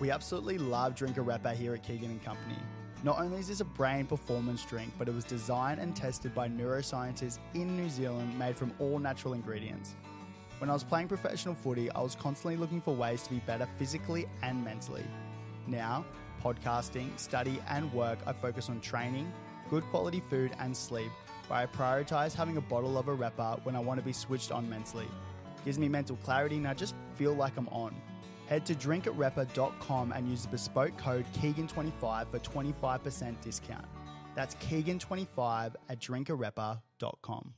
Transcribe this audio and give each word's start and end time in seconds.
We 0.00 0.10
absolutely 0.10 0.58
love 0.58 0.96
Drink 0.96 1.16
Arepa 1.16 1.54
here 1.54 1.74
at 1.74 1.84
Keegan 1.84 2.18
Company. 2.24 2.58
Not 3.04 3.20
only 3.20 3.38
is 3.38 3.46
this 3.46 3.60
a 3.60 3.64
brain 3.64 4.06
performance 4.06 4.64
drink, 4.64 4.92
but 4.98 5.08
it 5.08 5.14
was 5.14 5.24
designed 5.24 5.78
and 5.78 5.94
tested 5.94 6.34
by 6.34 6.48
neuroscientists 6.48 7.38
in 7.54 7.76
New 7.76 7.88
Zealand, 7.88 8.36
made 8.36 8.56
from 8.56 8.72
all 8.80 8.98
natural 8.98 9.34
ingredients. 9.34 9.94
When 10.58 10.68
I 10.68 10.72
was 10.72 10.82
playing 10.82 11.06
professional 11.06 11.54
footy, 11.54 11.92
I 11.92 12.00
was 12.00 12.16
constantly 12.16 12.56
looking 12.56 12.80
for 12.80 12.92
ways 12.92 13.22
to 13.22 13.30
be 13.30 13.38
better 13.40 13.68
physically 13.76 14.26
and 14.42 14.64
mentally. 14.64 15.04
Now, 15.68 16.04
podcasting, 16.42 17.16
study, 17.16 17.60
and 17.68 17.92
work, 17.92 18.18
I 18.26 18.32
focus 18.32 18.68
on 18.70 18.80
training, 18.80 19.32
good 19.70 19.84
quality 19.84 20.20
food, 20.28 20.56
and 20.58 20.76
sleep, 20.76 21.10
where 21.46 21.60
I 21.60 21.66
prioritize 21.66 22.34
having 22.34 22.56
a 22.56 22.60
bottle 22.60 22.98
of 22.98 23.06
Arepa 23.06 23.64
when 23.64 23.76
I 23.76 23.80
want 23.80 24.00
to 24.00 24.04
be 24.04 24.12
switched 24.12 24.50
on 24.50 24.68
mentally. 24.68 25.08
Gives 25.64 25.78
me 25.78 25.88
mental 25.88 26.16
clarity 26.16 26.56
and 26.56 26.66
I 26.66 26.74
just 26.74 26.96
feel 27.14 27.34
like 27.34 27.56
I'm 27.56 27.68
on. 27.68 27.94
Head 28.48 28.66
to 28.66 28.74
drinkarepa.com 28.74 30.12
and 30.12 30.28
use 30.28 30.42
the 30.42 30.48
bespoke 30.48 30.96
code 30.98 31.24
Keegan25 31.40 32.30
for 32.30 32.38
25% 32.38 33.40
discount. 33.40 33.86
That's 34.34 34.54
Keegan25 34.56 35.74
at 35.88 36.00
drinkarepa.com. 36.00 37.54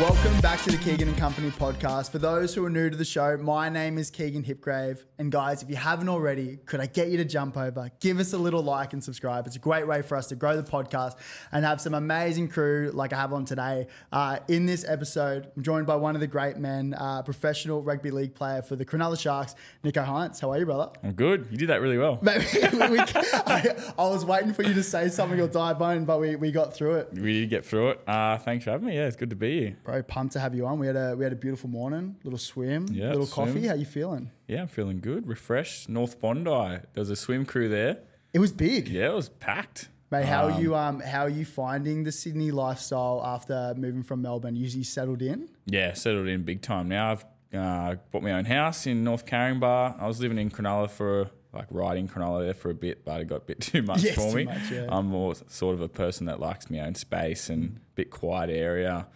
Welcome 0.00 0.40
back 0.40 0.62
to 0.62 0.70
the 0.70 0.78
Keegan 0.78 1.08
and 1.08 1.18
Company 1.18 1.50
podcast. 1.50 2.10
For 2.10 2.18
those 2.18 2.54
who 2.54 2.64
are 2.64 2.70
new 2.70 2.88
to 2.88 2.96
the 2.96 3.04
show, 3.04 3.36
my 3.36 3.68
name 3.68 3.98
is 3.98 4.10
Keegan 4.10 4.42
Hipgrave. 4.42 5.04
And 5.18 5.30
guys, 5.30 5.62
if 5.62 5.68
you 5.68 5.76
haven't 5.76 6.08
already, 6.08 6.56
could 6.64 6.80
I 6.80 6.86
get 6.86 7.08
you 7.08 7.18
to 7.18 7.24
jump 7.26 7.58
over, 7.58 7.90
give 8.00 8.18
us 8.18 8.32
a 8.32 8.38
little 8.38 8.62
like 8.62 8.94
and 8.94 9.04
subscribe? 9.04 9.46
It's 9.46 9.56
a 9.56 9.58
great 9.58 9.86
way 9.86 10.00
for 10.00 10.16
us 10.16 10.28
to 10.28 10.36
grow 10.36 10.56
the 10.56 10.62
podcast 10.62 11.16
and 11.52 11.66
have 11.66 11.82
some 11.82 11.92
amazing 11.92 12.48
crew 12.48 12.90
like 12.94 13.12
I 13.12 13.16
have 13.16 13.34
on 13.34 13.44
today. 13.44 13.88
Uh, 14.10 14.38
in 14.48 14.64
this 14.64 14.86
episode, 14.88 15.50
I'm 15.54 15.62
joined 15.62 15.86
by 15.86 15.96
one 15.96 16.14
of 16.14 16.22
the 16.22 16.26
great 16.26 16.56
men, 16.56 16.94
uh, 16.94 17.20
professional 17.20 17.82
rugby 17.82 18.10
league 18.10 18.34
player 18.34 18.62
for 18.62 18.76
the 18.76 18.86
Cronulla 18.86 19.20
Sharks, 19.20 19.54
Nico 19.84 20.02
Hynes. 20.02 20.40
How 20.40 20.50
are 20.50 20.58
you, 20.58 20.64
brother? 20.64 20.92
I'm 21.02 21.12
good. 21.12 21.46
You 21.50 21.58
did 21.58 21.68
that 21.68 21.82
really 21.82 21.98
well. 21.98 22.18
Maybe 22.22 22.46
we, 22.72 23.00
I, 23.00 23.76
I 23.98 24.08
was 24.08 24.24
waiting 24.24 24.54
for 24.54 24.62
you 24.62 24.72
to 24.72 24.82
say 24.82 25.10
something 25.10 25.38
or 25.38 25.46
dive 25.46 25.78
in, 25.94 26.06
but 26.06 26.20
we, 26.20 26.36
we 26.36 26.52
got 26.52 26.72
through 26.72 26.94
it. 26.94 27.10
We 27.12 27.40
did 27.40 27.50
get 27.50 27.66
through 27.66 27.90
it. 27.90 28.00
Uh, 28.08 28.38
thanks 28.38 28.64
for 28.64 28.70
having 28.70 28.86
me. 28.86 28.96
Yeah, 28.96 29.04
it's 29.04 29.16
good 29.16 29.28
to 29.28 29.36
be 29.36 29.60
here. 29.60 29.76
Bro, 29.90 30.02
pumped 30.04 30.34
to 30.34 30.40
have 30.40 30.54
you 30.54 30.66
on. 30.68 30.78
We 30.78 30.86
had 30.86 30.94
a 30.94 31.16
we 31.16 31.24
had 31.24 31.32
a 31.32 31.36
beautiful 31.36 31.68
morning, 31.68 32.14
little 32.22 32.38
swim, 32.38 32.86
Yeah, 32.92 33.08
little 33.08 33.26
swim. 33.26 33.48
coffee. 33.48 33.66
How 33.66 33.74
you 33.74 33.84
feeling? 33.84 34.30
Yeah, 34.46 34.62
I'm 34.62 34.68
feeling 34.68 35.00
good, 35.00 35.26
refreshed. 35.26 35.88
North 35.88 36.20
Bondi. 36.20 36.44
There 36.50 36.80
was 36.94 37.10
a 37.10 37.16
swim 37.16 37.44
crew 37.44 37.68
there. 37.68 37.98
It 38.32 38.38
was 38.38 38.52
big. 38.52 38.88
Yeah, 38.88 39.08
it 39.08 39.14
was 39.14 39.28
packed. 39.28 39.88
Mate, 40.12 40.26
how 40.26 40.44
are 40.48 40.60
you 40.60 40.76
um 40.76 41.00
how 41.00 41.22
are 41.22 41.28
you 41.28 41.44
finding 41.44 42.04
the 42.04 42.12
Sydney 42.12 42.52
lifestyle 42.52 43.20
after 43.24 43.74
moving 43.76 44.04
from 44.04 44.22
Melbourne? 44.22 44.54
You, 44.54 44.66
you 44.68 44.84
settled 44.84 45.22
in? 45.22 45.48
Yeah, 45.66 45.92
settled 45.94 46.28
in 46.28 46.42
big 46.44 46.62
time 46.62 46.88
now. 46.88 47.10
I've 47.12 47.24
uh, 47.52 47.96
bought 48.12 48.22
my 48.22 48.30
own 48.32 48.44
house 48.44 48.86
in 48.86 49.02
North 49.02 49.26
Caringbah. 49.26 50.00
I 50.00 50.06
was 50.06 50.20
living 50.20 50.38
in 50.38 50.50
Cronulla 50.50 50.88
for 50.88 51.30
like 51.52 51.66
riding 51.70 52.06
Cronulla 52.06 52.44
there 52.44 52.54
for 52.54 52.70
a 52.70 52.74
bit, 52.74 53.04
but 53.04 53.20
it 53.20 53.24
got 53.26 53.36
a 53.38 53.40
bit 53.40 53.60
too 53.72 53.82
much 53.82 54.04
Yes, 54.04 54.14
for 54.14 54.32
me. 54.36 54.44
much, 54.44 54.70
yeah. 54.70 54.86
I'm 54.88 55.06
more 55.06 55.34
sort 55.48 55.74
of 55.74 55.80
a 55.80 55.88
person 55.88 56.26
that 56.26 56.38
likes 56.38 56.70
my 56.70 56.78
own 56.78 56.94
space 56.94 57.50
and 57.50 57.76
a 57.78 57.94
bit 57.96 58.10
quiet 58.12 58.50
area. 58.50 59.08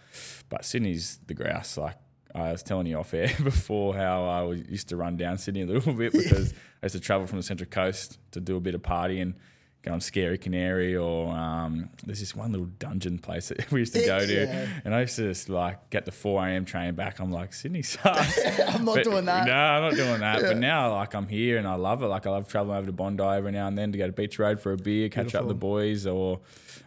But 0.49 0.65
Sydney's 0.65 1.19
the 1.27 1.33
grouse. 1.33 1.77
Like 1.77 1.97
I 2.33 2.51
was 2.51 2.63
telling 2.63 2.87
you 2.87 2.97
off 2.97 3.13
air 3.13 3.31
before 3.43 3.95
how 3.95 4.25
I 4.25 4.51
used 4.53 4.89
to 4.89 4.97
run 4.97 5.17
down 5.17 5.37
Sydney 5.37 5.61
a 5.61 5.65
little 5.65 5.93
bit 5.93 6.11
because 6.13 6.53
I 6.81 6.85
used 6.85 6.95
to 6.95 6.99
travel 7.01 7.27
from 7.27 7.37
the 7.39 7.43
Central 7.43 7.69
Coast 7.69 8.19
to 8.31 8.39
do 8.39 8.55
a 8.57 8.59
bit 8.59 8.75
of 8.75 8.81
partying. 8.81 9.35
Go 9.83 9.93
on 9.93 10.01
Scary 10.01 10.39
Canary, 10.39 10.97
or 10.97 11.31
um, 11.31 11.89
there's 12.03 12.19
this 12.19 12.35
one 12.35 12.51
little 12.51 12.65
dungeon 12.65 13.19
place 13.19 13.49
that 13.49 13.71
we 13.71 13.81
used 13.81 13.93
to 13.93 14.03
go 14.03 14.17
to, 14.25 14.33
Yeah. 14.33 14.67
and 14.83 14.95
I 14.95 15.01
used 15.01 15.15
to 15.17 15.27
just 15.27 15.47
like 15.47 15.91
get 15.91 16.05
the 16.05 16.11
4 16.11 16.47
a.m. 16.47 16.65
train 16.65 16.95
back. 16.95 17.19
I'm 17.19 17.31
like, 17.31 17.53
Sydney 17.53 17.83
sucks. 17.83 18.39
I'm 18.67 18.83
not 18.83 18.95
But- 18.95 19.03
doing 19.03 19.25
that. 19.25 19.45
No, 19.45 19.53
I'm 19.53 19.81
not 19.83 19.93
doing 19.93 20.19
that. 20.21 20.41
But 20.41 20.57
now, 20.57 20.91
like, 20.95 21.13
I'm 21.13 21.27
here 21.27 21.59
and 21.59 21.67
I 21.67 21.75
love 21.75 22.01
it. 22.01 22.07
Like, 22.07 22.25
I 22.25 22.31
love 22.31 22.47
traveling 22.47 22.77
over 22.77 22.87
to 22.87 22.91
Bondi 22.93 23.21
every 23.23 23.51
now 23.51 23.67
and 23.67 23.77
then 23.77 23.91
to 23.91 23.99
go 23.99 24.07
to 24.07 24.11
Beach 24.11 24.39
Road 24.39 24.59
for 24.59 24.71
a 24.71 24.77
beer, 24.77 25.07
catch 25.07 25.35
up 25.35 25.43
with 25.43 25.49
the 25.49 25.53
boys, 25.53 26.07
or 26.07 26.39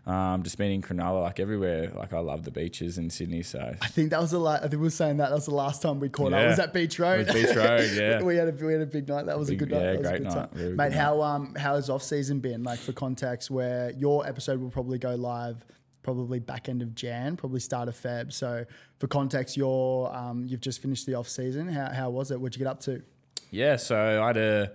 um, 0.08 0.42
just 0.42 0.56
being 0.58 0.72
in 0.72 0.82
Cronulla, 0.82 1.22
like 1.22 1.38
everywhere. 1.38 1.92
Like, 1.94 2.12
I 2.14 2.18
love 2.20 2.42
the 2.44 2.50
beaches 2.50 2.96
in 2.98 3.10
Sydney. 3.10 3.42
So, 3.42 3.74
I 3.80 3.86
think 3.88 4.10
that 4.10 4.20
was 4.20 4.30
the 4.30 4.38
last. 4.38 4.60
I 4.60 4.68
think 4.68 4.80
we 4.80 4.86
were 4.86 4.90
saying 4.90 5.18
that. 5.18 5.28
That 5.28 5.34
was 5.34 5.44
the 5.46 5.54
last 5.54 5.82
time 5.82 6.00
we 6.00 6.08
caught 6.08 6.32
up. 6.32 6.40
Yeah. 6.40 6.46
It 6.46 6.48
was 6.48 6.58
at 6.58 6.72
Beach 6.72 6.98
Road. 6.98 7.26
Beach 7.32 7.46
Road, 7.54 7.90
yeah. 7.94 8.22
we 8.22 8.36
had 8.36 8.48
a 8.48 8.64
we 8.64 8.72
had 8.72 8.82
a 8.82 8.86
big 8.86 9.06
night. 9.08 9.26
That 9.26 9.38
was 9.38 9.48
Big- 9.50 9.62
a 9.62 9.66
good 9.66 9.70
night. 9.74 9.80
yeah, 9.82 9.92
That 9.92 9.98
was 9.98 10.06
a 10.06 10.10
great 10.10 10.22
good 10.22 10.34
night. 10.34 10.52
time. 10.54 10.76
Mate, 10.76 10.92
how 10.92 11.22
um 11.22 11.54
how 11.54 11.74
has 11.74 11.90
off 11.90 12.02
season 12.02 12.40
been? 12.40 12.62
Like 12.64 12.78
for 12.78 12.92
context, 12.92 13.50
where 13.50 13.90
your 13.92 14.26
episode 14.26 14.60
will 14.60 14.70
probably 14.70 14.98
go 14.98 15.14
live 15.14 15.64
probably 16.02 16.38
back 16.38 16.70
end 16.70 16.80
of 16.80 16.94
Jan, 16.94 17.36
probably 17.36 17.60
start 17.60 17.86
of 17.88 17.94
Feb. 17.94 18.32
So 18.32 18.64
for 18.98 19.08
context, 19.08 19.56
you're 19.58 20.10
um 20.14 20.46
you've 20.48 20.62
just 20.62 20.80
finished 20.80 21.04
the 21.04 21.14
off 21.14 21.28
season. 21.28 21.68
How 21.68 21.90
how 21.92 22.08
was 22.10 22.30
it? 22.30 22.40
What'd 22.40 22.58
you 22.58 22.64
get 22.64 22.70
up 22.70 22.80
to? 22.80 23.02
yeah, 23.50 23.76
so 23.76 24.22
I 24.22 24.26
had 24.28 24.36
a 24.38 24.72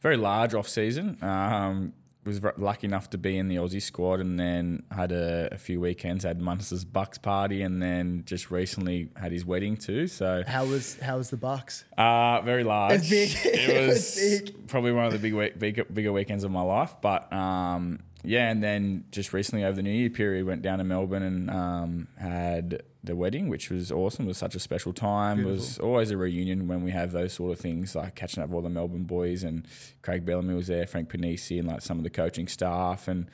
very 0.00 0.16
large 0.16 0.54
off 0.54 0.68
season. 0.68 1.18
Um, 1.22 1.92
was 2.24 2.40
lucky 2.58 2.86
enough 2.86 3.10
to 3.10 3.18
be 3.18 3.38
in 3.38 3.48
the 3.48 3.56
Aussie 3.56 3.80
squad, 3.80 4.20
and 4.20 4.38
then 4.38 4.82
had 4.90 5.10
a, 5.12 5.48
a 5.52 5.58
few 5.58 5.80
weekends. 5.80 6.24
Had 6.24 6.40
Munster's 6.40 6.84
Bucks 6.84 7.18
party, 7.18 7.62
and 7.62 7.82
then 7.82 8.22
just 8.26 8.50
recently 8.50 9.08
had 9.16 9.32
his 9.32 9.44
wedding 9.44 9.76
too. 9.76 10.06
So 10.06 10.42
How 10.46 10.66
was 10.66 10.98
how 11.00 11.16
was 11.16 11.30
the 11.30 11.36
Bucks? 11.36 11.84
Uh, 11.96 12.40
very 12.42 12.64
large. 12.64 12.94
It's 12.94 13.10
big. 13.10 13.30
It 13.44 13.68
It 13.70 13.88
was 13.88 14.14
big. 14.16 14.68
probably 14.68 14.92
one 14.92 15.06
of 15.06 15.12
the 15.12 15.18
big, 15.18 15.34
week, 15.34 15.58
bigger, 15.58 15.84
bigger 15.84 16.12
weekends 16.12 16.44
of 16.44 16.50
my 16.50 16.62
life. 16.62 16.94
But 17.00 17.32
um, 17.32 18.00
yeah, 18.22 18.50
and 18.50 18.62
then 18.62 19.04
just 19.10 19.32
recently 19.32 19.64
over 19.64 19.76
the 19.76 19.82
New 19.82 19.90
Year 19.90 20.10
period, 20.10 20.44
went 20.46 20.60
down 20.62 20.78
to 20.78 20.84
Melbourne 20.84 21.22
and 21.22 21.50
um, 21.50 22.08
had 22.18 22.82
the 23.02 23.16
wedding, 23.16 23.48
which 23.48 23.70
was 23.70 23.90
awesome. 23.90 24.26
It 24.26 24.28
was 24.28 24.38
such 24.38 24.54
a 24.54 24.60
special 24.60 24.92
time. 24.92 25.40
It 25.40 25.46
was 25.46 25.78
always 25.78 26.10
a 26.10 26.16
reunion 26.16 26.68
when 26.68 26.82
we 26.84 26.90
have 26.90 27.12
those 27.12 27.32
sort 27.32 27.52
of 27.52 27.58
things, 27.58 27.94
like 27.94 28.14
catching 28.14 28.42
up 28.42 28.50
with 28.50 28.56
all 28.56 28.62
the 28.62 28.68
Melbourne 28.70 29.04
boys. 29.04 29.42
And 29.42 29.66
Craig 30.02 30.24
Bellamy 30.26 30.54
was 30.54 30.66
there, 30.66 30.86
Frank 30.86 31.08
Ponissi, 31.10 31.58
and 31.58 31.66
like 31.68 31.80
some 31.80 31.96
of 31.98 32.04
the 32.04 32.10
coaching 32.10 32.46
staff, 32.46 33.08
and 33.08 33.26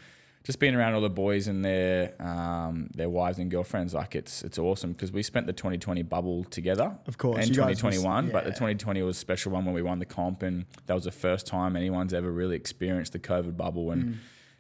just 0.45 0.61
being 0.61 0.77
around 0.77 0.95
all 0.95 1.01
the 1.01 1.11
boys 1.11 1.49
and 1.49 1.65
their 1.65 2.15
um, 2.23 2.89
their 2.95 3.09
wives 3.09 3.39
and 3.39 3.51
girlfriends. 3.51 3.93
Like 3.93 4.15
it's 4.15 4.45
it's 4.45 4.59
awesome 4.59 4.93
because 4.93 5.11
we 5.11 5.25
spent 5.25 5.49
the 5.49 5.53
2020 5.53 6.03
bubble 6.05 6.45
together, 6.45 6.97
Of 7.09 7.19
course, 7.19 7.39
and 7.39 7.49
you 7.49 7.57
guys 7.57 7.83
was- 7.83 7.95
2021. 7.97 8.31
But 8.31 8.45
the 8.45 8.51
2020 8.51 9.03
was 9.03 9.17
a 9.17 9.19
special 9.19 9.51
one 9.51 9.65
when 9.65 9.75
we 9.75 9.83
won 9.83 9.99
the 9.99 10.05
comp, 10.07 10.45
and 10.45 10.65
that 10.87 10.95
was 10.95 11.03
the 11.05 11.11
first 11.11 11.47
time 11.49 11.75
anyone's 11.75 12.15
ever 12.15 12.31
really 12.31 12.55
experienced 12.55 13.13
the 13.15 13.19
COVID 13.19 13.57
bubble. 13.57 13.91
And 13.91 14.05
Mm. 14.05 14.17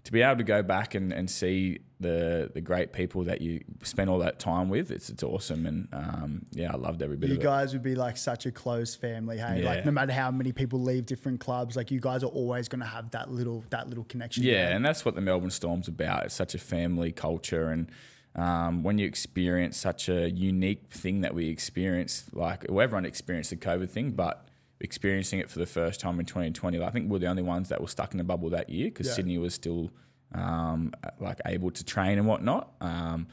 To 0.07 0.13
be 0.13 0.23
able 0.23 0.37
to 0.37 0.45
go 0.45 0.63
back 0.63 0.95
and, 0.95 1.13
and 1.13 1.29
see 1.29 1.81
the 1.99 2.49
the 2.55 2.61
great 2.61 2.93
people 2.93 3.25
that 3.25 3.41
you 3.41 3.61
spent 3.83 4.09
all 4.09 4.21
that 4.21 4.39
time 4.39 4.69
with, 4.69 4.93
it's 4.93 5.11
it's 5.11 5.25
awesome. 5.25 5.67
And 5.67 5.89
um, 5.93 6.47
yeah, 6.53 6.73
I 6.73 6.77
loved 6.77 7.03
every 7.03 7.17
bit 7.17 7.29
You 7.29 7.35
of 7.35 7.41
it. 7.41 7.43
You 7.43 7.49
guys 7.49 7.73
would 7.73 7.83
be 7.83 7.97
like 7.97 8.17
such 8.17 8.47
a 8.47 8.53
close 8.53 8.95
family, 8.95 9.39
hey. 9.39 9.63
Like 9.63 9.85
no 9.85 9.91
matter 9.91 10.13
how 10.13 10.31
many 10.31 10.53
people 10.53 10.81
leave 10.81 11.07
different 11.07 11.41
clubs, 11.41 11.75
like 11.75 11.91
you 11.91 11.99
guys 11.99 12.23
are 12.23 12.29
always 12.29 12.69
going 12.69 12.83
to 12.83 12.87
have 12.87 13.11
that 13.11 13.33
little 13.33 13.65
that 13.71 13.89
little 13.89 14.05
connection. 14.05 14.45
Yeah, 14.45 14.67
there. 14.67 14.77
and 14.77 14.85
that's 14.85 15.05
what 15.05 15.17
the 15.17 15.21
Melbourne 15.21 15.51
Storm's 15.51 15.89
about. 15.89 16.27
It's 16.27 16.35
such 16.35 16.55
a 16.55 16.59
family 16.59 17.11
culture, 17.11 17.71
and 17.71 17.91
um, 18.37 18.85
when 18.85 18.99
you 18.99 19.07
experience 19.07 19.77
such 19.77 20.09
a 20.09 20.31
unique 20.31 20.85
thing 20.91 21.23
that 21.23 21.35
we 21.35 21.49
experienced, 21.49 22.33
like 22.33 22.67
well, 22.69 22.85
everyone 22.85 23.07
experienced 23.07 23.51
the 23.51 23.57
COVID 23.57 23.91
thing, 23.91 24.13
but 24.13 24.46
experiencing 24.81 25.39
it 25.41 25.49
for 25.51 25.59
the 25.59 25.67
first 25.67 26.01
time 26.01 26.21
in 26.21 26.27
2020, 26.27 26.83
I 26.83 26.91
think 26.91 27.11
we're 27.11 27.19
the 27.19 27.27
only 27.27 27.43
ones 27.43 27.69
that 27.71 27.81
were 27.81 27.89
stuck 27.89 28.13
in 28.13 28.19
the 28.19 28.25
bubble 28.25 28.51
that 28.51 28.69
year 28.71 28.87
because 28.89 29.07
Yeah. 29.07 29.13
Sydney 29.15 29.39
was 29.39 29.55
still 29.55 29.91
um, 30.35 30.93
like 31.21 31.41
able 31.47 31.71
to 31.71 31.85
train 31.85 32.19
and 32.19 32.27
whatnot. 32.27 32.73
Um, 32.81 33.29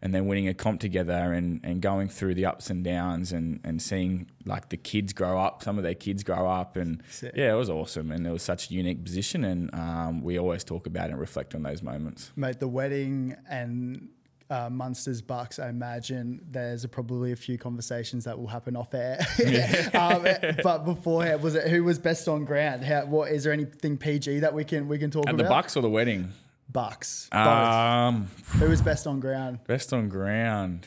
and 0.00 0.14
then 0.14 0.26
winning 0.26 0.46
a 0.48 0.54
comp 0.54 0.80
together 0.80 1.32
and, 1.32 1.60
and 1.64 1.82
going 1.82 2.08
through 2.08 2.34
the 2.34 2.46
ups 2.46 2.70
and 2.70 2.84
downs 2.84 3.32
and, 3.32 3.58
and 3.64 3.82
seeing 3.82 4.30
like 4.46 4.68
the 4.68 4.76
kids 4.76 5.12
grow 5.12 5.38
up, 5.40 5.62
some 5.64 5.76
of 5.78 5.82
their 5.84 5.96
kids 5.96 6.22
grow 6.22 6.48
up 6.48 6.76
and 6.76 7.02
Sick. 7.10 7.32
yeah, 7.36 7.52
it 7.52 7.56
was 7.56 7.68
awesome. 7.68 8.12
And 8.12 8.24
it 8.26 8.30
was 8.30 8.42
such 8.44 8.70
a 8.70 8.74
unique 8.74 9.02
position. 9.04 9.44
And 9.44 9.74
um, 9.74 10.22
we 10.22 10.38
always 10.38 10.62
talk 10.62 10.86
about 10.86 11.10
and 11.10 11.18
reflect 11.18 11.54
on 11.56 11.64
those 11.64 11.82
moments. 11.82 12.30
Mate, 12.36 12.60
the 12.60 12.68
wedding 12.68 13.36
and 13.50 14.08
uh, 14.50 14.70
Munsters 14.70 15.20
Bucks, 15.20 15.58
I 15.58 15.68
imagine 15.68 16.40
there's 16.50 16.84
probably 16.86 17.32
a 17.32 17.36
few 17.36 17.58
conversations 17.58 18.24
that 18.24 18.38
will 18.38 18.46
happen 18.46 18.76
off 18.76 18.94
air. 18.94 19.18
um, 19.94 20.26
but 20.62 20.84
beforehand, 20.84 21.42
was 21.42 21.54
it 21.54 21.68
who 21.68 21.84
was 21.84 21.98
best 21.98 22.28
on 22.28 22.44
ground? 22.44 22.84
How, 22.84 23.04
what 23.06 23.30
is 23.30 23.44
there 23.44 23.52
anything 23.52 23.98
PG 23.98 24.40
that 24.40 24.54
we 24.54 24.64
can 24.64 24.88
we 24.88 24.98
can 24.98 25.10
talk 25.10 25.26
At 25.26 25.34
about? 25.34 25.42
the 25.42 25.48
Bucks 25.48 25.76
or 25.76 25.82
the 25.82 25.90
wedding? 25.90 26.32
Bucks. 26.70 27.28
Both. 27.32 27.46
Um, 27.46 28.28
who 28.58 28.68
was 28.68 28.82
best 28.82 29.06
on 29.06 29.20
ground? 29.20 29.60
best 29.66 29.92
on 29.92 30.08
ground. 30.08 30.86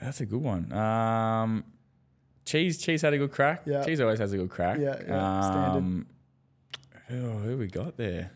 That's 0.00 0.20
a 0.20 0.26
good 0.26 0.42
one. 0.42 0.72
Um, 0.72 1.64
Cheese, 2.44 2.78
Cheese 2.78 3.02
had 3.02 3.14
a 3.14 3.18
good 3.18 3.30
crack. 3.30 3.62
Yeah. 3.66 3.84
Cheese 3.84 4.00
always 4.00 4.18
has 4.18 4.32
a 4.32 4.36
good 4.36 4.50
crack. 4.50 4.78
Yeah, 4.78 4.96
yeah, 5.06 5.40
standard. 5.40 5.78
Um, 5.78 6.06
who, 7.06 7.30
who 7.30 7.56
we 7.56 7.68
got 7.68 7.96
there? 7.96 8.32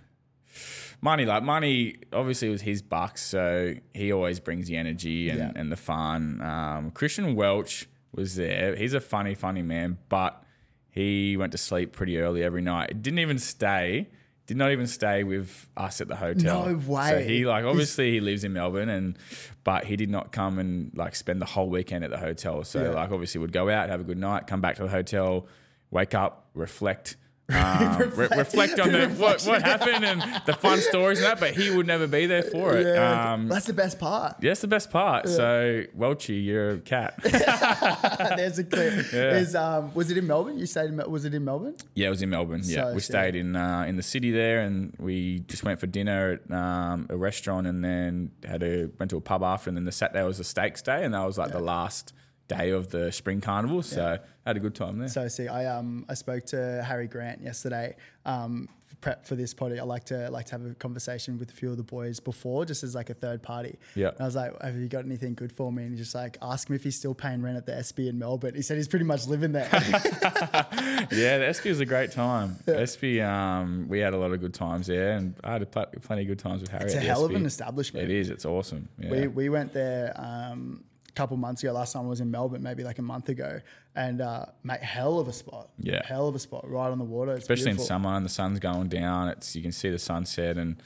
Money, 1.00 1.24
like 1.26 1.42
money, 1.42 1.96
obviously 2.12 2.48
it 2.48 2.52
was 2.52 2.62
his 2.62 2.82
bucks, 2.82 3.22
so 3.22 3.74
he 3.94 4.12
always 4.12 4.40
brings 4.40 4.66
the 4.66 4.76
energy 4.76 5.28
and, 5.28 5.38
Yeah. 5.38 5.52
and 5.54 5.70
the 5.70 5.76
fun. 5.76 6.40
Um, 6.40 6.90
Christian 6.90 7.34
Welch 7.36 7.86
was 8.12 8.34
there. 8.36 8.74
He's 8.74 8.94
a 8.94 9.00
funny, 9.00 9.34
funny 9.34 9.62
man, 9.62 9.98
but 10.08 10.42
he 10.90 11.36
went 11.36 11.52
to 11.52 11.58
sleep 11.58 11.92
pretty 11.92 12.18
early 12.18 12.42
every 12.42 12.62
night. 12.62 13.02
Didn't 13.02 13.18
even 13.20 13.38
stay 13.38 14.08
did 14.46 14.56
not 14.56 14.70
even 14.70 14.86
stay 14.86 15.24
with 15.24 15.68
us 15.76 16.00
at 16.00 16.06
the 16.06 16.14
hotel. 16.14 16.66
No 16.68 16.76
way. 16.76 17.08
So 17.10 17.18
he 17.18 17.44
like 17.44 17.64
obviously 17.64 18.12
he 18.12 18.20
lives 18.20 18.44
in 18.44 18.52
Melbourne 18.52 18.88
and 18.88 19.18
but 19.64 19.84
he 19.84 19.96
did 19.96 20.08
not 20.08 20.30
come 20.30 20.60
and 20.60 20.92
like 20.94 21.16
spend 21.16 21.42
the 21.42 21.46
whole 21.46 21.68
weekend 21.68 22.04
at 22.04 22.10
the 22.10 22.16
hotel. 22.18 22.62
So 22.62 22.80
Yeah. 22.80 22.88
like 22.90 23.10
obviously 23.10 23.40
would 23.40 23.50
go 23.50 23.68
out, 23.68 23.88
have 23.90 24.00
a 24.00 24.04
good 24.04 24.18
night, 24.18 24.46
come 24.46 24.60
back 24.60 24.76
to 24.76 24.84
the 24.84 24.88
hotel, 24.88 25.48
wake 25.90 26.14
up, 26.14 26.48
reflect. 26.54 27.16
Um, 27.56 27.98
re- 27.98 28.06
Reflect. 28.06 28.36
reflect 28.36 28.80
on 28.80 28.90
the 28.90 29.08
what, 29.10 29.40
what 29.44 29.62
happened 29.62 30.04
and 30.04 30.20
the 30.46 30.54
fun 30.54 30.80
stories 30.90 31.18
and 31.18 31.26
that, 31.28 31.38
but 31.38 31.54
he 31.54 31.70
would 31.70 31.86
never 31.86 32.06
be 32.08 32.26
there 32.26 32.42
for 32.42 32.76
it. 32.76 32.86
Yeah, 32.86 33.34
Um, 33.34 33.46
that's 33.48 33.66
the 33.66 33.72
best 33.72 34.00
part. 34.00 34.36
yeah, 34.42 34.50
that's 34.50 34.62
the 34.62 34.66
best 34.66 34.90
part. 34.90 35.28
So, 35.28 35.84
Welchie, 35.96 36.44
you're 36.44 36.70
a 36.70 36.78
cat. 36.78 37.14
There's 37.22 38.58
a 38.58 38.64
clip. 38.64 39.12
Yeah. 39.12 39.36
Is 39.36 39.54
um 39.54 39.92
was 39.94 40.10
it 40.10 40.18
in 40.18 40.26
Melbourne? 40.26 40.58
You 40.58 40.66
stayed 40.66 40.90
in 40.90 40.96
was 41.10 41.24
it 41.24 41.34
in 41.34 41.44
Melbourne? 41.44 41.76
Yeah, 41.94 42.08
it 42.08 42.10
was 42.10 42.22
in 42.22 42.30
Melbourne. 42.30 42.62
Yeah, 42.64 42.88
So 42.88 42.94
we 42.94 43.00
sick. 43.00 43.12
stayed 43.14 43.34
in 43.36 43.54
uh, 43.56 43.84
in 43.86 43.96
the 43.96 44.02
city 44.02 44.30
there, 44.32 44.60
and 44.60 44.94
we 44.98 45.40
just 45.40 45.62
went 45.64 45.78
for 45.78 45.86
dinner 45.86 46.40
at 46.48 46.54
um, 46.54 47.06
a 47.10 47.16
restaurant, 47.16 47.66
and 47.66 47.84
then 47.84 48.32
had 48.44 48.62
a 48.62 48.88
went 48.98 49.10
to 49.10 49.16
a 49.16 49.20
pub 49.20 49.42
after, 49.42 49.70
and 49.70 49.76
then 49.76 49.84
the 49.84 49.92
Saturday 49.92 50.24
was 50.24 50.38
the 50.38 50.44
Stakes 50.44 50.82
Day, 50.82 51.04
and 51.04 51.14
that 51.14 51.24
was 51.24 51.38
like 51.38 51.52
the 51.52 51.60
last 51.60 52.12
day 52.48 52.70
of 52.70 52.90
the 52.90 53.10
spring 53.12 53.40
carnival. 53.40 53.82
So 53.82 54.18
had 54.46 54.56
a 54.56 54.60
good 54.60 54.74
time 54.74 54.98
there. 54.98 55.08
So 55.08 55.28
see, 55.28 55.48
I 55.48 55.66
um 55.66 56.06
I 56.08 56.14
spoke 56.14 56.44
to 56.46 56.82
Harry 56.86 57.08
Grant 57.08 57.42
yesterday. 57.42 57.96
Um, 58.24 58.68
for 58.86 58.96
prep 58.96 59.26
for 59.26 59.34
this 59.34 59.52
potty, 59.52 59.80
I 59.80 59.82
like 59.82 60.04
to 60.04 60.30
like 60.30 60.46
to 60.46 60.52
have 60.52 60.64
a 60.64 60.74
conversation 60.74 61.38
with 61.38 61.50
a 61.50 61.52
few 61.52 61.70
of 61.70 61.76
the 61.76 61.82
boys 61.82 62.20
before, 62.20 62.64
just 62.64 62.84
as 62.84 62.94
like 62.94 63.10
a 63.10 63.14
third 63.14 63.42
party. 63.42 63.78
Yeah. 63.96 64.10
And 64.10 64.20
I 64.20 64.24
was 64.24 64.36
like, 64.36 64.62
"Have 64.62 64.76
you 64.76 64.86
got 64.86 65.04
anything 65.04 65.34
good 65.34 65.50
for 65.50 65.72
me?" 65.72 65.82
And 65.82 65.92
he 65.92 65.98
just 65.98 66.14
like 66.14 66.38
ask 66.40 66.68
him 66.70 66.76
if 66.76 66.84
he's 66.84 66.96
still 66.96 67.14
paying 67.14 67.42
rent 67.42 67.56
at 67.56 67.66
the 67.66 67.76
Espy 67.76 68.08
in 68.08 68.18
Melbourne. 68.18 68.54
He 68.54 68.62
said 68.62 68.76
he's 68.76 68.86
pretty 68.88 69.04
much 69.04 69.26
living 69.26 69.50
there. 69.50 69.68
yeah, 69.72 71.38
the 71.38 71.46
Espy 71.48 71.68
was 71.70 71.80
a 71.80 71.86
great 71.86 72.12
time. 72.12 72.56
Espy, 72.68 73.20
um, 73.20 73.86
we 73.88 73.98
had 73.98 74.14
a 74.14 74.18
lot 74.18 74.32
of 74.32 74.40
good 74.40 74.54
times 74.54 74.86
there, 74.86 75.16
and 75.16 75.34
I 75.42 75.54
had 75.54 75.62
a 75.62 75.66
pl- 75.66 75.86
plenty 76.02 76.22
of 76.22 76.28
good 76.28 76.38
times 76.38 76.60
with 76.60 76.70
Harry. 76.70 76.84
it's 76.84 76.94
a 76.94 77.00
hell 77.00 77.24
of 77.24 77.34
an 77.34 77.44
establishment. 77.46 78.08
It 78.08 78.14
is. 78.14 78.30
It's 78.30 78.44
awesome. 78.44 78.88
Yeah. 78.98 79.10
We, 79.10 79.26
we 79.26 79.48
went 79.48 79.72
there 79.72 80.12
um, 80.16 80.84
couple 81.16 81.36
months 81.36 81.62
ago. 81.62 81.72
Last 81.72 81.94
time 81.94 82.04
I 82.04 82.08
was 82.08 82.20
in 82.20 82.30
Melbourne, 82.30 82.62
maybe 82.62 82.84
like 82.84 82.98
a 82.98 83.02
month 83.02 83.28
ago, 83.28 83.60
and 83.94 84.20
uh, 84.20 84.46
mate, 84.62 84.82
hell 84.82 85.18
of 85.18 85.26
a 85.26 85.32
spot. 85.32 85.70
Yeah. 85.78 86.02
hell 86.04 86.28
of 86.28 86.34
a 86.34 86.38
spot, 86.38 86.68
right 86.70 86.88
on 86.88 86.98
the 86.98 87.04
water. 87.04 87.32
It's 87.32 87.42
especially 87.42 87.72
in 87.72 87.78
summer 87.78 88.10
and 88.10 88.24
the 88.24 88.30
sun's 88.30 88.60
going 88.60 88.88
down. 88.88 89.28
It's 89.28 89.56
you 89.56 89.62
can 89.62 89.72
see 89.72 89.90
the 89.90 89.98
sunset 89.98 90.58
and 90.58 90.76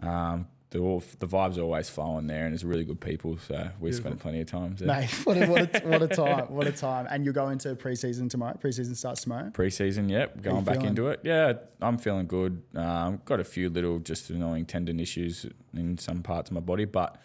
um, 0.00 0.48
the 0.70 0.80
the 1.20 1.28
vibes 1.28 1.56
are 1.56 1.62
always 1.62 1.88
flowing 1.88 2.26
there, 2.26 2.44
and 2.44 2.52
there's 2.52 2.64
really 2.64 2.82
good 2.82 3.00
people. 3.00 3.38
So 3.38 3.68
we 3.78 3.92
spent 3.92 4.18
plenty 4.18 4.40
of 4.40 4.48
times 4.48 4.80
there. 4.80 4.88
Mate, 4.88 5.10
what 5.24 5.36
a, 5.36 5.46
what, 5.46 5.76
a, 5.76 5.80
what 5.88 6.02
a 6.02 6.08
time! 6.08 6.46
What 6.48 6.66
a 6.66 6.72
time! 6.72 7.06
And 7.08 7.24
you're 7.24 7.32
going 7.32 7.58
to 7.58 7.76
preseason 7.76 8.28
tomorrow. 8.28 8.58
Preseason 8.60 8.96
starts 8.96 9.22
tomorrow. 9.22 9.50
Preseason, 9.50 10.10
yep, 10.10 10.42
going 10.42 10.64
back 10.64 10.76
feeling? 10.76 10.88
into 10.88 11.08
it. 11.08 11.20
Yeah, 11.22 11.52
I'm 11.80 11.96
feeling 11.96 12.26
good. 12.26 12.62
Um, 12.74 13.20
got 13.24 13.38
a 13.38 13.44
few 13.44 13.70
little 13.70 14.00
just 14.00 14.30
annoying 14.30 14.66
tendon 14.66 14.98
issues 14.98 15.46
in 15.74 15.96
some 15.96 16.22
parts 16.22 16.50
of 16.50 16.54
my 16.54 16.60
body, 16.60 16.86
but 16.86 17.20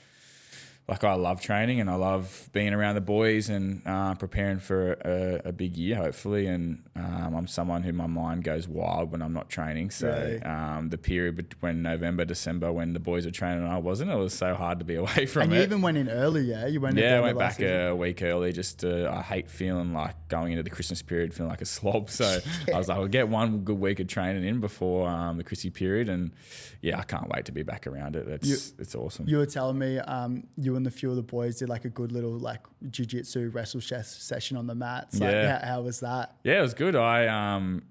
like 0.89 1.03
I 1.03 1.13
love 1.13 1.39
training 1.39 1.79
and 1.79 1.89
I 1.89 1.95
love 1.95 2.49
being 2.51 2.73
around 2.73 2.95
the 2.95 3.01
boys 3.01 3.47
and 3.49 3.81
uh, 3.85 4.15
preparing 4.15 4.59
for 4.59 4.93
a, 4.93 5.49
a 5.49 5.51
big 5.51 5.77
year, 5.77 5.95
hopefully. 5.95 6.47
And 6.47 6.83
um, 6.95 7.35
I'm 7.35 7.47
someone 7.47 7.83
who 7.83 7.93
my 7.93 8.07
mind 8.07 8.43
goes 8.43 8.67
wild 8.67 9.11
when 9.11 9.21
I'm 9.21 9.33
not 9.33 9.49
training. 9.49 9.91
So 9.91 10.07
Really? 10.09 10.41
um, 10.41 10.89
the 10.89 10.97
period 10.97 11.35
between 11.35 11.81
November, 11.83 12.25
December, 12.25 12.71
when 12.71 12.93
the 12.93 12.99
boys 12.99 13.25
were 13.25 13.31
training 13.31 13.63
and 13.63 13.71
I 13.71 13.77
wasn't, 13.77 14.09
it 14.11 14.15
was 14.15 14.33
so 14.33 14.55
hard 14.55 14.79
to 14.79 14.85
be 14.85 14.95
away 15.03 15.25
from 15.27 15.43
And 15.43 15.53
it. 15.53 15.57
you 15.57 15.61
even 15.63 15.81
went 15.81 15.97
in 15.97 16.09
early, 16.09 16.41
yeah? 16.41 16.65
You 16.65 16.81
went. 16.81 16.97
Yeah, 16.97 17.17
I 17.17 17.21
went 17.21 17.37
back 17.37 17.53
season. 17.57 17.87
a 17.87 17.95
week 17.95 18.21
early. 18.23 18.51
Just 18.51 18.83
uh, 18.83 19.11
I 19.13 19.21
hate 19.21 19.49
feeling 19.49 19.93
like 19.93 20.15
going 20.27 20.51
into 20.53 20.63
the 20.63 20.69
Christmas 20.71 21.01
period 21.01 21.33
feeling 21.33 21.51
like 21.51 21.61
a 21.61 21.65
slob. 21.65 22.09
So 22.09 22.39
I 22.73 22.77
was 22.77 22.87
like, 22.89 22.97
I'll 22.97 23.07
get 23.07 23.29
one 23.29 23.59
good 23.59 23.79
week 23.79 23.99
of 23.99 24.07
training 24.07 24.43
in 24.43 24.59
before 24.59 25.07
um, 25.07 25.37
the 25.37 25.43
Chrissy 25.43 25.69
period, 25.69 26.09
and 26.09 26.31
yeah, 26.81 26.97
I 26.99 27.03
can't 27.03 27.29
wait 27.29 27.45
to 27.45 27.51
be 27.51 27.61
back 27.63 27.85
around 27.85 28.15
it. 28.15 28.27
It's 28.27 28.47
You- 28.47 28.75
it's 28.79 28.95
awesome. 28.95 29.27
You 29.27 29.37
were 29.37 29.45
telling 29.45 29.77
me 29.77 29.99
um, 29.99 30.47
you 30.57 30.75
and 30.79 30.85
the 30.85 30.91
few 30.91 31.09
of 31.09 31.15
the 31.15 31.21
boys 31.21 31.57
did 31.57 31.69
like 31.69 31.85
a 31.85 31.89
good 31.89 32.11
little 32.11 32.31
like 32.31 32.61
jiu-jitsu 32.89 33.49
wrestle 33.53 33.81
session 33.81 34.57
on 34.57 34.65
the 34.65 34.73
mats. 34.75 35.19
Like, 35.19 35.31
Yeah. 35.31 35.59
how, 35.59 35.67
how 35.75 35.81
was 35.81 35.99
that? 35.99 36.35
yeah, 36.43 36.59
it 36.59 36.61
was 36.61 36.73
good. 36.73 36.95
I 36.95 37.27
um 37.27 37.83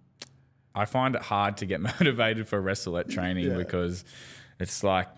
I 0.74 0.84
find 0.84 1.14
it 1.14 1.22
hard 1.22 1.56
to 1.58 1.66
get 1.66 1.80
motivated 2.00 2.48
for 2.48 2.60
wrestle 2.60 2.96
at 2.98 3.08
training 3.10 3.44
Yeah. 3.48 3.56
because 3.58 4.04
it's 4.58 4.82
like 4.82 5.08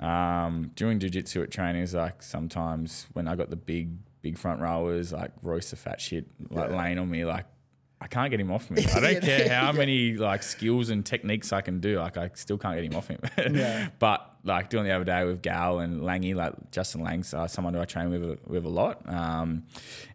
um, 0.00 0.70
doing 0.74 0.98
jiu-jitsu 0.98 1.42
at 1.42 1.50
training 1.50 1.82
is 1.82 1.94
like 1.94 2.22
sometimes 2.22 3.06
when 3.12 3.28
I 3.28 3.36
got 3.36 3.50
the 3.50 3.56
big 3.56 3.96
big 4.22 4.36
front 4.38 4.60
rowers 4.60 5.12
like 5.12 5.30
Royce 5.42 5.70
the 5.70 5.76
fat 5.76 6.00
shit 6.00 6.26
like 6.50 6.70
laying 6.70 6.98
on 6.98 7.08
me 7.10 7.24
like 7.24 7.46
I 8.02 8.06
can't 8.06 8.30
get 8.30 8.40
him 8.40 8.50
off 8.50 8.70
me. 8.70 8.84
I 8.94 9.00
don't 9.00 9.22
care 9.22 9.48
how 9.48 9.72
many 9.72 10.14
like 10.14 10.42
skills 10.42 10.88
and 10.88 11.04
techniques 11.04 11.52
I 11.52 11.60
can 11.60 11.80
do. 11.80 11.98
Like 11.98 12.16
I 12.16 12.30
still 12.34 12.56
can't 12.56 12.74
get 12.76 12.84
him 12.90 12.96
off 12.96 13.08
him. 13.08 13.20
Yeah. 13.54 13.88
but 13.98 14.26
like 14.42 14.70
doing 14.70 14.84
the 14.84 14.92
other 14.92 15.04
day 15.04 15.24
with 15.24 15.42
Gal 15.42 15.80
and 15.80 16.02
Langy, 16.02 16.32
like 16.32 16.70
Justin 16.70 17.02
Lang's 17.02 17.34
uh, 17.34 17.46
someone 17.46 17.74
who 17.74 17.80
I 17.80 17.84
train 17.84 18.08
with 18.10 18.22
a, 18.22 18.38
with 18.46 18.64
a 18.64 18.68
lot, 18.70 19.02
um, 19.06 19.64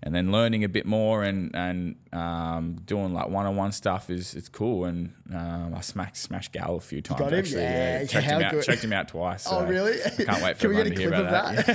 and 0.01 0.15
then 0.15 0.31
learning 0.31 0.63
a 0.63 0.69
bit 0.69 0.87
more 0.87 1.23
and 1.23 1.55
and 1.55 1.95
um, 2.11 2.77
doing 2.85 3.13
like 3.13 3.29
one 3.29 3.45
on 3.45 3.55
one 3.55 3.71
stuff 3.71 4.09
is 4.09 4.33
it's 4.33 4.49
cool. 4.49 4.85
And 4.85 5.13
um, 5.31 5.75
I 5.75 5.81
smacked 5.81 6.17
smashed 6.17 6.53
Gal 6.53 6.77
a 6.77 6.79
few 6.79 7.01
times. 7.03 7.19
got 7.19 7.33
him? 7.33 7.39
Actually, 7.39 7.61
Yeah, 7.63 8.05
checked 8.05 8.25
how 8.25 8.39
him 8.39 8.45
out. 8.57 8.63
Checked 8.63 8.83
him 8.83 8.93
out 8.93 9.07
twice. 9.09 9.45
oh, 9.47 9.63
really? 9.65 10.03
I 10.03 10.09
can't 10.09 10.41
wait 10.43 10.57
for 10.57 10.61
Can 10.61 10.69
we 10.69 10.75
get 10.77 10.87
everyone 10.87 10.87
a 10.87 10.95
to 10.95 11.01
hear 11.01 11.09
clip 11.11 11.19
of 11.19 11.27
about 11.27 11.65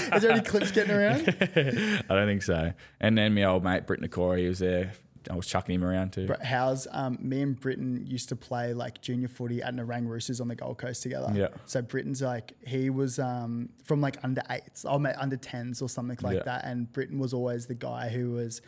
that? 0.00 0.16
Is 0.16 0.22
there 0.22 0.32
any 0.32 0.40
clips 0.40 0.72
getting 0.72 0.92
around? 0.92 1.28
I 2.10 2.14
don't 2.14 2.26
think 2.26 2.42
so. 2.42 2.72
And 3.00 3.16
then 3.16 3.32
my 3.34 3.44
old 3.44 3.62
mate 3.62 3.86
Briton 3.86 4.08
he 4.36 4.48
was 4.48 4.58
there. 4.58 4.92
I 5.30 5.34
was 5.36 5.46
chucking 5.46 5.74
him 5.74 5.84
around 5.84 6.12
too. 6.12 6.26
But 6.26 6.42
how's 6.42 6.86
um, 6.90 7.18
me 7.20 7.42
and 7.42 7.58
Briton 7.58 8.06
used 8.06 8.28
to 8.30 8.36
play 8.36 8.74
like 8.74 9.00
junior 9.00 9.28
footy 9.28 9.62
at 9.62 9.74
Nerang 9.74 10.06
Roosters 10.06 10.40
on 10.40 10.48
the 10.48 10.54
Gold 10.56 10.78
Coast 10.78 11.02
together. 11.02 11.32
Yeah. 11.34 11.48
So 11.66 11.82
Briton's 11.82 12.22
like 12.22 12.52
he 12.66 12.90
was 12.90 13.18
um, 13.18 13.68
from 13.84 14.00
like 14.00 14.16
under 14.22 14.42
eights, 14.50 14.84
oh 14.88 14.98
mate, 14.98 15.14
under 15.18 15.36
tens 15.36 15.82
or 15.82 15.88
something 15.88 16.18
like 16.22 16.36
Yeah. 16.38 16.42
that. 16.44 16.64
And 16.64 16.90
Briton 16.92 17.18
was 17.18 17.32
always 17.34 17.66
the 17.66 17.74
guy 17.74 18.08
who 18.08 18.32
was 18.32 18.60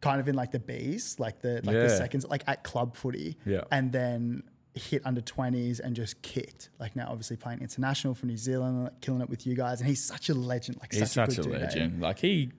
kind 0.00 0.20
of 0.20 0.28
in 0.28 0.34
like 0.34 0.50
the 0.50 0.58
Bs, 0.58 1.20
like 1.20 1.40
the 1.40 1.60
like 1.64 1.76
the 1.76 1.88
seconds, 1.88 2.26
like 2.28 2.42
at 2.46 2.64
club 2.64 2.96
footy. 2.96 3.36
Yeah. 3.46 3.62
And 3.70 3.92
then 3.92 4.42
hit 4.74 5.02
under 5.04 5.20
20s 5.20 5.80
and 5.80 5.94
just 5.94 6.22
kicked. 6.22 6.70
Like 6.80 6.96
now 6.96 7.06
obviously 7.10 7.36
playing 7.36 7.60
international 7.60 8.14
for 8.14 8.24
New 8.26 8.38
Zealand, 8.38 8.84
like 8.84 9.00
killing 9.02 9.20
it 9.20 9.28
with 9.28 9.46
you 9.46 9.54
guys. 9.54 9.80
And 9.80 9.88
he's 9.88 10.02
such 10.02 10.30
a 10.30 10.34
legend. 10.34 10.78
Like 10.80 10.92
He's 10.92 11.12
such, 11.12 11.28
such 11.34 11.38
a 11.38 11.42
good 11.42 11.50
dude, 11.52 11.60
eh? 11.60 11.64
legend. 11.66 12.00
Like 12.00 12.18
he, 12.18 12.50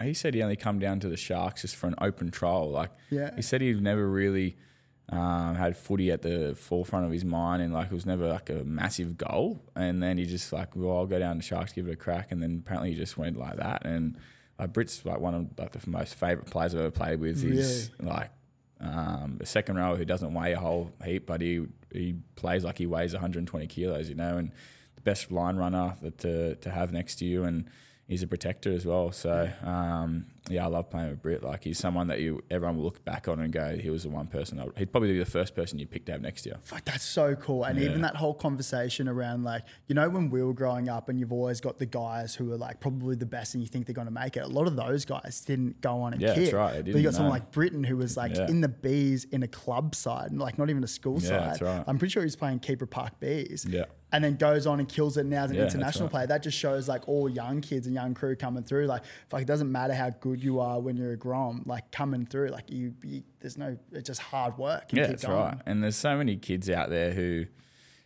he 0.00 0.14
said 0.14 0.34
he 0.34 0.42
only 0.42 0.56
come 0.56 0.78
down 0.78 1.00
to 1.00 1.08
the 1.08 1.16
Sharks 1.16 1.62
just 1.62 1.76
for 1.76 1.86
an 1.86 1.94
open 2.00 2.30
trial. 2.30 2.70
Like 2.70 2.90
Yeah. 3.10 3.34
he 3.34 3.42
said 3.42 3.60
he'd 3.60 3.80
never 3.82 4.06
really 4.08 4.56
um, 5.10 5.54
had 5.54 5.76
footy 5.76 6.10
at 6.10 6.20
the 6.22 6.54
forefront 6.54 7.06
of 7.06 7.12
his 7.12 7.24
mind, 7.24 7.62
and 7.62 7.72
like 7.72 7.86
it 7.86 7.94
was 7.94 8.04
never 8.06 8.28
like 8.28 8.50
a 8.50 8.62
massive 8.64 9.16
goal. 9.16 9.58
And 9.74 10.02
then 10.02 10.18
he 10.18 10.26
just 10.26 10.52
like, 10.52 10.76
well, 10.76 10.98
I'll 10.98 11.06
go 11.06 11.18
down 11.18 11.36
to 11.36 11.42
Sharks, 11.42 11.72
give 11.72 11.88
it 11.88 11.92
a 11.92 11.96
crack, 11.96 12.30
and 12.30 12.42
then 12.42 12.62
apparently 12.64 12.90
he 12.92 12.96
just 12.96 13.16
went 13.16 13.38
like 13.38 13.56
that. 13.56 13.86
And 13.86 14.18
like 14.58 14.72
Brit's 14.74 15.04
like 15.06 15.18
one 15.20 15.34
of 15.34 15.46
like 15.58 15.72
the 15.72 15.88
most 15.90 16.14
favorite 16.14 16.50
players 16.50 16.74
I've 16.74 16.80
ever 16.80 16.90
played 16.90 17.20
with. 17.20 17.40
He's 17.42 17.90
like 18.00 18.30
um, 18.80 19.38
a 19.40 19.46
second 19.46 19.76
row 19.76 19.96
who 19.96 20.04
doesn't 20.04 20.32
weigh 20.34 20.52
a 20.52 20.58
whole 20.60 20.92
heap, 21.04 21.26
but 21.26 21.40
he 21.40 21.66
he 21.90 22.14
plays 22.36 22.62
like 22.64 22.76
he 22.76 22.86
weighs 22.86 23.14
120 23.14 23.66
kilos, 23.66 24.08
you 24.10 24.14
know, 24.14 24.36
and 24.36 24.52
the 24.96 25.00
best 25.02 25.32
line 25.32 25.56
runner 25.56 25.96
that 26.02 26.18
to 26.18 26.54
to 26.56 26.70
have 26.70 26.92
next 26.92 27.16
to 27.16 27.24
you, 27.24 27.44
and 27.44 27.70
he's 28.08 28.22
a 28.22 28.26
protector 28.26 28.72
as 28.72 28.84
well. 28.84 29.12
So 29.12 29.48
um, 29.62 30.26
yeah, 30.48 30.64
I 30.64 30.68
love 30.68 30.88
playing 30.90 31.10
with 31.10 31.20
Brit. 31.22 31.42
Like 31.42 31.64
he's 31.64 31.78
someone 31.78 32.06
that 32.08 32.20
you 32.20 32.42
everyone 32.50 32.76
will 32.76 32.84
look 32.84 33.04
back 33.04 33.28
on 33.28 33.40
and 33.40 33.52
go, 33.52 33.76
he 33.76 33.90
was 33.90 34.04
the 34.04 34.08
one 34.08 34.26
person. 34.28 34.58
I, 34.58 34.66
he'd 34.78 34.90
probably 34.90 35.12
be 35.12 35.18
the 35.18 35.24
first 35.26 35.54
person 35.54 35.78
you 35.78 35.86
picked 35.86 36.06
to 36.06 36.12
have 36.12 36.22
next 36.22 36.46
year. 36.46 36.56
Fuck, 36.62 36.84
that's 36.84 37.04
so 37.04 37.34
cool. 37.34 37.64
And 37.64 37.78
even 37.78 38.00
that 38.02 38.16
whole 38.16 38.34
conversation 38.34 39.08
around 39.08 39.44
like, 39.44 39.62
you 39.88 39.94
know, 39.94 40.08
when 40.08 40.30
we 40.30 40.42
were 40.42 40.54
growing 40.54 40.88
up 40.88 41.08
and 41.08 41.18
you've 41.20 41.32
always 41.32 41.60
got 41.60 41.78
the 41.78 41.86
guys 41.86 42.34
who 42.34 42.52
are 42.52 42.56
like 42.56 42.80
probably 42.80 43.14
the 43.16 43.26
best 43.26 43.54
and 43.54 43.62
you 43.62 43.68
think 43.68 43.86
they're 43.86 43.94
going 43.94 44.06
to 44.06 44.12
make 44.12 44.36
it. 44.36 44.40
A 44.40 44.46
lot 44.48 44.66
of 44.66 44.76
those 44.76 45.04
guys 45.04 45.42
didn't 45.46 45.80
go 45.80 46.00
on 46.00 46.12
and 46.14 46.22
Yeah, 46.22 46.28
that's 46.28 46.40
kick. 46.46 46.54
right. 46.54 46.84
They 46.84 46.92
But 46.92 46.98
you 46.98 47.04
got 47.04 47.14
someone 47.14 47.32
like 47.32 47.50
Briton 47.50 47.84
who 47.84 47.96
was 47.96 48.16
like 48.16 48.34
Yeah. 48.34 48.46
in 48.48 48.60
the 48.60 48.68
bees 48.68 49.24
in 49.24 49.42
a 49.42 49.48
club 49.48 49.94
side, 49.94 50.32
like 50.32 50.58
not 50.58 50.70
even 50.70 50.82
a 50.82 50.88
school 50.88 51.18
Yeah, 51.20 51.28
side. 51.28 51.40
that's 51.50 51.62
right. 51.62 51.84
I'm 51.86 51.98
pretty 51.98 52.12
sure 52.12 52.22
he's 52.22 52.36
playing 52.36 52.60
Keebra 52.60 52.88
Park 52.88 53.20
bees. 53.20 53.66
Yeah. 53.68 53.84
And 54.10 54.24
then 54.24 54.36
goes 54.36 54.66
on 54.66 54.78
and 54.80 54.88
kills 54.88 55.18
it 55.18 55.26
now 55.26 55.44
as 55.44 55.50
an 55.50 55.58
Yeah, 55.58 55.64
international 55.64 56.06
right. 56.06 56.12
player. 56.12 56.26
That 56.28 56.42
just 56.42 56.56
shows 56.56 56.88
like 56.88 57.06
all 57.08 57.28
young 57.28 57.60
kids 57.60 57.86
and 57.86 57.94
young 57.94 58.14
crew 58.14 58.36
coming 58.36 58.62
through. 58.62 58.86
Like, 58.86 59.02
fuck, 59.28 59.42
it 59.42 59.46
doesn't 59.46 59.70
matter 59.70 59.92
how 59.92 60.08
good 60.08 60.37
you 60.42 60.60
are 60.60 60.80
when 60.80 60.96
you're 60.96 61.12
a 61.12 61.16
Grom, 61.16 61.62
like 61.66 61.90
coming 61.90 62.26
through, 62.26 62.48
like 62.48 62.70
you, 62.70 62.94
you 63.02 63.22
there's 63.40 63.58
no, 63.58 63.76
it's 63.92 64.06
just 64.06 64.20
hard 64.20 64.58
work. 64.58 64.84
and 64.90 64.98
Yeah, 64.98 65.06
that's 65.08 65.24
going. 65.24 65.36
right. 65.36 65.58
And 65.66 65.82
there's 65.82 65.96
so 65.96 66.16
many 66.16 66.36
kids 66.36 66.68
out 66.70 66.90
there 66.90 67.12
who 67.12 67.46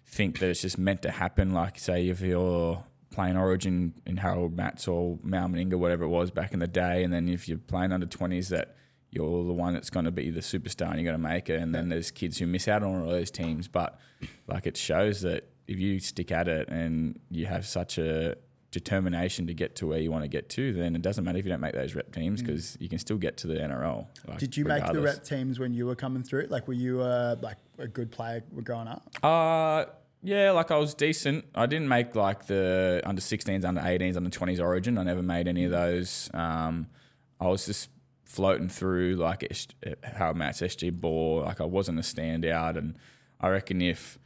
think 0.06 0.38
that 0.40 0.48
it's 0.50 0.62
just 0.62 0.78
meant 0.78 1.02
to 1.02 1.10
happen. 1.10 1.52
Like, 1.52 1.78
say, 1.78 2.08
if 2.08 2.20
you're 2.20 2.82
playing 3.10 3.36
Origin 3.36 3.94
in 4.06 4.16
Harold 4.16 4.56
Matts 4.56 4.88
or 4.88 5.18
Mal 5.22 5.48
Meninga, 5.48 5.74
whatever 5.74 6.04
it 6.04 6.08
was 6.08 6.30
back 6.30 6.52
in 6.52 6.58
the 6.58 6.66
day, 6.66 7.02
and 7.04 7.12
then 7.12 7.28
if 7.28 7.48
you're 7.48 7.58
playing 7.58 7.92
under 7.92 8.06
20s, 8.06 8.48
that 8.48 8.76
you're 9.10 9.44
the 9.44 9.52
one 9.52 9.74
that's 9.74 9.90
going 9.90 10.06
to 10.06 10.10
be 10.10 10.30
the 10.30 10.40
superstar 10.40 10.90
and 10.90 11.00
you're 11.00 11.12
going 11.12 11.22
to 11.22 11.28
make 11.28 11.50
it. 11.50 11.60
And 11.60 11.74
then 11.74 11.90
there's 11.90 12.10
kids 12.10 12.38
who 12.38 12.46
miss 12.46 12.66
out 12.66 12.82
on 12.82 13.02
all 13.02 13.10
those 13.10 13.30
teams. 13.30 13.68
But 13.68 13.98
like, 14.46 14.66
it 14.66 14.76
shows 14.76 15.20
that 15.22 15.50
if 15.66 15.78
you 15.78 16.00
stick 16.00 16.32
at 16.32 16.48
it 16.48 16.68
and 16.68 17.20
you 17.30 17.46
have 17.46 17.66
such 17.66 17.98
a 17.98 18.36
determination 18.72 19.46
to 19.46 19.54
get 19.54 19.76
to 19.76 19.86
where 19.86 19.98
you 20.00 20.10
want 20.10 20.24
to 20.24 20.28
get 20.28 20.48
to, 20.50 20.72
then 20.72 20.96
it 20.96 21.02
doesn't 21.02 21.22
matter 21.24 21.38
if 21.38 21.44
you 21.44 21.50
don't 21.50 21.60
make 21.60 21.74
those 21.74 21.94
rep 21.94 22.12
teams 22.12 22.42
because 22.42 22.76
you 22.80 22.88
can 22.88 22.98
still 22.98 23.18
get 23.18 23.36
to 23.38 23.46
the 23.46 23.54
NRL. 23.54 24.06
like, 24.26 24.36
Mm. 24.36 24.40
Did 24.40 24.56
you 24.56 24.64
make 24.64 24.84
the 24.92 25.00
rep 25.00 25.22
teams 25.22 25.60
when 25.60 25.72
you 25.72 25.86
were 25.86 25.94
coming 25.94 26.22
through? 26.24 26.46
Like, 26.50 26.66
were 26.66 26.74
you 26.74 27.00
uh, 27.00 27.36
like 27.40 27.58
a 27.78 27.86
good 27.86 28.10
player 28.10 28.42
growing 28.64 28.88
up? 28.88 29.08
Uh 29.22 29.84
yeah, 30.24 30.52
like 30.52 30.70
I 30.70 30.76
was 30.76 30.94
decent. 30.94 31.44
I 31.54 31.66
didn't 31.66 31.88
make 31.88 32.14
like 32.14 32.46
the 32.46 33.02
under 33.04 33.20
16s, 33.20 33.64
under 33.64 33.80
18s, 33.80 34.16
under 34.16 34.30
20s 34.30 34.60
origin. 34.60 34.96
I 34.96 35.02
never 35.02 35.22
made 35.22 35.48
any 35.48 35.64
of 35.64 35.72
those. 35.72 36.30
Um, 36.32 36.86
I 37.40 37.48
was 37.48 37.66
just 37.66 37.90
floating 38.24 38.68
through 38.68 39.16
like 39.16 39.44
how 40.04 40.32
Matt's 40.32 40.60
SG 40.60 40.92
ball. 40.92 41.42
Like 41.42 41.60
I 41.60 41.64
wasn't 41.64 41.98
a 41.98 42.02
standout, 42.02 42.76
and 42.78 42.96
I 43.40 43.48
reckon 43.48 43.82
if 43.82 44.16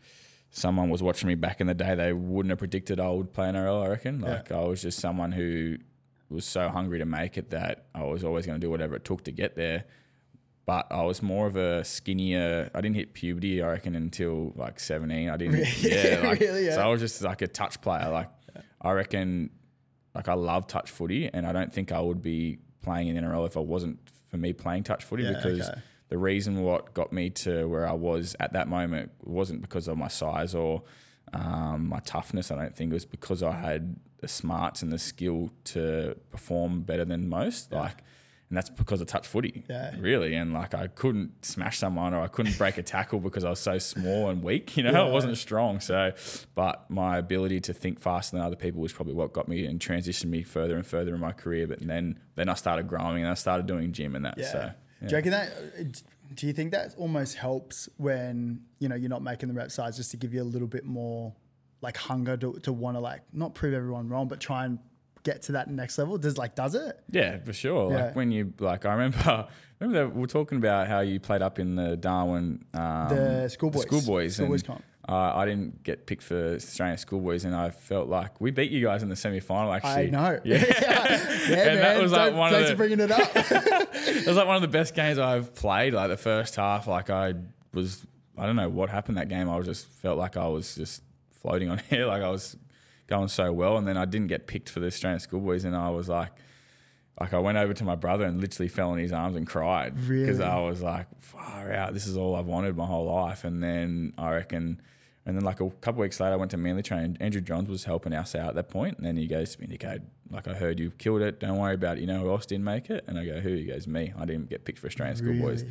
someone 0.50 0.90
was 0.90 1.02
watching 1.02 1.28
me 1.28 1.34
back 1.34 1.60
in 1.60 1.66
the 1.66 1.74
day, 1.74 1.94
they 1.94 2.12
wouldn't 2.12 2.50
have 2.50 2.58
predicted 2.58 3.00
I 3.00 3.10
would 3.10 3.32
play 3.32 3.46
NRL. 3.46 3.84
I 3.84 3.88
reckon. 3.88 4.20
Like 4.20 4.50
I 4.52 4.64
was 4.64 4.82
just 4.82 4.98
someone 4.98 5.32
who 5.32 5.76
was 6.28 6.44
so 6.44 6.68
hungry 6.68 6.98
to 6.98 7.06
make 7.06 7.38
it 7.38 7.50
that 7.50 7.86
I 7.94 8.02
was 8.04 8.24
always 8.24 8.46
going 8.46 8.60
to 8.60 8.64
do 8.64 8.70
whatever 8.70 8.96
it 8.96 9.04
took 9.04 9.24
to 9.24 9.32
get 9.32 9.54
there 9.56 9.84
but 10.66 10.88
I 10.90 11.04
was 11.04 11.22
more 11.22 11.46
of 11.46 11.56
a 11.56 11.84
skinnier. 11.84 12.70
I 12.74 12.80
didn't 12.80 12.96
hit 12.96 13.14
puberty, 13.14 13.62
I 13.62 13.68
reckon, 13.68 13.94
until 13.94 14.52
like 14.56 14.80
seventeen. 14.80 15.30
I 15.30 15.36
didn't. 15.36 15.64
Yeah, 15.80 16.22
like, 16.24 16.40
Really, 16.40 16.66
yeah. 16.66 16.74
So 16.74 16.82
I 16.82 16.86
was 16.88 17.00
just 17.00 17.22
like 17.22 17.40
a 17.40 17.46
touch 17.46 17.80
player. 17.80 18.10
Like 18.10 18.28
I 18.82 18.90
reckon, 18.90 19.50
like 20.14 20.28
I 20.28 20.34
love 20.34 20.66
touch 20.66 20.90
footy, 20.90 21.30
and 21.32 21.46
I 21.46 21.52
don't 21.52 21.72
think 21.72 21.92
I 21.92 22.00
would 22.00 22.20
be 22.20 22.58
playing 22.82 23.08
in 23.08 23.16
NRL 23.16 23.46
if 23.46 23.56
I 23.56 23.60
wasn't 23.60 24.00
for 24.28 24.36
me 24.36 24.52
playing 24.52 24.82
touch 24.82 25.04
footy 25.04 25.22
Yeah, 25.22 25.34
because 25.34 25.70
okay. 25.70 25.80
The 26.08 26.18
reason 26.18 26.62
what 26.62 26.94
got 26.94 27.12
me 27.12 27.30
to 27.30 27.66
where 27.66 27.86
I 27.86 27.92
was 27.92 28.36
at 28.38 28.52
that 28.52 28.68
moment 28.68 29.10
wasn't 29.24 29.60
because 29.62 29.88
of 29.88 29.98
my 29.98 30.08
size 30.08 30.54
or 30.54 30.82
um, 31.32 31.88
my 31.88 31.98
toughness. 32.00 32.50
I 32.50 32.56
don't 32.56 32.74
think 32.76 32.90
it 32.92 32.94
was 32.94 33.04
because 33.04 33.42
I 33.42 33.52
had 33.52 33.96
the 34.20 34.28
smarts 34.28 34.82
and 34.82 34.92
the 34.92 34.98
skill 34.98 35.50
to 35.64 36.16
perform 36.30 36.82
better 36.82 37.04
than 37.04 37.28
most. 37.28 37.72
Like, 37.72 37.98
and 38.48 38.56
that's 38.56 38.70
because 38.70 39.00
of 39.00 39.08
touch 39.08 39.26
footy, 39.26 39.64
Yeah. 39.68 39.96
really. 39.98 40.36
And 40.36 40.52
like, 40.52 40.72
I 40.72 40.86
couldn't 40.86 41.44
smash 41.44 41.78
someone 41.78 42.14
or 42.14 42.20
I 42.22 42.28
couldn't 42.28 42.56
break 42.58 42.78
a 42.78 42.82
tackle 42.84 43.18
because 43.18 43.42
I 43.44 43.50
was 43.50 43.58
so 43.58 43.76
small 43.78 44.30
and 44.30 44.40
weak. 44.44 44.76
You 44.76 44.84
know, 44.84 45.08
I 45.08 45.10
wasn't 45.10 45.36
strong. 45.36 45.80
So, 45.80 46.12
but 46.54 46.88
my 46.88 47.18
ability 47.18 47.60
to 47.62 47.74
think 47.74 47.98
faster 47.98 48.36
than 48.36 48.46
other 48.46 48.54
people 48.54 48.80
was 48.80 48.92
probably 48.92 49.14
what 49.14 49.32
got 49.32 49.48
me 49.48 49.66
and 49.66 49.80
transitioned 49.80 50.30
me 50.30 50.44
further 50.44 50.76
and 50.76 50.86
further 50.86 51.12
in 51.12 51.20
my 51.20 51.32
career. 51.32 51.66
But 51.66 51.80
then, 51.80 52.20
then 52.36 52.48
I 52.48 52.54
started 52.54 52.86
growing 52.86 53.22
and 53.24 53.30
I 53.30 53.34
started 53.34 53.66
doing 53.66 53.90
gym 53.92 54.14
and 54.14 54.24
that. 54.24 54.38
Yeah. 55.02 55.08
Do 55.08 55.12
you 55.12 55.16
reckon 55.18 55.30
that? 55.32 56.02
Do 56.34 56.46
you 56.46 56.52
think 56.52 56.72
that 56.72 56.94
almost 56.96 57.36
helps 57.36 57.88
when 57.98 58.62
you 58.78 58.88
know 58.88 58.94
you're 58.96 59.08
not 59.10 59.22
making 59.22 59.48
the 59.48 59.54
rep 59.54 59.70
size 59.70 59.96
just 59.96 60.10
to 60.12 60.16
give 60.16 60.34
you 60.34 60.42
a 60.42 60.44
little 60.44 60.68
bit 60.68 60.84
more 60.84 61.34
like 61.82 61.96
hunger 61.96 62.36
to, 62.38 62.54
to 62.62 62.72
want 62.72 62.96
to 62.96 63.00
like 63.00 63.20
not 63.32 63.54
prove 63.54 63.74
everyone 63.74 64.08
wrong, 64.08 64.26
but 64.28 64.40
try 64.40 64.64
and 64.64 64.78
get 65.22 65.42
to 65.42 65.52
that 65.52 65.68
next 65.70 65.98
level? 65.98 66.18
Does 66.18 66.38
like 66.38 66.54
does 66.54 66.74
it? 66.74 66.98
Yeah, 67.10 67.38
for 67.38 67.52
sure. 67.52 67.90
Yeah. 67.92 68.04
Like 68.06 68.16
when 68.16 68.30
you 68.32 68.52
like, 68.58 68.86
I 68.86 68.92
remember, 68.94 69.48
remember 69.80 70.08
we 70.14 70.20
were 70.22 70.26
talking 70.26 70.58
about 70.58 70.88
how 70.88 71.00
you 71.00 71.20
played 71.20 71.42
up 71.42 71.58
in 71.58 71.76
the 71.76 71.96
Darwin, 71.96 72.64
um, 72.74 73.08
The 73.08 73.48
schoolboys. 73.48 73.82
schoolboys, 73.82 74.34
Schoolboys 74.36 74.60
and, 74.62 74.66
comp. 74.68 74.84
Uh, 75.08 75.32
I 75.36 75.44
didn't 75.44 75.84
get 75.84 76.06
picked 76.06 76.24
for 76.24 76.54
Australian 76.54 76.98
schoolboys, 76.98 77.44
and 77.44 77.54
I 77.54 77.70
felt 77.70 78.08
like 78.08 78.40
we 78.40 78.50
beat 78.50 78.72
you 78.72 78.84
guys 78.84 79.02
in 79.04 79.08
the 79.08 79.14
semi 79.14 79.38
final. 79.38 79.72
Actually, 79.72 80.08
I 80.08 80.10
know. 80.10 80.40
Yeah, 80.44 80.56
yeah, 80.66 81.22
And 81.68 81.78
that 81.78 81.94
man. 81.96 82.02
was 82.02 82.10
like 82.12 82.30
Don't- 82.30 82.38
one 82.38 82.48
of 82.52 82.54
thanks 82.54 82.70
the- 82.70 82.74
for 82.74 82.78
bringing 82.78 83.00
it 83.00 83.10
up. 83.12 83.30
it 83.34 84.26
was 84.26 84.36
like 84.36 84.46
one 84.48 84.56
of 84.56 84.62
the 84.62 84.68
best 84.68 84.94
games 84.94 85.18
I've 85.18 85.54
played. 85.54 85.94
Like 85.94 86.08
the 86.08 86.16
first 86.16 86.56
half, 86.56 86.88
like 86.88 87.08
I 87.08 87.34
was, 87.72 88.04
I 88.36 88.46
don't 88.46 88.56
know 88.56 88.68
what 88.68 88.90
happened 88.90 89.16
that 89.18 89.28
game. 89.28 89.48
I 89.48 89.56
was 89.56 89.66
just 89.66 89.86
felt 89.86 90.18
like 90.18 90.36
I 90.36 90.48
was 90.48 90.74
just 90.74 91.02
floating 91.30 91.70
on 91.70 91.80
air. 91.92 92.06
Like 92.06 92.22
I 92.24 92.30
was 92.30 92.56
going 93.06 93.28
so 93.28 93.52
well, 93.52 93.76
and 93.76 93.86
then 93.86 93.96
I 93.96 94.06
didn't 94.06 94.26
get 94.26 94.48
picked 94.48 94.68
for 94.68 94.80
the 94.80 94.86
Australian 94.88 95.20
schoolboys, 95.20 95.64
and 95.64 95.76
I 95.76 95.90
was 95.90 96.08
like. 96.08 96.30
Like 97.18 97.32
I 97.32 97.38
went 97.38 97.56
over 97.56 97.72
to 97.72 97.82
my 97.84 97.94
brother 97.94 98.26
and 98.26 98.42
literally 98.42 98.68
fell 98.68 98.92
in 98.92 98.98
his 98.98 99.10
arms 99.10 99.36
and 99.36 99.46
cried 99.46 99.94
because 99.94 100.36
Really? 100.38 100.42
I 100.44 100.58
was 100.60 100.82
like, 100.82 101.06
"Far 101.18 101.72
out! 101.72 101.94
This 101.94 102.06
is 102.06 102.14
all 102.14 102.36
I've 102.36 102.44
wanted 102.44 102.76
my 102.76 102.84
whole 102.84 103.06
life." 103.06 103.44
And 103.44 103.62
then 103.62 104.12
I 104.18 104.32
reckon, 104.34 104.82
and 105.26 105.36
then 105.36 105.44
like 105.44 105.60
a 105.60 105.68
couple 105.68 106.00
weeks 106.00 106.20
later, 106.20 106.32
I 106.32 106.36
went 106.36 106.52
to 106.52 106.56
Manly 106.56 106.82
train. 106.82 107.16
Andrew 107.20 107.40
Johns 107.40 107.68
was 107.68 107.84
helping 107.84 108.12
us 108.12 108.34
out 108.34 108.50
at 108.50 108.54
that 108.54 108.68
point, 108.70 108.96
and 108.96 109.04
then 109.04 109.16
he 109.16 109.26
goes 109.26 109.56
to 109.56 109.60
me, 109.60 109.66
Nico, 109.66 109.98
like 110.30 110.46
I 110.46 110.54
heard 110.54 110.78
you 110.78 110.92
killed 110.92 111.20
it. 111.20 111.40
Don't 111.40 111.58
worry 111.58 111.74
about 111.74 111.98
it. 111.98 112.00
You 112.00 112.06
know 112.06 112.20
who 112.20 112.30
else 112.30 112.46
didn't 112.46 112.64
make 112.64 112.88
it? 112.90 113.04
And 113.08 113.18
I 113.18 113.26
go, 113.26 113.40
who? 113.40 113.54
He 113.54 113.64
goes, 113.64 113.86
me. 113.86 114.12
I 114.16 114.24
didn't 114.24 114.48
get 114.48 114.64
picked 114.64 114.78
for 114.78 114.86
Australian 114.86 115.16
schoolboys. 115.16 115.64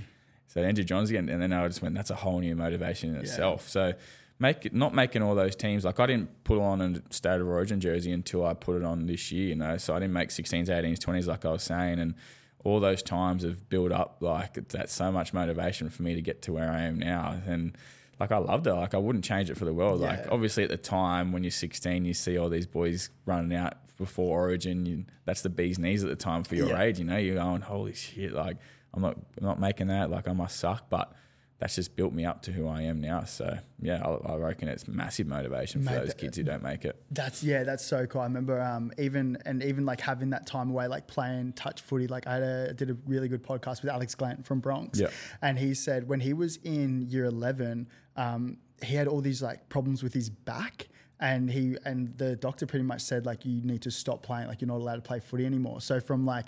So 0.47 0.61
Andrew 0.61 0.83
Johns 0.83 1.09
again, 1.09 1.29
and 1.29 1.41
then 1.41 1.53
I 1.53 1.67
just 1.67 1.81
went, 1.81 1.95
that's 1.95 2.09
a 2.09 2.15
whole 2.15 2.39
new 2.39 2.55
motivation 2.55 3.15
in 3.15 3.21
itself. 3.21 3.69
So 3.69 3.93
make 4.39 4.73
not 4.73 4.93
making 4.93 5.21
all 5.21 5.35
those 5.35 5.55
teams 5.55 5.85
like 5.85 5.99
I 5.99 6.05
didn't 6.05 6.43
put 6.43 6.59
on 6.59 6.81
a 6.81 7.13
state 7.13 7.39
of 7.39 7.47
origin 7.47 7.79
jersey 7.79 8.11
until 8.11 8.45
I 8.45 8.53
put 8.53 8.75
it 8.75 8.83
on 8.83 9.05
this 9.05 9.31
year, 9.31 9.49
you 9.49 9.55
know. 9.55 9.77
So 9.77 9.95
I 9.95 9.99
didn't 9.99 10.13
make 10.13 10.29
16s, 10.29 10.67
18s, 10.67 10.97
20s 10.97 11.27
like 11.27 11.45
I 11.45 11.51
was 11.51 11.63
saying, 11.63 11.99
and 11.99 12.15
all 12.63 12.79
those 12.79 13.01
times 13.01 13.43
have 13.43 13.69
built 13.69 13.91
up 13.91 14.17
like 14.19 14.67
that's 14.69 14.93
so 14.93 15.11
much 15.11 15.33
motivation 15.33 15.89
for 15.89 16.03
me 16.03 16.15
to 16.15 16.21
get 16.21 16.41
to 16.43 16.53
where 16.53 16.69
I 16.69 16.81
am 16.81 16.99
now, 16.99 17.39
and 17.45 17.77
like 18.19 18.31
I 18.31 18.37
loved 18.37 18.67
it. 18.67 18.73
Like 18.73 18.93
I 18.93 18.97
wouldn't 18.97 19.25
change 19.25 19.49
it 19.49 19.57
for 19.57 19.65
the 19.65 19.73
world. 19.73 20.01
Like 20.01 20.27
obviously 20.31 20.63
at 20.63 20.69
the 20.69 20.77
time 20.77 21.31
when 21.31 21.43
you're 21.43 21.51
16, 21.51 22.05
you 22.05 22.13
see 22.13 22.37
all 22.37 22.49
these 22.49 22.67
boys 22.67 23.09
running 23.25 23.55
out 23.57 23.73
before 23.97 24.39
Origin. 24.39 24.85
You, 24.85 25.05
that's 25.25 25.41
the 25.41 25.49
bee's 25.49 25.79
knees 25.79 26.03
at 26.03 26.09
the 26.09 26.15
time 26.15 26.43
for 26.43 26.55
your 26.55 26.69
Yeah. 26.69 26.81
age. 26.81 26.99
You 26.99 27.05
know, 27.05 27.17
you're 27.17 27.35
going, 27.35 27.61
holy 27.61 27.93
shit! 27.93 28.33
Like 28.33 28.57
I'm 28.93 29.01
not, 29.01 29.15
I'm 29.37 29.45
not 29.45 29.59
making 29.59 29.87
that. 29.87 30.09
Like 30.09 30.27
I 30.27 30.33
must 30.33 30.57
suck, 30.59 30.89
but 30.89 31.11
that's 31.57 31.75
just 31.75 31.95
built 31.95 32.11
me 32.11 32.25
up 32.25 32.41
to 32.41 32.51
who 32.51 32.67
I 32.67 32.81
am 32.81 32.99
now. 32.99 33.23
So 33.23 33.57
yeah, 33.81 34.05
I, 34.05 34.33
I 34.33 34.35
reckon 34.35 34.67
it's 34.67 34.89
massive 34.89 35.25
motivation 35.27 35.83
for 35.83 35.91
Mate, 35.91 35.99
those 35.99 36.13
kids 36.13 36.35
who 36.35 36.43
don't 36.43 36.61
make 36.61 36.83
it. 36.83 37.01
That's 37.11 37.41
yeah, 37.43 37.63
that's 37.63 37.85
so 37.85 38.05
cool. 38.05 38.21
I 38.21 38.25
remember 38.25 38.61
um, 38.61 38.91
even 38.97 39.37
and 39.45 39.63
even 39.63 39.85
like 39.85 40.01
having 40.01 40.31
that 40.31 40.45
time 40.45 40.69
away, 40.71 40.87
like 40.87 41.07
playing 41.07 41.53
touch 41.53 41.79
footy. 41.81 42.07
Like 42.07 42.27
I 42.27 42.37
a, 42.37 42.73
did 42.73 42.89
a 42.89 42.97
really 43.07 43.29
good 43.29 43.43
podcast 43.43 43.81
with 43.81 43.89
Alex 43.89 44.15
Glant 44.15 44.45
from 44.45 44.59
Bronx, 44.59 44.99
Yeah. 44.99 45.07
and 45.41 45.57
he 45.57 45.73
said 45.73 46.09
when 46.09 46.19
he 46.19 46.33
was 46.33 46.57
in 46.63 47.03
year 47.03 47.23
eleven, 47.25 47.87
um, 48.15 48.57
he 48.83 48.95
had 48.95 49.07
all 49.07 49.21
these 49.21 49.41
like 49.41 49.69
problems 49.69 50.03
with 50.03 50.13
his 50.13 50.29
back. 50.29 50.87
And 51.17 51.49
he 51.49 51.77
and 51.85 52.15
the 52.17 52.35
doctor 52.35 52.65
pretty 52.65 52.83
much 52.83 52.99
said 53.01 53.25
like 53.25 53.45
you 53.45 53.61
need 53.61 53.81
to 53.83 53.91
stop 53.91 54.21
playing 54.21 54.47
like 54.49 54.59
you're 54.59 54.67
not 54.67 54.81
allowed 54.81 54.95
to 54.97 55.01
play 55.01 55.21
footy 55.21 55.45
anymore. 55.45 55.79
So 55.79 56.01
from 56.01 56.25
like 56.25 56.47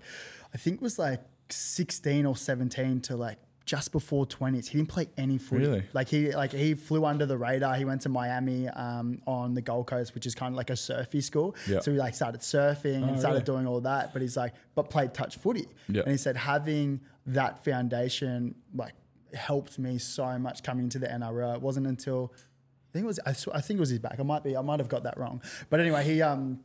I 0.53 0.57
think 0.57 0.75
it 0.75 0.81
was 0.81 1.00
like 1.00 1.21
16 1.50 2.25
or 2.25 2.36
17 2.36 3.00
to 3.01 3.15
like 3.15 3.38
just 3.65 3.91
before 3.93 4.25
20s, 4.25 4.67
he 4.67 4.77
didn't 4.77 4.89
play 4.89 5.07
any 5.17 5.38
footy. 5.38 5.65
Really? 5.67 5.83
Like 5.93 6.09
he 6.09 6.33
like 6.33 6.51
he 6.51 6.74
flew 6.74 7.05
under 7.05 7.25
the 7.25 7.38
radar. 7.38 7.75
He 7.75 7.86
went 7.86 8.01
to 8.01 8.09
Miami 8.09 8.67
um, 8.67 9.21
on 9.25 9.53
the 9.53 9.62
Gold 9.62 9.88
Coast, 9.88 10.13
which 10.13 10.25
is 10.25 10.36
kind 10.36 10.53
of 10.53 10.57
like 10.57 10.69
a 10.69 10.75
surfy 10.75 11.21
school. 11.21 11.55
Yeah. 11.65 11.79
So 11.79 11.91
he 11.91 11.97
like 11.97 12.13
started 12.13 12.41
surfing 12.41 13.03
and 13.03 13.12
Oh, 13.12 13.19
started 13.19 13.36
really? 13.36 13.43
doing 13.45 13.67
all 13.67 13.79
that. 13.81 14.12
But 14.12 14.21
he's 14.21 14.36
like, 14.36 14.53
but 14.75 14.89
played 14.89 15.13
touch 15.13 15.38
footy. 15.38 15.67
Yeah. 15.88 16.01
And 16.01 16.12
he 16.12 16.17
said 16.17 16.36
having 16.36 17.00
that 17.25 17.63
foundation 17.63 18.55
like 18.75 18.93
helped 19.34 19.77
me 19.79 19.98
so 19.98 20.38
much 20.39 20.63
coming 20.63 20.86
into 20.86 21.00
the 21.00 21.07
NRL. 21.07 21.55
It 21.55 21.62
wasn't 21.62 21.88
until 21.88 22.34
I 22.89 22.93
think 22.93 23.03
it 23.03 23.07
was 23.07 23.19
I, 23.25 23.34
sw- 23.34 23.50
I 23.53 23.62
think 23.62 23.77
it 23.77 23.81
was 23.81 23.89
his 23.89 24.00
back. 24.00 24.17
I 24.19 24.24
might 24.24 24.43
be 24.43 24.55
I 24.57 24.62
might 24.62 24.79
have 24.79 24.89
got 24.89 25.03
that 25.03 25.17
wrong. 25.17 25.41
But 25.69 25.79
anyway, 25.79 26.03
he 26.03 26.22
um 26.22 26.62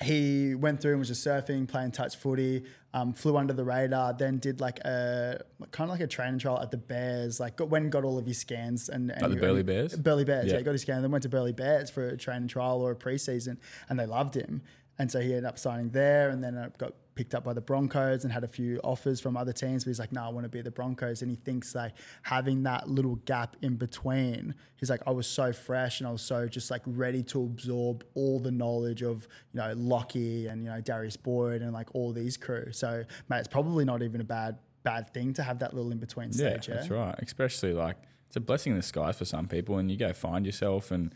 he 0.00 0.54
went 0.54 0.80
through 0.80 0.92
and 0.92 1.00
was 1.00 1.08
just 1.08 1.26
surfing, 1.26 1.66
playing 1.66 1.90
touch 1.90 2.14
footy, 2.16 2.62
um, 2.94 3.12
flew 3.12 3.36
under 3.36 3.52
the 3.52 3.64
radar, 3.64 4.12
then 4.12 4.38
did 4.38 4.60
like 4.60 4.78
a 4.80 5.42
kind 5.72 5.90
of 5.90 5.94
like 5.94 6.00
a 6.00 6.06
training 6.06 6.38
trial 6.38 6.60
at 6.60 6.70
the 6.70 6.76
Bears, 6.76 7.40
like 7.40 7.56
got, 7.56 7.68
went 7.68 7.82
and 7.82 7.90
got 7.92 8.04
all 8.04 8.16
of 8.16 8.24
his 8.24 8.38
scans 8.38 8.88
and, 8.88 9.10
and 9.10 9.22
Like 9.22 9.30
the 9.32 9.36
he- 9.36 9.40
Burleigh 9.40 9.64
Bears? 9.64 9.96
Burleigh 9.96 10.24
Bears, 10.24 10.46
yeah. 10.46 10.52
Yeah. 10.52 10.58
he 10.58 10.64
got 10.64 10.70
his 10.72 10.82
scan, 10.82 11.02
then 11.02 11.10
went 11.10 11.22
to 11.22 11.28
Burleigh 11.28 11.52
Bears 11.52 11.90
for 11.90 12.06
a 12.10 12.16
training 12.16 12.46
trial 12.46 12.80
or 12.80 12.92
a 12.92 12.96
preseason, 12.96 13.56
and 13.88 13.98
they 13.98 14.06
loved 14.06 14.36
him. 14.36 14.62
And 15.00 15.10
so 15.10 15.18
he 15.20 15.30
ended 15.30 15.46
up 15.46 15.58
signing 15.58 15.90
there, 15.90 16.30
and 16.30 16.44
then 16.44 16.72
got 16.78 16.92
picked 17.18 17.34
up 17.34 17.42
by 17.42 17.52
the 17.52 17.60
Broncos 17.60 18.22
and 18.22 18.32
had 18.32 18.44
a 18.44 18.48
few 18.48 18.78
offers 18.84 19.20
from 19.20 19.36
other 19.36 19.52
teams. 19.52 19.82
But 19.82 19.90
he's 19.90 19.98
like, 19.98 20.12
"No, 20.12 20.22
I 20.22 20.28
want 20.28 20.44
to 20.44 20.48
be 20.48 20.60
the 20.62 20.70
Broncos." 20.70 21.20
And 21.20 21.28
he 21.28 21.36
thinks 21.36 21.74
like 21.74 21.94
having 22.22 22.62
that 22.62 22.88
little 22.88 23.16
gap 23.16 23.56
in 23.60 23.74
between. 23.74 24.54
He's 24.76 24.88
like, 24.88 25.02
"I 25.04 25.10
was 25.10 25.26
so 25.26 25.52
fresh, 25.52 25.98
and 25.98 26.06
I 26.06 26.12
was 26.12 26.22
so 26.22 26.46
just 26.46 26.70
like 26.70 26.82
ready 26.86 27.24
to 27.24 27.42
absorb 27.42 28.04
all 28.14 28.38
the 28.38 28.52
knowledge 28.52 29.02
of 29.02 29.26
you 29.52 29.58
know 29.60 29.72
Lockie 29.76 30.46
and 30.46 30.62
you 30.62 30.70
know 30.70 30.80
Darius 30.80 31.16
Boyd 31.16 31.60
and 31.60 31.72
like 31.72 31.92
all 31.92 32.12
these 32.12 32.36
crew." 32.36 32.70
So, 32.70 33.02
mate, 33.28 33.38
it's 33.40 33.48
probably 33.48 33.84
not 33.84 34.00
even 34.02 34.20
a 34.20 34.24
bad 34.24 34.58
bad 34.84 35.12
thing 35.12 35.32
to 35.34 35.42
have 35.42 35.58
that 35.58 35.74
little 35.74 35.90
in 35.90 35.98
between 35.98 36.28
Yeah, 36.28 36.50
stage. 36.50 36.68
Yeah, 36.68 36.74
that's 36.76 36.90
right. 36.90 37.16
Especially 37.18 37.72
like 37.72 37.96
it's 38.28 38.36
a 38.36 38.40
blessing 38.40 38.74
in 38.74 38.78
disguise 38.78 39.18
for 39.18 39.24
some 39.24 39.48
people, 39.48 39.78
and 39.78 39.90
you 39.90 39.96
go 39.96 40.12
find 40.12 40.46
yourself, 40.46 40.92
and 40.92 41.12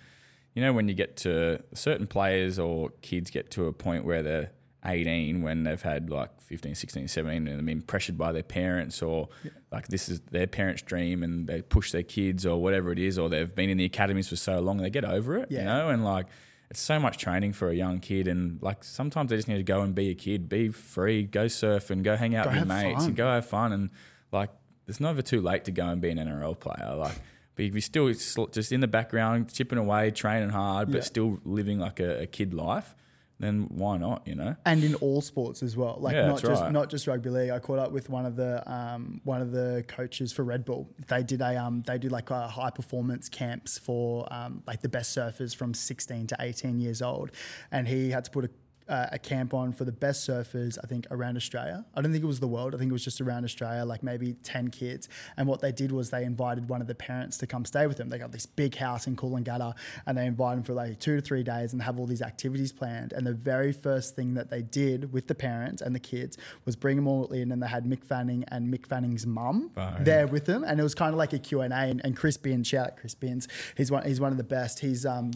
you 0.53 0.63
know 0.63 0.73
when 0.73 0.89
you 0.89 0.95
get 0.95 1.17
to 1.19 1.63
certain 1.75 2.09
players 2.09 2.59
or 2.59 2.91
kids 3.03 3.31
get 3.31 3.53
to 3.53 3.67
a 3.67 3.73
point 3.73 4.05
where 4.05 4.25
they're 4.25 4.51
18 4.85 5.43
when 5.43 5.63
they've 5.63 5.81
had 5.83 6.11
like 6.11 6.41
15 6.41 6.75
16 6.75 7.09
17 7.09 7.47
and 7.49 7.59
they've 7.59 7.65
been 7.67 7.83
pressured 7.83 8.19
by 8.19 8.33
their 8.33 8.43
parents 8.43 9.01
or 9.03 9.29
like 9.71 9.87
this 9.89 10.09
is 10.09 10.21
their 10.31 10.47
parents 10.47 10.83
dream 10.83 11.23
and 11.23 11.47
they 11.47 11.63
push 11.63 11.93
their 11.93 12.03
kids 12.03 12.45
or 12.45 12.61
whatever 12.61 12.91
it 12.91 12.99
is 12.99 13.19
or 13.19 13.29
they've 13.29 13.55
been 13.55 13.71
in 13.71 13.79
the 13.79 13.85
academies 13.85 14.29
for 14.29 14.37
so 14.37 14.59
long 14.61 14.79
they 14.79 14.91
get 14.91 15.05
over 15.05 15.37
it 15.39 15.49
Yeah. 15.51 15.61
you 15.61 15.65
know 15.67 15.89
and 15.91 16.05
like 16.05 16.27
it's 16.71 16.81
so 16.81 16.99
much 16.99 17.19
training 17.19 17.53
for 17.53 17.69
a 17.71 17.75
young 17.75 18.01
kid 18.01 18.27
and 18.27 18.61
like 18.63 18.83
sometimes 18.83 19.31
they 19.31 19.37
just 19.37 19.47
need 19.49 19.59
to 19.59 19.63
go 19.63 19.83
and 19.83 19.95
be 19.95 20.11
a 20.11 20.15
kid 20.15 20.49
be 20.49 20.69
free 20.71 21.23
go 21.25 21.47
surf 21.47 21.91
and 21.91 22.03
go 22.03 22.17
hang 22.17 22.35
out 22.35 22.45
Go 22.47 22.51
with 22.51 22.59
your 22.59 22.67
mates 22.67 22.99
fun. 23.01 23.07
and 23.09 23.17
go 23.17 23.27
have 23.29 23.47
fun 23.47 23.73
and 23.73 23.91
like 24.33 24.51
it's 24.89 24.99
never 24.99 25.23
too 25.23 25.41
late 25.41 25.65
to 25.67 25.71
go 25.71 25.87
and 25.87 26.01
be 26.01 26.11
an 26.11 26.19
NRL 26.19 26.59
player 26.59 26.97
like 26.97 27.15
but 27.55 27.67
if 27.67 27.73
you're 27.75 27.81
still 27.83 28.47
just 28.49 28.73
in 28.73 28.81
the 28.81 28.89
background 28.89 29.53
chipping 29.53 29.79
away 29.79 30.11
training 30.11 30.49
hard 30.49 30.89
but 30.89 30.97
Yeah. 30.97 31.03
still 31.03 31.39
living 31.45 31.79
like 31.79 32.01
a, 32.01 32.23
a 32.23 32.27
kid 32.27 32.53
life 32.53 32.97
then 33.43 33.67
why 33.71 33.99
not? 33.99 34.27
You 34.27 34.37
know. 34.37 34.57
and 34.65 34.83
in 34.85 34.95
all 34.97 35.21
sports 35.21 35.63
as 35.63 35.77
well. 35.77 35.97
Like 36.01 36.15
Yeah, 36.15 36.27
not 36.27 36.37
that's 36.37 36.49
just 36.49 36.63
right. 36.63 36.73
not 36.73 36.89
just 36.89 37.07
rugby 37.07 37.29
league. 37.29 37.51
I 37.51 37.59
caught 37.59 37.79
up 37.81 37.91
with 37.93 38.09
one 38.09 38.25
of 38.25 38.37
the 38.37 38.63
um, 38.73 39.21
one 39.25 39.43
of 39.43 39.51
the 39.51 39.85
coaches 39.89 40.33
for 40.33 40.45
Red 40.45 40.65
Bull. 40.65 40.89
They 41.09 41.23
did 41.23 41.41
a 41.41 41.57
um, 41.63 41.83
they 41.87 41.99
do 41.99 42.09
like 42.09 42.31
a 42.31 42.47
high 42.49 42.71
performance 42.71 43.29
camps 43.29 43.77
for 43.79 44.33
um, 44.33 44.63
like 44.67 44.81
the 44.81 44.89
best 44.89 45.17
surfers 45.17 45.55
from 45.57 45.75
16 45.75 46.29
to 46.29 46.37
18 46.39 46.81
years 46.81 47.03
old, 47.03 47.33
and 47.71 47.89
he 47.89 48.11
had 48.11 48.25
to 48.25 48.31
put 48.31 48.45
a 48.45 48.51
uh, 48.89 49.07
a 49.13 49.19
camp 49.19 49.55
on 49.55 49.73
for 49.73 49.85
the 49.85 49.93
best 49.93 50.29
surfers, 50.29 50.79
I 50.83 50.87
think, 50.87 51.07
around 51.11 51.37
Australia. 51.37 51.85
I 51.95 52.01
don't 52.01 52.13
think 52.13 52.25
it 52.25 52.27
was 52.27 52.41
the 52.41 52.49
world. 52.49 52.75
I 52.75 52.79
think 52.79 52.91
it 52.91 52.93
was 52.93 53.05
just 53.05 53.21
around 53.21 53.45
Australia, 53.45 53.85
like 53.85 54.03
maybe 54.03 54.35
10 54.43 54.69
kids. 54.69 55.09
And 55.37 55.47
what 55.47 55.61
they 55.61 55.73
did 55.73 55.93
was 55.93 56.11
they 56.11 56.25
invited 56.25 56.69
one 56.69 56.81
of 56.81 56.87
the 56.87 56.95
parents 56.95 57.37
to 57.39 57.47
come 57.47 57.65
stay 57.65 57.87
with 57.87 57.97
them. 57.97 58.09
They 58.09 58.19
got 58.19 58.33
this 58.33 58.47
big 58.47 58.77
house 58.77 59.07
in 59.07 59.17
Coolangatta 59.17 59.75
and 60.07 60.17
they 60.17 60.27
invited 60.27 60.59
them 60.59 60.65
for 60.65 60.75
like 60.75 60.99
two 60.99 61.17
to 61.17 61.23
three 61.23 61.43
days 61.43 61.73
and 61.73 61.83
have 61.83 61.99
all 61.99 62.07
these 62.07 62.23
activities 62.23 62.73
planned. 62.73 63.13
And 63.13 63.27
the 63.27 63.35
very 63.35 63.73
first 63.73 64.17
thing 64.17 64.35
that 64.35 64.51
they 64.51 64.63
did 64.63 65.13
with 65.13 65.27
the 65.27 65.35
parents 65.35 65.83
and 65.83 65.95
the 65.95 66.01
kids 66.01 66.37
was 66.65 66.77
bring 66.77 66.97
them 66.97 67.07
all 67.07 67.27
in 67.33 67.53
and 67.53 67.63
they 67.63 67.69
had 67.69 67.85
Mick 67.85 68.05
Fanning 68.05 68.45
and 68.49 68.73
Mick 68.73 68.87
Fanning's 68.87 69.27
mum 69.27 69.71
Oh, 69.77 69.97
there 70.01 70.27
with 70.27 70.47
them. 70.47 70.65
And 70.65 70.79
it 70.81 70.83
was 70.83 70.95
kind 70.95 71.13
of 71.13 71.19
like 71.19 71.33
a 71.33 71.39
Q&A. 71.39 71.69
And, 71.73 72.01
and 72.05 72.17
Chris 72.17 72.37
Bin, 72.37 72.63
shout 72.65 72.87
out 72.89 72.97
Chris 72.97 73.15
Bins, 73.15 73.49
he's 73.77 73.91
one, 73.91 74.05
he's 74.05 74.21
one 74.21 74.33
of 74.33 74.39
the 74.39 74.45
best. 74.45 74.81
He's... 74.81 75.07
um 75.07 75.33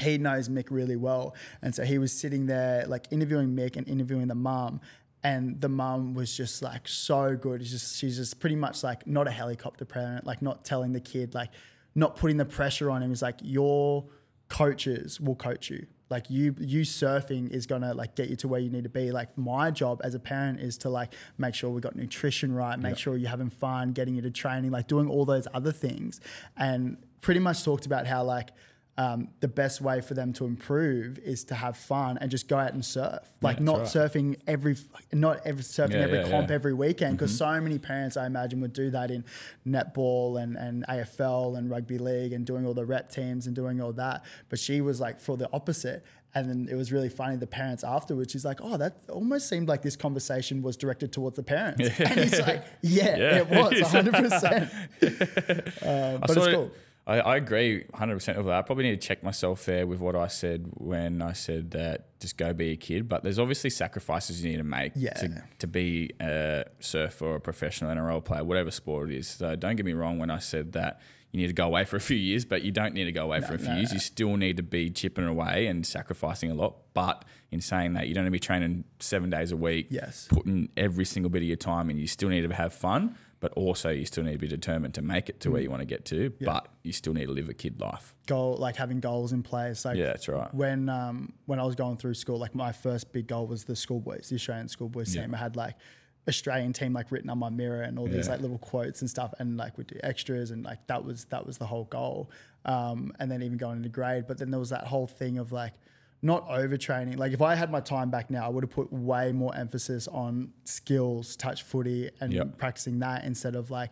he 0.00 0.18
knows 0.18 0.48
Mick 0.48 0.66
really 0.70 0.96
well. 0.96 1.34
And 1.62 1.74
so 1.74 1.84
he 1.84 1.98
was 1.98 2.12
sitting 2.12 2.46
there 2.46 2.84
like 2.86 3.06
interviewing 3.10 3.54
Mick 3.54 3.76
and 3.76 3.86
interviewing 3.88 4.28
the 4.28 4.34
mum. 4.34 4.80
And 5.24 5.60
the 5.60 5.68
mum 5.68 6.14
was 6.14 6.36
just 6.36 6.62
like 6.62 6.88
so 6.88 7.36
good. 7.36 7.60
It's 7.60 7.70
just 7.70 7.96
she's 7.96 8.16
just 8.16 8.40
pretty 8.40 8.56
much 8.56 8.82
like 8.82 9.06
not 9.06 9.28
a 9.28 9.30
helicopter 9.30 9.84
parent, 9.84 10.26
like 10.26 10.42
not 10.42 10.64
telling 10.64 10.92
the 10.92 11.00
kid, 11.00 11.34
like 11.34 11.50
not 11.94 12.16
putting 12.16 12.38
the 12.38 12.44
pressure 12.44 12.90
on 12.90 13.02
him. 13.02 13.12
It's 13.12 13.22
like 13.22 13.38
your 13.40 14.04
coaches 14.48 15.20
will 15.20 15.36
coach 15.36 15.70
you. 15.70 15.86
Like 16.10 16.28
you 16.28 16.54
you 16.58 16.82
surfing 16.82 17.50
is 17.50 17.66
gonna 17.66 17.94
like 17.94 18.16
get 18.16 18.28
you 18.28 18.36
to 18.36 18.48
where 18.48 18.60
you 18.60 18.68
need 18.68 18.82
to 18.84 18.90
be. 18.90 19.10
Like 19.12 19.38
my 19.38 19.70
job 19.70 20.02
as 20.04 20.14
a 20.14 20.18
parent 20.18 20.60
is 20.60 20.76
to 20.78 20.90
like 20.90 21.14
make 21.38 21.54
sure 21.54 21.70
we 21.70 21.80
got 21.80 21.96
nutrition 21.96 22.52
right, 22.52 22.78
make 22.78 22.98
sure 22.98 23.16
you're 23.16 23.30
having 23.30 23.48
fun, 23.48 23.92
getting 23.92 24.16
you 24.16 24.22
to 24.22 24.30
training, 24.30 24.72
like 24.72 24.88
doing 24.88 25.08
all 25.08 25.24
those 25.24 25.48
other 25.54 25.72
things. 25.72 26.20
And 26.56 26.98
pretty 27.22 27.40
much 27.40 27.64
talked 27.64 27.86
about 27.86 28.06
how 28.06 28.24
like 28.24 28.50
um, 28.98 29.28
the 29.40 29.48
best 29.48 29.80
way 29.80 30.02
for 30.02 30.12
them 30.12 30.34
to 30.34 30.44
improve 30.44 31.18
is 31.20 31.44
to 31.44 31.54
have 31.54 31.78
fun 31.78 32.18
and 32.20 32.30
just 32.30 32.46
go 32.46 32.58
out 32.58 32.74
and 32.74 32.84
surf. 32.84 33.20
Like 33.40 33.56
that's 33.56 33.64
not 33.64 33.78
right. 33.78 33.86
surfing 33.88 34.36
every, 34.46 34.76
not 35.12 35.40
every 35.46 35.62
surfing 35.62 35.92
Yeah, 35.92 36.00
every 36.00 36.18
yeah, 36.18 36.30
comp 36.30 36.50
yeah. 36.50 36.54
every 36.54 36.74
weekend 36.74 37.16
because 37.16 37.36
so 37.36 37.58
many 37.60 37.78
parents 37.78 38.18
I 38.18 38.26
imagine 38.26 38.60
would 38.60 38.74
do 38.74 38.90
that 38.90 39.10
in 39.10 39.24
netball 39.66 40.42
and, 40.42 40.56
and 40.56 40.84
AFL 40.88 41.56
and 41.56 41.70
rugby 41.70 41.96
league 41.98 42.34
and 42.34 42.44
doing 42.44 42.66
all 42.66 42.74
the 42.74 42.84
rep 42.84 43.10
teams 43.10 43.46
and 43.46 43.56
doing 43.56 43.80
all 43.80 43.92
that. 43.94 44.24
But 44.50 44.58
she 44.58 44.82
was 44.82 45.00
like 45.00 45.20
for 45.20 45.36
the 45.38 45.48
opposite. 45.54 46.04
And 46.34 46.48
then 46.48 46.68
it 46.70 46.76
was 46.76 46.92
really 46.92 47.10
funny. 47.10 47.36
The 47.36 47.46
parents 47.46 47.84
afterwards, 47.84 48.32
she's 48.32 48.42
like, 48.44 48.60
"Oh, 48.62 48.78
that 48.78 48.96
almost 49.10 49.50
seemed 49.50 49.68
like 49.68 49.82
this 49.82 49.96
conversation 49.96 50.62
was 50.62 50.78
directed 50.78 51.12
towards 51.12 51.36
the 51.36 51.42
parents." 51.42 51.90
and 52.00 52.20
he's 52.20 52.40
like, 52.40 52.64
"Yeah, 52.80 53.16
Yeah. 53.18 53.36
it 53.40 53.48
was, 53.50 53.82
one 53.82 53.90
hundred 53.90 54.14
percent." 54.14 54.70
But 55.82 56.30
it's 56.30 56.46
cool. 56.48 56.70
I, 57.06 57.18
I 57.18 57.36
agree 57.36 57.84
100% 57.94 58.36
of 58.36 58.44
that. 58.46 58.54
I 58.54 58.62
probably 58.62 58.84
need 58.84 59.00
to 59.00 59.06
check 59.08 59.24
myself 59.24 59.64
there 59.64 59.86
with 59.88 59.98
what 60.00 60.14
I 60.14 60.28
said 60.28 60.66
when 60.74 61.20
I 61.20 61.32
said 61.32 61.72
that 61.72 62.18
just 62.20 62.36
go 62.36 62.52
be 62.52 62.70
a 62.70 62.76
kid. 62.76 63.08
But 63.08 63.24
there's 63.24 63.40
obviously 63.40 63.70
sacrifices 63.70 64.44
you 64.44 64.50
need 64.52 64.58
to 64.58 64.62
make 64.64 64.92
Yeah. 64.94 65.14
to, 65.14 65.42
to 65.58 65.66
be 65.66 66.10
a 66.20 66.64
surfer 66.78 67.24
or 67.26 67.34
a 67.36 67.40
professional 67.40 67.90
NRL 67.94 68.24
player, 68.24 68.44
whatever 68.44 68.70
sport 68.70 69.10
it 69.10 69.16
is. 69.16 69.26
So 69.28 69.56
don't 69.56 69.74
get 69.76 69.84
me 69.84 69.94
wrong 69.94 70.18
when 70.18 70.30
I 70.30 70.38
said 70.38 70.72
that 70.72 71.00
you 71.32 71.40
need 71.40 71.46
to 71.48 71.54
go 71.54 71.66
away 71.66 71.84
for 71.86 71.96
a 71.96 72.00
few 72.00 72.16
years, 72.16 72.44
but 72.44 72.62
you 72.62 72.70
don't 72.70 72.92
need 72.94 73.04
to 73.06 73.12
go 73.12 73.24
away 73.24 73.40
for 73.40 73.54
a 73.54 73.58
few 73.58 73.68
no, 73.70 73.76
years. 73.76 73.92
You 73.92 73.98
still 73.98 74.36
need 74.36 74.58
to 74.58 74.62
be 74.62 74.90
chipping 74.90 75.24
away 75.26 75.66
and 75.66 75.84
sacrificing 75.84 76.50
a 76.50 76.54
lot. 76.54 76.76
But 76.94 77.24
in 77.50 77.60
saying 77.62 77.94
that, 77.94 78.06
you 78.06 78.14
don't 78.14 78.24
need 78.24 78.28
to 78.28 78.32
be 78.32 78.38
training 78.38 78.84
seven 79.00 79.30
days 79.30 79.50
a 79.50 79.56
week, 79.56 79.86
Yes. 79.90 80.28
putting 80.30 80.68
every 80.76 81.06
single 81.06 81.30
bit 81.30 81.38
of 81.42 81.48
your 81.48 81.56
time 81.56 81.88
in. 81.90 81.96
You 81.98 82.06
still 82.06 82.28
need 82.28 82.42
to 82.48 82.54
have 82.54 82.74
fun, 82.74 83.16
but 83.42 83.52
also 83.54 83.90
you 83.90 84.06
still 84.06 84.22
need 84.22 84.32
to 84.32 84.38
be 84.38 84.46
determined 84.48 84.94
to 84.94 85.02
make 85.02 85.28
it 85.28 85.40
to 85.40 85.48
Mm. 85.48 85.52
where 85.52 85.62
you 85.62 85.68
want 85.68 85.80
to 85.80 85.84
get 85.94 86.04
to. 86.06 86.30
But 86.40 86.68
you 86.84 86.92
still 86.92 87.12
need 87.12 87.26
to 87.26 87.32
live 87.32 87.48
a 87.48 87.54
kid 87.54 87.78
life. 87.80 88.14
Goal 88.26 88.56
like 88.56 88.76
having 88.76 89.00
goals 89.00 89.32
in 89.32 89.42
place. 89.42 89.84
Like 89.84 89.98
Yeah, 89.98 90.06
that's 90.06 90.28
right. 90.28 90.54
when 90.54 90.88
um, 90.88 91.32
when 91.46 91.58
I 91.58 91.64
was 91.64 91.74
going 91.74 91.96
through 91.96 92.14
school, 92.14 92.38
like 92.38 92.54
my 92.54 92.70
first 92.72 93.12
big 93.12 93.26
goal 93.26 93.46
was 93.48 93.64
the 93.64 93.74
schoolboys, 93.76 94.28
the 94.28 94.36
Australian 94.36 94.68
schoolboys 94.68 95.14
Yeah. 95.14 95.22
team. 95.22 95.34
I 95.34 95.38
had 95.38 95.56
like 95.56 95.74
Australian 96.28 96.72
team 96.72 96.92
like 96.92 97.10
written 97.10 97.28
on 97.30 97.38
my 97.38 97.50
mirror 97.50 97.82
and 97.82 97.98
all 97.98 98.06
these 98.06 98.26
Yeah. 98.26 98.32
like 98.34 98.40
little 98.40 98.58
quotes 98.58 99.00
and 99.00 99.10
stuff, 99.10 99.34
and 99.40 99.56
like 99.56 99.76
we 99.76 99.82
do 99.82 99.98
extras 100.04 100.52
and 100.52 100.62
like 100.64 100.86
that 100.86 101.04
was 101.04 101.24
that 101.26 101.44
was 101.44 101.58
the 101.58 101.66
whole 101.66 101.84
goal. 101.86 102.30
Um, 102.64 103.12
and 103.18 103.28
then 103.28 103.42
even 103.42 103.58
going 103.58 103.78
into 103.78 103.88
grade, 103.88 104.26
but 104.28 104.38
then 104.38 104.52
there 104.52 104.60
was 104.60 104.70
that 104.70 104.86
whole 104.86 105.08
thing 105.08 105.36
of 105.38 105.50
like 105.50 105.72
not 106.24 106.48
overtraining. 106.48 107.16
Like 107.18 107.32
if 107.32 107.42
I 107.42 107.54
had 107.56 107.70
my 107.70 107.80
time 107.80 108.10
back 108.10 108.30
now, 108.30 108.46
I 108.46 108.48
would 108.48 108.62
have 108.62 108.70
put 108.70 108.92
way 108.92 109.32
more 109.32 109.54
emphasis 109.56 110.06
on 110.08 110.52
skills, 110.64 111.34
touch 111.36 111.64
footy, 111.64 112.10
and 112.20 112.32
Yep. 112.32 112.58
practicing 112.58 113.00
that 113.00 113.24
instead 113.24 113.56
of 113.56 113.70
like 113.70 113.90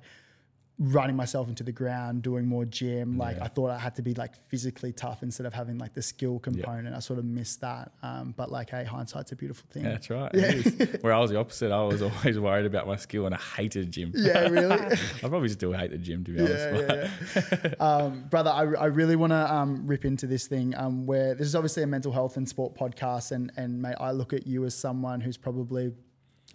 running 0.80 1.14
myself 1.14 1.46
into 1.46 1.62
the 1.62 1.72
ground, 1.72 2.22
doing 2.22 2.46
more 2.46 2.64
gym. 2.64 3.18
Like 3.18 3.36
Yeah. 3.36 3.44
I 3.44 3.48
thought 3.48 3.68
I 3.68 3.78
had 3.78 3.94
to 3.96 4.02
be 4.02 4.14
like 4.14 4.34
physically 4.48 4.92
tough 4.92 5.22
instead 5.22 5.44
of 5.44 5.52
having 5.52 5.76
like 5.76 5.92
the 5.92 6.00
skill 6.00 6.38
component. 6.38 6.96
I 6.96 7.00
sort 7.00 7.18
of 7.18 7.26
missed 7.26 7.60
that. 7.60 7.92
Um, 8.02 8.32
but 8.34 8.50
like, 8.50 8.70
hey, 8.70 8.84
hindsight's 8.84 9.30
a 9.30 9.36
beautiful 9.36 9.66
thing. 9.70 9.84
Yeah, 9.84 9.90
that's 9.90 10.08
right. 10.08 10.34
is. 10.34 10.96
Where 11.02 11.12
I 11.12 11.18
was 11.18 11.30
the 11.30 11.38
opposite, 11.38 11.70
I 11.70 11.82
was 11.82 12.00
always 12.00 12.40
worried 12.40 12.64
about 12.64 12.86
my 12.86 12.96
skill 12.96 13.26
and 13.26 13.34
I 13.34 13.38
hated 13.38 13.92
gym. 13.92 14.12
Yeah, 14.14 14.48
really. 14.48 14.74
I 15.22 15.28
probably 15.28 15.50
still 15.50 15.74
hate 15.74 15.90
the 15.90 15.98
gym 15.98 16.24
to 16.24 16.30
be 16.32 16.40
honest. 16.40 16.54
yeah, 16.56 17.08
yeah, 17.34 17.58
yeah. 17.64 17.74
um, 17.86 18.24
brother, 18.30 18.50
I, 18.50 18.62
I 18.62 18.86
really 18.86 19.16
want 19.16 19.32
to 19.32 19.54
um, 19.54 19.86
rip 19.86 20.06
into 20.06 20.26
this 20.26 20.46
thing 20.46 20.74
um, 20.78 21.04
where 21.04 21.34
this 21.34 21.46
is 21.46 21.54
obviously 21.54 21.82
a 21.82 21.86
mental 21.86 22.10
health 22.10 22.38
and 22.38 22.48
sport 22.48 22.74
podcast, 22.74 23.32
and 23.32 23.52
and 23.58 23.82
mate, 23.82 23.96
I 24.00 24.12
look 24.12 24.32
at 24.32 24.46
you 24.46 24.64
as 24.64 24.74
someone 24.74 25.20
who's 25.20 25.36
probably 25.36 25.92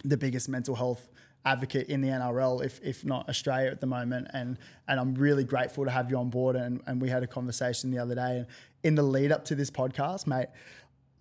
the 0.03 0.17
biggest 0.17 0.49
mental 0.49 0.75
health 0.75 1.07
advocate 1.45 1.87
in 1.87 2.01
the 2.01 2.09
NRL, 2.09 2.65
if 2.65 2.79
if 2.83 3.05
not 3.05 3.29
Australia 3.29 3.69
at 3.69 3.79
the 3.79 3.87
moment, 3.87 4.27
and 4.33 4.57
and 4.87 4.99
I'm 4.99 5.13
really 5.15 5.43
grateful 5.43 5.85
to 5.85 5.91
have 5.91 6.09
you 6.09 6.17
on 6.17 6.29
board. 6.29 6.55
And 6.55 6.81
and 6.87 7.01
we 7.01 7.09
had 7.09 7.23
a 7.23 7.27
conversation 7.27 7.91
the 7.91 7.99
other 7.99 8.15
day, 8.15 8.37
and 8.37 8.47
in 8.83 8.95
the 8.95 9.03
lead 9.03 9.31
up 9.31 9.45
to 9.45 9.55
this 9.55 9.71
podcast, 9.71 10.27
mate. 10.27 10.47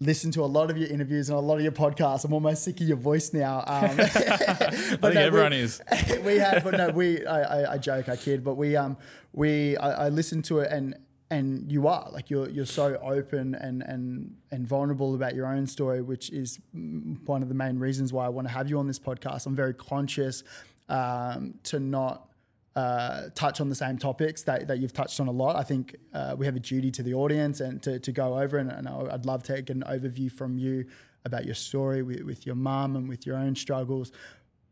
Listen 0.01 0.33
to 0.33 0.43
a 0.43 0.45
lot 0.45 0.71
of 0.71 0.77
your 0.77 0.89
interviews 0.89 1.29
and 1.31 1.39
a 1.39 1.41
lot 1.41 1.57
of 1.57 1.63
your 1.63 1.73
podcasts. 1.73 2.25
I'm 2.25 2.33
almost 2.33 2.65
sick 2.65 2.81
of 2.81 2.89
your 2.89 2.97
voice 2.97 3.33
now. 3.33 3.61
Um, 3.61 3.65
I 4.01 4.67
think 4.67 5.17
everyone 5.17 5.53
is. 5.53 5.81
we 6.25 6.37
had, 6.37 6.65
but 6.65 6.77
no, 6.77 6.91
we. 6.91 7.25
I, 7.25 7.61
I, 7.63 7.73
I 7.75 7.79
joke, 7.79 8.09
I 8.09 8.17
kid, 8.17 8.43
but 8.43 8.57
we, 8.57 8.75
um, 8.75 8.97
we, 9.33 9.77
I, 9.77 10.07
I 10.07 10.09
listened 10.09 10.45
to 10.47 10.59
it, 10.59 10.73
and 10.73 10.97
and 11.35 11.71
you 11.71 11.87
are 11.87 12.09
like 12.13 12.31
you're 12.31 12.49
you're 12.49 12.67
so 12.67 12.97
open 13.03 13.55
and 13.55 13.83
and 13.83 14.35
and 14.51 14.67
vulnerable 14.67 15.15
about 15.15 15.35
your 15.35 15.47
own 15.47 15.67
story, 15.67 16.01
which 16.03 16.31
is 16.31 16.59
one 16.73 17.43
of 17.43 17.49
the 17.49 17.55
main 17.55 17.79
reasons 17.79 18.13
why 18.13 18.27
I 18.27 18.29
want 18.29 18.49
to 18.49 18.55
have 18.55 18.69
you 18.71 18.79
on 18.79 18.87
this 18.87 18.99
podcast. 18.99 19.47
I'm 19.47 19.55
very 19.55 19.75
conscious 19.75 20.45
um, 20.89 21.55
to 21.65 21.81
not. 21.81 22.29
Uh, 22.77 23.29
touch 23.37 23.61
on 23.61 23.69
the 23.69 23.75
same 23.77 23.97
topics 23.97 24.43
that, 24.43 24.67
that 24.67 24.81
you've 24.81 24.93
touched 24.93 25.21
on 25.21 25.29
a 25.29 25.31
lot. 25.31 25.55
I 25.55 25.63
think 25.63 25.95
uh, 26.13 26.35
we 26.37 26.45
have 26.45 26.57
a 26.57 26.59
duty 26.59 26.91
to 26.91 27.05
the 27.05 27.15
audience 27.15 27.61
and 27.61 27.81
to, 27.85 28.01
to 28.01 28.11
go 28.11 28.37
over, 28.41 28.59
and, 28.59 28.69
and 28.69 28.89
I'd 28.89 29.27
love 29.27 29.45
to 29.45 29.63
get 29.63 29.77
an 29.77 29.85
overview 29.87 30.29
from 30.29 30.59
you 30.59 30.85
about 31.25 31.45
your 31.45 31.55
story 31.55 32.03
with, 32.03 32.23
with 32.23 32.45
your 32.47 32.57
mum 32.57 32.97
and 32.97 33.09
with 33.09 33.27
your 33.27 33.37
own 33.37 33.55
struggles. 33.55 34.11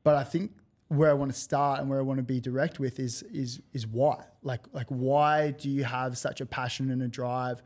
But 0.03 0.17
I 0.17 0.25
think 0.25 0.51
where 0.93 1.11
I 1.11 1.15
want 1.15 1.33
to 1.33 1.39
start 1.39 1.81
and 1.81 1.89
where 1.89 1.99
I 1.99 2.03
want 2.03 2.19
to 2.19 2.23
be 2.23 2.41
direct 2.41 2.79
with 2.79 3.01
is 3.01 3.23
is 3.23 3.61
is 3.73 3.87
why. 3.87 4.25
Like 4.43 4.61
like 4.73 4.89
why 4.89 5.53
do 5.53 5.71
you 5.71 5.85
have 5.85 6.19
such 6.19 6.41
a 6.41 6.47
passion 6.47 6.91
and 6.91 7.03
a 7.03 7.09
drive 7.09 7.63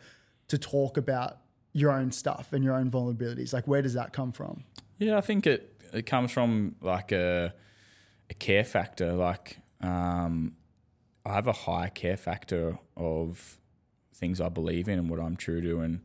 to 0.48 0.58
talk 0.58 0.96
about 0.96 1.38
your 1.72 1.90
own 1.90 2.12
stuff 2.12 2.52
and 2.52 2.62
your 2.62 2.74
own 2.74 2.90
vulnerabilities? 2.90 3.52
Like 3.52 3.66
where 3.66 3.82
does 3.82 3.94
that 3.94 4.12
come 4.12 4.32
from? 4.32 4.64
Yeah, 4.98 5.18
I 5.18 5.20
think 5.20 5.46
it, 5.46 5.74
it 5.92 6.06
comes 6.06 6.30
from 6.30 6.76
like 6.80 7.12
a, 7.12 7.52
a 8.30 8.34
care 8.34 8.64
factor. 8.64 9.12
Like 9.12 9.58
um, 9.80 10.56
I 11.24 11.34
have 11.34 11.48
a 11.48 11.52
high 11.52 11.88
care 11.88 12.16
factor 12.16 12.78
of 12.96 13.58
things 14.14 14.40
I 14.40 14.48
believe 14.48 14.88
in 14.88 14.98
and 14.98 15.10
what 15.10 15.20
I'm 15.20 15.36
true 15.36 15.60
to, 15.60 15.80
and 15.80 16.00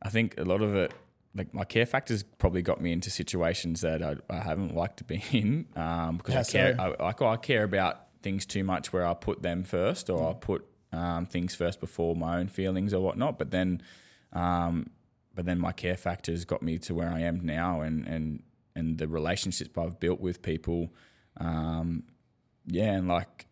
I 0.00 0.10
think 0.10 0.38
a 0.38 0.44
lot 0.44 0.62
of 0.62 0.74
it, 0.74 0.92
like 1.36 1.52
my 1.52 1.64
care 1.64 1.86
factors, 1.86 2.22
probably 2.22 2.62
got 2.62 2.80
me 2.80 2.92
into 2.92 3.10
situations 3.10 3.82
that 3.82 4.02
I, 4.02 4.16
I 4.30 4.38
haven't 4.38 4.74
liked 4.74 4.98
to 4.98 5.04
be 5.04 5.22
in 5.32 5.66
um, 5.76 6.16
because 6.16 6.34
How 6.34 6.40
I 6.40 6.44
care. 6.44 6.76
so? 6.76 6.96
I, 6.98 7.04
like 7.04 7.22
I 7.22 7.36
care 7.36 7.64
about 7.64 8.00
things 8.22 8.46
too 8.46 8.64
much, 8.64 8.92
where 8.92 9.06
I 9.06 9.14
put 9.14 9.42
them 9.42 9.62
first, 9.64 10.10
or 10.10 10.30
I 10.30 10.34
put 10.34 10.66
um, 10.92 11.26
things 11.26 11.54
first 11.54 11.80
before 11.80 12.16
my 12.16 12.38
own 12.38 12.48
feelings 12.48 12.94
or 12.94 13.00
whatnot. 13.00 13.38
But 13.38 13.50
then, 13.50 13.82
um, 14.32 14.90
but 15.34 15.44
then 15.44 15.58
my 15.58 15.72
care 15.72 15.96
factors 15.96 16.44
got 16.44 16.62
me 16.62 16.78
to 16.78 16.94
where 16.94 17.08
I 17.08 17.20
am 17.20 17.44
now, 17.44 17.82
and 17.82 18.06
and 18.06 18.42
and 18.74 18.98
the 18.98 19.08
relationships 19.08 19.70
I've 19.76 20.00
built 20.00 20.20
with 20.20 20.42
people, 20.42 20.92
um, 21.38 22.04
yeah, 22.66 22.92
and 22.92 23.08
like 23.08 23.46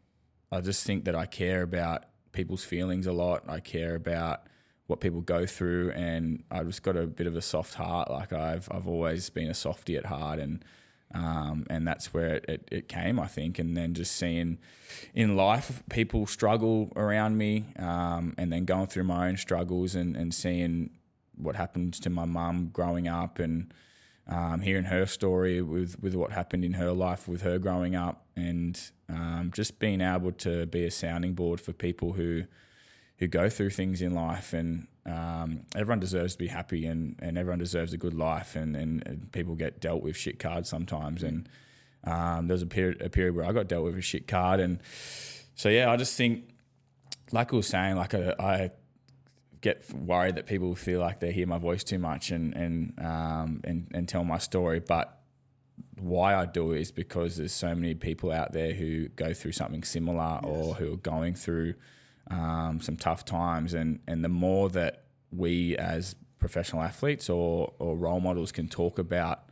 I 0.50 0.60
just 0.60 0.84
think 0.84 1.04
that 1.04 1.14
I 1.14 1.26
care 1.26 1.62
about 1.62 2.04
people's 2.32 2.64
feelings 2.64 3.06
a 3.06 3.12
lot. 3.12 3.44
I 3.48 3.60
care 3.60 3.94
about 3.94 4.48
what 4.86 5.00
people 5.00 5.20
go 5.20 5.46
through, 5.46 5.90
and 5.92 6.44
I've 6.50 6.66
just 6.66 6.82
got 6.82 6.96
a 6.96 7.06
bit 7.06 7.26
of 7.26 7.36
a 7.36 7.42
soft 7.42 7.74
heart. 7.74 8.10
Like 8.10 8.32
I've 8.32 8.68
I've 8.70 8.86
always 8.86 9.30
been 9.30 9.48
a 9.48 9.54
softie 9.54 9.96
at 9.96 10.06
heart, 10.06 10.38
and 10.38 10.64
um, 11.14 11.66
and 11.70 11.86
that's 11.86 12.12
where 12.12 12.36
it, 12.36 12.44
it, 12.48 12.68
it 12.70 12.88
came, 12.88 13.20
I 13.20 13.26
think. 13.26 13.58
And 13.58 13.76
then 13.76 13.94
just 13.94 14.16
seeing 14.16 14.58
in 15.14 15.36
life 15.36 15.82
people 15.88 16.26
struggle 16.26 16.92
around 16.96 17.38
me, 17.38 17.64
um, 17.78 18.34
and 18.36 18.52
then 18.52 18.64
going 18.64 18.88
through 18.88 19.04
my 19.04 19.28
own 19.28 19.36
struggles, 19.36 19.94
and 19.94 20.16
and 20.16 20.34
seeing 20.34 20.90
what 21.36 21.56
happened 21.56 21.94
to 21.94 22.10
my 22.10 22.24
mum 22.24 22.70
growing 22.72 23.08
up 23.08 23.38
and 23.40 23.72
um, 24.28 24.60
hearing 24.60 24.84
her 24.84 25.06
story 25.06 25.62
with 25.62 26.00
with 26.02 26.14
what 26.14 26.32
happened 26.32 26.64
in 26.64 26.74
her 26.74 26.92
life 26.92 27.26
with 27.26 27.40
her 27.40 27.58
growing 27.58 27.94
up, 27.94 28.26
and 28.36 28.90
um, 29.08 29.50
just 29.54 29.78
being 29.78 30.02
able 30.02 30.32
to 30.32 30.66
be 30.66 30.84
a 30.84 30.90
sounding 30.90 31.32
board 31.32 31.60
for 31.60 31.72
people 31.72 32.12
who 32.12 32.44
who 33.18 33.26
go 33.26 33.48
through 33.48 33.70
things 33.70 34.02
in 34.02 34.14
life 34.14 34.52
and 34.52 34.86
um, 35.06 35.60
everyone 35.76 36.00
deserves 36.00 36.32
to 36.32 36.38
be 36.38 36.48
happy 36.48 36.86
and, 36.86 37.16
and 37.20 37.36
everyone 37.38 37.58
deserves 37.58 37.92
a 37.92 37.96
good 37.96 38.14
life 38.14 38.56
and, 38.56 38.74
and, 38.74 39.06
and 39.06 39.30
people 39.32 39.54
get 39.54 39.80
dealt 39.80 40.02
with 40.02 40.16
shit 40.16 40.38
cards 40.38 40.68
sometimes 40.68 41.22
and 41.22 41.48
um, 42.04 42.48
there 42.48 42.54
was 42.54 42.62
a 42.62 42.66
period 42.66 43.00
a 43.00 43.08
period 43.08 43.34
where 43.34 43.44
I 43.44 43.52
got 43.52 43.68
dealt 43.68 43.84
with 43.84 43.96
a 43.96 44.00
shit 44.00 44.26
card 44.26 44.60
and 44.60 44.80
so 45.54 45.68
yeah 45.68 45.90
I 45.90 45.96
just 45.96 46.16
think 46.16 46.48
like 47.32 47.52
I 47.52 47.56
was 47.56 47.66
saying 47.66 47.96
like 47.96 48.14
I, 48.14 48.34
I 48.38 48.70
get 49.60 49.90
worried 49.94 50.36
that 50.36 50.46
people 50.46 50.74
feel 50.74 51.00
like 51.00 51.20
they 51.20 51.32
hear 51.32 51.46
my 51.46 51.58
voice 51.58 51.84
too 51.84 51.98
much 51.98 52.30
and 52.30 52.54
and 52.54 52.94
um, 52.98 53.60
and, 53.64 53.88
and 53.94 54.08
tell 54.08 54.24
my 54.24 54.38
story 54.38 54.80
but 54.80 55.20
why 55.98 56.34
I 56.34 56.46
do 56.46 56.72
it 56.72 56.80
is 56.80 56.92
because 56.92 57.36
there's 57.36 57.52
so 57.52 57.74
many 57.74 57.94
people 57.94 58.30
out 58.32 58.52
there 58.52 58.72
who 58.72 59.08
go 59.08 59.32
through 59.32 59.52
something 59.52 59.82
similar 59.82 60.40
yes. 60.42 60.44
or 60.44 60.74
who 60.74 60.94
are 60.94 60.96
going 60.96 61.34
through 61.34 61.74
um, 62.30 62.80
some 62.80 62.96
tough 62.96 63.24
times, 63.24 63.74
and 63.74 64.00
and 64.06 64.24
the 64.24 64.28
more 64.28 64.68
that 64.70 65.04
we 65.30 65.76
as 65.76 66.16
professional 66.38 66.82
athletes 66.82 67.28
or 67.28 67.72
or 67.78 67.96
role 67.96 68.20
models 68.20 68.52
can 68.52 68.68
talk 68.68 68.98
about 68.98 69.44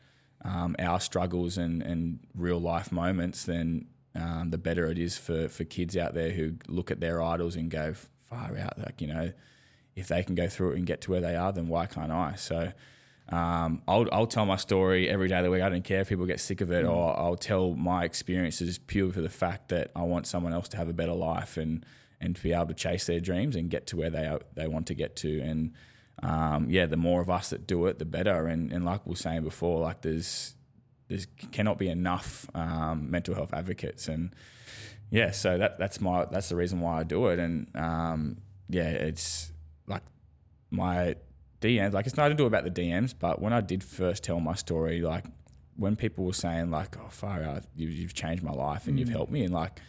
um, 0.45 0.77
our 0.79 1.01
struggles 1.01 1.59
and 1.59 1.83
and 1.83 2.21
real 2.35 2.61
life 2.61 2.93
moments, 2.93 3.45
then 3.45 3.87
um, 4.15 4.51
the 4.51 4.59
better 4.59 4.87
it 4.91 4.99
is 4.99 5.17
for 5.17 5.49
for 5.49 5.65
kids 5.65 5.97
out 5.97 6.15
there 6.15 6.31
who 6.31 6.55
look 6.69 6.91
at 6.91 7.01
their 7.01 7.23
idols 7.23 7.57
and 7.57 7.71
go 7.71 7.95
far 8.29 8.57
out. 8.59 8.79
Like 8.79 9.01
you 9.01 9.09
know, 9.09 9.33
if 9.97 10.09
they 10.09 10.23
can 10.23 10.35
go 10.35 10.49
through 10.49 10.73
it 10.73 10.77
and 10.79 10.87
get 10.87 11.01
to 11.03 11.11
where 11.11 11.21
they 11.21 11.37
are, 11.37 11.53
then 11.53 11.69
why 11.69 11.87
can't 11.87 12.13
I? 12.13 12.35
So. 12.37 12.73
Um, 13.29 13.83
I'll, 13.89 14.07
I'll 14.13 14.27
tell 14.27 14.45
my 14.45 14.57
story 14.57 15.09
every 15.09 15.29
day 15.29 15.39
of 15.39 15.45
the 15.45 15.51
week. 15.51 15.63
I 15.63 15.69
don't 15.71 15.85
care 15.85 16.01
if 16.01 16.09
people 16.09 16.27
get 16.27 16.41
sick 16.41 16.61
of 16.61 16.71
it, 16.71 16.85
mm. 16.85 16.93
or 16.93 17.17
I'll 17.19 17.37
tell 17.37 17.73
my 17.73 18.05
experiences 18.05 18.79
purely 18.79 19.13
for 19.13 19.23
the 19.23 19.31
fact 19.31 19.69
that 19.69 19.91
I 19.97 20.03
want 20.03 20.27
someone 20.27 20.53
else 20.53 20.69
to 20.71 20.77
have 20.77 20.89
a 20.89 20.93
better 20.93 21.15
life. 21.15 21.57
And 21.57 21.87
and 22.23 22.37
to 22.37 22.43
be 22.43 22.53
able 22.53 22.67
to 22.67 22.75
chase 22.75 23.07
their 23.07 23.21
dreams 23.21 23.57
and 23.57 23.69
get 23.69 23.89
to 23.89 23.97
where 23.97 24.09
they 24.09 24.27
are, 24.27 24.41
they 24.55 24.69
want 24.69 24.87
to 24.87 24.95
get 24.95 25.17
to. 25.17 25.41
And 25.41 25.73
um, 26.23 26.71
yeah, 26.71 26.87
the 26.87 26.97
more 26.97 27.21
of 27.21 27.29
us 27.29 27.51
that 27.51 27.67
do 27.67 27.87
it, 27.87 27.99
the 27.99 28.05
better. 28.05 28.47
And, 28.47 28.73
and 28.73 28.85
like 28.85 29.05
we 29.05 29.11
were 29.11 29.17
saying 29.17 29.43
before, 29.43 29.81
like 29.81 30.03
there's 30.03 30.55
there's 31.09 31.27
cannot 31.51 31.79
be 31.79 31.89
enough 31.89 32.49
um, 32.55 33.11
mental 33.11 33.35
health 33.35 33.53
advocates. 33.53 34.09
And 34.09 34.35
yeah, 35.11 35.33
so 35.33 35.59
that 35.59 35.79
that's 35.79 36.01
my 36.01 36.25
that's 36.27 36.49
the 36.49 36.57
reason 36.57 36.81
why 36.81 37.01
I 37.01 37.03
do 37.03 37.27
it. 37.27 37.41
And 37.41 37.67
um, 37.75 38.39
yeah, 38.69 38.89
it's 38.89 39.53
like 39.89 40.03
my 40.71 41.17
DMs. 41.61 41.93
Like 41.93 42.07
it's 42.07 42.17
nothing 42.17 42.37
to 42.37 42.43
do 42.43 42.47
about 42.47 42.65
the 42.65 42.71
DMs, 42.71 43.15
but 43.19 43.43
when 43.43 43.53
I 43.53 43.61
did 43.61 43.83
first 43.83 44.23
tell 44.23 44.39
my 44.39 44.55
story, 44.55 45.03
like 45.03 45.25
when 45.77 45.97
people 45.97 46.25
were 46.25 46.33
saying 46.33 46.71
like, 46.71 46.97
"Oh, 46.99 47.09
far 47.09 47.43
out, 47.43 47.65
you, 47.75 48.03
have 48.03 48.15
changed 48.15 48.45
my 48.45 48.53
life 48.53 48.87
and 48.87 48.97
mm. 48.97 49.01
you've 49.01 49.09
helped 49.09 49.33
me," 49.33 49.43
and 49.45 49.53
like 49.53 49.81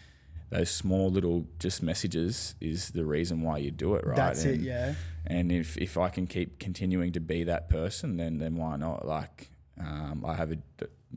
those 0.53 0.69
small 0.69 1.09
little 1.09 1.45
just 1.59 1.81
messages 1.81 2.55
is 2.61 2.91
the 2.91 3.05
reason 3.05 3.41
why 3.41 3.57
you 3.57 3.71
do 3.71 3.95
it, 3.95 4.05
right? 4.05 4.15
That's 4.15 4.43
and, 4.43 4.55
it, 4.55 4.61
yeah. 4.61 4.93
And 5.25 5.51
if, 5.51 5.77
if 5.77 5.97
I 5.97 6.09
can 6.09 6.27
keep 6.27 6.59
continuing 6.59 7.11
to 7.13 7.19
be 7.19 7.43
that 7.45 7.69
person, 7.69 8.17
then 8.17 8.37
then 8.37 8.55
why 8.55 8.75
not? 8.77 9.07
Like, 9.07 9.49
um, 9.79 10.23
I 10.25 10.35
have 10.35 10.51
a 10.51 10.57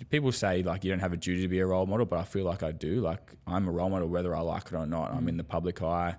people 0.09 0.33
say 0.33 0.63
like 0.63 0.85
you 0.85 0.91
don't 0.91 1.01
have 1.01 1.13
a 1.13 1.17
duty 1.17 1.43
to 1.43 1.49
be 1.49 1.59
a 1.61 1.67
role 1.67 1.87
model, 1.87 2.07
but 2.07 2.19
I 2.19 2.25
feel 2.25 2.45
like 2.45 2.63
I 2.63 2.73
do. 2.73 3.01
Like 3.01 3.33
I'm 3.47 3.69
a 3.69 3.71
role 3.71 3.91
model 3.91 4.09
whether 4.09 4.35
I 4.35 4.41
like 4.41 4.67
it 4.67 4.75
or 4.75 4.87
not. 4.87 5.13
Mm. 5.13 5.17
I'm 5.17 5.29
in 5.29 5.37
the 5.37 5.45
public 5.45 5.83
eye. 5.83 6.17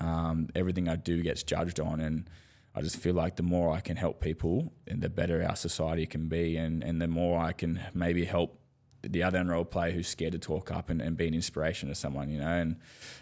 Um, 0.00 0.48
everything 0.54 0.88
I 0.88 0.96
do 0.96 1.22
gets 1.22 1.42
judged 1.42 1.80
on, 1.80 2.00
and 2.00 2.28
I 2.74 2.80
just 2.82 2.96
feel 2.96 3.14
like 3.14 3.36
the 3.36 3.42
more 3.42 3.72
I 3.74 3.80
can 3.80 3.96
help 3.96 4.20
people, 4.20 4.72
and 4.86 5.00
the 5.02 5.08
better 5.08 5.42
our 5.42 5.56
society 5.56 6.06
can 6.06 6.28
be, 6.28 6.56
and 6.56 6.82
and 6.84 7.00
the 7.00 7.08
more 7.08 7.40
I 7.40 7.52
can 7.52 7.80
maybe 7.92 8.24
help 8.24 8.58
the 9.02 9.22
other 9.22 9.38
NRL 9.38 9.68
player 9.68 9.92
who's 9.92 10.08
scared 10.08 10.32
to 10.32 10.38
talk 10.38 10.70
up 10.70 10.90
and, 10.90 11.00
and 11.00 11.16
be 11.16 11.26
an 11.26 11.34
inspiration 11.34 11.88
to 11.88 11.94
someone, 11.94 12.30
you 12.30 12.38
know. 12.38 12.46
And 12.46 12.76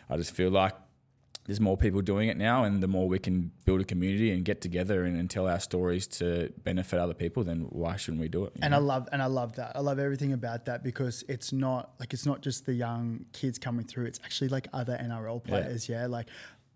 I 0.09 0.16
just 0.16 0.33
feel 0.33 0.51
like 0.51 0.75
there's 1.47 1.61
more 1.61 1.77
people 1.77 2.01
doing 2.03 2.29
it 2.29 2.37
now, 2.37 2.64
and 2.64 2.83
the 2.83 2.87
more 2.87 3.09
we 3.09 3.19
can 3.19 3.51
build 3.64 3.81
a 3.81 3.85
community 3.85 4.31
and 4.31 4.45
get 4.45 4.61
together 4.61 5.05
and, 5.05 5.19
and 5.19 5.29
tell 5.31 5.49
our 5.49 5.59
stories 5.59 6.07
to 6.07 6.53
benefit 6.62 6.99
other 7.01 7.14
people, 7.14 7.43
then 7.43 7.66
why 7.71 7.97
shouldn't 7.97 8.21
we 8.21 8.29
do 8.29 8.45
it? 8.45 8.53
And 8.62 8.71
know? 8.71 8.77
I 8.77 8.81
love 8.81 9.09
and 9.11 9.23
I 9.23 9.27
love 9.27 9.57
that. 9.57 9.73
I 9.75 9.81
love 9.81 9.99
everything 9.99 10.33
about 10.33 10.66
that 10.66 10.85
because 10.85 11.25
it's 11.29 11.53
not 11.53 11.93
like 11.99 12.12
it's 12.12 12.27
not 12.27 12.43
just 12.43 12.66
the 12.66 12.75
young 12.75 13.25
kids 13.33 13.59
coming 13.59 13.85
through. 13.85 14.07
It's 14.07 14.21
actually 14.23 14.49
like 14.49 14.69
other 14.73 14.97
NRL 14.97 15.43
players. 15.43 15.88
Yeah, 15.88 16.03
yeah? 16.03 16.07
like 16.07 16.27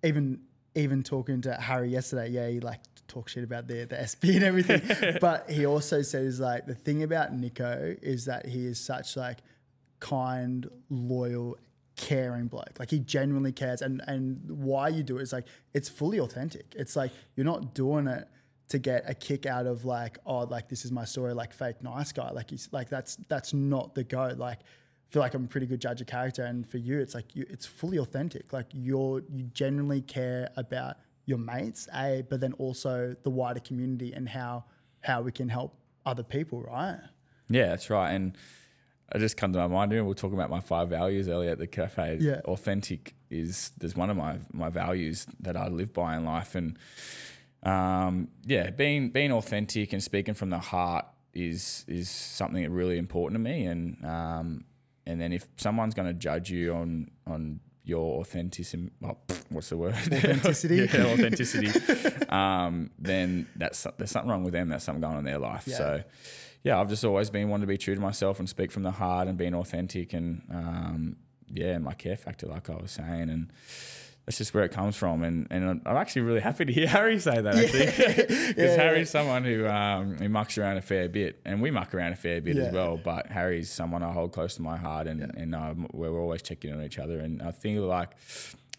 even 0.02 0.40
even 0.74 1.02
talking 1.02 1.40
to 1.42 1.54
Harry 1.54 1.90
yesterday. 1.90 2.30
Yeah, 2.30 2.48
he 2.48 2.60
like 2.60 2.80
talk 3.08 3.28
shit 3.28 3.44
about 3.44 3.66
the 3.68 3.84
the 3.84 4.00
Espy 4.00 4.36
and 4.36 4.44
everything. 4.44 5.18
but 5.20 5.50
he 5.50 5.66
also 5.66 6.02
says 6.02 6.40
like 6.40 6.66
the 6.66 6.74
thing 6.74 7.02
about 7.02 7.34
Nico 7.34 7.94
is 8.02 8.24
that 8.26 8.46
he 8.46 8.66
is 8.66 8.78
such 8.78 9.16
like 9.16 9.38
kind, 10.00 10.68
loyal, 10.90 11.56
caring 11.96 12.46
bloke. 12.46 12.78
Like 12.78 12.90
he 12.90 12.98
genuinely 12.98 13.52
cares, 13.52 13.82
and 13.82 14.02
and 14.06 14.40
why 14.50 14.88
you 14.88 15.02
do 15.02 15.18
it 15.18 15.22
is 15.22 15.32
like 15.32 15.46
it's 15.72 15.88
fully 15.88 16.18
authentic. 16.18 16.74
It's 16.76 16.96
like 16.96 17.12
you're 17.36 17.46
not 17.46 17.74
doing 17.74 18.06
it 18.06 18.28
to 18.68 18.78
get 18.78 19.04
a 19.08 19.14
kick 19.14 19.46
out 19.46 19.66
of 19.66 19.84
like 19.84 20.18
oh 20.26 20.40
like 20.40 20.68
this 20.68 20.84
is 20.84 20.92
my 20.92 21.04
story 21.04 21.34
like 21.34 21.52
fake 21.52 21.82
nice 21.82 22.12
guy 22.12 22.30
like 22.30 22.50
he's 22.50 22.68
like 22.72 22.88
that's 22.88 23.16
that's 23.28 23.52
not 23.52 23.94
the 23.94 24.02
go 24.02 24.34
like 24.36 24.60
I 24.60 25.12
feel 25.12 25.20
like 25.20 25.34
I'm 25.34 25.44
a 25.44 25.48
pretty 25.48 25.66
good 25.66 25.80
judge 25.80 26.00
of 26.00 26.06
character 26.06 26.44
and 26.44 26.66
for 26.66 26.78
you 26.78 26.98
it's 26.98 27.14
like 27.14 27.36
you 27.36 27.44
it's 27.50 27.66
fully 27.66 27.98
authentic 27.98 28.52
like 28.52 28.66
you're 28.72 29.22
you 29.30 29.44
genuinely 29.52 30.00
care 30.00 30.48
about 30.56 30.96
your 31.26 31.38
mates, 31.38 31.88
a, 31.94 32.22
but 32.28 32.40
then 32.40 32.52
also 32.54 33.16
the 33.22 33.30
wider 33.30 33.60
community 33.60 34.12
and 34.12 34.28
how 34.28 34.64
how 35.00 35.22
we 35.22 35.32
can 35.32 35.48
help 35.48 35.76
other 36.06 36.22
people, 36.22 36.62
right? 36.62 36.98
Yeah, 37.48 37.68
that's 37.68 37.90
right. 37.90 38.12
And 38.12 38.36
I 39.12 39.18
just 39.18 39.36
come 39.36 39.52
to 39.52 39.58
my 39.58 39.66
mind. 39.66 39.92
we 39.92 40.00
were 40.00 40.14
talking 40.14 40.36
about 40.36 40.50
my 40.50 40.60
five 40.60 40.88
values 40.88 41.28
earlier 41.28 41.50
at 41.50 41.58
the 41.58 41.66
cafe. 41.66 42.18
Yeah. 42.20 42.40
Authentic 42.44 43.14
is 43.30 43.72
there's 43.78 43.96
one 43.96 44.10
of 44.10 44.16
my 44.16 44.38
my 44.52 44.70
values 44.70 45.26
that 45.40 45.56
I 45.56 45.68
live 45.68 45.92
by 45.92 46.16
in 46.16 46.24
life, 46.24 46.54
and 46.54 46.78
um, 47.62 48.28
yeah, 48.44 48.70
being 48.70 49.10
being 49.10 49.32
authentic 49.32 49.92
and 49.92 50.02
speaking 50.02 50.34
from 50.34 50.50
the 50.50 50.58
heart 50.58 51.06
is 51.32 51.84
is 51.88 52.08
something 52.08 52.70
really 52.70 52.98
important 52.98 53.36
to 53.36 53.50
me. 53.50 53.66
And 53.66 54.04
um, 54.04 54.64
and 55.06 55.20
then 55.20 55.32
if 55.32 55.46
someone's 55.56 55.94
going 55.94 56.08
to 56.08 56.14
judge 56.14 56.50
you 56.50 56.74
on 56.74 57.10
on 57.26 57.60
your 57.84 58.20
authenticity, 58.20 58.90
oh, 59.04 59.16
what's 59.50 59.68
the 59.68 59.76
word? 59.76 59.94
Authenticity. 59.94 60.76
yeah, 60.76 61.04
authenticity. 61.12 62.26
um, 62.28 62.90
then 62.98 63.46
that's 63.56 63.86
there's 63.98 64.10
something 64.10 64.30
wrong 64.30 64.42
with 64.42 64.54
them. 64.54 64.68
That's 64.70 64.84
something 64.84 65.02
going 65.02 65.14
on 65.14 65.18
in 65.20 65.24
their 65.26 65.38
life. 65.38 65.64
Yeah. 65.66 65.76
So, 65.76 66.02
yeah, 66.62 66.80
I've 66.80 66.88
just 66.88 67.04
always 67.04 67.28
been 67.28 67.50
wanting 67.50 67.62
to 67.62 67.66
be 67.66 67.76
true 67.76 67.94
to 67.94 68.00
myself 68.00 68.38
and 68.38 68.48
speak 68.48 68.72
from 68.72 68.84
the 68.84 68.90
heart 68.90 69.28
and 69.28 69.36
being 69.36 69.54
authentic 69.54 70.14
and 70.14 70.42
um, 70.50 71.16
yeah, 71.50 71.78
my 71.78 71.94
care 71.94 72.16
factor, 72.16 72.46
like 72.46 72.70
I 72.70 72.76
was 72.76 72.90
saying, 72.90 73.30
and 73.30 73.52
that's 74.26 74.38
just 74.38 74.54
where 74.54 74.64
it 74.64 74.72
comes 74.72 74.96
from. 74.96 75.22
And 75.22 75.46
and 75.50 75.82
I'm 75.84 75.96
actually 75.96 76.22
really 76.22 76.40
happy 76.40 76.64
to 76.64 76.72
hear 76.72 76.86
Harry 76.96 77.18
say 77.18 77.40
that 77.40 77.54
actually, 77.54 77.86
because 77.86 78.56
yeah, 78.56 78.76
Harry's 78.76 79.08
yeah. 79.08 79.20
someone 79.20 79.44
who 79.44 79.66
um, 79.66 80.18
he 80.18 80.28
mucks 80.28 80.56
around 80.56 80.78
a 80.78 80.82
fair 80.82 81.08
bit, 81.08 81.40
and 81.44 81.60
we 81.60 81.70
muck 81.70 81.94
around 81.94 82.12
a 82.12 82.16
fair 82.16 82.40
bit 82.40 82.56
yeah. 82.56 82.64
as 82.64 82.72
well. 82.72 82.96
But 82.96 83.26
Harry's 83.28 83.70
someone 83.70 84.02
I 84.02 84.12
hold 84.12 84.32
close 84.32 84.54
to 84.56 84.62
my 84.62 84.76
heart, 84.76 85.06
and 85.06 85.22
and 85.22 85.54
um, 85.54 85.86
we're 85.92 86.18
always 86.18 86.42
checking 86.42 86.72
on 86.72 86.82
each 86.82 86.98
other. 86.98 87.20
And 87.20 87.42
I 87.42 87.50
think 87.50 87.80
like 87.80 88.10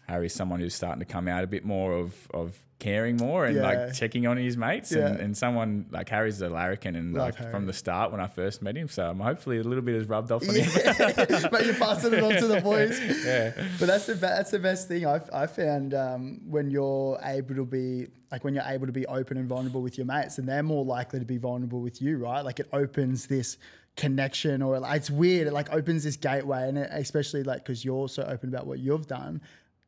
Harry's 0.06 0.34
someone 0.34 0.60
who's 0.60 0.74
starting 0.74 1.00
to 1.00 1.04
come 1.04 1.28
out 1.28 1.44
a 1.44 1.46
bit 1.46 1.64
more 1.64 1.92
of 1.92 2.14
of 2.32 2.58
caring 2.78 3.16
more 3.16 3.46
and 3.46 3.56
yeah. 3.56 3.62
like 3.62 3.94
checking 3.94 4.26
on 4.26 4.36
his 4.36 4.56
mates 4.56 4.92
yeah. 4.92 5.06
and, 5.06 5.18
and 5.18 5.36
someone 5.36 5.86
like 5.90 6.10
Harry's 6.10 6.42
a 6.42 6.48
larrikin 6.48 6.94
and 6.94 7.14
Love 7.14 7.26
like 7.28 7.34
Harry. 7.36 7.50
from 7.50 7.64
the 7.64 7.72
start 7.72 8.12
when 8.12 8.20
I 8.20 8.26
first 8.26 8.60
met 8.60 8.76
him 8.76 8.88
so 8.88 9.08
I'm 9.08 9.18
hopefully 9.18 9.58
a 9.58 9.62
little 9.62 9.82
bit 9.82 9.94
has 9.94 10.06
rubbed 10.06 10.30
off 10.30 10.46
on 10.46 10.54
yeah. 10.54 10.62
him 10.62 11.48
but 11.50 11.64
you're 11.64 11.74
passing 11.74 12.12
it 12.12 12.22
on 12.22 12.32
to 12.34 12.46
the 12.46 12.60
boys 12.60 13.00
yeah 13.24 13.52
but 13.78 13.86
that's 13.86 14.06
the 14.06 14.14
that's 14.14 14.50
the 14.50 14.58
best 14.58 14.88
thing 14.88 15.06
I've, 15.06 15.28
I 15.32 15.46
found 15.46 15.94
um, 15.94 16.40
when 16.46 16.70
you're 16.70 17.18
able 17.22 17.54
to 17.54 17.64
be 17.64 18.08
like 18.30 18.44
when 18.44 18.54
you're 18.54 18.64
able 18.66 18.86
to 18.86 18.92
be 18.92 19.06
open 19.06 19.38
and 19.38 19.48
vulnerable 19.48 19.80
with 19.80 19.96
your 19.96 20.06
mates 20.06 20.36
and 20.36 20.46
they're 20.46 20.62
more 20.62 20.84
likely 20.84 21.18
to 21.18 21.26
be 21.26 21.38
vulnerable 21.38 21.80
with 21.80 22.02
you 22.02 22.18
right 22.18 22.42
like 22.42 22.60
it 22.60 22.68
opens 22.74 23.26
this 23.26 23.56
connection 23.96 24.60
or 24.60 24.78
like, 24.78 24.98
it's 24.98 25.10
weird 25.10 25.46
it 25.46 25.54
like 25.54 25.72
opens 25.72 26.04
this 26.04 26.16
gateway 26.16 26.68
and 26.68 26.76
it, 26.76 26.90
especially 26.92 27.42
like 27.42 27.64
because 27.64 27.86
you're 27.86 28.06
so 28.06 28.22
open 28.24 28.50
about 28.50 28.66
what 28.66 28.78
you've 28.78 29.06
done 29.06 29.40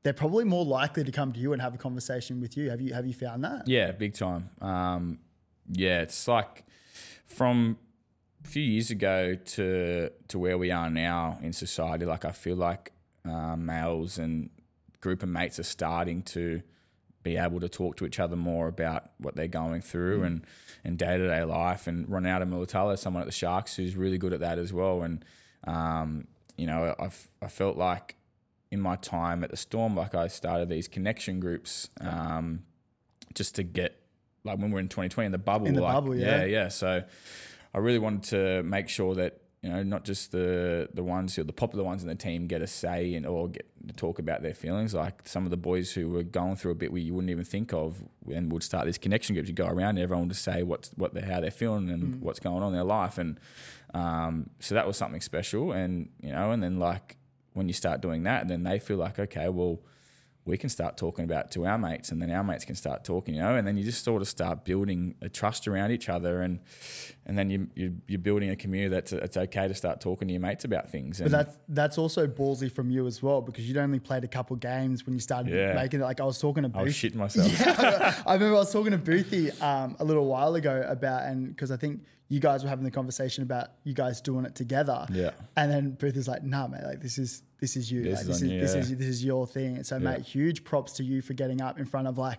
they're 0.03 0.13
probably 0.13 0.45
more 0.45 0.65
likely 0.65 1.05
to 1.05 1.13
come 1.13 1.33
to 1.33 1.41
you 1.41 1.53
and 1.53 1.61
have 1.61 1.75
a 1.75 1.79
conversation 1.79 2.41
with 2.41 2.57
you. 2.57 2.71
Have 2.71 2.81
you 2.81 2.95
have 2.95 3.07
you 3.07 3.15
found 3.15 3.45
that? 3.45 3.67
Yeah, 3.67 3.93
big 3.93 4.15
time. 4.15 4.51
Um, 4.61 5.19
yeah, 5.71 6.01
it's 6.01 6.29
like 6.29 6.65
from 7.27 7.79
a 8.45 8.49
few 8.49 8.63
years 8.63 8.91
ago 8.91 9.35
to 9.35 10.11
to 10.29 10.39
where 10.39 10.59
we 10.59 10.71
are 10.71 10.91
now 10.91 11.39
in 11.43 11.53
society. 11.53 12.05
Like 12.05 12.25
I 12.25 12.33
feel 12.33 12.57
like 12.57 12.93
uh, 13.25 13.57
males 13.57 14.19
and 14.19 14.51
group 15.01 15.23
of 15.23 15.29
mates 15.29 15.59
are 15.59 15.65
starting 15.65 16.23
to 16.23 16.63
be 17.23 17.37
able 17.37 17.61
to 17.61 17.69
talk 17.69 17.97
to 17.97 18.07
each 18.07 18.19
other 18.19 18.37
more 18.37 18.69
about 18.69 19.11
what 19.19 19.37
they're 19.37 19.49
going 19.49 19.81
through 19.81 20.21
mm. 20.21 20.27
and 20.27 20.47
and 20.85 20.99
day 20.99 21.19
to 21.19 21.27
day 21.27 21.45
life. 21.45 21.87
And 21.87 22.07
Ronaldo 22.07 22.49
Mulitalo, 22.49 22.97
someone 22.99 23.23
at 23.23 23.27
the 23.27 23.33
Sharks 23.33 23.77
who's 23.77 23.97
really 23.97 24.19
good 24.19 24.33
at 24.33 24.41
that 24.41 24.59
as 24.59 24.73
well. 24.73 25.03
And 25.03 25.25
um, 25.65 26.29
you 26.57 26.67
know, 26.67 26.95
I've 26.99 27.29
I 27.43 27.49
felt 27.49 27.77
like 27.77 28.15
in 28.71 28.81
my 28.81 28.97
time 28.97 29.43
at 29.45 29.51
the 29.51 29.57
Storm, 29.57 29.97
like 29.97 30.15
I 30.15 30.29
started 30.29 30.69
these 30.69 30.89
connection 30.89 31.41
groups 31.41 31.89
um, 32.01 32.65
just 33.35 33.55
to 33.57 33.63
get 33.63 34.01
like 34.45 34.59
when 34.59 34.71
we 34.71 34.77
are 34.77 34.81
in 34.81 34.89
2020 34.89 35.27
in 35.27 35.33
the 35.33 35.39
bubble. 35.39 35.67
In 35.67 35.75
the 35.75 35.83
like, 35.83 35.95
bubble, 35.95 36.15
yeah. 36.15 36.39
yeah, 36.41 36.45
yeah. 36.45 36.69
So 36.69 37.03
I 37.75 37.79
really 37.79 37.99
wanted 37.99 38.23
to 38.31 38.63
make 38.63 38.89
sure 38.89 39.15
that 39.17 39.41
you 39.63 39.69
know 39.71 39.83
not 39.83 40.05
just 40.05 40.31
the 40.31 40.89
the 40.95 41.03
ones 41.03 41.35
who 41.35 41.43
are 41.43 41.45
the 41.45 41.53
popular 41.53 41.85
ones 41.85 42.03
in 42.03 42.09
the 42.09 42.15
team 42.15 42.47
get 42.47 42.63
a 42.63 42.67
say 42.67 43.15
and 43.15 43.27
or 43.27 43.49
get 43.49 43.67
to 43.89 43.93
talk 43.95 44.19
about 44.21 44.43
their 44.43 44.55
feelings. 44.55 44.95
Like 44.95 45.27
some 45.27 45.45
of 45.45 45.51
the 45.51 45.57
boys 45.57 45.93
who 45.93 46.09
were 46.09 46.23
going 46.23 46.57
through 46.57 46.73
a 46.73 46.77
bit 46.77 46.93
where 46.93 47.01
you 47.03 47.13
wouldn't 47.15 47.31
even 47.31 47.45
think 47.45 47.73
of, 47.73 48.03
and 48.33 48.53
would 48.53 48.63
start 48.63 48.87
these 48.87 48.99
connection 48.99 49.35
groups. 49.35 49.49
You 49.49 49.55
go 49.55 49.67
around, 49.67 49.91
and 49.91 50.01
everyone 50.01 50.29
would 50.29 50.37
say 50.37 50.63
what's 50.63 50.91
what 50.97 51.13
they 51.15 51.23
how 51.23 51.41
they're 51.41 51.51
feeling 51.51 51.91
and 51.91 52.03
Mm. 52.03 52.21
what's 52.21 52.39
going 52.39 52.63
on 52.63 52.69
in 52.69 52.75
their 52.75 52.85
life, 52.85 53.19
and 53.19 53.41
um, 53.95 54.51
so 54.61 54.75
that 54.77 54.87
was 54.87 54.97
something 54.97 55.21
special. 55.21 55.73
And 55.73 56.11
you 56.23 56.33
know, 56.33 56.53
and 56.53 56.63
then 56.63 56.79
like 56.79 57.17
when 57.59 57.69
you 57.69 57.75
start 57.75 58.01
doing 58.01 58.23
that, 58.23 58.49
then 58.49 58.63
they 58.63 58.79
feel 58.79 58.97
like 58.97 59.19
okay, 59.19 59.49
well 59.51 59.81
we 60.45 60.57
can 60.57 60.71
start 60.71 60.97
talking 60.97 61.27
about 61.27 61.45
it 61.45 61.51
to 61.51 61.67
our 61.67 61.77
mates 61.77 62.11
and 62.11 62.23
then 62.23 62.31
our 62.31 62.43
mates 62.43 62.65
can 62.65 62.75
start 62.75 63.05
talking, 63.05 63.35
you 63.35 63.41
know, 63.43 63.55
and 63.57 63.67
then 63.69 63.77
you 63.77 63.85
just 63.85 64.03
sort 64.03 64.23
of 64.23 64.29
start 64.29 64.65
building 64.65 65.15
a 65.21 65.29
trust 65.29 65.69
around 65.69 65.91
each 65.91 66.09
other 66.09 66.41
and 66.41 66.61
and 67.27 67.37
then 67.37 67.51
you, 67.51 67.69
you 67.75 67.95
you're 68.07 68.19
building 68.19 68.49
a 68.49 68.57
community 68.57 68.89
that's 68.89 69.13
it's 69.13 69.37
okay 69.37 69.69
to 69.69 69.75
start 69.75 70.01
talking 70.01 70.27
to 70.29 70.33
your 70.33 70.41
mates 70.41 70.65
about 70.65 70.89
things. 70.89 71.21
But 71.21 71.31
that's 71.33 71.55
that's 71.69 71.99
also 71.99 72.27
ballsy 72.27 72.73
from 72.73 72.91
you 72.91 73.07
as 73.07 73.23
well 73.23 73.43
because 73.43 73.69
you'd 73.69 73.77
only 73.77 73.99
played 73.99 74.25
a 74.25 74.29
couple 74.29 74.57
games 74.57 75.05
when 75.05 75.13
you 75.15 75.21
started 75.21 75.53
Yeah. 75.53 75.75
making 75.75 76.01
it. 76.01 76.05
Like 76.05 76.19
I 76.21 76.25
was 76.25 76.39
talking 76.39 76.63
to 76.63 76.71
I 76.79 76.83
was 76.83 76.95
shitting 76.95 77.17
myself. 77.27 77.53
Yeah, 77.61 78.15
I 78.27 78.33
remember 78.33 78.57
I 78.57 78.61
was 78.61 78.73
talking 78.73 78.93
to 78.93 78.99
Boothie 78.99 79.61
um, 79.61 79.97
a 80.01 80.05
little 80.05 80.25
while 80.25 80.55
ago 80.55 80.83
about 80.89 81.25
and 81.25 81.49
because 81.49 81.71
I 81.71 81.77
think 81.77 82.05
you 82.31 82.41
guys 82.41 82.63
were 82.63 82.71
having 82.71 82.85
the 82.87 82.91
conversation 82.91 83.43
about 83.43 83.69
you 83.85 83.93
guys 83.93 84.23
doing 84.23 84.47
it 84.47 84.55
together. 84.55 85.07
Yeah. 85.13 85.33
And 85.59 85.71
then 85.71 85.91
Booth 85.93 86.17
is 86.17 86.27
like, 86.29 86.43
"Nah, 86.43 86.69
mate, 86.69 86.85
like 86.85 87.01
this 87.03 87.19
is 87.19 87.43
this 87.61 87.77
is 87.77 87.91
you. 87.91 88.03
This 88.03 88.21
like, 88.21 88.21
is 88.21 88.27
this 88.27 88.43
is 88.43 88.49
you, 88.51 88.61
this 88.61 88.75
yeah. 88.75 88.81
is 88.81 88.97
this 88.97 89.07
is 89.07 89.25
your 89.25 89.47
thing." 89.47 89.83
So, 89.85 89.97
Yeah. 89.97 90.11
mate, 90.11 90.23
huge 90.23 90.65
props 90.65 90.93
to 90.95 91.05
you 91.05 91.23
for 91.23 91.35
getting 91.35 91.61
up 91.61 91.79
in 91.79 91.85
front 91.85 92.09
of 92.09 92.19
like 92.19 92.39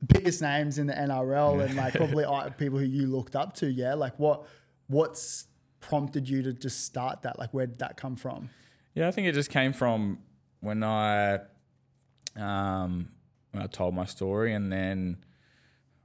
the 0.00 0.06
biggest 0.06 0.42
names 0.42 0.78
in 0.78 0.86
the 0.86 0.94
NRL 0.94 1.64
and 1.64 1.76
like 1.76 1.94
probably 1.94 2.24
uh, 2.26 2.50
people 2.50 2.78
who 2.78 2.84
you 2.84 3.06
looked 3.06 3.36
up 3.36 3.54
to. 3.56 3.70
Yeah, 3.70 3.94
like 3.94 4.18
what 4.18 4.46
what's 4.88 5.46
prompted 5.80 6.28
you 6.28 6.42
to 6.42 6.52
just 6.52 6.84
start 6.84 7.22
that? 7.22 7.38
Like, 7.38 7.54
where 7.54 7.66
did 7.66 7.78
that 7.78 7.96
come 7.96 8.16
from? 8.16 8.50
Yeah, 8.94 9.08
I 9.08 9.10
think 9.10 9.28
it 9.28 9.32
just 9.32 9.50
came 9.50 9.72
from 9.72 10.18
when 10.60 10.82
I 10.82 11.38
um, 12.36 13.10
when 13.52 13.62
I 13.62 13.66
told 13.66 13.94
my 13.94 14.04
story, 14.04 14.54
and 14.54 14.72
then 14.72 15.18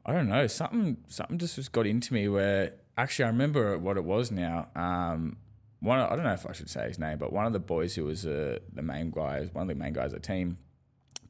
I 0.06 0.14
don't 0.14 0.30
know 0.30 0.48
something 0.48 0.98
something 1.08 1.38
just 1.38 1.72
got 1.72 1.88
into 1.88 2.14
me 2.14 2.28
where 2.28 2.74
actually 2.98 3.26
I 3.26 3.28
remember 3.30 3.78
what 3.78 3.98
it 3.98 4.04
was 4.04 4.32
now. 4.32 4.68
Um, 4.76 5.38
one 5.84 6.00
I 6.00 6.16
don't 6.16 6.24
know 6.24 6.34
if 6.34 6.48
I 6.48 6.54
should 6.54 6.70
say 6.70 6.88
his 6.88 6.98
name, 6.98 7.18
but 7.18 7.34
one 7.34 7.46
of 7.46 7.54
the 7.54 7.60
boys 7.60 7.96
who 7.96 8.06
was 8.06 8.26
uh, 8.26 8.60
the 8.72 8.82
main 8.82 9.12
guy, 9.12 9.50
one 9.52 9.64
of 9.64 9.68
the 9.68 9.76
main 9.76 9.94
guys 9.94 10.14
of 10.14 10.22
the 10.22 10.28
team, 10.28 10.58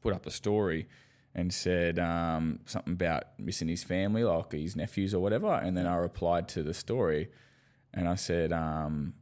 put 0.00 0.14
up 0.14 0.26
a 0.26 0.30
story 0.30 0.86
and 1.34 1.52
said 1.52 1.98
um, 1.98 2.60
something 2.64 2.92
about 2.92 3.24
missing 3.38 3.66
his 3.66 3.82
family, 3.82 4.22
like 4.22 4.52
his 4.52 4.76
nephews 4.76 5.12
or 5.12 5.20
whatever. 5.20 5.52
And 5.52 5.76
then 5.76 5.86
I 5.86 5.96
replied 5.96 6.46
to 6.50 6.62
the 6.62 6.72
story, 6.72 7.30
and 7.92 8.08
I 8.08 8.14
said 8.14 8.52
um, 8.52 9.14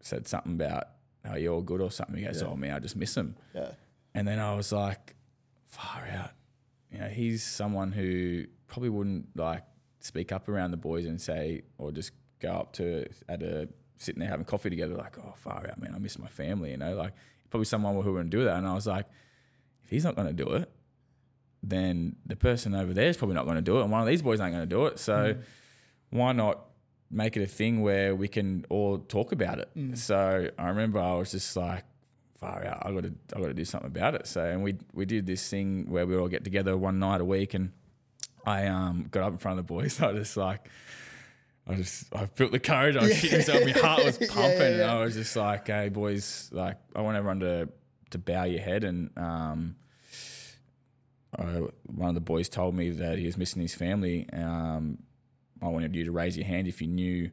said 0.00 0.28
something 0.28 0.52
about 0.52 0.84
"Are 1.28 1.38
you 1.38 1.52
all 1.52 1.62
good?" 1.62 1.80
or 1.80 1.90
something. 1.90 2.16
He 2.16 2.24
goes, 2.24 2.42
"Oh 2.42 2.54
man, 2.54 2.72
I 2.72 2.78
just 2.78 2.94
miss 2.94 3.16
him." 3.16 3.34
Yeah. 3.54 3.72
And 4.14 4.26
then 4.26 4.38
I 4.38 4.54
was 4.54 4.70
like, 4.72 5.16
"Far 5.66 6.06
out." 6.12 6.30
You 6.92 7.00
know, 7.00 7.08
he's 7.08 7.42
someone 7.42 7.90
who 7.90 8.44
probably 8.68 8.90
wouldn't 8.90 9.36
like 9.36 9.64
speak 9.98 10.30
up 10.30 10.48
around 10.48 10.70
the 10.70 10.76
boys 10.76 11.06
and 11.06 11.20
say, 11.20 11.62
or 11.76 11.90
just 11.90 12.12
go 12.40 12.50
up 12.52 12.72
to 12.74 13.06
at 13.28 13.42
a 13.42 13.68
sitting 13.98 14.20
there 14.20 14.28
having 14.28 14.44
coffee 14.44 14.70
together, 14.70 14.94
like, 14.94 15.18
"Oh, 15.18 15.34
far 15.36 15.66
out, 15.68 15.80
man, 15.80 15.92
I 15.94 15.98
miss 15.98 16.18
my 16.18 16.28
family." 16.28 16.70
You 16.70 16.76
know, 16.76 16.94
like 16.94 17.12
probably 17.50 17.64
someone 17.64 17.94
who 18.02 18.12
wouldn't 18.12 18.30
do 18.30 18.44
that. 18.44 18.56
And 18.56 18.66
I 18.66 18.74
was 18.74 18.86
like, 18.86 19.06
if 19.84 19.90
he's 19.90 20.04
not 20.04 20.16
going 20.16 20.28
to 20.28 20.44
do 20.44 20.50
it, 20.52 20.70
then 21.62 22.16
the 22.26 22.36
person 22.36 22.74
over 22.74 22.92
there 22.92 23.08
is 23.08 23.16
probably 23.16 23.34
not 23.34 23.44
going 23.44 23.56
to 23.56 23.62
do 23.62 23.78
it, 23.78 23.82
and 23.82 23.90
one 23.90 24.00
of 24.00 24.06
these 24.06 24.22
boys 24.22 24.40
ain't 24.40 24.52
going 24.52 24.68
to 24.68 24.74
do 24.74 24.86
it. 24.86 24.98
So 24.98 25.36
why 26.10 26.32
not 26.32 26.60
make 27.10 27.36
it 27.36 27.42
a 27.42 27.46
thing 27.46 27.82
where 27.82 28.14
we 28.14 28.28
can 28.28 28.64
all 28.68 28.98
talk 28.98 29.32
about 29.32 29.58
it? 29.58 29.70
So 29.96 30.50
I 30.58 30.68
remember 30.68 30.98
I 31.00 31.14
was 31.14 31.32
just 31.32 31.56
like, 31.56 31.84
far 32.38 32.64
out, 32.64 32.82
I 32.84 32.92
got 32.92 33.04
to, 33.04 33.12
I 33.34 33.40
got 33.40 33.46
to 33.48 33.54
do 33.54 33.64
something 33.64 33.88
about 33.88 34.14
it. 34.14 34.26
So 34.26 34.44
and 34.44 34.62
we 34.62 34.76
we 34.92 35.06
did 35.06 35.26
this 35.26 35.48
thing 35.48 35.88
where 35.88 36.06
we 36.06 36.16
all 36.16 36.28
get 36.28 36.44
together 36.44 36.76
one 36.76 36.98
night 36.98 37.20
a 37.20 37.24
week, 37.24 37.54
and 37.54 37.72
I 38.44 38.66
um 38.66 39.08
got 39.10 39.24
up 39.24 39.32
in 39.32 39.38
front 39.38 39.58
of 39.58 39.66
the 39.66 39.72
boys. 39.72 40.00
I 40.02 40.12
was 40.12 40.22
just 40.22 40.36
like. 40.36 40.68
I 41.68 41.74
just 41.74 42.14
I 42.14 42.26
built 42.26 42.52
the 42.52 42.60
courage. 42.60 42.96
I 42.96 43.02
was 43.02 43.12
shitting 43.12 43.38
myself. 43.38 43.64
My 43.64 43.70
heart 43.72 44.04
was 44.04 44.18
Yeah, 44.20 44.26
pumping, 44.28 44.58
yeah, 44.60 44.66
and. 44.66 44.82
I 44.90 45.00
was 45.04 45.14
just 45.14 45.34
like, 45.34 45.66
"Hey, 45.66 45.88
boys! 45.88 46.48
Like, 46.52 46.76
I 46.94 47.00
want 47.00 47.16
everyone 47.16 47.40
to 47.40 47.68
to 48.10 48.18
bow 48.18 48.44
your 48.44 48.60
head." 48.60 48.84
And 48.84 49.10
um, 49.16 49.76
uh, 51.36 51.62
one 51.86 52.08
of 52.08 52.14
the 52.14 52.20
boys 52.20 52.48
told 52.48 52.74
me 52.74 52.90
that 52.90 53.18
he 53.18 53.26
was 53.26 53.36
missing 53.36 53.62
his 53.62 53.74
family. 53.74 54.28
Um, 54.32 54.98
I 55.60 55.68
wanted 55.68 55.94
you 55.96 56.04
to 56.04 56.12
raise 56.12 56.36
your 56.36 56.46
hand 56.46 56.68
if 56.68 56.80
you 56.80 56.88
knew 56.88 57.30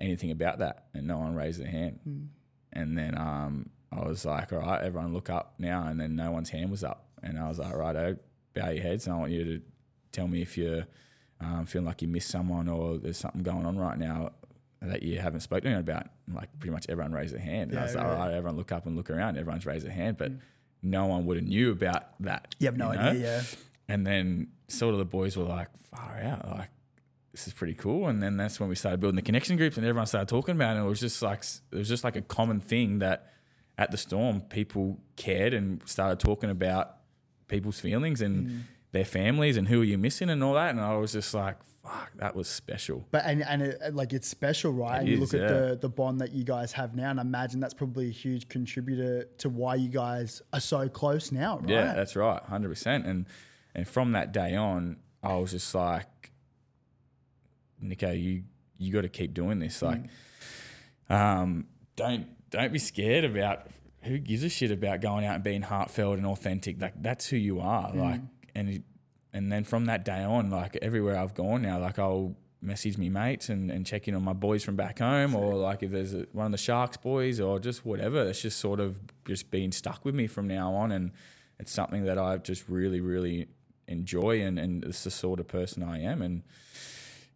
anything 0.00 0.30
about 0.30 0.58
that, 0.58 0.86
and 0.94 1.06
no 1.06 1.18
one 1.18 1.34
raised 1.34 1.60
their 1.60 1.70
hand. 1.70 2.30
And 2.72 2.98
then 2.98 3.16
um, 3.16 3.70
I 3.92 4.00
was 4.00 4.24
like, 4.24 4.52
"All 4.52 4.58
right, 4.58 4.82
everyone, 4.82 5.12
look 5.12 5.30
up 5.30 5.54
now." 5.58 5.86
And 5.86 6.00
then 6.00 6.16
no 6.16 6.32
one's 6.32 6.50
hand 6.50 6.70
was 6.70 6.82
up, 6.82 7.08
and 7.22 7.38
I 7.38 7.48
was 7.48 7.58
like, 7.58 7.74
"Right, 7.74 8.16
bow 8.54 8.70
your 8.70 8.82
heads, 8.82 9.06
and 9.06 9.14
I 9.14 9.18
want 9.18 9.30
you 9.30 9.44
to 9.44 9.62
tell 10.10 10.26
me 10.26 10.42
if 10.42 10.58
you're 10.58 10.86
um, 11.40 11.66
feeling 11.66 11.86
like 11.86 12.02
you 12.02 12.08
missed 12.08 12.28
someone 12.28 12.68
or 12.68 12.98
there's 12.98 13.18
something 13.18 13.42
going 13.42 13.66
on 13.66 13.78
right 13.78 13.98
now." 13.98 14.32
That 14.80 15.02
you 15.02 15.18
haven't 15.18 15.40
spoken 15.40 15.72
about, 15.74 16.06
like 16.32 16.56
pretty 16.60 16.72
much 16.72 16.86
everyone 16.88 17.10
raised 17.12 17.34
their 17.34 17.40
hand. 17.40 17.70
And 17.70 17.80
I 17.80 17.82
Yeah, 17.82 17.86
was 17.86 17.94
like, 17.96 18.04
all 18.06 18.14
right, 18.14 18.32
everyone 18.32 18.56
look 18.56 18.70
up 18.70 18.86
and 18.86 18.94
look 18.94 19.10
around. 19.10 19.36
Everyone's 19.36 19.66
raised 19.66 19.84
their 19.84 19.90
hand, 19.92 20.16
but 20.18 20.30
no 20.84 21.06
one 21.06 21.26
would 21.26 21.36
have 21.36 21.46
knew 21.46 21.72
about 21.72 22.04
that. 22.20 22.54
You 22.60 22.66
have 22.66 22.76
no 22.76 22.92
know? 22.92 23.00
idea. 23.00 23.38
Yeah. 23.38 23.42
And 23.88 24.06
then 24.06 24.46
sort 24.68 24.92
of 24.92 24.98
the 25.00 25.04
boys 25.04 25.36
were 25.36 25.42
like, 25.42 25.66
far 25.90 26.20
out, 26.22 26.46
like 26.48 26.70
this 27.32 27.48
is 27.48 27.54
pretty 27.54 27.74
cool. 27.74 28.06
And 28.06 28.22
then 28.22 28.36
that's 28.36 28.60
when 28.60 28.68
we 28.68 28.76
started 28.76 29.00
building 29.00 29.16
the 29.16 29.22
connection 29.22 29.56
groups 29.56 29.76
and 29.76 29.84
everyone 29.84 30.06
started 30.06 30.28
talking 30.28 30.54
about 30.54 30.76
it. 30.76 30.78
And 30.78 30.86
it 30.86 30.88
was 30.88 31.00
just 31.00 31.22
like 31.22 31.42
it 31.72 31.76
was 31.76 31.88
just 31.88 32.04
like 32.04 32.14
a 32.14 32.22
common 32.22 32.60
thing 32.60 33.00
that 33.00 33.32
at 33.78 33.90
the 33.90 33.96
storm 33.96 34.42
people 34.42 35.00
cared 35.16 35.54
and 35.54 35.82
started 35.88 36.20
talking 36.20 36.50
about 36.50 36.98
people's 37.48 37.80
feelings 37.80 38.20
and 38.20 38.64
their 38.92 39.04
families 39.04 39.56
and 39.56 39.68
who 39.68 39.80
are 39.80 39.84
you 39.84 39.98
missing 39.98 40.30
and 40.30 40.42
all 40.42 40.54
that. 40.54 40.70
And 40.70 40.80
I 40.80 40.96
was 40.96 41.12
just 41.12 41.34
like, 41.34 41.56
fuck, 41.82 42.10
that 42.16 42.34
was 42.34 42.48
special. 42.48 43.04
But 43.10 43.24
and 43.24 43.42
and 43.42 43.62
it, 43.62 43.94
like 43.94 44.12
it's 44.12 44.28
special, 44.28 44.72
right? 44.72 44.96
It 44.96 45.00
and 45.00 45.08
you 45.08 45.14
is, 45.14 45.20
look 45.20 45.34
at 45.34 45.50
yeah. 45.50 45.56
the 45.56 45.78
the 45.80 45.88
bond 45.88 46.20
that 46.20 46.32
you 46.32 46.44
guys 46.44 46.72
have 46.72 46.94
now, 46.94 47.10
and 47.10 47.20
I 47.20 47.22
imagine 47.22 47.60
that's 47.60 47.74
probably 47.74 48.08
a 48.08 48.12
huge 48.12 48.48
contributor 48.48 49.28
to 49.38 49.48
why 49.48 49.76
you 49.76 49.88
guys 49.88 50.42
are 50.52 50.60
so 50.60 50.88
close 50.88 51.32
now, 51.32 51.58
right? 51.58 51.68
Yeah, 51.68 51.94
that's 51.94 52.16
right, 52.16 52.42
hundred 52.42 52.70
percent. 52.70 53.06
And 53.06 53.26
and 53.74 53.86
from 53.86 54.12
that 54.12 54.32
day 54.32 54.54
on, 54.54 54.96
I 55.22 55.36
was 55.36 55.52
just 55.52 55.74
like, 55.74 56.32
Nico, 57.80 58.10
you 58.12 58.44
you 58.78 58.92
got 58.92 59.02
to 59.02 59.08
keep 59.08 59.34
doing 59.34 59.58
this. 59.58 59.82
Like, 59.82 60.02
um, 61.10 61.66
don't 61.96 62.26
don't 62.50 62.72
be 62.72 62.78
scared 62.78 63.24
about 63.24 63.68
who 64.02 64.18
gives 64.18 64.44
a 64.44 64.48
shit 64.48 64.70
about 64.70 65.00
going 65.00 65.26
out 65.26 65.34
and 65.34 65.44
being 65.44 65.62
heartfelt 65.62 66.18
and 66.18 66.26
authentic. 66.26 66.80
Like 66.80 67.02
that's 67.02 67.26
who 67.26 67.36
you 67.36 67.60
are. 67.60 67.92
Like, 67.92 68.20
and 68.58 68.82
and 69.32 69.52
then 69.52 69.64
from 69.64 69.86
that 69.86 70.04
day 70.04 70.22
on, 70.22 70.50
like 70.50 70.76
everywhere 70.82 71.18
I've 71.18 71.34
gone 71.34 71.62
now, 71.62 71.78
like 71.78 71.98
I'll 71.98 72.36
message 72.60 72.98
me 72.98 73.08
mates 73.08 73.48
and, 73.48 73.70
and 73.70 73.86
check 73.86 74.08
in 74.08 74.14
on 74.14 74.22
my 74.22 74.32
boys 74.32 74.64
from 74.64 74.74
back 74.74 74.98
home 74.98 75.34
or 75.34 75.54
like 75.54 75.82
if 75.82 75.90
there's 75.90 76.12
a, 76.12 76.26
one 76.32 76.46
of 76.46 76.52
the 76.52 76.58
sharks 76.58 76.96
boys 76.96 77.38
or 77.38 77.60
just 77.60 77.84
whatever 77.86 78.24
it's 78.24 78.42
just 78.42 78.58
sort 78.58 78.80
of 78.80 78.98
just 79.26 79.50
been 79.50 79.70
stuck 79.70 80.04
with 80.04 80.14
me 80.14 80.26
from 80.26 80.48
now 80.48 80.74
on 80.74 80.90
and 80.90 81.12
it's 81.60 81.70
something 81.70 82.04
that 82.04 82.18
i 82.18 82.36
just 82.38 82.68
really 82.68 83.00
really 83.00 83.46
enjoy 83.86 84.40
and, 84.42 84.58
and 84.58 84.84
it's 84.84 85.04
the 85.04 85.10
sort 85.10 85.38
of 85.38 85.46
person 85.46 85.84
i 85.84 86.00
am 86.00 86.20
and 86.20 86.42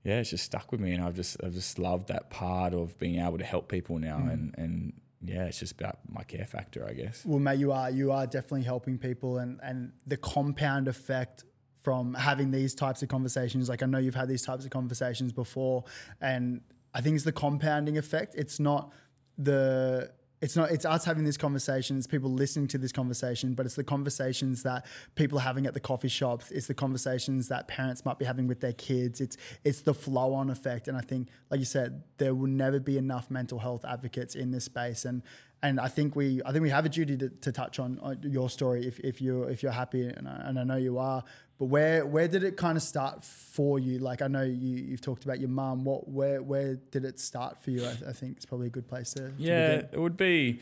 yeah 0.02 0.18
it's 0.18 0.30
just 0.30 0.44
stuck 0.44 0.72
with 0.72 0.80
me 0.80 0.92
and 0.92 1.04
i've 1.04 1.14
just 1.14 1.36
i've 1.44 1.54
just 1.54 1.78
loved 1.78 2.08
that 2.08 2.28
part 2.28 2.74
of 2.74 2.98
being 2.98 3.24
able 3.24 3.38
to 3.38 3.44
help 3.44 3.68
people 3.68 4.00
now 4.00 4.16
mm. 4.18 4.32
and 4.32 4.54
and 4.58 4.92
yeah 5.24 5.44
it's 5.44 5.60
just 5.60 5.72
about 5.72 5.98
my 6.08 6.22
care 6.24 6.46
factor 6.46 6.86
i 6.88 6.92
guess 6.92 7.24
Well, 7.24 7.38
mate, 7.38 7.58
you 7.58 7.72
are 7.72 7.90
you 7.90 8.12
are 8.12 8.26
definitely 8.26 8.64
helping 8.64 8.98
people, 8.98 9.38
and 9.38 9.60
and 9.62 9.92
the 10.06 10.16
compound 10.16 10.88
effect 10.88 11.44
from 11.82 12.14
having 12.14 12.50
these 12.50 12.74
types 12.74 13.02
of 13.02 13.08
conversations. 13.08 13.68
Like 13.68 13.82
I 13.82 13.86
know 13.86 13.98
you've 13.98 14.14
had 14.14 14.28
these 14.28 14.42
types 14.44 14.64
of 14.64 14.70
conversations 14.70 15.32
before, 15.32 15.84
and 16.20 16.60
I 16.94 17.00
think 17.00 17.16
it's 17.16 17.24
the 17.24 17.32
compounding 17.32 17.98
effect. 17.98 18.34
It's 18.36 18.60
not 18.60 18.92
the 19.38 20.12
it's 20.42 20.56
not 20.56 20.72
it's 20.72 20.84
us 20.84 21.04
having 21.04 21.24
this 21.24 21.36
conversation. 21.36 21.96
It's 21.96 22.06
people 22.06 22.30
listening 22.30 22.66
to 22.68 22.78
this 22.78 22.92
conversation 22.92 23.54
but 23.54 23.64
it's 23.64 23.76
the 23.76 23.84
conversations 23.84 24.64
that 24.64 24.84
people 25.14 25.38
are 25.38 25.42
having 25.42 25.66
at 25.66 25.72
the 25.72 25.80
coffee 25.80 26.08
shops. 26.08 26.50
It's 26.50 26.66
the 26.66 26.74
conversations 26.74 27.48
that 27.48 27.68
parents 27.68 28.04
might 28.04 28.18
be 28.18 28.24
having 28.24 28.48
with 28.48 28.60
their 28.60 28.72
kids. 28.72 29.20
It's 29.20 29.36
it's 29.64 29.80
the 29.82 29.94
flow 29.94 30.34
on 30.34 30.50
effect. 30.50 30.88
And 30.88 30.98
i 30.98 31.00
think 31.00 31.28
like 31.50 31.60
you 31.60 31.66
said 31.66 32.02
there 32.18 32.34
will 32.34 32.48
never 32.48 32.80
be 32.80 32.98
enough 32.98 33.30
mental 33.30 33.60
health 33.60 33.84
advocates 33.84 34.34
in 34.34 34.50
this 34.50 34.64
space. 34.64 35.04
And 35.04 35.22
and 35.62 35.78
I 35.78 35.86
think 35.86 36.16
we 36.16 36.42
I 36.44 36.50
think 36.50 36.62
we 36.62 36.70
have 36.70 36.84
a 36.84 36.88
duty 36.88 37.16
to, 37.18 37.28
to 37.28 37.52
touch 37.52 37.78
on, 37.78 38.00
on 38.02 38.18
your 38.22 38.50
story 38.50 38.84
if, 38.84 38.98
if 39.00 39.22
you're 39.22 39.48
if 39.48 39.62
you're 39.62 39.72
happy. 39.72 40.08
And 40.08 40.26
I, 40.28 40.42
and 40.44 40.58
I 40.58 40.64
know 40.64 40.76
you 40.76 40.98
are 40.98 41.22
but 41.62 41.68
where 41.68 42.04
where 42.04 42.26
did 42.26 42.42
it 42.42 42.56
kind 42.56 42.76
of 42.76 42.82
start 42.82 43.22
for 43.22 43.78
you 43.78 44.00
like 44.00 44.20
I 44.20 44.26
know 44.26 44.42
you 44.42 44.78
you've 44.78 45.00
talked 45.00 45.22
about 45.22 45.38
your 45.38 45.48
mum 45.48 45.84
what 45.84 46.08
where 46.08 46.42
where 46.42 46.74
did 46.90 47.04
it 47.04 47.20
start 47.20 47.56
for 47.62 47.70
you 47.70 47.84
I, 47.84 47.90
I 48.08 48.12
think 48.12 48.36
it's 48.36 48.44
probably 48.44 48.66
a 48.66 48.70
good 48.70 48.88
place 48.88 49.12
to, 49.12 49.30
Yeah, 49.38 49.82
it 49.92 50.00
would 50.00 50.16
be 50.16 50.58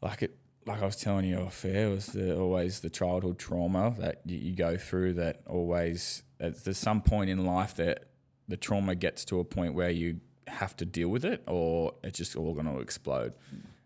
like 0.00 0.22
it 0.22 0.36
like 0.64 0.80
I 0.80 0.86
was 0.86 0.94
telling 0.94 1.24
you 1.24 1.38
off 1.38 1.64
air, 1.64 1.90
was 1.90 2.06
the, 2.06 2.38
always 2.38 2.78
the 2.80 2.90
childhood 2.90 3.40
trauma 3.40 3.96
that 3.98 4.20
you, 4.24 4.38
you 4.38 4.52
go 4.54 4.76
through. 4.76 5.14
That 5.14 5.40
always 5.48 6.22
there's 6.38 6.78
some 6.78 7.00
point 7.00 7.28
in 7.28 7.44
life 7.44 7.74
that 7.74 8.04
the 8.46 8.56
trauma 8.56 8.94
gets 8.94 9.24
to 9.24 9.40
a 9.40 9.44
point 9.44 9.74
where 9.74 9.90
you 9.90 10.20
have 10.46 10.76
to 10.76 10.84
deal 10.84 11.08
with 11.08 11.24
it, 11.24 11.42
or 11.48 11.94
it's 12.04 12.18
just 12.18 12.36
all 12.36 12.54
going 12.54 12.66
to 12.66 12.78
explode. 12.78 13.32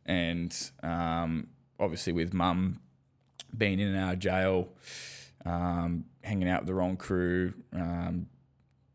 And 0.04 0.54
um, 0.82 1.46
obviously, 1.78 2.12
with 2.12 2.34
mum 2.34 2.80
being 3.56 3.80
in 3.80 3.96
of 3.96 4.18
jail, 4.18 4.68
um, 5.44 6.04
hanging 6.22 6.48
out 6.48 6.60
with 6.62 6.66
the 6.68 6.74
wrong 6.74 6.96
crew, 6.96 7.52
um, 7.72 8.26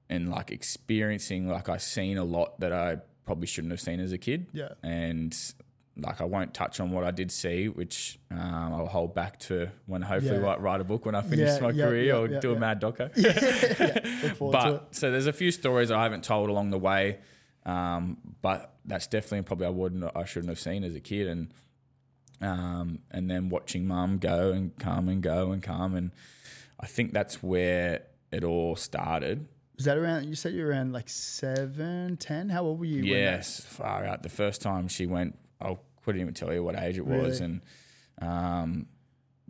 and 0.10 0.29
like 0.29 0.51
experiencing, 0.51 1.47
like 1.47 1.69
I 1.69 1.77
seen 1.77 2.17
a 2.17 2.23
lot 2.23 2.60
that 2.60 2.71
I 2.71 2.97
probably 3.25 3.47
shouldn't 3.47 3.71
have 3.71 3.81
seen 3.81 3.99
as 3.99 4.12
a 4.12 4.17
kid. 4.17 4.47
Yeah. 4.53 4.69
And 4.84 5.36
like 5.97 6.19
I 6.21 6.25
won't 6.25 6.53
touch 6.53 6.79
on 6.79 6.91
what 6.91 7.03
I 7.03 7.12
did 7.12 7.31
see, 7.31 7.69
which 7.69 8.19
um, 8.29 8.73
I'll 8.73 8.86
hold 8.86 9.15
back 9.15 9.39
to 9.41 9.69
when 9.88 10.01
hopefully 10.03 10.36
Yeah. 10.36 10.41
write, 10.43 10.62
write 10.62 10.81
a 10.81 10.84
book 10.84 11.05
when 11.05 11.15
I 11.15 11.21
finish 11.21 11.49
Yeah, 11.55 11.60
my 11.60 11.69
yeah, 11.71 11.86
career 11.86 12.15
or 12.15 12.27
do 12.27 12.53
a 12.53 12.60
mad 12.60 12.81
doco. 12.81 13.10
yeah. 13.15 13.99
Look 14.27 14.36
forward 14.38 14.60
to 14.62 14.67
it. 14.67 14.71
But 14.81 14.95
so 14.95 15.10
there's 15.10 15.25
a 15.27 15.34
few 15.34 15.51
stories 15.51 15.89
I 15.89 16.03
haven't 16.03 16.23
told 16.23 16.49
along 16.49 16.69
the 16.71 16.77
way, 16.77 17.19
um, 17.65 18.17
but 18.41 18.75
that's 18.86 19.08
definitely 19.08 19.41
probably 19.43 19.65
I 19.67 19.69
wouldn't 19.69 20.03
I 20.15 20.25
shouldn't 20.25 20.49
have 20.49 20.60
seen 20.60 20.84
as 20.84 20.93
a 20.95 20.99
kid, 20.99 21.27
and 21.27 21.51
um, 22.41 22.99
and 23.10 23.29
then 23.31 23.49
watching 23.49 23.88
mum 23.88 24.17
go 24.19 24.51
and 24.51 24.77
come 24.77 25.08
and 25.10 25.23
go 25.23 25.51
and 25.51 25.63
come, 25.63 25.95
and 25.95 26.12
I 26.86 26.88
think 26.88 27.13
that's 27.13 27.41
where 27.41 28.04
it 28.32 28.43
all 28.43 28.76
started. 28.76 29.48
Was 29.76 29.86
that 29.86 29.98
around? 29.98 30.30
You 30.30 30.36
said 30.36 30.54
you 30.54 30.62
were 30.62 30.69
around 30.69 30.93
like 30.93 31.10
seven, 31.10 32.15
ten. 32.17 32.48
How 32.48 32.62
old 32.63 32.78
were 32.78 32.86
you? 32.86 33.02
when 33.02 33.08
Yes, 33.08 33.60
far 33.60 34.06
out. 34.06 34.21
The 34.21 34.30
first 34.30 34.62
time 34.62 34.88
she 34.88 35.08
went, 35.08 35.36
I 35.60 35.80
couldn't 36.04 36.21
even 36.21 36.36
tell 36.36 36.54
you 36.54 36.63
what 36.63 36.78
age 36.80 37.00
it 37.00 37.08
was, 37.08 37.41
Really? 37.41 37.45
and 37.54 37.62
um, 38.21 38.86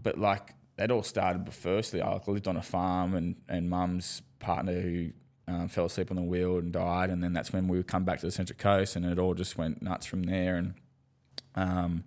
but 0.02 0.18
like 0.18 0.54
that 0.78 0.92
all 0.92 1.04
started. 1.04 1.44
But 1.44 1.56
firstly, 1.56 2.02
I 2.02 2.18
lived 2.26 2.48
on 2.48 2.56
a 2.56 2.62
farm, 2.62 3.16
and 3.16 3.36
and 3.50 3.70
mum's 3.70 4.22
partner 4.40 4.80
who 4.80 5.10
um, 5.50 5.68
fell 5.68 5.88
asleep 5.88 6.10
on 6.12 6.16
the 6.16 6.24
wheel 6.24 6.58
and 6.58 6.72
died, 6.72 7.10
and 7.10 7.22
then 7.22 7.34
that's 7.34 7.52
when 7.52 7.68
we 7.68 7.76
would 7.76 7.88
come 7.88 8.06
back 8.06 8.22
to 8.22 8.28
the 8.28 8.32
Central 8.32 8.58
Coast, 8.58 8.96
and 8.96 9.06
it 9.06 9.20
all 9.20 9.34
just 9.34 9.58
went 9.58 9.82
nuts 9.82 10.06
from 10.06 10.24
there, 10.24 10.56
and 10.56 10.74
um, 11.56 12.06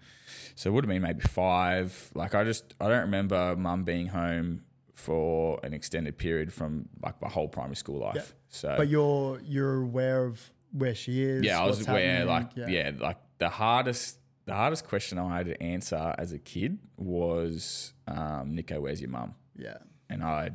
so 0.55 0.71
it 0.71 0.73
would 0.73 0.85
have 0.85 0.89
been 0.89 1.03
maybe 1.03 1.21
five. 1.21 2.11
Like 2.15 2.35
I 2.35 2.45
just 2.45 2.73
I 2.81 2.89
don't 2.89 3.03
remember 3.03 3.55
mum 3.57 3.85
being 3.85 4.07
home 4.07 4.63
for 4.99 5.61
an 5.63 5.73
extended 5.73 6.19
period 6.19 6.53
from 6.53 6.89
like 7.01 7.23
my 7.23 7.29
whole 7.29 7.47
primary 7.47 7.77
school 7.77 8.01
life. 8.01 8.17
Yeah. 8.17 8.23
So 8.49 8.75
But 8.77 8.89
you're 8.89 9.41
you're 9.45 9.83
aware 9.83 10.25
of 10.25 10.51
where 10.73 10.95
she 10.95 11.23
is. 11.23 11.45
yeah, 11.45 11.61
I 11.63 11.67
was 11.67 11.87
aware. 11.87 12.25
Like, 12.25 12.51
yeah. 12.57 12.91
like 12.99 13.19
the 13.39 13.49
hardest, 13.49 14.19
the 14.47 14.55
hardest 14.55 14.89
question 14.89 15.17
I 15.19 15.37
had 15.37 15.47
to 15.47 15.63
answer 15.63 16.15
as 16.19 16.33
a 16.33 16.39
kid 16.39 16.79
was, 16.97 17.93
um, 18.09 18.57
"Nico, 18.57 18.81
where's 18.81 19.01
your 19.01 19.11
mum?" 19.11 19.37
yeah, 19.57 19.79
And 20.11 20.25
I 20.25 20.51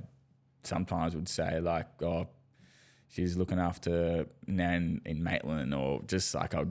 sometimes 0.63 1.15
would 1.15 1.29
say 1.29 1.61
like, 1.61 1.87
"Oh, 2.01 2.27
she's 3.07 3.37
looking 3.37 3.59
after 3.59 4.27
Nan 4.45 5.01
in 5.05 5.23
Maitland," 5.23 5.73
or 5.73 6.01
just 6.05 6.35
like 6.35 6.53
I'd 6.53 6.67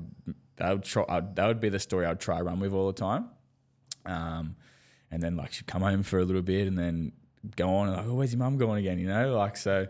that 0.57 0.71
would 0.73 0.85
try. 0.85 1.05
I'd, 1.09 1.37
that 1.37 1.47
would 1.47 1.61
be 1.61 1.71
the 1.71 1.81
story 1.81 2.05
I'd 2.05 2.21
try 2.21 2.39
run 2.43 2.61
with 2.61 2.75
all 2.75 2.89
the 2.89 3.01
time. 3.01 3.31
Um, 4.05 4.57
and 5.11 5.23
then 5.23 5.37
like 5.37 5.53
she'd 5.55 5.67
come 5.67 5.83
home 5.83 6.03
for 6.03 6.19
a 6.19 6.25
little 6.25 6.43
bit 6.43 6.67
and 6.67 6.79
then 6.79 7.13
go 7.57 7.75
on 7.77 7.89
and 7.89 7.97
like, 7.97 8.07
oh, 8.07 8.15
where's 8.15 8.33
your 8.33 8.39
mum 8.39 8.57
going 8.59 8.79
again? 8.81 8.99
You 8.99 9.07
know, 9.09 9.37
like 9.37 9.57
so 9.57 9.87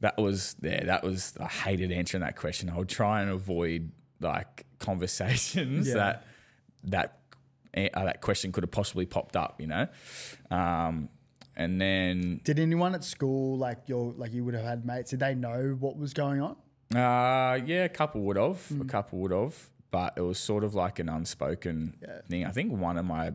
that 0.00 0.18
was 0.18 0.56
yeah, 0.62 0.84
that 0.84 1.02
was 1.02 1.34
I 1.40 1.46
hated 1.46 1.92
answering 1.92 2.22
that 2.22 2.36
question. 2.36 2.68
I 2.70 2.76
would 2.76 2.88
try 2.88 3.22
and 3.22 3.30
avoid 3.30 3.90
like 4.20 4.66
conversations 4.78 5.88
Yeah. 5.88 5.94
that 5.94 6.24
that 6.84 7.18
uh, 7.76 8.04
that 8.04 8.20
question 8.20 8.52
could 8.52 8.64
have 8.64 8.70
possibly 8.70 9.06
popped 9.06 9.36
up. 9.36 9.60
You 9.60 9.66
know, 9.68 9.86
um, 10.50 11.08
and 11.56 11.80
then 11.80 12.40
Did 12.44 12.58
anyone 12.58 12.94
at 12.94 13.04
school 13.04 13.56
like 13.58 13.88
your 13.88 14.12
like 14.16 14.32
you 14.32 14.44
would 14.44 14.54
have 14.54 14.64
had 14.64 14.84
mates? 14.86 15.10
Did 15.10 15.20
they 15.20 15.34
know 15.34 15.76
what 15.78 15.96
was 15.96 16.12
going 16.14 16.40
on? 16.40 16.56
Uh, 16.94 17.58
yeah, 17.64 17.84
a 17.84 17.88
couple 17.88 18.20
would 18.20 18.36
have, 18.36 18.60
Hmm. 18.66 18.82
a 18.82 18.84
couple 18.84 19.18
would 19.20 19.30
have, 19.32 19.70
but 19.90 20.12
it 20.16 20.20
was 20.20 20.38
sort 20.38 20.62
of 20.62 20.74
like 20.74 20.98
an 20.98 21.08
unspoken 21.08 21.94
Yeah. 22.02 22.20
thing. 22.28 22.44
I 22.44 22.50
think 22.50 22.72
one 22.72 22.98
of 22.98 23.06
my 23.06 23.32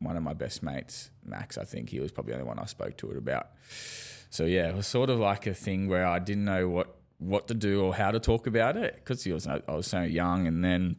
one 0.00 0.16
of 0.16 0.22
my 0.22 0.34
best 0.34 0.62
mates, 0.62 1.10
Max, 1.24 1.58
I 1.58 1.64
think 1.64 1.90
he 1.90 2.00
was 2.00 2.12
probably 2.12 2.32
the 2.32 2.38
only 2.38 2.48
one 2.48 2.58
I 2.58 2.66
spoke 2.66 2.96
to 2.98 3.10
it 3.10 3.16
about. 3.16 3.48
So 4.30 4.44
yeah, 4.44 4.68
it 4.68 4.76
was 4.76 4.86
sort 4.86 5.10
of 5.10 5.18
like 5.18 5.46
a 5.46 5.54
thing 5.54 5.88
where 5.88 6.06
I 6.06 6.18
didn't 6.18 6.44
know 6.44 6.68
what 6.68 6.94
what 7.18 7.48
to 7.48 7.54
do 7.54 7.82
or 7.82 7.94
how 7.94 8.12
to 8.12 8.20
talk 8.20 8.46
about 8.46 8.76
it 8.76 8.94
because 8.94 9.24
he 9.24 9.32
was 9.32 9.46
I 9.46 9.60
was 9.68 9.86
so 9.86 10.02
young, 10.02 10.46
and 10.46 10.64
then 10.64 10.96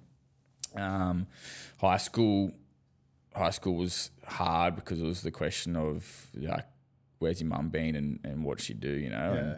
um, 0.75 1.27
high 1.79 1.97
school 1.97 2.51
high 3.35 3.51
school 3.51 3.75
was 3.75 4.11
hard 4.25 4.75
because 4.75 4.99
it 4.99 5.05
was 5.05 5.21
the 5.21 5.31
question 5.31 5.75
of 5.75 6.27
like 6.35 6.65
where's 7.19 7.41
your 7.41 7.49
mum 7.49 7.69
been 7.69 7.95
and, 7.95 8.19
and 8.23 8.43
what 8.43 8.59
she 8.59 8.73
do, 8.73 8.89
you 8.89 9.09
know. 9.09 9.57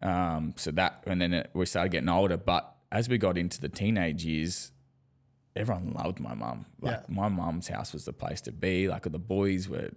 And, 0.00 0.10
um, 0.10 0.54
so 0.56 0.70
that, 0.72 1.04
and 1.06 1.20
then 1.20 1.32
it, 1.32 1.50
we 1.54 1.66
started 1.66 1.92
getting 1.92 2.08
older. 2.08 2.36
But 2.36 2.74
as 2.90 3.08
we 3.08 3.18
got 3.18 3.38
into 3.38 3.60
the 3.60 3.68
teenage 3.68 4.24
years, 4.24 4.72
everyone 5.56 5.92
loved 5.92 6.20
my 6.20 6.34
mum. 6.34 6.66
Like 6.80 7.00
Yeah. 7.08 7.14
my 7.14 7.28
mum's 7.28 7.68
house 7.68 7.92
was 7.92 8.04
the 8.04 8.12
place 8.12 8.40
to 8.42 8.52
be. 8.52 8.88
Like 8.88 9.02
the 9.02 9.18
boys 9.18 9.68
were 9.68 9.90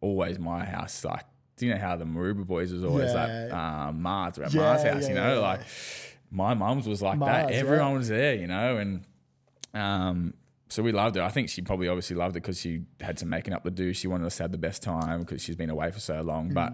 always 0.00 0.38
my 0.38 0.64
house. 0.64 1.04
Like, 1.04 1.24
do 1.56 1.66
you 1.66 1.74
know 1.74 1.80
how 1.80 1.96
the 1.96 2.04
Maruba 2.04 2.46
boys 2.46 2.72
was 2.72 2.84
always 2.84 3.12
Yeah. 3.12 3.24
like 3.48 3.52
um, 3.52 4.02
Mars, 4.02 4.38
at 4.38 4.52
Yeah, 4.52 4.60
Mars 4.62 4.82
house, 4.82 5.08
you 5.08 5.14
know? 5.14 5.40
like 5.40 5.60
my 6.30 6.54
mum's 6.54 6.86
was 6.86 7.02
like 7.02 7.18
Mars, 7.18 7.48
that. 7.48 7.52
Everyone 7.52 7.94
was 7.94 8.08
there, 8.08 8.34
you 8.34 8.46
know, 8.46 8.76
and 8.78 9.04
um, 9.74 10.34
so 10.68 10.82
we 10.82 10.92
loved 10.92 11.16
it. 11.16 11.22
I 11.22 11.28
think 11.28 11.48
she 11.50 11.60
probably 11.62 11.88
obviously 11.88 12.16
loved 12.16 12.36
it 12.36 12.42
because 12.42 12.58
she 12.60 12.82
had 13.00 13.18
some 13.18 13.28
making 13.28 13.52
up 13.54 13.64
to 13.64 13.70
do. 13.70 13.92
She 13.92 14.06
wanted 14.08 14.26
us 14.26 14.36
to 14.38 14.44
have 14.44 14.52
the 14.52 14.58
best 14.58 14.82
time 14.82 15.20
because 15.20 15.42
she's 15.42 15.56
been 15.56 15.70
away 15.70 15.90
for 15.90 16.00
so 16.00 16.22
long. 16.22 16.50
Mm. 16.50 16.54
But 16.54 16.72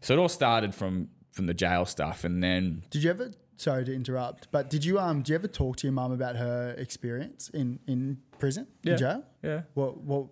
so 0.00 0.14
it 0.14 0.18
all 0.20 0.28
started 0.28 0.74
from 0.74 1.08
from 1.32 1.46
the 1.46 1.54
jail 1.54 1.84
stuff, 1.84 2.22
and 2.22 2.40
then 2.42 2.84
Did 2.90 3.02
you 3.02 3.10
ever? 3.10 3.32
Sorry 3.64 3.82
to 3.86 3.94
interrupt, 3.94 4.48
but 4.50 4.68
did 4.68 4.84
you 4.84 4.98
um? 4.98 5.22
Do 5.22 5.32
you 5.32 5.36
ever 5.36 5.48
talk 5.48 5.76
to 5.78 5.86
your 5.86 5.92
mum 5.94 6.12
about 6.12 6.36
her 6.36 6.74
experience 6.76 7.48
in 7.48 7.78
in 7.86 8.18
prison, 8.38 8.66
Yeah. 8.82 8.92
in 8.92 8.98
jail? 8.98 9.24
yeah, 9.42 9.62
What 9.72 10.02
what 10.02 10.26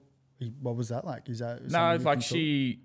what 0.60 0.76
was 0.76 0.90
that 0.90 1.06
like? 1.06 1.30
Is 1.30 1.38
that 1.38 1.64
no, 1.70 1.96
like 1.96 2.20
she, 2.20 2.80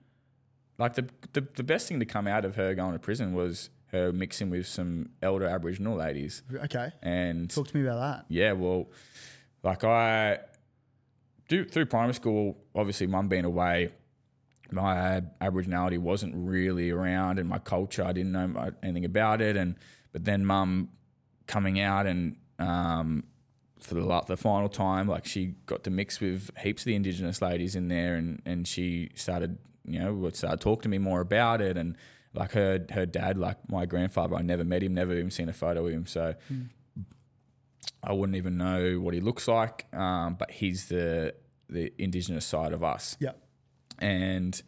like 0.78 0.94
the, 0.94 1.06
the 1.34 1.46
the 1.54 1.64
best 1.64 1.90
thing 1.90 2.00
to 2.00 2.06
come 2.06 2.28
out 2.28 2.46
of 2.46 2.56
her 2.56 2.74
going 2.76 2.94
to 2.94 3.00
prison 3.00 3.34
was 3.34 3.70
her 3.88 4.14
mixing 4.14 4.50
with 4.50 4.68
some 4.68 5.10
elder 5.22 5.48
Aboriginal 5.48 5.98
ladies, 5.98 6.44
Okay, 6.64 6.92
and 7.02 7.50
talk 7.50 7.68
to 7.68 7.76
me 7.76 7.84
about 7.86 8.00
that. 8.00 8.26
Yeah, 8.30 8.54
well, 8.54 8.88
like 9.64 9.84
I 9.84 10.40
do 11.50 11.66
through 11.66 11.88
primary 11.88 12.14
school, 12.14 12.56
obviously, 12.74 13.08
mum 13.08 13.28
being 13.28 13.44
away, 13.44 13.92
my 14.72 15.24
Aboriginality 15.42 15.98
wasn't 16.00 16.34
really 16.38 16.90
around 16.90 17.38
and 17.38 17.50
my 17.50 17.60
culture. 17.60 18.06
I 18.06 18.14
didn't 18.14 18.32
know 18.32 18.72
anything 18.82 19.04
about 19.04 19.42
it, 19.42 19.58
and 19.58 19.76
but 20.12 20.26
then 20.26 20.46
mum 20.46 20.90
coming 21.48 21.80
out 21.80 22.06
and 22.06 22.36
um, 22.60 23.24
for 23.80 23.96
the 23.96 24.22
the 24.28 24.38
final 24.38 24.70
time, 24.70 25.08
like 25.08 25.26
she 25.26 25.56
got 25.66 25.84
to 25.84 25.90
mix 25.90 26.20
with 26.20 26.50
heaps 26.58 26.82
of 26.82 26.86
the 26.86 26.96
Indigenous 26.96 27.42
ladies 27.42 27.76
in 27.76 27.88
there, 27.88 28.16
and 28.16 28.42
and 28.46 28.68
she 28.68 29.12
started, 29.16 29.58
you 29.86 30.00
know, 30.00 30.14
would 30.14 30.36
start 30.36 30.60
talking 30.60 30.84
to 30.84 30.90
me 30.90 30.98
more 30.98 31.22
about 31.22 31.62
it, 31.62 31.78
and 31.78 31.96
like 32.34 32.52
her 32.52 32.86
her 32.92 33.06
dad, 33.06 33.38
like 33.38 33.58
my 33.70 33.86
grandfather, 33.86 34.36
I 34.36 34.42
never 34.42 34.64
met 34.64 34.84
him, 34.84 34.94
never 34.94 35.14
even 35.14 35.32
seen 35.32 35.50
a 35.50 35.54
photo 35.54 35.86
of 35.86 35.94
him, 35.94 36.06
so. 36.06 36.36
I 38.04 38.14
wouldn't 38.14 38.36
even 38.36 38.58
know 38.58 39.00
what 39.00 39.14
he 39.14 39.22
looks 39.22 39.48
like, 39.48 39.92
um, 39.94 40.36
but 40.36 40.52
he's 40.52 40.88
the 40.88 41.34
the 41.68 41.92
indigenous 41.98 42.46
side 42.46 42.72
of 42.72 42.84
us. 42.84 43.18
Yeah, 43.20 43.32
And 44.00 44.62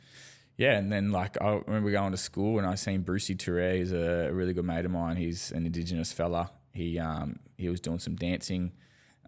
yeah, 0.59 0.77
and 0.77 0.91
then 0.91 1.13
like 1.13 1.41
I 1.41 1.61
remember 1.67 1.89
going 1.89 2.11
to 2.11 2.17
school 2.17 2.57
and 2.57 2.67
I 2.67 2.75
seen 2.75 3.01
Brucey 3.01 3.33
Touré. 3.33 3.77
He's 3.77 3.93
a 3.93 4.29
really 4.33 4.51
good 4.51 4.65
mate 4.65 4.83
of 4.83 4.91
mine. 4.91 5.15
He's 5.15 5.51
an 5.53 5.65
indigenous 5.65 6.11
fella. 6.11 6.51
He 6.73 6.99
um, 6.99 7.39
he 7.57 7.69
was 7.69 7.79
doing 7.79 7.97
some 7.97 8.17
dancing 8.17 8.73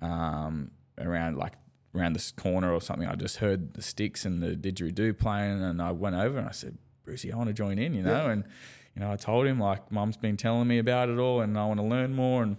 um, 0.01 0.71
around 0.97 1.37
like 1.37 1.53
around 1.95 2.13
this 2.13 2.31
corner 2.31 2.73
or 2.73 2.81
something. 2.81 3.07
I 3.07 3.15
just 3.15 3.37
heard 3.37 3.75
the 3.75 3.81
sticks 3.81 4.25
and 4.25 4.43
the 4.43 4.57
didgeridoo 4.57 5.17
playing, 5.17 5.63
and 5.63 5.81
I 5.81 5.93
went 5.93 6.17
over 6.17 6.37
and 6.37 6.49
I 6.49 6.51
said, 6.51 6.77
Brucey, 7.05 7.31
I 7.31 7.37
want 7.37 7.47
to 7.47 7.53
join 7.53 7.79
in, 7.79 7.93
you 7.93 8.03
know. 8.03 8.27
And 8.27 8.43
you 8.93 8.99
know, 8.99 9.09
I 9.09 9.15
told 9.15 9.47
him 9.47 9.57
like, 9.57 9.89
Mum's 9.89 10.17
been 10.17 10.35
telling 10.35 10.67
me 10.67 10.79
about 10.79 11.07
it 11.07 11.17
all, 11.17 11.39
and 11.39 11.57
I 11.57 11.65
want 11.65 11.79
to 11.79 11.85
learn 11.85 12.13
more. 12.13 12.43
And 12.43 12.57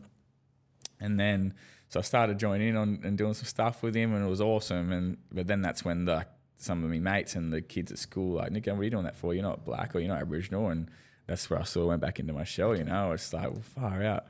and 0.98 1.20
then 1.20 1.52
so 1.90 2.00
I 2.00 2.02
started 2.02 2.38
joining 2.38 2.68
in 2.68 2.76
on 2.76 3.00
and 3.04 3.18
doing 3.18 3.34
some 3.34 3.44
stuff 3.44 3.82
with 3.82 3.94
him, 3.94 4.14
and 4.14 4.24
it 4.24 4.30
was 4.30 4.40
awesome. 4.40 4.92
And 4.92 5.18
but 5.30 5.46
then 5.46 5.60
that's 5.60 5.84
when 5.84 6.06
the 6.06 6.24
some 6.62 6.84
of 6.84 6.90
my 6.90 6.98
mates 6.98 7.34
and 7.34 7.52
the 7.52 7.60
kids 7.60 7.90
at 7.90 7.98
school 7.98 8.36
like 8.36 8.52
Nick, 8.52 8.66
what 8.66 8.78
are 8.78 8.84
you 8.84 8.90
doing 8.90 9.04
that 9.04 9.16
for? 9.16 9.34
You're 9.34 9.42
not 9.42 9.64
black 9.64 9.94
or 9.94 10.00
you're 10.00 10.08
not 10.08 10.20
Aboriginal, 10.20 10.68
and 10.68 10.88
that's 11.26 11.48
where 11.50 11.60
I 11.60 11.64
sort 11.64 11.84
of 11.84 11.88
went 11.88 12.00
back 12.00 12.20
into 12.20 12.32
my 12.32 12.44
shell. 12.44 12.76
You 12.76 12.84
know, 12.84 13.12
it's 13.12 13.32
like 13.32 13.50
well, 13.50 13.62
far 13.62 14.02
out. 14.02 14.26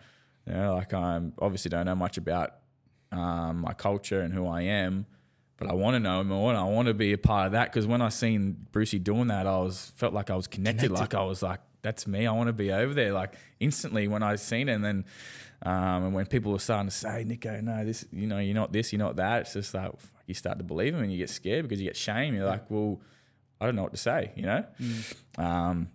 You 0.46 0.54
know, 0.54 0.74
like 0.74 0.92
I'm 0.94 1.34
obviously 1.38 1.68
don't 1.68 1.86
know 1.86 1.94
much 1.94 2.16
about 2.16 2.54
um, 3.12 3.60
my 3.60 3.74
culture 3.74 4.20
and 4.20 4.32
who 4.32 4.46
I 4.46 4.62
am, 4.62 5.06
but 5.56 5.68
I 5.68 5.74
want 5.74 5.94
to 5.94 6.00
know 6.00 6.24
more 6.24 6.50
and 6.50 6.58
I 6.58 6.64
want 6.64 6.88
to 6.88 6.94
be 6.94 7.12
a 7.12 7.18
part 7.18 7.46
of 7.46 7.52
that 7.52 7.70
because 7.70 7.86
when 7.86 8.00
I 8.02 8.08
seen 8.08 8.66
Brucey 8.72 8.98
doing 8.98 9.28
that, 9.28 9.46
I 9.46 9.58
was 9.58 9.92
felt 9.96 10.14
like 10.14 10.30
I 10.30 10.36
was 10.36 10.46
connected, 10.46 10.88
Connected. 10.88 11.00
like 11.00 11.14
I 11.14 11.24
was 11.24 11.42
like 11.42 11.60
that's 11.82 12.06
me. 12.06 12.26
I 12.26 12.32
want 12.32 12.46
to 12.46 12.52
be 12.52 12.72
over 12.72 12.94
there. 12.94 13.12
Like 13.12 13.34
instantly 13.60 14.08
when 14.08 14.22
I 14.22 14.36
seen 14.36 14.68
it, 14.68 14.74
and 14.74 14.84
then 14.84 15.04
um, 15.64 16.06
and 16.06 16.14
when 16.14 16.26
people 16.26 16.52
were 16.52 16.58
starting 16.58 16.88
to 16.88 16.94
say, 16.94 17.24
Nico, 17.24 17.60
no, 17.60 17.84
this, 17.84 18.04
you 18.10 18.26
know, 18.26 18.38
you're 18.38 18.54
not 18.54 18.72
this, 18.72 18.92
you're 18.92 18.98
not 18.98 19.16
that. 19.16 19.42
It's 19.42 19.52
just 19.52 19.74
like 19.74 19.92
you 20.26 20.34
start 20.34 20.58
to 20.58 20.64
believe 20.64 20.92
them, 20.92 21.02
and 21.02 21.12
you 21.12 21.18
get 21.18 21.30
scared 21.30 21.64
because 21.64 21.80
you 21.80 21.86
get 21.86 21.96
shame. 21.96 22.34
You're 22.34 22.46
like, 22.46 22.70
well, 22.70 23.00
I 23.60 23.66
don't 23.66 23.76
know 23.76 23.82
what 23.82 23.92
to 23.92 23.98
say, 23.98 24.32
you 24.36 24.42
know. 24.42 24.64
Mm. 24.80 25.42
Um, 25.42 25.88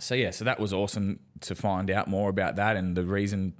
so 0.00 0.14
yeah, 0.14 0.30
so 0.30 0.44
that 0.44 0.60
was 0.60 0.72
awesome 0.72 1.20
to 1.40 1.54
find 1.54 1.90
out 1.90 2.08
more 2.08 2.30
about 2.30 2.56
that 2.56 2.76
and 2.76 2.96
the 2.96 3.04
reason. 3.04 3.54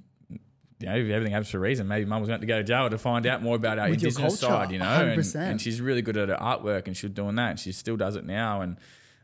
You 0.79 0.87
know, 0.87 0.93
everything 0.93 1.33
happens 1.33 1.49
for 1.49 1.57
a 1.57 1.59
reason. 1.59 1.89
Maybe 1.89 2.05
mum 2.05 2.21
was 2.21 2.29
meant 2.29 2.39
to 2.39 2.47
go 2.47 2.57
to 2.57 2.63
jail 2.63 2.89
to 2.89 2.97
find 2.97 3.25
out 3.25 3.43
more 3.43 3.57
about 3.57 3.79
our 3.79 3.89
With 3.89 4.01
indigenous 4.01 4.39
culture, 4.39 4.55
side, 4.55 4.71
you 4.71 4.79
know. 4.79 4.85
And, 4.85 5.19
100%. 5.19 5.35
and 5.35 5.61
she's 5.61 5.81
really 5.81 6.01
good 6.01 6.15
at 6.15 6.29
her 6.29 6.37
artwork, 6.37 6.87
and 6.87 6.95
she's 6.95 7.09
doing 7.09 7.35
that, 7.35 7.49
and 7.49 7.59
she 7.59 7.73
still 7.73 7.97
does 7.97 8.15
it 8.15 8.25
now. 8.25 8.61
And 8.61 8.77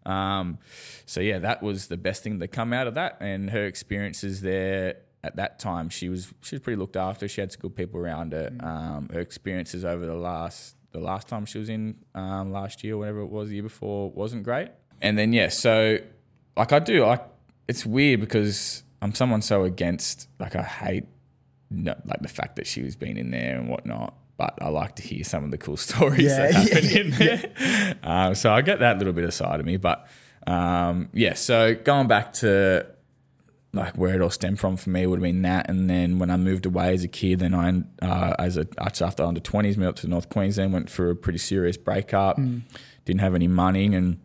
um, 0.05 0.57
so 1.05 1.21
yeah, 1.21 1.39
that 1.39 1.63
was 1.63 1.87
the 1.87 1.95
best 1.95 2.23
thing 2.23 2.41
to 2.41 2.49
come 2.49 2.73
out 2.73 2.87
of 2.87 2.95
that, 2.95 3.17
and 3.21 3.49
her 3.51 3.65
experiences 3.65 4.41
there 4.41 4.97
at 5.25 5.35
that 5.37 5.59
time. 5.59 5.89
She 5.89 6.07
was 6.09 6.33
she 6.41 6.55
was 6.55 6.61
pretty 6.61 6.77
looked 6.77 6.95
after. 6.95 7.27
She 7.27 7.41
had 7.41 7.51
some 7.51 7.61
good 7.61 7.75
people 7.75 7.99
around 7.99 8.33
her. 8.33 8.51
Um, 8.59 9.09
her 9.11 9.19
experiences 9.19 9.83
over 9.83 10.05
the 10.05 10.15
last 10.15 10.75
the 10.91 10.99
last 10.99 11.27
time 11.27 11.45
she 11.45 11.57
was 11.59 11.67
in 11.67 11.97
um, 12.13 12.51
last 12.51 12.83
year, 12.83 12.97
whatever 12.97 13.19
it 13.19 13.27
was, 13.27 13.49
the 13.49 13.55
year 13.55 13.63
before, 13.63 14.11
wasn't 14.11 14.43
great. 14.43 14.69
And 15.01 15.17
then 15.17 15.33
yeah, 15.33 15.49
so 15.49 15.97
like 16.55 16.71
I 16.71 16.79
do 16.79 17.05
I 17.05 17.19
it's 17.67 17.85
weird 17.85 18.19
because 18.21 18.83
I'm 19.01 19.13
someone 19.13 19.41
so 19.41 19.63
against 19.63 20.29
like 20.39 20.55
I 20.55 20.63
hate 20.63 21.05
no, 21.69 21.95
like 22.05 22.21
the 22.21 22.27
fact 22.29 22.55
that 22.57 22.67
she 22.67 22.81
was 22.81 22.95
being 22.95 23.17
in 23.17 23.31
there 23.31 23.57
and 23.57 23.69
whatnot. 23.69 24.13
But 24.37 24.57
I 24.61 24.67
like 24.67 24.97
to 24.97 25.01
hear 25.01 25.23
some 25.23 25.45
of 25.45 25.51
the 25.51 25.57
cool 25.57 25.77
stories 25.89 26.23
Yeah, 26.23 26.51
that 26.51 26.53
happen 26.53 26.85
yeah, 26.85 26.99
in 26.99 27.09
there. 27.11 27.95
Um, 28.03 28.35
so 28.35 28.53
I 28.53 28.61
get 28.61 28.79
that 28.79 28.97
little 28.97 29.13
bit 29.13 29.23
aside 29.23 29.59
of 29.59 29.65
me. 29.65 29.77
But 29.77 30.07
um, 30.45 31.09
yeah, 31.13 31.33
so 31.33 31.73
going 31.73 32.07
back 32.07 32.33
to 32.33 32.85
like 33.75 33.95
where 33.95 34.15
it 34.15 34.21
all 34.21 34.29
stemmed 34.29 34.59
from 34.59 34.77
for 34.77 34.89
me 34.89 35.05
would 35.05 35.17
have 35.17 35.23
been 35.23 35.41
that. 35.43 35.69
And 35.69 35.89
then 35.89 36.19
when 36.19 36.29
I 36.29 36.37
moved 36.37 36.65
away 36.65 36.93
as 36.93 37.03
a 37.03 37.07
kid, 37.07 37.39
then 37.39 37.53
I, 37.53 38.05
uh, 38.05 38.35
as 38.39 38.57
a, 38.57 38.67
after 38.79 39.23
under 39.23 39.41
20s, 39.41 39.77
moved 39.77 39.89
up 39.89 39.95
to 39.97 40.07
North 40.07 40.29
Queensland, 40.29 40.73
went 40.73 40.89
for 40.89 41.09
a 41.09 41.15
pretty 41.15 41.39
serious 41.39 41.77
breakup, 41.77 42.37
didn't 43.05 43.21
have 43.21 43.35
any 43.35 43.47
money. 43.47 43.93
And 43.93 44.19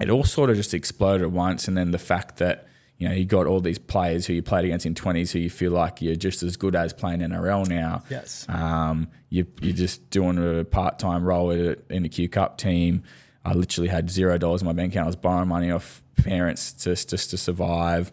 it 0.00 0.10
all 0.10 0.24
sort 0.24 0.50
of 0.50 0.56
just 0.56 0.74
exploded 0.74 1.22
at 1.22 1.32
once. 1.32 1.68
And 1.68 1.76
then 1.76 1.90
the 1.90 1.98
fact 1.98 2.38
that, 2.38 2.68
you 2.98 3.08
know, 3.08 3.14
you 3.14 3.24
got 3.24 3.46
all 3.46 3.60
these 3.60 3.78
players 3.78 4.26
who 4.26 4.32
you 4.34 4.42
played 4.42 4.64
against 4.64 4.86
in 4.86 4.94
20s 4.94 5.32
who 5.32 5.38
you 5.38 5.50
feel 5.50 5.72
like 5.72 6.00
you're 6.02 6.14
just 6.14 6.42
as 6.42 6.56
good 6.56 6.76
as 6.76 6.92
playing 6.92 7.20
NRL 7.20 7.68
now. 7.68 8.02
Yes. 8.10 8.46
Um, 8.48 9.08
you, 9.28 9.46
you're 9.60 9.74
just 9.74 10.10
doing 10.10 10.60
a 10.60 10.64
part 10.64 10.98
time 10.98 11.24
role 11.24 11.50
in 11.50 12.02
the 12.02 12.08
Q 12.08 12.28
Cup 12.28 12.58
team. 12.58 13.02
I 13.44 13.54
literally 13.54 13.88
had 13.88 14.08
zero 14.08 14.38
dollars 14.38 14.62
in 14.62 14.66
my 14.66 14.72
bank 14.72 14.92
account. 14.92 15.06
I 15.06 15.08
was 15.08 15.16
borrowing 15.16 15.48
money 15.48 15.70
off 15.70 16.02
parents 16.16 16.72
just, 16.74 17.10
just 17.10 17.30
to 17.30 17.36
survive. 17.36 18.12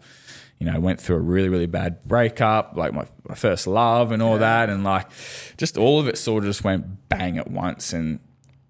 You 0.60 0.66
know, 0.66 0.74
I 0.74 0.78
went 0.78 1.00
through 1.00 1.16
a 1.16 1.20
really, 1.20 1.48
really 1.48 1.66
bad 1.66 2.04
breakup, 2.04 2.76
like 2.76 2.92
my, 2.92 3.06
my 3.28 3.34
first 3.34 3.66
love 3.66 4.12
and 4.12 4.22
all 4.22 4.38
that. 4.38 4.70
And 4.70 4.84
like 4.84 5.08
just 5.56 5.76
all 5.76 5.98
of 5.98 6.06
it 6.06 6.16
sort 6.16 6.44
of 6.44 6.50
just 6.50 6.62
went 6.62 7.08
bang 7.08 7.38
at 7.38 7.50
once. 7.50 7.92
And, 7.92 8.20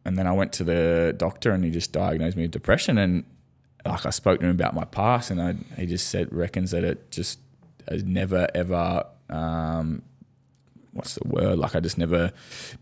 and 0.07 0.17
then 0.17 0.27
I 0.27 0.33
went 0.33 0.55
to 0.55 0.65
the 0.65 1.15
doctor 1.15 1.51
and 1.51 1.63
he 1.63 1.71
just 1.71 1.93
diagnosed 1.93 2.37
me 2.37 2.45
with 2.45 2.53
depression. 2.53 2.97
And 2.97 3.25
like 3.85 4.07
I 4.07 4.11
spoke 4.11 4.41
to 4.41 4.47
him 4.47 4.53
about 4.53 4.75
my 4.75 4.85
past 4.87 5.31
and 5.31 5.43
I, 5.43 5.57
he 5.77 5.85
just 5.85 6.09
said, 6.09 6.33
reckons 6.33 6.71
that 6.71 6.85
it 6.85 7.11
just 7.11 7.41
has 7.89 8.05
never, 8.05 8.47
ever, 8.55 9.05
um, 9.29 10.03
what's 10.93 11.15
the 11.15 11.29
word? 11.29 11.59
Like 11.59 11.75
I 11.75 11.81
just 11.81 11.99
never 11.99 12.33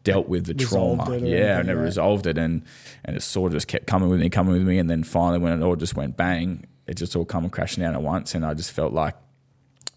dealt 0.05 0.29
with 0.29 0.47
the 0.47 0.55
Resolved 0.55 1.07
trauma. 1.07 1.27
Yeah, 1.27 1.59
I 1.59 1.63
never 1.63 1.81
yeah. 1.81 1.87
resolved 1.87 2.27
it, 2.27 2.39
and 2.39 2.63
and 3.05 3.17
it 3.17 3.23
sort 3.23 3.53
of 3.53 3.57
just 3.57 3.69
kept 3.69 3.87
coming 3.87 4.09
with 4.09 4.21
me, 4.21 4.29
coming 4.31 4.55
with 4.55 4.63
me, 4.63 4.79
and 4.79 4.89
then 4.89 5.03
finally 5.03 5.39
when 5.39 5.53
it 5.53 5.65
all 5.65 5.77
just 5.77 5.95
went 5.95 6.17
bang, 6.17 6.65
it 6.89 6.97
just 6.97 7.15
all 7.15 7.25
come 7.25 7.49
crashing 7.51 7.83
down 7.85 7.95
at 7.95 8.03
once, 8.03 8.35
and 8.35 8.45
I 8.45 8.55
just 8.55 8.73
felt 8.73 8.93
like. 8.93 9.15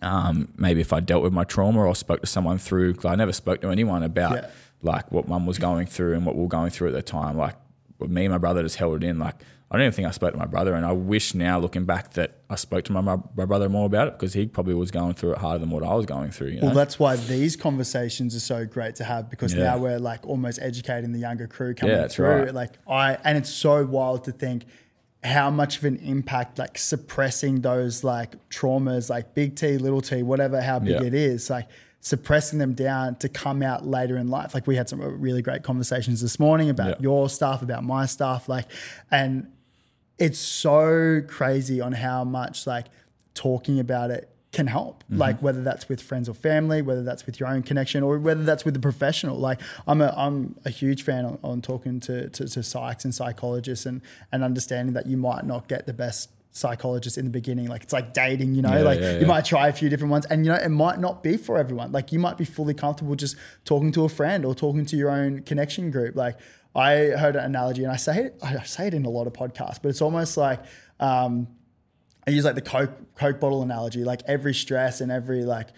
Um, 0.04 0.48
maybe 0.58 0.82
if 0.82 0.94
I 0.94 1.00
dealt 1.00 1.22
with 1.22 1.32
my 1.32 1.44
trauma 1.44 1.86
or 1.86 1.94
spoke 1.94 2.22
to 2.22 2.26
someone 2.28 2.58
through, 2.58 2.94
because 2.94 3.06
I 3.06 3.14
never 3.16 3.32
spoke 3.34 3.62
to 3.62 3.70
anyone 3.70 4.02
about 4.02 4.32
Yeah. 4.34 4.48
like 4.82 5.12
what 5.12 5.28
mum 5.28 5.46
was 5.46 5.60
going 5.60 5.86
through 5.86 6.16
and 6.16 6.26
what 6.26 6.36
we 6.36 6.42
were 6.42 6.48
going 6.48 6.72
through 6.72 6.88
at 6.88 6.96
the 6.96 7.04
time. 7.04 7.38
Like 7.38 7.54
me 8.00 8.26
and 8.26 8.32
my 8.32 8.40
brother 8.40 8.64
just 8.64 8.78
held 8.78 9.04
it 9.04 9.08
in. 9.08 9.20
Like 9.20 9.36
I 9.70 9.76
don't 9.78 9.84
even 9.84 9.94
think 9.94 10.08
I 10.08 10.12
spoke 10.12 10.32
to 10.32 10.40
my 10.40 10.48
brother, 10.48 10.74
and 10.74 10.88
I 10.88 10.92
wish 10.92 11.36
now 11.36 11.60
looking 11.60 11.86
back 11.86 12.14
that 12.14 12.40
I 12.50 12.56
spoke 12.56 12.84
to 12.86 12.92
my, 12.92 13.02
my, 13.02 13.18
my 13.38 13.46
brother 13.46 13.70
more 13.70 13.86
about 13.86 14.08
it 14.08 14.14
because 14.18 14.34
he 14.34 14.48
probably 14.48 14.74
was 14.74 14.90
going 14.90 15.14
through 15.14 15.34
it 15.34 15.38
harder 15.38 15.60
than 15.60 15.70
what 15.70 15.84
I 15.84 15.94
was 15.94 16.08
going 16.08 16.32
through. 16.32 16.48
You 16.48 16.62
know? 16.62 16.66
Well, 16.68 16.76
that's 16.76 16.98
why 16.98 17.16
these 17.16 17.56
conversations 17.56 18.36
are 18.36 18.40
so 18.40 18.66
great 18.66 18.96
to 18.96 19.04
have 19.04 19.30
because 19.30 19.54
Yeah. 19.54 19.66
now 19.66 19.78
we're 19.78 20.00
like 20.00 20.26
almost 20.28 20.58
educating 20.64 21.12
the 21.12 21.20
younger 21.20 21.46
crew 21.46 21.76
coming 21.76 21.96
Yeah, 21.96 22.08
through. 22.08 22.26
right. 22.28 22.54
Like 22.56 22.72
I, 22.90 23.20
and 23.24 23.38
it's 23.38 23.52
so 23.52 23.86
wild 23.86 24.24
to 24.24 24.32
think 24.32 24.66
how 25.24 25.52
much 25.52 25.78
of 25.78 25.86
an 25.86 25.98
impact 25.98 26.58
like 26.58 26.78
suppressing 26.78 27.62
those 27.62 28.04
like 28.04 28.36
traumas, 28.50 29.10
like 29.10 29.34
big 29.36 29.56
T, 29.56 29.78
little 29.78 30.02
T, 30.02 30.24
whatever, 30.24 30.62
how 30.62 30.80
big 30.80 31.00
Yeah. 31.00 31.04
it 31.04 31.14
is, 31.14 31.50
like 31.50 31.68
suppressing 32.00 32.58
them 32.58 32.74
down 32.74 33.16
to 33.18 33.30
come 33.30 33.62
out 33.62 33.86
later 33.86 34.18
in 34.18 34.30
life. 34.30 34.56
Like 34.56 34.66
we 34.66 34.76
had 34.76 34.90
some 34.90 35.00
uh, 35.02 35.06
really 35.08 35.44
great 35.44 35.62
conversations 35.62 36.22
this 36.22 36.40
morning 36.40 36.70
about 36.72 36.88
Yeah. 36.90 36.96
your 37.02 37.30
stuff, 37.30 37.62
about 37.62 37.84
my 37.84 38.08
stuff, 38.08 38.50
like, 38.50 38.66
and 39.12 39.48
it's 40.18 40.40
so 40.40 41.22
crazy 41.28 41.80
on 41.82 41.92
how 41.94 42.24
much 42.24 42.66
like 42.66 42.88
talking 43.36 43.80
about 43.80 44.10
it 44.10 44.31
can 44.52 44.68
help 44.68 45.04
Mm-hmm. 45.04 45.20
like 45.20 45.42
whether 45.42 45.64
that's 45.64 45.88
with 45.90 46.02
friends 46.02 46.28
or 46.30 46.34
family 46.34 46.82
whether 46.82 47.04
that's 47.04 47.26
with 47.26 47.40
your 47.40 47.48
own 47.50 47.64
connection 47.64 48.04
or 48.04 48.18
whether 48.20 48.44
that's 48.44 48.66
with 48.66 48.76
a 48.76 48.80
professional. 48.80 49.38
Like 49.38 49.60
i'm 49.88 50.02
a 50.02 50.14
i'm 50.18 50.56
a 50.66 50.70
huge 50.70 51.04
fan 51.04 51.26
on, 51.26 51.38
on 51.44 51.62
talking 51.62 52.00
to, 52.02 52.30
to 52.30 52.48
to 52.48 52.60
psychs 52.60 53.04
and 53.06 53.14
psychologists 53.16 53.86
and 53.86 54.02
and 54.32 54.44
understanding 54.44 54.94
that 54.94 55.06
you 55.08 55.18
might 55.18 55.46
not 55.46 55.68
get 55.68 55.86
the 55.86 55.94
best 55.94 56.30
psychologist 56.54 57.18
in 57.18 57.24
the 57.24 57.32
beginning. 57.32 57.68
Like 57.68 57.84
it's 57.84 57.94
like 57.94 58.14
dating 58.14 58.56
you 58.56 58.62
know? 58.62 58.76
Yeah, 58.76 58.82
like 58.84 59.00
yeah, 59.00 59.20
you 59.20 59.26
might 59.26 59.46
try 59.46 59.70
a 59.70 59.74
few 59.74 59.88
different 59.90 60.12
ones 60.12 60.26
and 60.26 60.46
you 60.46 60.52
know 60.52 60.58
it 60.58 60.70
might 60.70 61.00
not 61.00 61.24
be 61.24 61.38
for 61.38 61.58
everyone. 61.58 61.94
Like 61.94 62.12
you 62.12 62.20
might 62.20 62.38
be 62.38 62.46
fully 62.46 62.74
comfortable 62.74 63.16
just 63.16 63.38
talking 63.64 63.92
to 63.94 64.04
a 64.04 64.10
friend 64.10 64.44
or 64.46 64.54
talking 64.54 64.86
to 64.88 64.98
your 64.98 65.12
own 65.12 65.44
connection 65.44 65.92
group. 65.92 66.16
Like 66.16 66.38
i 66.74 66.92
heard 67.22 67.36
an 67.36 67.44
analogy 67.44 67.84
and 67.84 67.92
i 67.92 67.98
say 67.98 68.18
it 68.28 68.38
i 68.42 68.64
say 68.64 68.88
it 68.88 68.94
in 68.94 69.04
a 69.06 69.10
lot 69.10 69.28
of 69.28 69.34
podcasts 69.34 69.78
but 69.82 69.90
it's 69.90 70.02
almost 70.02 70.38
like 70.38 70.58
um 71.02 71.46
I 72.28 72.32
use 72.32 72.46
like 72.46 72.56
the 72.56 72.62
Coke 72.62 72.92
Coke 73.16 73.40
bottle 73.40 73.62
analogy. 73.62 74.04
Like 74.04 74.22
every 74.28 74.54
stress 74.54 75.02
and 75.02 75.12
every 75.12 75.44
like 75.44 75.70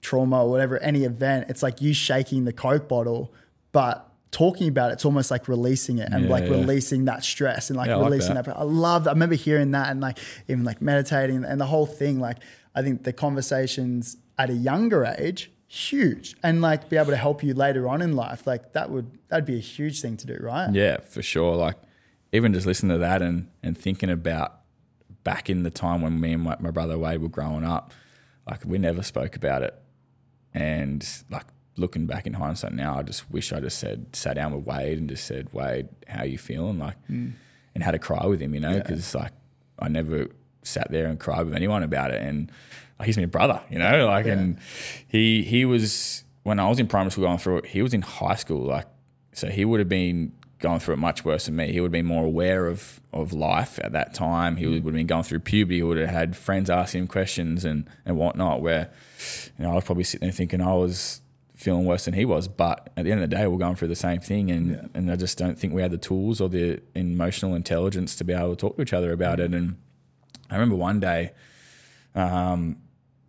trauma 0.00 0.44
or 0.44 0.50
whatever, 0.50 0.78
any 0.78 1.04
event, 1.04 1.46
it's 1.48 1.62
like 1.62 1.80
you 1.80 1.92
shaking 1.94 2.44
the 2.44 2.52
Coke 2.52 2.88
bottle, 2.88 3.32
but 3.72 4.08
talking 4.30 4.66
about 4.68 4.90
it, 4.90 4.94
it's 4.94 5.04
almost 5.04 5.30
like 5.30 5.46
releasing 5.48 5.98
it 5.98 6.08
and 6.10 6.24
Yeah, 6.24 6.30
like 6.30 6.44
yeah. 6.44 6.50
releasing 6.50 7.04
that 7.04 7.22
stress 7.22 7.68
and 7.68 7.76
like 7.76 7.88
Yeah, 7.88 7.94
I 7.94 7.98
like 7.98 8.10
releasing 8.10 8.34
that. 8.34 8.46
that. 8.46 8.56
I 8.56 8.62
love. 8.62 9.06
I 9.06 9.12
remember 9.12 9.34
hearing 9.34 9.72
that 9.72 9.90
and 9.90 10.00
like 10.00 10.18
even 10.48 10.64
like 10.64 10.80
meditating 10.80 11.44
and 11.44 11.60
the 11.60 11.66
whole 11.66 11.86
thing. 11.86 12.18
Like 12.20 12.38
I 12.74 12.82
think 12.82 13.04
the 13.04 13.12
conversations 13.12 14.16
at 14.38 14.48
a 14.50 14.54
younger 14.54 15.04
age 15.18 15.50
huge 15.68 16.36
and 16.42 16.60
like 16.60 16.88
be 16.90 16.96
able 16.98 17.10
to 17.10 17.16
help 17.16 17.42
you 17.42 17.54
later 17.54 17.88
on 17.88 18.02
in 18.02 18.14
life 18.14 18.46
like 18.46 18.74
that 18.74 18.90
would 18.90 19.10
that'd 19.28 19.46
be 19.46 19.56
a 19.56 19.60
huge 19.60 20.02
thing 20.02 20.18
to 20.18 20.26
do 20.26 20.36
right 20.40 20.70
Yeah, 20.74 20.98
for 21.00 21.22
sure. 21.22 21.54
Like 21.54 21.76
even 22.32 22.52
just 22.52 22.66
listening 22.66 22.92
to 22.96 22.98
that 22.98 23.22
and 23.22 23.48
and 23.62 23.76
thinking 23.76 24.10
about 24.10 24.60
back 25.24 25.48
in 25.48 25.62
the 25.62 25.70
time 25.70 26.02
when 26.02 26.20
me 26.20 26.32
and 26.32 26.42
my, 26.42 26.56
my 26.60 26.70
brother 26.70 26.98
Wade 26.98 27.22
were 27.22 27.28
growing 27.28 27.64
up, 27.64 27.92
like 28.48 28.64
we 28.64 28.78
never 28.78 29.02
spoke 29.02 29.36
about 29.36 29.62
it. 29.62 29.74
And 30.54 31.06
like 31.30 31.46
looking 31.76 32.06
back 32.06 32.26
in 32.26 32.34
hindsight 32.34 32.72
now, 32.72 32.98
I 32.98 33.02
just 33.02 33.30
wish 33.30 33.52
I 33.52 33.60
just 33.60 33.78
said 33.78 34.14
sat 34.14 34.34
down 34.34 34.54
with 34.54 34.66
Wade 34.66 34.98
and 34.98 35.08
just 35.08 35.24
said, 35.24 35.48
Wade, 35.52 35.88
how 36.08 36.24
you 36.24 36.38
feeling? 36.38 36.78
Like, 36.78 36.96
mm. 37.08 37.32
and 37.74 37.82
had 37.82 37.94
a 37.94 37.98
cry 37.98 38.26
with 38.26 38.40
him, 38.40 38.54
you 38.54 38.60
know, 38.60 38.74
because 38.74 39.14
like 39.14 39.32
I 39.78 39.88
never 39.88 40.28
sat 40.62 40.90
there 40.90 41.06
and 41.06 41.18
cried 41.18 41.46
with 41.46 41.54
anyone 41.54 41.82
about 41.82 42.10
it. 42.10 42.22
And 42.22 42.50
like, 42.98 43.06
he's 43.06 43.18
my 43.18 43.26
brother, 43.26 43.62
you 43.70 43.78
know, 43.78 44.06
like, 44.06 44.26
and 44.26 44.58
he 45.08 45.42
he 45.42 45.64
was 45.64 46.24
when 46.42 46.58
I 46.58 46.68
was 46.68 46.78
in 46.78 46.86
primary 46.86 47.10
school 47.10 47.24
going 47.24 47.38
through 47.38 47.58
it. 47.58 47.66
He 47.66 47.82
was 47.82 47.94
in 47.94 48.02
high 48.02 48.36
school, 48.36 48.64
like, 48.66 48.86
so 49.32 49.48
he 49.48 49.64
would 49.64 49.80
have 49.80 49.88
been 49.88 50.32
going 50.62 50.78
through 50.78 50.94
it 50.94 50.98
much 50.98 51.24
worse 51.24 51.46
than 51.46 51.56
me. 51.56 51.72
He 51.72 51.80
would 51.80 51.88
have 51.88 51.92
been 51.92 52.06
more 52.06 52.24
aware 52.24 52.66
of 52.66 53.00
of 53.12 53.34
life 53.34 53.78
at 53.82 53.92
that 53.92 54.14
time. 54.14 54.56
He 54.56 54.66
would 54.66 54.82
have 54.82 54.94
been 54.94 55.06
going 55.06 55.24
through 55.24 55.40
puberty. 55.40 55.76
He 55.76 55.82
would 55.82 55.98
have 55.98 56.08
had 56.08 56.36
friends 56.36 56.70
asking 56.70 57.02
him 57.02 57.08
questions 57.08 57.64
and 57.64 57.86
and 58.06 58.16
whatnot. 58.16 58.62
Where 58.62 58.90
you 59.58 59.64
know 59.64 59.72
I 59.72 59.74
was 59.74 59.84
probably 59.84 60.04
sitting 60.04 60.26
there 60.26 60.32
thinking 60.32 60.62
I 60.62 60.72
was 60.72 61.20
feeling 61.54 61.84
worse 61.84 62.06
than 62.06 62.14
he 62.14 62.24
was. 62.24 62.48
But 62.48 62.90
at 62.96 63.04
the 63.04 63.12
end 63.12 63.22
of 63.22 63.28
the 63.28 63.36
day, 63.36 63.46
we're 63.46 63.58
going 63.58 63.76
through 63.76 63.88
the 63.88 63.96
same 63.96 64.20
thing, 64.20 64.50
and 64.50 64.88
and 64.94 65.10
I 65.10 65.16
just 65.16 65.36
don't 65.36 65.58
think 65.58 65.74
we 65.74 65.82
had 65.82 65.90
the 65.90 65.98
tools 65.98 66.40
or 66.40 66.48
the 66.48 66.80
emotional 66.94 67.54
intelligence 67.54 68.16
to 68.16 68.24
be 68.24 68.32
able 68.32 68.50
to 68.50 68.56
talk 68.56 68.76
to 68.76 68.82
each 68.82 68.94
other 68.94 69.12
about 69.12 69.40
it. 69.40 69.52
And 69.52 69.76
I 70.48 70.54
remember 70.54 70.76
one 70.76 71.00
day, 71.00 71.32
um, 72.14 72.78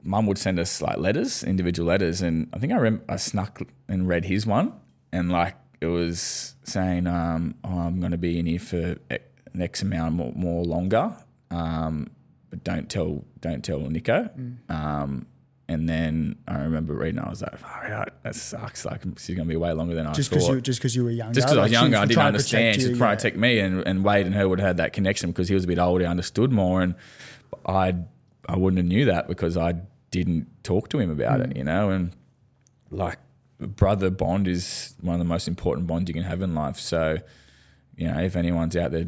mum 0.03 0.27
would 0.27 0.37
send 0.37 0.59
us 0.59 0.81
like 0.81 0.97
letters, 0.97 1.43
individual 1.43 1.87
letters, 1.87 2.21
and 2.21 2.47
I 2.53 2.59
think 2.59 2.71
I 2.71 2.77
rem- 2.77 3.03
I 3.09 3.17
snuck 3.17 3.61
and 3.87 4.07
read 4.07 4.25
his 4.25 4.45
one, 4.45 4.73
and 5.11 5.31
like 5.31 5.55
it 5.83 5.87
was 5.87 6.55
saying, 6.63 7.07
um, 7.07 7.55
oh, 7.63 7.77
"I'm 7.77 7.99
going 7.99 8.11
to 8.13 8.17
be 8.17 8.39
in 8.39 8.45
here 8.45 8.59
for 8.59 8.95
an 9.09 9.61
X 9.61 9.81
amount 9.81 10.15
more, 10.15 10.31
more 10.33 10.63
longer, 10.63 11.13
um, 11.51 12.09
but 12.49 12.63
don't 12.63 12.89
tell 12.89 13.25
don't 13.41 13.63
tell 13.63 13.79
Nico." 13.81 14.29
Um, 14.69 15.27
and 15.67 15.87
then 15.89 16.35
I 16.47 16.59
remember 16.59 16.93
reading, 16.93 17.19
I 17.19 17.29
was 17.29 17.41
like, 17.41 17.53
"All 17.63 17.89
right, 17.89 18.09
that 18.23 18.35
sucks. 18.35 18.85
Like 18.85 19.01
she's 19.17 19.35
going 19.35 19.47
to 19.47 19.51
be 19.53 19.57
way 19.57 19.71
longer 19.73 19.95
than 19.95 20.05
just 20.13 20.31
I 20.33 20.39
thought." 20.39 20.53
you 20.53 20.61
just 20.61 20.79
because 20.79 20.95
you 20.95 21.03
were 21.03 21.11
younger 21.11 21.33
just 21.33 21.47
because 21.47 21.57
I 21.57 21.63
was 21.63 21.71
younger, 21.71 21.97
I 21.97 22.05
didn't 22.05 22.13
trying 22.15 22.33
to 22.33 22.39
protect 22.39 22.53
understand. 22.53 22.81
She 22.81 22.89
you, 22.89 22.95
trying 22.97 23.17
to 23.17 23.21
protect 23.21 23.37
me, 23.37 23.59
and, 23.59 23.85
and 23.87 24.03
Wade 24.05 24.25
and 24.25 24.35
her 24.35 24.47
would 24.47 24.59
have 24.59 24.67
had 24.67 24.77
that 24.77 24.93
connection 24.93 25.31
because 25.31 25.47
he 25.49 25.55
was 25.55 25.63
a 25.65 25.67
bit 25.67 25.79
older, 25.79 26.05
understood 26.05 26.51
more. 26.51 26.81
And 26.81 26.95
I 27.65 27.95
I 28.47 28.55
wouldn't 28.57 28.77
have 28.77 28.85
knew 28.87 29.05
that 29.05 29.27
because 29.27 29.57
I 29.57 29.75
didn't 30.11 30.47
talk 30.63 30.89
to 30.89 30.99
him 30.99 31.09
about 31.09 31.39
Mm. 31.39 31.51
it, 31.51 31.57
you 31.57 31.63
know, 31.63 31.89
and 31.89 32.15
like 32.91 33.17
brother 33.67 34.09
bond 34.09 34.47
is 34.47 34.95
one 35.01 35.15
of 35.15 35.19
the 35.19 35.25
most 35.25 35.47
important 35.47 35.87
bonds 35.87 36.09
you 36.09 36.13
can 36.13 36.23
have 36.23 36.41
in 36.41 36.55
life. 36.55 36.77
So, 36.77 37.17
you 37.95 38.07
know, 38.07 38.19
if 38.19 38.35
anyone's 38.35 38.75
out 38.75 38.91
there 38.91 39.07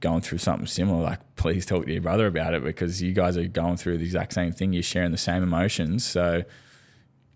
going 0.00 0.20
through 0.20 0.38
something 0.38 0.66
similar, 0.66 1.02
like 1.02 1.36
please 1.36 1.64
talk 1.64 1.86
to 1.86 1.92
your 1.92 2.02
brother 2.02 2.26
about 2.26 2.54
it 2.54 2.62
because 2.64 3.02
you 3.02 3.12
guys 3.12 3.36
are 3.36 3.46
going 3.46 3.76
through 3.76 3.98
the 3.98 4.04
exact 4.04 4.32
same 4.32 4.52
thing. 4.52 4.72
You're 4.72 4.82
sharing 4.82 5.12
the 5.12 5.18
same 5.18 5.42
emotions. 5.42 6.04
So, 6.04 6.44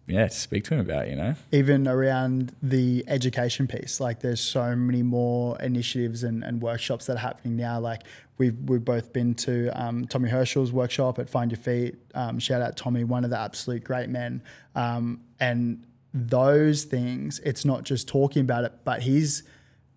yeah, 0.07 0.29
speak 0.29 0.65
to 0.65 0.75
him 0.75 0.81
about 0.81 1.09
you 1.09 1.17
know? 1.17 1.35
even 1.51 1.89
around 1.89 2.55
the 2.63 3.05
education 3.09 3.67
piece. 3.67 3.99
Like 3.99 4.21
there's 4.21 4.41
so 4.41 4.77
many 4.77 5.03
more 5.03 5.61
initiatives 5.61 6.23
and, 6.23 6.45
and 6.45 6.63
workshops 6.63 7.07
that 7.07 7.17
are 7.17 7.21
happening 7.21 7.57
now. 7.57 7.81
Like 7.81 8.03
we've 8.39 8.57
we've 8.69 8.85
both 8.85 9.13
been 9.13 9.35
to 9.35 9.69
um, 9.71 10.07
Tommy 10.07 10.29
Herschel's 10.29 10.71
workshop 10.73 11.19
at 11.19 11.29
Find 11.29 11.51
Your 11.51 11.59
Feet. 11.59 11.97
Um, 12.15 12.39
shout 12.39 12.63
out 12.63 12.77
Tommy, 12.77 13.03
one 13.03 13.25
of 13.25 13.31
the 13.31 13.39
absolute 13.39 13.83
great 13.83 14.09
men. 14.09 14.43
Um, 14.75 15.23
and 15.41 15.85
those 16.17 16.85
things, 16.85 17.41
it's 17.45 17.65
not 17.65 17.85
just 17.85 18.09
talking 18.09 18.43
about 18.43 18.65
it, 18.65 18.73
but 18.85 19.03
he's 19.03 19.43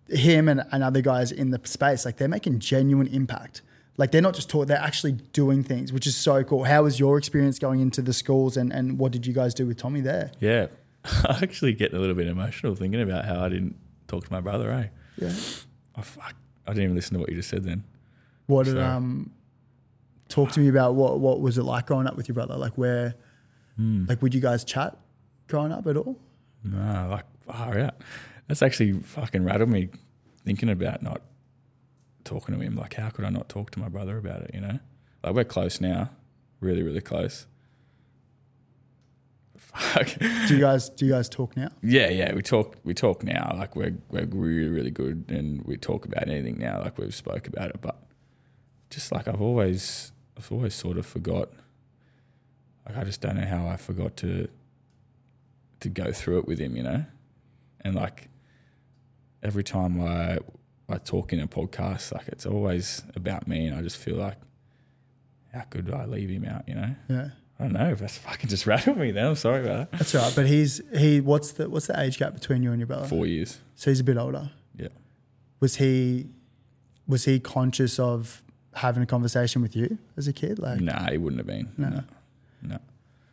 him 0.08 0.48
and, 0.48 0.62
and 0.72 0.82
other 0.82 1.00
guys 1.00 1.32
in 1.32 1.50
the 1.50 1.60
space, 1.64 2.04
like 2.04 2.16
they're 2.16 2.28
making 2.28 2.58
genuine 2.58 3.06
impact. 3.06 3.62
Like 3.96 4.10
they're 4.12 4.22
not 4.22 4.34
just 4.34 4.48
talking, 4.48 4.66
they're 4.68 4.76
actually 4.78 5.12
doing 5.12 5.62
things, 5.62 5.92
which 5.92 6.06
is 6.06 6.16
so 6.16 6.42
cool. 6.44 6.64
How 6.64 6.82
was 6.82 6.98
your 6.98 7.18
experience 7.18 7.58
going 7.58 7.80
into 7.80 8.02
the 8.02 8.12
schools 8.12 8.56
and, 8.56 8.72
and 8.72 8.98
what 8.98 9.12
did 9.12 9.26
you 9.26 9.32
guys 9.32 9.54
do 9.54 9.66
with 9.66 9.76
Tommy 9.76 10.00
there? 10.00 10.32
Yeah. 10.40 10.66
I 11.04 11.38
actually 11.42 11.72
get 11.74 11.92
a 11.94 11.98
little 11.98 12.14
bit 12.14 12.26
emotional 12.26 12.74
thinking 12.74 13.00
about 13.00 13.24
how 13.24 13.44
I 13.44 13.48
didn't 13.48 13.76
talk 14.08 14.24
to 14.26 14.32
my 14.32 14.40
brother, 14.40 14.70
eh? 14.72 14.86
Yeah. 15.16 15.32
Oh, 15.96 16.02
fuck. 16.02 16.34
I 16.66 16.70
didn't 16.72 16.84
even 16.84 16.96
listen 16.96 17.14
to 17.14 17.20
what 17.20 17.30
you 17.30 17.36
just 17.36 17.48
said 17.48 17.64
then. 17.64 17.84
What 18.46 18.64
did 18.66 18.74
So- 18.74 18.82
um 18.82 19.30
talk 20.28 20.52
to 20.52 20.60
me 20.60 20.68
about 20.68 20.94
what 20.94 21.18
what 21.18 21.40
was 21.40 21.58
it 21.58 21.62
like 21.64 21.86
growing 21.86 22.06
up 22.06 22.16
with 22.16 22.28
your 22.28 22.34
brother? 22.34 22.56
Like 22.56 22.74
where 22.78 23.14
Hmm. 23.76 24.04
like 24.08 24.20
would 24.22 24.34
you 24.34 24.40
guys 24.40 24.62
chat 24.64 24.96
growing 25.50 25.72
up 25.72 25.86
at 25.86 25.96
all? 25.96 26.18
No, 26.64 27.08
like 27.10 27.24
far 27.42 27.78
out. 27.78 27.94
That's 28.48 28.62
actually 28.62 28.92
fucking 28.92 29.44
rattled 29.44 29.70
me 29.70 29.88
thinking 30.44 30.68
about 30.68 31.02
not 31.02 31.20
talking 32.24 32.54
to 32.54 32.60
him. 32.60 32.76
Like, 32.76 32.94
how 32.94 33.10
could 33.10 33.24
I 33.24 33.30
not 33.30 33.48
talk 33.48 33.70
to 33.72 33.80
my 33.80 33.88
brother 33.88 34.18
about 34.18 34.42
it? 34.42 34.50
You 34.54 34.60
know, 34.60 34.78
like 35.22 35.34
we're 35.34 35.44
close 35.44 35.80
now, 35.80 36.10
really, 36.60 36.82
really 36.82 37.00
close. 37.00 37.46
Fuck. 39.56 40.08
Do 40.18 40.54
you 40.54 40.60
guys 40.60 40.88
do 40.88 41.06
you 41.06 41.12
guys 41.12 41.28
talk 41.28 41.56
now? 41.56 41.68
Yeah, 41.82 42.08
yeah. 42.08 42.34
We 42.34 42.42
talk. 42.42 42.76
We 42.82 42.92
talk 42.94 43.22
now. 43.22 43.54
Like 43.56 43.76
we're 43.76 43.96
we're 44.10 44.26
really, 44.26 44.68
really 44.68 44.90
good, 44.90 45.26
and 45.28 45.62
we 45.62 45.76
talk 45.76 46.04
about 46.06 46.28
anything 46.28 46.58
now. 46.58 46.80
Like 46.82 46.98
we've 46.98 47.14
spoke 47.14 47.46
about 47.46 47.70
it, 47.70 47.80
but 47.80 47.96
just 48.90 49.12
like 49.12 49.28
I've 49.28 49.40
always, 49.40 50.12
I've 50.36 50.50
always 50.50 50.74
sort 50.74 50.98
of 50.98 51.06
forgot. 51.06 51.50
Like 52.86 52.96
I 52.96 53.04
just 53.04 53.20
don't 53.20 53.36
know 53.36 53.46
how 53.46 53.68
I 53.68 53.76
forgot 53.76 54.16
to 54.18 54.48
to 55.80 55.88
go 55.88 56.12
through 56.12 56.38
it 56.40 56.46
with 56.46 56.58
him, 56.58 56.76
you 56.76 56.82
know, 56.82 57.04
and 57.82 57.94
like 57.94 58.28
every 59.42 59.64
time 59.64 60.00
I 60.00 60.38
I 60.88 60.98
talk 60.98 61.32
in 61.32 61.40
a 61.40 61.46
podcast, 61.46 62.12
like 62.12 62.28
it's 62.28 62.46
always 62.46 63.02
about 63.14 63.46
me, 63.48 63.66
and 63.66 63.76
I 63.76 63.82
just 63.82 63.96
feel 63.96 64.16
like 64.16 64.36
how 65.52 65.62
could 65.62 65.92
I 65.92 66.04
leave 66.06 66.30
him 66.30 66.44
out, 66.44 66.68
you 66.68 66.74
know? 66.74 66.94
Yeah. 67.08 67.28
I 67.58 67.64
don't 67.64 67.72
know. 67.74 67.94
That's 67.94 68.16
fucking 68.18 68.48
just 68.48 68.66
rattled 68.72 68.96
me. 68.96 69.10
Then 69.10 69.26
I'm 69.26 69.34
sorry 69.36 69.64
about 69.64 69.90
that. 69.90 69.98
That's 69.98 70.14
right. 70.14 70.32
But 70.34 70.46
he's 70.46 70.80
he 70.96 71.20
what's 71.20 71.52
the 71.52 71.68
what's 71.68 71.88
the 71.88 72.00
age 72.00 72.18
gap 72.18 72.32
between 72.34 72.62
you 72.62 72.70
and 72.70 72.80
your 72.80 72.86
brother? 72.86 73.06
Four 73.06 73.26
years. 73.26 73.58
So 73.74 73.90
he's 73.90 74.00
a 74.00 74.04
bit 74.04 74.16
older. 74.16 74.50
Yeah. 74.76 74.88
Was 75.60 75.76
he 75.76 76.28
was 77.06 77.24
he 77.26 77.38
conscious 77.38 77.98
of 77.98 78.42
having 78.74 79.02
a 79.02 79.06
conversation 79.06 79.60
with 79.60 79.76
you 79.76 79.98
as 80.16 80.26
a 80.26 80.32
kid? 80.32 80.58
Like 80.58 80.80
Nah, 80.80 81.10
he 81.10 81.18
wouldn't 81.18 81.38
have 81.40 81.46
been. 81.46 81.70
No. 81.76 81.88
No. 81.90 82.04
No. 82.62 82.78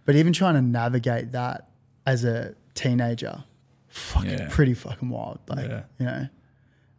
but 0.06 0.16
even 0.16 0.34
trying 0.34 0.56
to 0.56 0.62
navigate 0.62 1.32
that 1.34 1.70
as 2.08 2.24
a 2.24 2.56
teenager, 2.74 3.44
fucking 3.90 4.32
Yeah. 4.32 4.48
pretty 4.50 4.74
fucking 4.74 5.10
wild. 5.10 5.40
Like 5.48 5.68
Yeah. 5.70 5.84
you 6.00 6.06
know. 6.08 6.28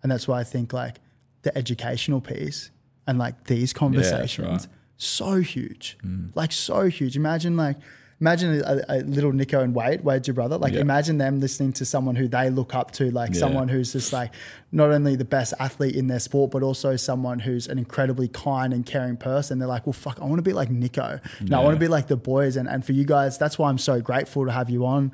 And 0.02 0.12
that's 0.12 0.28
why 0.28 0.38
I 0.40 0.44
think 0.44 0.72
like 0.72 1.00
the 1.42 1.56
educational 1.58 2.20
piece 2.20 2.70
and 3.06 3.18
like 3.18 3.44
these 3.44 3.72
conversations 3.72 4.46
right. 4.48 4.66
so 4.96 5.40
huge, 5.40 5.96
Mm. 6.04 6.30
like 6.36 6.52
so 6.52 6.86
huge. 6.88 7.16
Imagine 7.16 7.56
like 7.56 7.76
imagine 8.20 8.60
a, 8.64 8.82
a 8.88 8.98
little 9.02 9.32
Nico 9.32 9.60
and 9.60 9.74
Wade, 9.74 10.02
Wade's 10.02 10.26
your 10.26 10.34
brother. 10.34 10.58
Like 10.58 10.72
Yeah. 10.72 10.80
imagine 10.80 11.18
them 11.18 11.38
listening 11.40 11.72
to 11.74 11.84
someone 11.84 12.16
who 12.16 12.26
they 12.28 12.50
look 12.50 12.74
up 12.74 12.90
to, 12.92 13.10
like 13.10 13.32
Yeah. 13.34 13.40
someone 13.40 13.68
who's 13.68 13.92
just 13.92 14.12
like 14.12 14.32
not 14.72 14.90
only 14.90 15.14
the 15.16 15.24
best 15.24 15.54
athlete 15.60 15.94
in 15.94 16.08
their 16.08 16.18
sport, 16.18 16.50
but 16.50 16.62
also 16.62 16.96
someone 16.96 17.38
who's 17.38 17.68
an 17.68 17.78
incredibly 17.78 18.28
kind 18.28 18.72
and 18.72 18.84
caring 18.84 19.16
person. 19.16 19.58
They're 19.58 19.68
like, 19.68 19.86
well, 19.86 19.92
fuck, 19.92 20.20
I 20.20 20.24
want 20.24 20.38
to 20.38 20.42
be 20.42 20.52
like 20.52 20.70
Nico. 20.70 21.20
No, 21.40 21.60
I 21.60 21.64
want 21.64 21.76
to 21.76 21.80
be 21.80 21.88
like 21.88 22.08
the 22.08 22.16
boys. 22.16 22.56
And 22.56 22.68
and 22.68 22.84
for 22.84 22.92
you 22.92 23.04
guys, 23.04 23.38
that's 23.38 23.58
why 23.58 23.68
I'm 23.68 23.78
so 23.78 24.00
grateful 24.00 24.44
to 24.46 24.52
have 24.52 24.68
you 24.70 24.84
on 24.84 25.12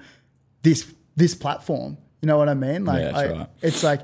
this 0.63 0.93
this 1.17 1.35
platform. 1.35 1.99
You 2.23 2.27
know 2.29 2.39
what 2.39 2.49
I 2.49 2.55
mean? 2.55 2.85
Like 2.87 3.03
Yeah, 3.03 3.17
I, 3.19 3.29
right. 3.33 3.49
it's 3.61 3.83
like 3.85 4.01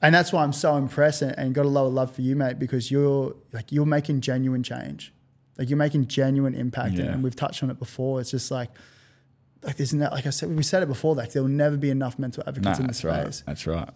and 0.00 0.14
that's 0.14 0.32
why 0.32 0.42
I'm 0.44 0.52
so 0.52 0.76
impressed 0.76 1.22
and, 1.22 1.36
and 1.38 1.54
got 1.54 1.66
a 1.66 1.68
lot 1.68 1.86
of 1.86 1.92
love 1.92 2.14
for 2.14 2.22
you, 2.22 2.34
mate, 2.36 2.58
because 2.58 2.90
you're 2.90 3.34
like 3.52 3.70
you're 3.72 3.84
making 3.84 4.22
genuine 4.22 4.62
change. 4.62 5.12
Like 5.58 5.68
you're 5.68 5.76
making 5.76 6.06
genuine 6.06 6.54
impact. 6.54 6.90
And, 6.90 6.98
Yeah. 6.98 7.12
and 7.12 7.22
we've 7.22 7.36
touched 7.36 7.62
on 7.62 7.70
it 7.70 7.78
before. 7.78 8.20
It's 8.20 8.30
just 8.30 8.50
like 8.50 8.70
like 9.64 9.76
there's 9.76 9.92
no, 9.92 10.08
like 10.12 10.24
I 10.24 10.30
said, 10.30 10.54
we 10.56 10.62
said 10.62 10.84
it 10.84 10.86
before, 10.86 11.16
like 11.16 11.32
there 11.32 11.42
will 11.42 11.48
never 11.50 11.76
be 11.76 11.90
enough 11.90 12.16
mental 12.16 12.44
Nah, 12.46 12.50
advocates 12.50 12.78
in 12.78 12.86
that's 12.86 12.98
this 12.98 13.04
right. 13.04 13.22
space. 13.24 13.42
That's 13.44 13.66
right. 13.66 13.88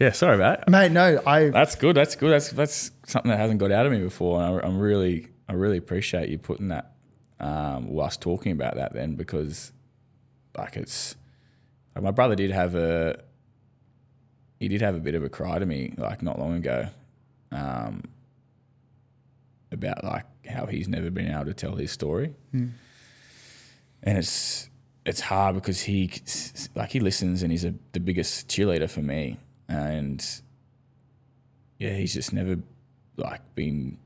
Yeah, 0.00 0.10
sorry 0.10 0.34
about 0.34 0.60
that. 0.66 0.68
Mate, 0.68 0.90
no, 0.90 1.22
I 1.24 1.50
That's 1.50 1.76
good. 1.76 1.94
That's 1.96 2.16
good. 2.16 2.32
That's 2.32 2.50
that's 2.50 2.90
something 3.06 3.30
that 3.30 3.38
hasn't 3.38 3.60
got 3.60 3.70
out 3.70 3.86
of 3.86 3.92
me 3.92 4.00
before, 4.00 4.42
and 4.42 4.60
I, 4.60 4.66
I'm 4.66 4.78
really, 4.78 5.28
I 5.48 5.52
really 5.52 5.76
appreciate 5.76 6.28
you 6.28 6.38
putting 6.38 6.68
that, 6.68 6.92
um, 7.38 7.96
us 8.00 8.16
talking 8.16 8.50
about 8.50 8.74
that 8.74 8.94
then, 8.94 9.14
because, 9.14 9.70
like, 10.58 10.76
it's, 10.76 11.14
like 11.94 12.02
my 12.02 12.10
brother 12.10 12.34
did 12.34 12.50
have 12.50 12.74
a, 12.74 13.22
he 14.58 14.66
did 14.66 14.80
have 14.82 14.96
a 14.96 15.00
bit 15.00 15.14
of 15.14 15.22
a 15.22 15.28
cry 15.28 15.58
to 15.60 15.66
me 15.66 15.94
like 15.96 16.20
not 16.20 16.36
long 16.40 16.54
ago, 16.54 16.88
um, 17.52 18.02
about 19.70 20.02
like 20.04 20.24
how 20.48 20.66
he's 20.66 20.88
never 20.88 21.10
been 21.10 21.30
able 21.30 21.44
to 21.46 21.54
tell 21.54 21.76
his 21.76 21.90
story, 21.90 22.34
Hmm. 22.52 22.68
and 24.02 24.18
it's 24.18 24.68
it's 25.04 25.20
hard 25.20 25.54
because 25.54 25.82
he 25.82 26.10
like 26.74 26.90
he 26.90 27.00
listens 27.00 27.42
and 27.42 27.52
he's 27.52 27.64
a, 27.64 27.74
the 27.92 28.00
biggest 28.00 28.48
cheerleader 28.48 28.90
for 28.90 29.02
me, 29.02 29.38
and 29.68 30.24
yeah, 31.78 31.94
he's 31.94 32.14
just 32.14 32.32
never 32.32 32.58
like 33.16 33.40
been. 33.54 33.98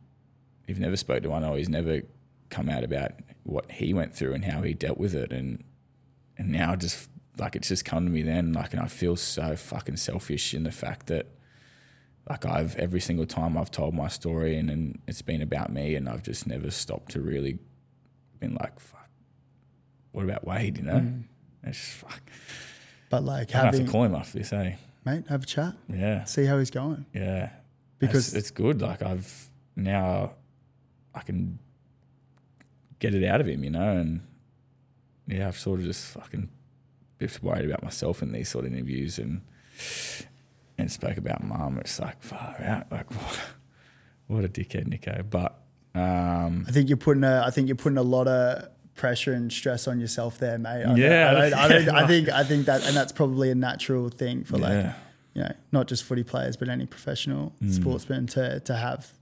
He's 0.66 0.78
never 0.78 0.96
spoke 0.96 1.22
to 1.24 1.30
one. 1.30 1.42
Or 1.44 1.56
he's 1.56 1.68
never 1.68 2.02
come 2.48 2.68
out 2.68 2.84
about 2.84 3.12
what 3.44 3.70
he 3.72 3.92
went 3.92 4.14
through 4.14 4.34
and 4.34 4.44
how 4.44 4.62
he 4.62 4.74
dealt 4.74 4.98
with 4.98 5.14
it, 5.14 5.32
and 5.32 5.64
and 6.36 6.50
now 6.50 6.76
just 6.76 7.08
like 7.38 7.56
it's 7.56 7.68
just 7.68 7.84
come 7.84 8.04
to 8.04 8.10
me 8.12 8.22
then, 8.22 8.52
like, 8.52 8.72
and 8.72 8.82
I 8.82 8.86
feel 8.86 9.16
so 9.16 9.56
fucking 9.56 9.96
selfish 9.96 10.52
in 10.52 10.64
the 10.64 10.70
fact 10.72 11.06
that 11.06 11.26
like 12.28 12.44
I've 12.46 12.76
every 12.76 13.00
single 13.00 13.26
time 13.26 13.56
I've 13.56 13.70
told 13.70 13.94
my 13.94 14.08
story 14.08 14.56
and, 14.56 14.70
and 14.70 14.98
it's 15.08 15.22
been 15.22 15.42
about 15.42 15.72
me, 15.72 15.94
and 15.94 16.08
I've 16.08 16.22
just 16.22 16.46
never 16.46 16.70
stopped 16.70 17.12
to 17.12 17.20
really 17.20 17.58
been 18.38 18.54
like, 18.54 18.78
fuck, 18.80 19.08
what 20.12 20.24
about 20.24 20.46
Wade? 20.46 20.78
You 20.78 20.84
know, 20.84 21.12
it's 21.64 21.78
just, 21.78 21.90
fuck. 21.92 22.22
but 23.10 23.24
like 23.24 23.54
I 23.54 23.58
have 23.58 23.64
having 23.74 23.86
to 23.86 23.92
call 23.92 24.04
him 24.04 24.14
after 24.14 24.38
this, 24.38 24.52
eh? 24.52 24.76
mate, 25.04 25.24
have 25.28 25.42
a 25.42 25.46
chat, 25.46 25.74
Yeah. 25.92 26.24
see 26.24 26.44
how 26.44 26.58
he's 26.58 26.70
going. 26.70 27.06
Yeah, 27.14 27.50
Because- 27.98 28.28
it's, 28.28 28.36
it's 28.36 28.50
good. 28.50 28.80
Like 28.80 29.02
I've 29.02 29.48
now, 29.76 30.32
I 31.14 31.20
can 31.20 31.58
get 32.98 33.14
it 33.14 33.24
out 33.24 33.40
of 33.40 33.46
him, 33.48 33.64
you 33.64 33.70
know, 33.70 33.96
and 33.96 34.20
yeah, 35.26 35.48
I've 35.48 35.58
sort 35.58 35.80
of 35.80 35.86
just 35.86 36.06
fucking 36.12 36.48
just 37.18 37.42
worried 37.42 37.64
about 37.64 37.82
myself 37.82 38.22
in 38.22 38.32
these 38.32 38.48
sort 38.48 38.64
of 38.66 38.72
interviews 38.72 39.18
and 39.18 39.42
and 40.80 40.90
spoke 40.92 41.16
about 41.16 41.42
mum. 41.42 41.78
It's 41.78 41.98
like 42.00 42.22
far 42.22 42.56
out, 42.62 42.90
like 42.90 43.10
what, 43.14 43.40
what 44.26 44.44
a 44.44 44.48
dickhead, 44.48 44.86
Nico. 44.86 45.22
But 45.28 45.56
um, 45.94 46.64
I 46.68 46.72
think 46.72 46.88
you're 46.88 46.96
putting 46.98 47.24
a 47.24 47.42
I 47.46 47.50
think 47.50 47.68
you're 47.68 47.76
putting 47.76 47.98
a 47.98 48.02
lot 48.02 48.28
of 48.28 48.68
pressure 48.94 49.32
and 49.32 49.50
stress 49.52 49.88
on 49.88 49.98
yourself 50.00 50.38
there, 50.38 50.58
mate. 50.58 50.84
I 50.84 50.94
Yeah, 50.94 51.32
don't, 51.32 51.40
I, 51.42 51.48
don't, 51.50 51.58
I, 51.58 51.68
don't, 51.68 51.88
I 51.90 52.06
think 52.06 52.28
I 52.28 52.44
think 52.44 52.66
that 52.66 52.84
and 52.86 52.96
that's 52.96 53.12
probably 53.12 53.50
a 53.50 53.54
natural 53.54 54.08
thing 54.08 54.44
for 54.44 54.58
like 54.58 54.72
yeah, 54.72 54.94
you 55.34 55.42
know, 55.42 55.52
not 55.72 55.86
just 55.88 56.04
footy 56.04 56.22
players, 56.24 56.56
but 56.56 56.68
any 56.68 56.86
professional 56.86 57.52
Mm. 57.62 57.72
sportsman 57.72 58.26
to 58.28 58.60
to 58.60 58.74
have 58.76 59.12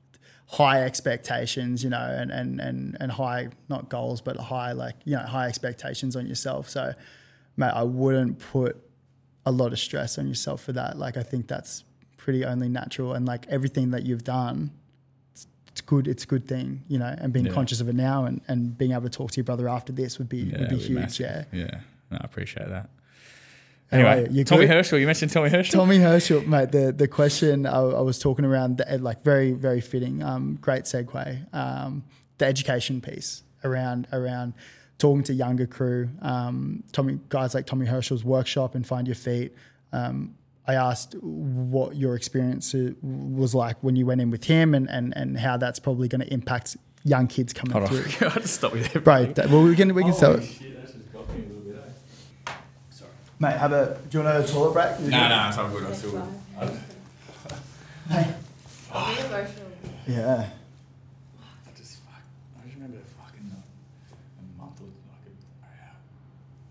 high 0.50 0.82
expectations, 0.82 1.84
you 1.84 1.90
know, 1.90 1.98
and 2.20 2.30
and 2.30 2.60
and 2.60 2.96
and 3.00 3.12
high 3.12 3.48
not 3.68 3.88
goals, 3.88 4.20
but 4.20 4.36
high 4.36 4.72
like 4.72 4.96
you 5.04 5.14
know 5.16 5.22
high 5.22 5.46
expectations 5.46 6.16
on 6.16 6.26
yourself. 6.26 6.68
So, 6.68 6.92
mate, 7.56 7.70
I 7.74 7.82
wouldn't 7.84 8.38
put 8.40 8.82
a 9.48 9.52
lot 9.62 9.72
of 9.72 9.78
stress 9.78 10.18
on 10.18 10.26
yourself 10.28 10.62
for 10.62 10.72
that. 10.72 10.98
Like 10.98 11.16
I 11.16 11.22
think 11.22 11.46
that's 11.48 11.84
pretty 12.16 12.44
only 12.44 12.68
natural, 12.68 13.14
and 13.14 13.26
like 13.26 13.46
everything 13.48 13.90
that 13.92 14.02
you've 14.04 14.24
done. 14.24 14.70
it's- 15.32 15.46
It's 15.72 15.80
good. 15.80 16.06
It's 16.08 16.24
a 16.24 16.26
good 16.26 16.46
thing, 16.46 16.82
you 16.88 16.98
know, 16.98 17.14
and 17.20 17.32
being 17.32 17.46
Yeah. 17.46 17.52
conscious 17.58 17.80
of 17.80 17.88
it 17.88 17.94
now, 17.94 18.24
and, 18.26 18.40
and 18.48 18.76
being 18.76 18.92
able 18.92 19.04
to 19.04 19.08
talk 19.20 19.30
to 19.32 19.36
your 19.36 19.44
brother 19.44 19.68
after 19.68 19.92
this 19.92 20.18
would 20.18 20.28
be 20.28 20.38
yeah, 20.38 20.58
would 20.60 20.68
be 20.70 20.76
huge. 20.76 20.90
massive. 21.00 21.46
Yeah. 21.52 21.58
yeah. 21.64 21.80
No, 22.10 22.18
I 22.20 22.24
appreciate 22.24 22.68
that. 22.68 22.88
Anyway, 23.90 24.24
Anyway, 24.26 24.44
Tommy 24.44 24.66
good? 24.66 24.74
Herschel. 24.74 24.98
You 24.98 25.06
mentioned 25.06 25.32
Tommy 25.32 25.48
Herschel. 25.48 25.80
Tommy 25.80 25.98
Herschel, 25.98 26.42
mate. 26.46 26.72
The 26.72 26.92
the 26.92 27.08
question 27.08 27.64
I, 27.64 27.78
I 27.80 28.00
was 28.02 28.18
talking 28.18 28.44
around, 28.44 28.78
the, 28.78 28.98
like 28.98 29.22
very 29.24 29.52
very 29.52 29.80
fitting. 29.80 30.22
Um, 30.22 30.58
great 30.60 30.84
segue. 30.84 31.54
Um, 31.54 32.04
the 32.38 32.44
education 32.44 33.00
piece 33.00 33.42
around 33.64 34.06
around 34.12 34.52
talking 34.98 35.22
to 35.24 35.32
younger 35.32 35.66
crew, 35.66 36.08
um, 36.22 36.82
Tommy 36.92 37.18
guys 37.28 37.54
like 37.54 37.66
Tommy 37.66 37.86
Herschel's 37.86 38.24
workshop 38.24 38.74
and 38.74 38.86
Find 38.86 39.06
Your 39.06 39.14
Feet. 39.14 39.54
Um, 39.92 40.34
I 40.66 40.74
asked 40.74 41.14
what 41.22 41.96
your 41.96 42.14
experience 42.14 42.74
uh, 42.74 42.90
was 43.02 43.54
like 43.54 43.76
when 43.82 43.96
you 43.96 44.04
went 44.04 44.20
in 44.20 44.30
with 44.30 44.44
him, 44.44 44.74
and 44.74 44.88
and, 44.90 45.16
and 45.16 45.38
how 45.38 45.56
that's 45.56 45.78
probably 45.78 46.08
going 46.08 46.20
to 46.20 46.32
impact 46.32 46.76
young 47.04 47.26
kids 47.26 47.52
coming 47.54 47.72
Hold 47.72 47.84
on. 47.84 47.90
through. 48.02 48.28
I 48.28 48.34
just 48.34 48.54
stop 48.56 48.74
you 48.74 48.82
there. 48.82 49.00
Right. 49.02 49.34
that- 49.36 49.48
well, 49.48 49.62
we 49.62 49.74
can 49.76 49.94
we 49.94 50.02
can 50.02 50.10
Holy 50.12 50.20
tell. 50.20 50.40
shit, 50.40 50.76
that's 50.78 50.92
just 50.92 51.12
got 51.12 51.26
me 51.30 51.36
a 51.44 51.48
little 51.48 51.62
bit, 51.62 51.76
eh? 52.46 52.52
Sorry. 52.90 53.10
Mate, 53.38 53.56
have 53.56 53.72
a. 53.72 53.98
Do 54.10 54.18
you 54.18 54.24
want 54.24 54.44
a 54.44 54.52
toilet 54.52 54.72
break? 54.74 55.00
No, 55.10 55.28
no, 55.28 55.46
it's 55.48 55.56
all 55.58 55.68
good. 55.70 55.84
I'm 55.84 55.94
still 55.94 56.10
good. 56.10 56.78
Hey. 58.10 58.34
Be 58.92 59.20
emotional. 59.26 59.68
Yeah. 60.06 60.48
I 61.66 61.78
just 61.78 61.98
fuck. 62.00 62.20
I 62.58 62.64
just 62.64 62.74
remember 62.74 62.98
fucking 63.18 63.52
a, 63.52 63.60
a 63.60 64.62
month 64.62 64.80
or 64.80 64.84
like 64.84 65.24
a, 65.28 65.30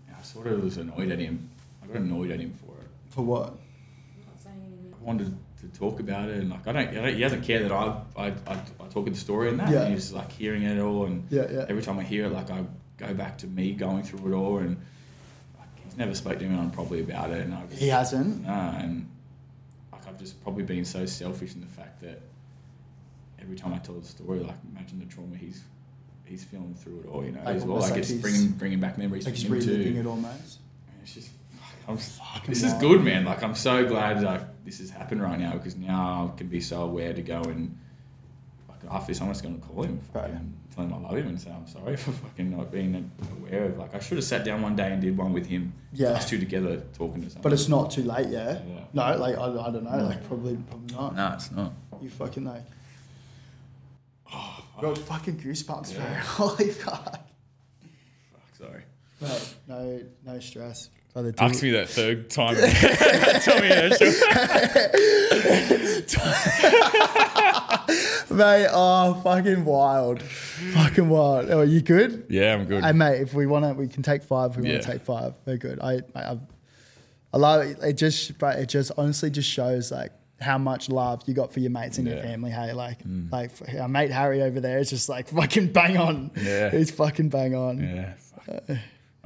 yeah, 0.08 0.16
I 0.18 0.22
sort 0.42 0.54
of 0.54 0.64
was 0.64 0.76
annoyed 0.76 1.10
at 1.10 1.18
him. 1.18 1.50
I 1.82 1.86
got 1.86 1.96
annoyed 1.96 2.30
at 2.30 2.40
him 2.40 2.52
for 2.52 2.72
it. 2.80 2.88
For 3.10 3.22
what? 3.22 3.48
I'm 3.48 4.26
not 4.26 4.40
saying 4.42 4.56
anything. 4.64 4.94
I 5.00 5.04
wanted 5.04 5.36
to 5.60 5.78
talk 5.78 6.00
about 6.00 6.28
it, 6.28 6.36
and 6.36 6.50
like 6.50 6.66
I 6.66 6.72
don't, 6.72 6.88
I 6.88 6.94
don't 6.94 7.14
he 7.14 7.20
doesn't 7.20 7.42
care 7.42 7.62
that 7.62 7.72
I, 7.72 8.00
I, 8.16 8.26
I, 8.26 8.52
I 8.80 8.86
talk 8.90 9.06
in 9.06 9.12
the 9.12 9.18
story 9.18 9.48
and 9.48 9.58
that. 9.58 9.70
Yeah. 9.70 9.82
And 9.84 9.94
he's 9.94 10.12
like 10.12 10.30
hearing 10.32 10.62
it 10.62 10.78
all, 10.78 11.06
and 11.06 11.26
Yeah, 11.30 11.46
yeah. 11.50 11.66
every 11.68 11.82
time 11.82 11.98
I 11.98 12.04
hear 12.04 12.26
it, 12.26 12.30
like 12.32 12.50
I 12.50 12.64
go 12.96 13.14
back 13.14 13.38
to 13.38 13.46
me 13.46 13.72
going 13.72 14.02
through 14.02 14.32
it 14.32 14.36
all, 14.36 14.58
and 14.58 14.76
like, 15.58 15.84
he's 15.84 15.96
never 15.96 16.14
spoke 16.14 16.38
to 16.38 16.44
anyone 16.44 16.70
probably 16.70 17.00
about 17.00 17.30
it, 17.30 17.40
and 17.42 17.54
I 17.54 17.62
He 17.74 17.88
hasn't. 17.88 18.44
Nah, 18.44 18.78
and 18.78 19.08
like 19.92 20.06
I've 20.06 20.18
just 20.18 20.40
probably 20.42 20.62
been 20.64 20.84
so 20.84 21.06
selfish 21.06 21.54
in 21.54 21.60
the 21.60 21.66
fact 21.66 22.00
that 22.02 22.20
every 23.40 23.56
time 23.56 23.72
I 23.72 23.78
tell 23.78 23.96
the 23.96 24.06
story, 24.06 24.38
like 24.40 24.56
imagine 24.72 25.00
the 25.00 25.06
trauma 25.06 25.36
he's 25.36 25.62
he's 26.28 26.44
feeling 26.44 26.74
through 26.74 27.00
it 27.00 27.06
all, 27.06 27.24
you 27.24 27.32
know, 27.32 27.40
Like, 27.44 27.56
as 27.56 27.64
well. 27.64 27.78
Like 27.78 27.90
like 27.90 28.00
it's 28.00 28.12
bringing 28.12 28.48
bringing 28.52 28.80
back 28.80 28.98
memories 28.98 29.26
Like 29.26 29.36
him 29.36 29.52
reliving 29.52 29.94
too. 29.94 30.00
it 30.00 30.06
almost. 30.06 30.58
And 30.92 31.02
It's 31.02 31.14
just 31.14 31.30
I'm, 31.88 31.96
Fucking 31.96 32.50
this 32.52 32.62
is 32.62 32.72
good, 32.74 33.02
man. 33.02 33.24
Like 33.24 33.42
I'm 33.42 33.54
so 33.54 33.86
glad 33.86 34.22
like 34.22 34.42
this 34.64 34.78
has 34.78 34.90
happened 34.90 35.22
right 35.22 35.38
now 35.38 35.52
because 35.54 35.76
now 35.76 36.30
I 36.34 36.38
can 36.38 36.48
be 36.48 36.60
so 36.60 36.82
aware 36.82 37.14
to 37.14 37.22
go 37.22 37.40
and 37.42 37.76
like 38.68 38.80
after 38.90 39.08
this 39.12 39.20
I'm 39.22 39.28
just 39.28 39.42
gonna 39.42 39.56
call 39.56 39.84
him, 39.84 40.00
Right. 40.12 40.24
fucking 40.24 40.54
tell 40.74 40.84
him 40.84 40.92
I 40.94 40.98
love 40.98 41.16
him 41.16 41.28
and 41.28 41.40
say 41.40 41.50
I'm 41.50 41.66
sorry 41.66 41.96
for 42.04 42.12
fucking 42.12 42.50
not 42.56 42.70
being 42.70 43.10
aware 43.38 43.64
of 43.64 43.78
like 43.78 43.94
I 43.94 44.00
should 44.00 44.18
have 44.18 44.24
sat 44.24 44.44
down 44.44 44.60
one 44.62 44.76
day 44.76 44.92
and 44.92 45.00
did 45.00 45.16
one 45.16 45.32
with 45.32 45.46
him, 45.46 45.72
Yeah. 45.94 46.08
us 46.10 46.28
two 46.28 46.38
together 46.38 46.82
talking 46.92 47.22
to 47.22 47.30
someone. 47.30 47.42
But 47.42 47.52
it's 47.54 47.68
not 47.68 47.90
too 47.90 48.02
late, 48.02 48.28
yeah. 48.28 48.60
Yeah. 48.68 48.80
No, 48.92 49.16
like 49.16 49.36
I, 49.38 49.44
I 49.44 49.70
don't 49.70 49.84
know, 49.84 49.96
like 50.04 50.22
probably 50.28 50.56
probably 50.68 50.94
not. 50.94 51.16
no, 51.16 51.32
it's 51.34 51.50
not. 51.52 51.72
You 52.02 52.10
fucking 52.10 52.44
like. 52.44 52.64
Oh, 54.78 54.82
Got 54.82 54.98
fucking 54.98 55.38
goosebumps, 55.40 55.92
Yeah. 55.94 55.98
bro. 55.98 56.06
Holy 56.46 56.70
fuck. 56.70 57.04
Fuck, 58.32 58.56
sorry. 58.56 58.82
Mate, 59.20 59.54
no, 59.66 60.00
no 60.24 60.38
stress. 60.40 60.90
Brother, 61.12 61.34
Ask 61.38 61.62
me 61.62 61.70
that 61.70 61.88
third 61.88 62.30
time. 62.30 62.54
Tell 63.42 63.60
me 63.60 63.68
mate, 68.30 68.68
oh, 68.70 69.20
fucking 69.24 69.64
wild, 69.64 70.22
fucking 70.22 71.08
wild. 71.08 71.50
Oh, 71.50 71.62
you 71.62 71.80
good? 71.80 72.26
Yeah, 72.28 72.54
I'm 72.54 72.66
good. 72.66 72.84
Hey, 72.84 72.92
mate, 72.92 73.20
if 73.20 73.34
we 73.34 73.46
want 73.46 73.64
to, 73.64 73.72
we 73.74 73.88
can 73.88 74.02
take 74.02 74.22
five. 74.22 74.56
We 74.56 74.66
Yeah. 74.66 74.74
want 74.74 74.82
to 74.84 74.92
take 74.92 75.02
five. 75.02 75.34
We're 75.44 75.56
good. 75.56 75.80
I, 75.80 76.00
I, 76.14 76.30
I've, 76.32 76.40
I 77.32 77.36
love 77.38 77.62
it. 77.62 77.78
It 77.82 77.94
just, 77.94 78.38
but 78.38 78.58
it 78.58 78.68
just 78.68 78.92
honestly 78.96 79.30
just 79.30 79.48
shows 79.50 79.90
like 79.90 80.12
how 80.40 80.56
much 80.58 80.88
love 80.88 81.22
you 81.26 81.34
got 81.34 81.52
for 81.52 81.60
your 81.60 81.70
mates 81.70 81.98
and 81.98 82.06
your 82.06 82.16
Yeah. 82.16 82.22
Mm. 82.22 82.30
family. 82.30 82.50
Hey, 82.52 82.72
like, 82.72 82.98
like 83.32 83.50
our 83.78 83.88
mate 83.88 84.10
Harry 84.12 84.40
over 84.42 84.60
there 84.60 84.78
is 84.78 84.90
just 84.90 85.08
like 85.08 85.28
fucking 85.38 85.72
bang 85.72 85.96
on. 85.96 86.30
Yeah. 86.40 86.70
he's 86.70 86.90
fucking 86.90 87.28
bang 87.30 87.54
on. 87.54 87.78
yeah. 87.80 88.14
All 88.48 88.54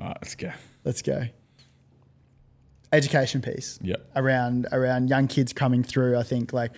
right, 0.07 0.17
let's 0.21 0.35
go. 0.35 0.51
Let's 0.85 1.03
go. 1.03 1.27
Education 2.93 3.41
piece. 3.41 3.79
Yep. 3.83 4.11
Around 4.17 4.67
around 4.71 5.09
young 5.09 5.27
kids 5.27 5.53
coming 5.55 5.83
through. 5.83 6.19
I 6.19 6.23
think 6.23 6.53
like 6.53 6.73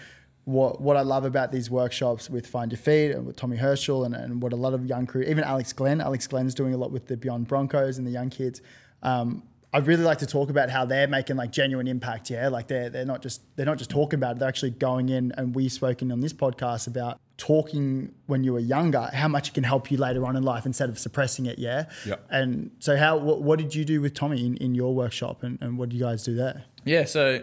what 0.45 0.81
what 0.81 0.97
I 0.97 1.01
love 1.01 1.25
about 1.25 1.51
these 1.51 1.71
workshops 1.71 2.31
with 2.31 2.47
Find 2.47 2.71
Your 2.71 2.79
Feet 2.79 3.11
and 3.11 3.27
with 3.27 3.35
Tommy 3.37 3.57
Herschel 3.57 4.05
and, 4.05 4.15
and 4.15 4.41
what 4.41 4.53
a 4.53 4.57
lot 4.57 4.75
of 4.75 4.87
young 4.87 5.07
crew, 5.07 5.23
even 5.23 5.43
Alex 5.43 5.73
Glenn. 5.73 6.01
Alex 6.01 6.29
Glenn's 6.29 6.55
doing 6.55 6.73
a 6.73 6.77
lot 6.77 6.93
with 6.93 7.07
the 7.09 7.17
Beyond 7.17 7.49
Broncos 7.49 7.99
and 7.99 8.07
the 8.07 8.13
young 8.13 8.31
kids. 8.31 8.61
Um, 9.03 9.43
I'd 9.75 9.89
really 9.89 10.05
like 10.05 10.19
to 10.19 10.27
talk 10.27 10.51
about 10.51 10.71
how 10.71 10.85
they're 10.85 11.09
making 11.09 11.35
like 11.35 11.51
genuine 11.51 11.89
impact. 11.89 12.31
Yeah, 12.31 12.49
like 12.49 12.69
they're 12.69 12.89
they're 12.89 13.05
not 13.05 13.23
just 13.23 13.43
they're 13.57 13.67
not 13.67 13.77
just 13.77 13.91
talking 13.91 14.21
about 14.21 14.37
it. 14.37 14.39
They're 14.39 14.49
actually 14.49 14.71
going 14.71 15.09
in, 15.09 15.33
and 15.37 15.53
we've 15.53 15.73
spoken 15.73 16.13
on 16.13 16.21
this 16.21 16.33
podcast 16.33 16.87
about 16.87 17.19
talking 17.39 18.15
when 18.27 18.45
you 18.45 18.53
were 18.53 18.61
younger, 18.61 19.11
how 19.13 19.27
much 19.27 19.49
it 19.49 19.55
can 19.55 19.65
help 19.65 19.91
you 19.91 19.99
later 19.99 20.25
on 20.27 20.37
in 20.37 20.45
life 20.45 20.65
instead 20.65 20.89
of 20.89 20.97
suppressing 20.97 21.47
it. 21.47 21.59
Yeah. 21.59 21.87
Yep. 22.07 22.25
And 22.31 22.71
so, 22.79 22.97
how 22.97 23.17
what, 23.17 23.43
what 23.43 23.59
did 23.59 23.75
you 23.75 23.85
do 23.85 24.01
with 24.01 24.15
Tommy 24.15 24.47
in, 24.47 24.57
in 24.59 24.77
your 24.77 24.95
workshop, 24.95 25.43
and, 25.43 25.59
and 25.61 25.77
what 25.77 25.89
do 25.89 25.97
you 25.97 26.05
guys 26.05 26.23
do 26.23 26.37
there? 26.37 26.63
Yeah, 26.85 27.05
so 27.05 27.43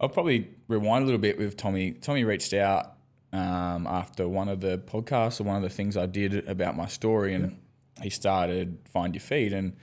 I'll 0.00 0.08
probably 0.08 0.48
rewind 0.66 1.04
a 1.04 1.06
little 1.06 1.20
bit 1.20 1.38
with 1.38 1.56
Tommy. 1.56 1.92
Tommy 1.92 2.24
reached 2.24 2.52
out 2.52 2.94
um, 3.32 3.86
after 3.86 4.26
one 4.26 4.48
of 4.48 4.60
the 4.60 4.78
podcasts 4.78 5.40
or 5.40 5.44
one 5.44 5.56
of 5.56 5.62
the 5.62 5.70
things 5.70 5.96
I 5.96 6.06
did 6.06 6.48
about 6.48 6.76
my 6.76 6.88
story, 6.88 7.32
and 7.32 7.60
he 8.02 8.10
started 8.10 8.78
Find 8.92 9.14
Your 9.14 9.22
Feet. 9.22 9.52
And 9.52 9.76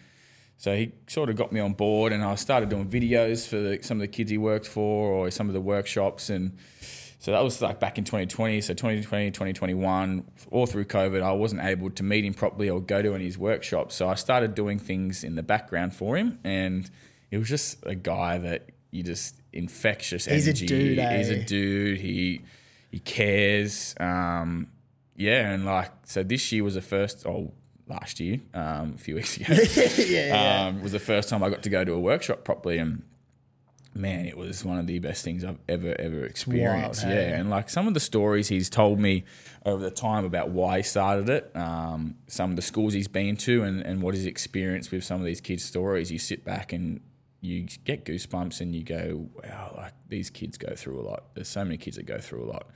so 0.57 0.75
he 0.75 0.91
sort 1.07 1.29
of 1.29 1.35
got 1.35 1.51
me 1.51 1.59
on 1.59 1.73
board, 1.73 2.11
and 2.11 2.23
I 2.23 2.35
started 2.35 2.69
doing 2.69 2.87
videos 2.89 3.47
for 3.47 3.57
the, 3.57 3.79
some 3.83 3.97
of 3.97 4.01
the 4.01 4.07
kids 4.07 4.31
he 4.31 4.37
worked 4.37 4.67
for 4.67 5.11
or 5.11 5.31
some 5.31 5.47
of 5.47 5.53
the 5.53 5.61
workshops. 5.61 6.29
And 6.31 6.57
so 7.19 7.31
that 7.31 7.43
was 7.43 7.61
like 7.61 7.79
back 7.79 7.97
in 7.99 8.03
2020. 8.03 8.61
So 8.61 8.73
2020, 8.73 9.29
2021, 9.31 10.25
all 10.49 10.65
through 10.65 10.85
COVID, 10.85 11.21
I 11.21 11.31
wasn't 11.31 11.61
able 11.63 11.91
to 11.91 12.03
meet 12.03 12.25
him 12.25 12.33
properly 12.33 12.69
or 12.69 12.81
go 12.81 13.01
to 13.03 13.09
any 13.13 13.25
of 13.25 13.27
his 13.27 13.37
workshops. 13.37 13.95
So 13.95 14.09
I 14.09 14.15
started 14.15 14.55
doing 14.55 14.79
things 14.79 15.23
in 15.23 15.35
the 15.35 15.43
background 15.43 15.93
for 15.93 16.17
him. 16.17 16.39
And 16.43 16.89
it 17.29 17.37
was 17.37 17.49
just 17.49 17.85
a 17.85 17.95
guy 17.95 18.39
that 18.39 18.69
you 18.89 19.03
just 19.03 19.35
infectious 19.53 20.25
He's 20.25 20.47
a 20.47 20.51
energy. 20.51 20.65
dude, 20.65 20.97
He's 20.97 21.29
eh? 21.29 21.33
a 21.33 21.43
dude. 21.43 21.99
He 21.99 22.41
he 22.89 22.99
cares. 22.99 23.93
Um, 23.99 24.67
yeah, 25.15 25.51
and 25.51 25.65
like 25.65 25.91
so, 26.03 26.23
this 26.23 26.51
year 26.51 26.63
was 26.63 26.75
the 26.75 26.81
first. 26.81 27.25
Oh, 27.25 27.53
last 27.87 28.19
year, 28.19 28.39
um, 28.53 28.93
a 28.95 28.97
few 28.97 29.15
weeks 29.15 29.37
ago, 29.37 29.53
yeah, 30.05 30.67
um, 30.67 30.81
was 30.81 30.91
the 30.91 30.99
first 30.99 31.29
time 31.29 31.43
I 31.43 31.49
got 31.49 31.63
to 31.63 31.69
go 31.69 31.83
to 31.83 31.93
a 31.93 31.99
workshop 31.99 32.43
properly, 32.43 32.77
and 32.77 33.03
man, 33.93 34.25
it 34.25 34.37
was 34.37 34.63
one 34.63 34.77
of 34.77 34.87
the 34.87 34.99
best 34.99 35.23
things 35.23 35.43
I've 35.43 35.59
ever 35.67 35.95
ever 35.99 36.25
experienced. 36.25 37.03
wild, 37.03 37.13
hey? 37.13 37.29
yeah, 37.29 37.37
and 37.37 37.49
like 37.49 37.69
some 37.69 37.87
of 37.87 37.93
the 37.93 37.99
stories 37.99 38.47
he's 38.47 38.69
told 38.69 38.99
me 38.99 39.23
over 39.65 39.83
the 39.83 39.91
time 39.91 40.25
about 40.25 40.49
why 40.49 40.77
he 40.77 40.83
started 40.83 41.29
it, 41.29 41.51
um, 41.55 42.15
some 42.27 42.51
of 42.51 42.55
the 42.55 42.61
schools 42.61 42.93
he's 42.93 43.07
been 43.07 43.37
to, 43.37 43.63
and 43.63 43.81
and 43.81 44.01
what 44.01 44.13
his 44.13 44.25
experience 44.25 44.91
with 44.91 45.03
some 45.03 45.19
of 45.19 45.25
these 45.25 45.41
kids' 45.41 45.63
stories. 45.63 46.11
You 46.11 46.19
sit 46.19 46.43
back 46.43 46.73
and 46.73 47.01
you 47.41 47.67
get 47.83 48.05
goosebumps, 48.05 48.61
and 48.61 48.75
you 48.75 48.83
go, 48.83 49.29
wow, 49.43 49.73
like 49.77 49.93
these 50.09 50.29
kids 50.29 50.57
go 50.57 50.75
through 50.75 50.99
a 50.99 51.03
lot. 51.03 51.25
There's 51.33 51.47
so 51.49 51.63
many 51.63 51.77
kids 51.77 51.97
that 51.97 52.05
go 52.05 52.19
through 52.19 52.43
a 52.43 52.49
lot 52.49 52.67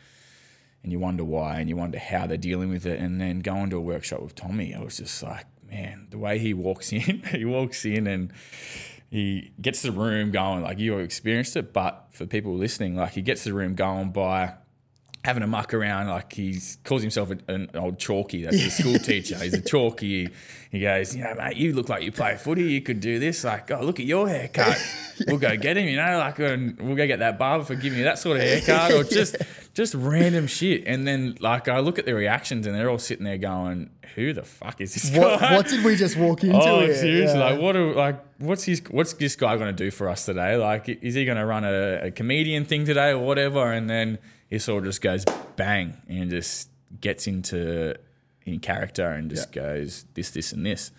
and 0.84 0.92
you 0.92 1.00
wonder 1.00 1.24
why 1.24 1.60
and 1.60 1.70
you 1.70 1.76
wonder 1.76 2.00
how 2.00 2.28
they're 2.28 2.38
dealing 2.38 2.70
with 2.70 2.86
it. 2.86 3.00
And 3.00 3.20
then 3.20 3.40
going 3.40 3.70
to 3.70 3.78
a 3.78 3.82
workshop 3.82 4.22
with 4.22 4.36
Tommy, 4.36 4.74
I 4.74 4.82
was 4.82 4.98
just 4.98 5.22
like, 5.22 5.46
man, 5.70 6.08
the 6.10 6.18
way 6.18 6.40
he 6.40 6.54
walks 6.54 6.92
in, 6.94 7.24
he 7.32 7.46
walks 7.46 7.86
in 7.86 8.08
and 8.08 8.32
he 9.10 9.52
gets 9.60 9.82
the 9.82 9.92
room 9.92 10.32
going, 10.32 10.64
like 10.64 10.80
you 10.80 10.98
experienced 11.00 11.56
it, 11.58 11.74
but 11.74 12.08
for 12.12 12.26
people 12.26 12.56
listening, 12.56 12.96
like 12.96 13.14
he 13.14 13.22
gets 13.22 13.44
the 13.44 13.54
room 13.54 13.76
going 13.76 14.12
by 14.12 14.54
having 15.24 15.44
a 15.44 15.48
muck 15.48 15.74
around, 15.74 16.08
like 16.08 16.34
he 16.34 16.60
calls 16.84 17.02
himself 17.02 17.32
an 17.48 17.70
old 17.76 18.00
chalky. 18.00 18.44
That's 18.44 18.58
a 18.58 18.72
school 18.72 18.98
teacher. 19.00 19.38
He's 19.38 19.54
a 19.54 19.62
chalky. 19.62 20.30
He 20.72 20.80
goes, 20.80 21.16
you 21.16 21.24
know, 21.24 21.36
mate, 21.36 21.58
you 21.58 21.74
look 21.74 21.90
like 21.90 22.02
you 22.02 22.12
play 22.12 22.38
footy. 22.38 22.64
You 22.64 22.82
could 22.82 23.02
do 23.02 23.20
this. 23.20 23.44
Like, 23.44 23.70
oh, 23.72 23.82
look 23.84 24.00
at 24.00 24.06
your 24.06 24.28
haircut. 24.28 24.78
We'll 25.28 25.38
go 25.38 25.56
get 25.56 25.78
him. 25.78 25.88
You 25.88 25.98
know, 25.98 26.18
like 26.18 26.40
and 26.40 26.80
we'll 26.80 26.96
go 26.96 27.06
get 27.06 27.20
that 27.20 27.38
barber 27.38 27.64
for 27.64 27.76
giving 27.76 28.00
you 28.00 28.06
that 28.06 28.18
sort 28.18 28.38
of 28.38 28.44
haircut, 28.44 28.92
or 28.92 29.04
just 29.20 29.36
just 29.76 29.94
random 29.94 30.48
shit. 30.48 30.88
And 30.88 31.08
then 31.08 31.38
like 31.40 31.68
I 31.68 31.78
look 31.78 32.00
at 32.00 32.08
the 32.08 32.16
reactions, 32.16 32.66
and 32.66 32.76
they're 32.76 32.90
all 32.90 32.98
sitting 32.98 33.26
there 33.26 33.38
going, 33.38 33.92
"Who 34.16 34.34
the 34.34 34.42
fuck 34.42 34.82
is 34.82 34.96
this 34.96 35.16
What, 35.16 35.40
guy?" 35.40 35.56
what 35.56 35.68
did 35.68 35.86
we 35.86 35.96
just 35.96 36.18
walk 36.18 36.40
oh, 36.44 36.48
into? 36.48 36.60
Oh, 36.60 36.80
here? 36.80 36.96
seriously! 36.96 37.40
Yeah. 37.40 37.52
Like, 37.52 37.62
what? 37.62 37.76
Are, 37.76 37.94
like, 37.94 38.20
what's 38.40 38.64
his? 38.64 38.82
What's 38.90 39.14
this 39.14 39.36
guy 39.36 39.58
going 39.58 39.76
to 39.76 39.84
do 39.84 39.92
for 39.92 40.10
us 40.10 40.26
today? 40.26 40.56
Like, 40.56 40.90
is 40.90 41.14
he 41.14 41.24
going 41.24 41.38
to 41.38 41.46
run 41.46 41.66
a, 41.66 42.08
a 42.08 42.12
comedian 42.12 42.66
thing 42.66 42.86
today 42.86 43.12
or 43.12 43.20
whatever? 43.20 43.72
And 43.72 43.88
then 43.88 44.18
of 44.52 44.84
just 44.84 45.02
goes 45.02 45.26
bang 45.56 45.98
and 46.08 46.30
just 46.30 46.70
gets 47.00 47.28
into 47.28 47.96
in 48.46 48.60
character 48.60 49.08
and 49.08 49.30
just 49.30 49.52
goes 49.52 50.06
this, 50.14 50.32
this, 50.32 50.52
and 50.52 50.66
this. 50.66 50.92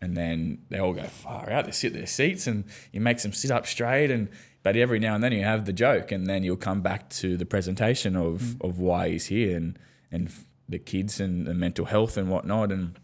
And 0.00 0.16
then 0.16 0.58
they 0.68 0.78
all 0.78 0.92
go 0.92 1.04
far 1.04 1.50
out. 1.50 1.64
They 1.64 1.70
sit 1.70 1.94
their 1.94 2.06
seats 2.06 2.46
and 2.46 2.64
he 2.92 2.98
makes 2.98 3.22
them 3.22 3.32
sit 3.32 3.50
up 3.50 3.66
straight. 3.66 4.10
And 4.10 4.28
but 4.62 4.76
every 4.76 4.98
now 4.98 5.14
and 5.14 5.22
then 5.24 5.32
you 5.32 5.44
have 5.44 5.64
the 5.66 5.72
joke, 5.72 6.10
and 6.12 6.26
then 6.26 6.42
you'll 6.42 6.56
come 6.56 6.80
back 6.82 7.08
to 7.10 7.36
the 7.36 7.46
presentation 7.46 8.16
of 8.16 8.40
Mm. 8.40 8.68
of 8.68 8.78
why 8.78 9.10
he's 9.10 9.26
here 9.26 9.56
and 9.56 9.78
and 10.10 10.30
the 10.68 10.78
kids 10.78 11.20
and 11.20 11.46
the 11.46 11.54
mental 11.54 11.86
health 11.86 12.16
and 12.18 12.28
whatnot. 12.28 12.70
And 12.72 12.98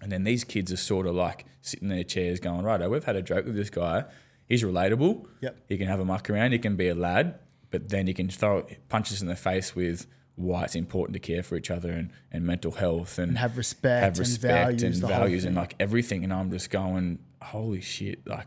and 0.00 0.10
then 0.10 0.24
these 0.24 0.44
kids 0.44 0.72
are 0.72 0.76
sort 0.78 1.06
of 1.06 1.14
like 1.14 1.44
sitting 1.62 1.90
in 1.90 1.94
their 1.94 2.04
chairs 2.04 2.40
going, 2.40 2.62
right, 2.62 2.80
oh, 2.80 2.88
we've 2.88 3.04
had 3.04 3.16
a 3.16 3.22
joke 3.22 3.44
with 3.44 3.56
this 3.56 3.68
guy. 3.70 4.04
He's 4.46 4.62
relatable. 4.62 5.26
Yep. 5.42 5.56
He 5.68 5.76
can 5.76 5.88
have 5.88 6.00
a 6.00 6.04
muck 6.06 6.30
around. 6.30 6.52
He 6.52 6.58
can 6.58 6.76
be 6.76 6.88
a 6.88 6.94
lad, 6.94 7.38
but 7.70 7.88
then 7.88 8.06
you 8.06 8.14
can 8.14 8.28
throw 8.28 8.66
punches 8.88 9.22
in 9.22 9.28
the 9.28 9.36
face 9.36 9.74
with 9.76 10.06
why 10.36 10.64
it's 10.64 10.74
important 10.74 11.12
to 11.14 11.20
care 11.20 11.42
for 11.42 11.56
each 11.56 11.70
other 11.70 11.90
and, 11.90 12.10
and 12.32 12.44
mental 12.46 12.72
health 12.72 13.18
and, 13.18 13.30
And 13.30 13.38
have 13.38 13.56
respect, 13.56 14.02
have 14.04 14.18
respect 14.18 14.82
and 14.82 14.94
values, 14.94 15.02
and 15.02 15.08
values 15.08 15.44
and 15.44 15.54
like 15.56 15.74
everything. 15.78 16.24
And 16.24 16.32
I'm 16.32 16.50
just 16.50 16.70
going, 16.70 17.18
holy 17.42 17.80
shit! 17.80 18.26
Like 18.26 18.46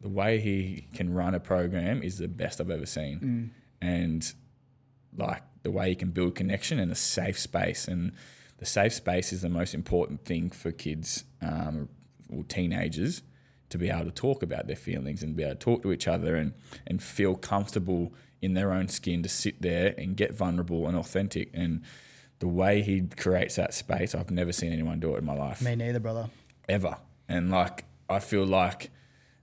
the 0.00 0.08
way 0.08 0.38
he 0.40 0.86
can 0.94 1.12
run 1.14 1.34
a 1.34 1.40
program 1.40 2.02
is 2.02 2.18
the 2.18 2.28
best 2.28 2.60
I've 2.60 2.70
ever 2.70 2.86
seen, 2.86 3.20
Mm. 3.20 3.86
and 3.86 4.32
like 5.16 5.42
the 5.62 5.70
way 5.70 5.90
he 5.90 5.94
can 5.94 6.10
build 6.10 6.34
connection 6.34 6.78
and 6.78 6.90
a 6.92 6.94
safe 6.94 7.38
space. 7.38 7.86
And 7.88 8.12
the 8.58 8.66
safe 8.66 8.92
space 8.94 9.32
is 9.32 9.42
the 9.42 9.48
most 9.48 9.74
important 9.74 10.24
thing 10.24 10.50
for 10.50 10.70
kids 10.72 11.24
um, 11.42 11.88
or 12.30 12.44
teenagers 12.44 13.22
to 13.70 13.78
be 13.78 13.88
able 13.90 14.04
to 14.06 14.10
talk 14.10 14.42
about 14.42 14.66
their 14.66 14.76
feelings 14.76 15.22
and 15.22 15.36
be 15.36 15.42
able 15.42 15.54
to 15.54 15.58
talk 15.58 15.82
to 15.82 15.92
each 15.92 16.08
other 16.08 16.36
and, 16.36 16.52
and 16.86 17.02
feel 17.02 17.34
comfortable 17.34 18.12
in 18.42 18.54
their 18.54 18.72
own 18.72 18.88
skin 18.88 19.22
to 19.22 19.28
sit 19.28 19.60
there 19.62 19.94
and 19.98 20.16
get 20.16 20.34
vulnerable 20.34 20.86
and 20.88 20.96
authentic. 20.96 21.50
And 21.52 21.82
the 22.38 22.48
way 22.48 22.82
he 22.82 23.02
creates 23.02 23.56
that 23.56 23.74
space, 23.74 24.14
I've 24.14 24.30
never 24.30 24.52
seen 24.52 24.72
anyone 24.72 24.98
do 25.00 25.14
it 25.14 25.18
in 25.18 25.24
my 25.26 25.34
life 25.34 25.60
Me 25.62 25.74
neither, 25.76 26.00
brother. 26.00 26.30
ever. 26.68 26.96
And 27.28 27.50
like, 27.50 27.84
I 28.08 28.18
feel 28.18 28.46
like, 28.46 28.90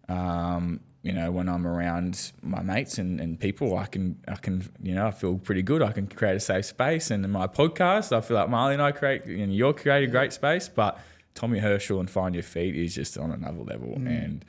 um, 0.10 0.80
you 1.04 1.14
know, 1.14 1.32
when 1.32 1.48
I'm 1.48 1.66
around 1.66 2.32
my 2.42 2.62
mates 2.62 2.98
and, 2.98 3.22
and 3.22 3.40
people, 3.40 3.78
I 3.78 3.86
can, 3.86 4.18
I 4.28 4.36
can, 4.36 4.68
you 4.82 4.94
know, 4.96 5.08
I 5.08 5.12
feel 5.12 5.38
pretty 5.38 5.62
good. 5.62 5.82
I 5.82 5.92
can 5.92 6.08
create 6.08 6.36
a 6.36 6.40
safe 6.40 6.66
space. 6.66 7.12
And 7.12 7.24
in 7.24 7.32
my 7.32 7.48
podcast, 7.48 8.16
I 8.16 8.22
feel 8.22 8.36
like 8.36 8.50
Marley 8.50 8.74
and 8.74 8.82
I 8.82 8.92
create, 8.92 9.24
and 9.26 9.56
you're 9.56 9.74
creating 9.74 10.10
a 10.10 10.12
great 10.12 10.34
space. 10.34 10.68
But 10.68 11.00
Tommy 11.34 11.60
Herschel 11.60 12.00
and 12.00 12.10
Find 12.10 12.34
Your 12.36 12.44
Feet 12.44 12.76
is 12.76 12.96
just 12.96 13.18
on 13.18 13.32
another 13.32 13.62
level. 13.62 13.94
And 13.96 14.44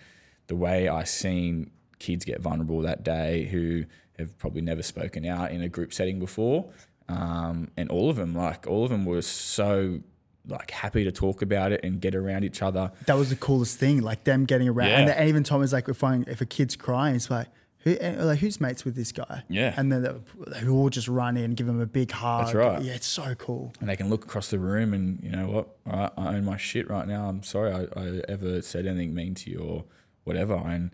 the 0.48 0.56
way 0.56 0.88
I 0.88 1.04
seen 1.04 1.70
kids 1.98 2.24
get 2.24 2.40
vulnerable 2.40 2.80
that 2.82 3.04
day 3.04 3.44
who 3.44 3.84
have 4.18 4.36
probably 4.38 4.62
never 4.62 4.82
spoken 4.82 5.24
out 5.26 5.50
in 5.50 5.62
a 5.62 5.68
group 5.68 5.92
setting 5.92 6.18
before, 6.18 6.70
um, 7.08 7.70
and 7.76 7.90
all 7.90 8.10
of 8.10 8.16
them, 8.16 8.34
like 8.34 8.66
all 8.66 8.84
of 8.84 8.90
them, 8.90 9.04
were 9.04 9.22
so 9.22 10.00
like 10.46 10.70
happy 10.70 11.04
to 11.04 11.12
talk 11.12 11.42
about 11.42 11.72
it 11.72 11.84
and 11.84 12.00
get 12.00 12.14
around 12.14 12.44
each 12.44 12.62
other. 12.62 12.90
That 13.06 13.16
was 13.16 13.30
the 13.30 13.36
coolest 13.36 13.78
thing, 13.78 14.00
like 14.02 14.24
them 14.24 14.44
getting 14.46 14.68
around. 14.68 14.88
Yeah. 14.88 15.00
And, 15.00 15.10
and 15.10 15.28
even 15.28 15.42
Tom 15.44 15.60
was 15.60 15.72
like, 15.72 15.88
if, 15.88 16.02
I, 16.02 16.24
if 16.26 16.40
a 16.40 16.46
kid's 16.46 16.74
crying, 16.74 17.16
it's 17.16 17.30
like, 17.30 17.48
who, 17.80 17.96
like, 17.96 18.38
who's 18.40 18.60
mates 18.60 18.84
with 18.84 18.96
this 18.96 19.12
guy? 19.12 19.42
Yeah. 19.48 19.74
And 19.76 19.92
then 19.92 20.02
they, 20.02 20.60
they 20.60 20.68
all 20.68 20.88
just 20.88 21.06
run 21.06 21.36
in, 21.36 21.54
give 21.54 21.68
him 21.68 21.80
a 21.80 21.86
big 21.86 22.10
hug. 22.10 22.46
That's 22.46 22.54
right. 22.54 22.82
Yeah, 22.82 22.94
it's 22.94 23.06
so 23.06 23.34
cool. 23.34 23.72
and 23.80 23.88
they 23.88 23.96
can 23.96 24.08
look 24.08 24.24
across 24.24 24.48
the 24.48 24.58
room 24.58 24.94
and 24.94 25.22
you 25.22 25.30
know 25.30 25.48
what 25.48 25.68
I, 25.86 26.10
I 26.16 26.34
own 26.36 26.44
my 26.44 26.56
shit 26.56 26.88
right 26.88 27.06
now 27.06 27.28
i'm 27.28 27.42
sorry 27.42 27.72
I, 27.72 27.82
I 27.98 28.20
ever 28.28 28.62
said 28.62 28.86
anything 28.86 29.14
mean 29.14 29.34
to 29.36 29.50
you 29.50 29.58
or 29.60 29.84
whatever 30.24 30.54
and 30.54 30.90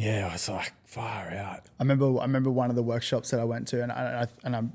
yeah 0.00 0.26
i 0.28 0.32
was 0.32 0.48
like 0.48 0.72
far 0.84 1.30
out 1.30 1.60
I 1.78 1.82
remember 1.82 2.18
I 2.18 2.22
remember 2.22 2.50
one 2.50 2.68
of 2.68 2.76
the 2.76 2.82
workshops 2.82 3.30
that 3.30 3.40
I 3.40 3.44
went 3.44 3.68
to, 3.68 3.82
and 3.82 3.92
I, 3.92 4.22
I 4.22 4.26
and 4.44 4.56
I'm. 4.56 4.72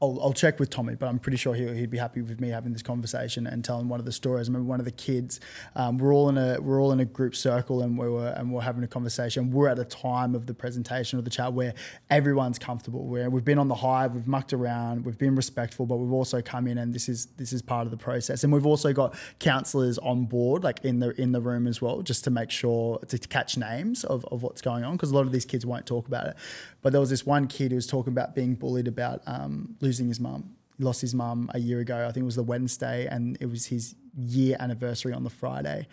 I'll, 0.00 0.18
I'll 0.22 0.32
check 0.32 0.60
with 0.60 0.70
Tommy, 0.70 0.94
but 0.94 1.06
I'm 1.06 1.18
pretty 1.18 1.38
sure 1.38 1.54
he'll, 1.54 1.72
he'd 1.72 1.90
be 1.90 1.98
happy 1.98 2.22
with 2.22 2.40
me 2.40 2.50
having 2.50 2.72
this 2.72 2.82
conversation 2.82 3.48
and 3.48 3.64
telling 3.64 3.88
one 3.88 3.98
of 3.98 4.06
the 4.06 4.12
stories. 4.12 4.48
I 4.48 4.52
remember 4.52 4.68
one 4.68 4.78
of 4.78 4.84
the 4.84 4.92
kids. 4.92 5.40
Um, 5.74 5.98
we're 5.98 6.14
all 6.14 6.28
in 6.28 6.38
a 6.38 6.60
we're 6.60 6.80
all 6.80 6.92
in 6.92 7.00
a 7.00 7.04
group 7.04 7.34
circle, 7.34 7.82
and 7.82 7.98
we 7.98 8.08
were 8.08 8.28
and 8.28 8.52
we're 8.52 8.60
having 8.60 8.84
a 8.84 8.88
conversation. 8.88 9.50
We're 9.50 9.68
at 9.68 9.78
a 9.78 9.84
time 9.84 10.36
of 10.36 10.46
the 10.46 10.54
presentation 10.54 11.18
or 11.18 11.22
the 11.22 11.30
chat 11.30 11.52
where 11.52 11.74
everyone's 12.10 12.58
comfortable. 12.58 13.06
Where 13.06 13.28
we've 13.28 13.44
been 13.44 13.58
on 13.58 13.66
the 13.66 13.74
hive, 13.74 14.14
we've 14.14 14.28
mucked 14.28 14.52
around, 14.52 15.04
we've 15.04 15.18
been 15.18 15.34
respectful, 15.34 15.84
but 15.84 15.96
we've 15.96 16.12
also 16.12 16.40
come 16.40 16.68
in 16.68 16.78
and 16.78 16.94
this 16.94 17.08
is 17.08 17.26
this 17.36 17.52
is 17.52 17.60
part 17.60 17.86
of 17.86 17.90
the 17.90 17.96
process. 17.96 18.44
And 18.44 18.52
we've 18.52 18.66
also 18.66 18.92
got 18.92 19.16
counselors 19.40 19.98
on 19.98 20.26
board, 20.26 20.62
like 20.62 20.78
in 20.84 21.00
the 21.00 21.10
in 21.20 21.32
the 21.32 21.40
room 21.40 21.66
as 21.66 21.82
well, 21.82 22.02
just 22.02 22.22
to 22.24 22.30
make 22.30 22.50
sure 22.52 22.98
to 23.00 23.18
catch 23.18 23.56
names 23.56 24.04
of, 24.04 24.24
of 24.26 24.44
what's 24.44 24.62
going 24.62 24.84
on 24.84 24.92
because 24.92 25.10
a 25.10 25.14
lot 25.14 25.26
of 25.26 25.32
these 25.32 25.44
kids 25.44 25.66
won't 25.66 25.86
talk 25.86 26.06
about 26.06 26.28
it. 26.28 26.36
But 26.82 26.92
there 26.92 27.00
was 27.00 27.10
this 27.10 27.26
one 27.26 27.48
kid 27.48 27.72
who 27.72 27.74
was 27.74 27.88
talking 27.88 28.12
about 28.12 28.36
being 28.36 28.54
bullied 28.54 28.86
about 28.86 29.22
um, 29.26 29.74
losing 29.88 30.08
his 30.08 30.20
mum. 30.20 30.54
He 30.76 30.84
lost 30.84 31.00
his 31.00 31.14
mum 31.14 31.50
a 31.54 31.58
year 31.58 31.80
ago. 31.80 32.06
I 32.06 32.12
think 32.12 32.22
it 32.22 32.30
was 32.32 32.36
the 32.36 32.42
Wednesday, 32.42 33.06
and 33.10 33.38
it 33.40 33.46
was 33.46 33.66
his 33.66 33.94
year 34.16 34.56
anniversary 34.60 35.12
on 35.12 35.24
the 35.24 35.30
Friday. 35.30 35.88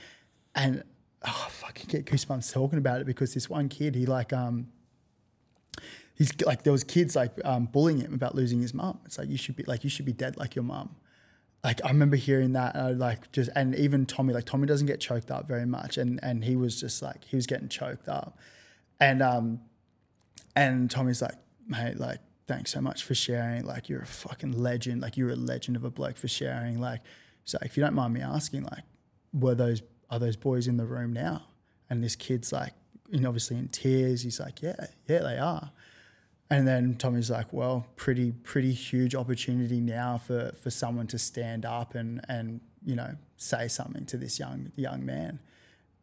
And 0.54 0.84
oh, 1.26 1.44
I 1.48 1.50
fucking 1.50 1.88
get 1.88 2.06
goosebumps 2.06 2.54
talking 2.54 2.78
about 2.78 3.02
it 3.02 3.08
because 3.08 3.34
this 3.34 3.50
one 3.50 3.70
kid, 3.70 3.96
he 3.96 4.06
like 4.06 4.34
um, 4.34 4.68
he's 6.16 6.32
like 6.46 6.64
there 6.64 6.74
was 6.74 6.84
kids 6.84 7.16
like 7.16 7.32
um, 7.46 7.66
bullying 7.66 8.02
him 8.02 8.14
about 8.14 8.36
losing 8.36 8.62
his 8.62 8.74
mum. 8.74 9.00
It's 9.06 9.18
like 9.18 9.30
you 9.30 9.38
should 9.38 9.56
be 9.56 9.64
like 9.64 9.84
you 9.84 9.90
should 9.90 10.06
be 10.06 10.14
dead 10.14 10.38
like 10.38 10.56
your 10.56 10.64
mum. 10.64 10.96
Like 11.64 11.84
I 11.84 11.88
remember 11.88 12.16
hearing 12.16 12.54
that, 12.54 12.76
and 12.76 12.86
I 12.86 12.92
like 12.92 13.32
just 13.32 13.50
and 13.56 13.76
even 13.76 14.06
Tommy, 14.06 14.34
like 14.34 14.46
Tommy 14.46 14.68
doesn't 14.68 14.88
get 14.88 15.00
choked 15.00 15.32
up 15.32 15.48
very 15.48 15.66
much, 15.66 15.98
and 15.98 16.20
and 16.22 16.44
he 16.44 16.56
was 16.56 16.80
just 16.80 17.02
like 17.02 17.24
he 17.24 17.36
was 17.36 17.48
getting 17.48 17.70
choked 17.70 18.08
up, 18.08 18.38
and 19.00 19.24
um, 19.24 19.62
and 20.56 20.92
Tommy's 20.92 21.22
like, 21.22 21.36
mate, 21.68 21.98
like 21.98 22.20
thanks 22.48 22.72
so 22.72 22.82
much 22.82 23.04
for 23.04 23.16
sharing. 23.16 23.66
Like 23.66 23.90
you're 23.90 24.02
a 24.02 24.06
fucking 24.08 24.54
legend. 24.54 25.02
Like 25.02 25.18
you're 25.18 25.32
a 25.32 25.36
legend 25.36 25.78
of 25.78 25.84
a 25.84 25.90
bloke 25.90 26.18
for 26.18 26.28
sharing. 26.28 26.80
Like 26.80 27.02
so, 27.44 27.58
if 27.62 27.78
you 27.78 27.84
don't 27.84 27.94
mind 27.94 28.14
me 28.14 28.22
asking, 28.22 28.64
like 28.64 28.84
were 29.34 29.56
those 29.56 29.82
are 30.10 30.20
those 30.20 30.36
boys 30.36 30.68
in 30.68 30.78
the 30.78 30.86
room 30.86 31.14
now? 31.14 31.44
And 31.90 32.04
this 32.04 32.16
kid's 32.16 32.52
like, 32.52 32.74
you 33.10 33.20
know, 33.20 33.30
obviously 33.30 33.58
in 33.58 33.68
tears. 33.68 34.22
He's 34.24 34.40
like, 34.40 34.62
yeah, 34.62 34.88
yeah, 35.08 35.20
they 35.20 35.38
are. 35.38 35.72
And 36.50 36.68
then 36.68 36.96
Tommy's 36.96 37.32
like, 37.32 37.52
well, 37.52 37.88
pretty, 37.96 38.32
pretty 38.32 38.72
huge 38.72 39.16
opportunity 39.16 39.82
now 39.82 40.20
for, 40.20 40.54
for 40.62 40.70
someone 40.70 41.08
to 41.08 41.18
stand 41.18 41.66
up 41.66 41.96
and, 41.96 42.22
and, 42.30 42.62
you 42.84 42.96
know, 42.96 43.16
say 43.38 43.68
something 43.68 44.06
to 44.06 44.18
this 44.18 44.38
young, 44.40 44.72
young 44.76 45.04
man. 45.06 45.40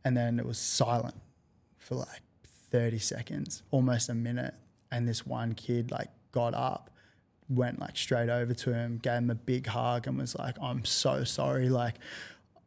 And 0.04 0.16
then 0.16 0.40
it 0.40 0.46
was 0.46 0.58
silent 0.58 1.14
for 1.78 1.94
like 1.94 2.22
30 2.44 2.98
seconds, 2.98 3.62
almost 3.70 4.08
a 4.08 4.14
minute. 4.14 4.54
And 4.90 5.08
this 5.08 5.24
one 5.24 5.54
kid 5.54 5.92
like 5.92 6.08
got 6.32 6.54
up, 6.54 6.90
went 7.48 7.78
like 7.78 7.96
straight 7.96 8.28
over 8.28 8.54
to 8.54 8.72
him, 8.72 8.98
gave 9.02 9.18
him 9.18 9.30
a 9.30 9.34
big 9.34 9.66
hug 9.66 10.06
and 10.06 10.18
was 10.18 10.34
like, 10.36 10.56
I'm 10.60 10.84
so 10.84 11.24
sorry. 11.24 11.68
Like, 11.68 11.96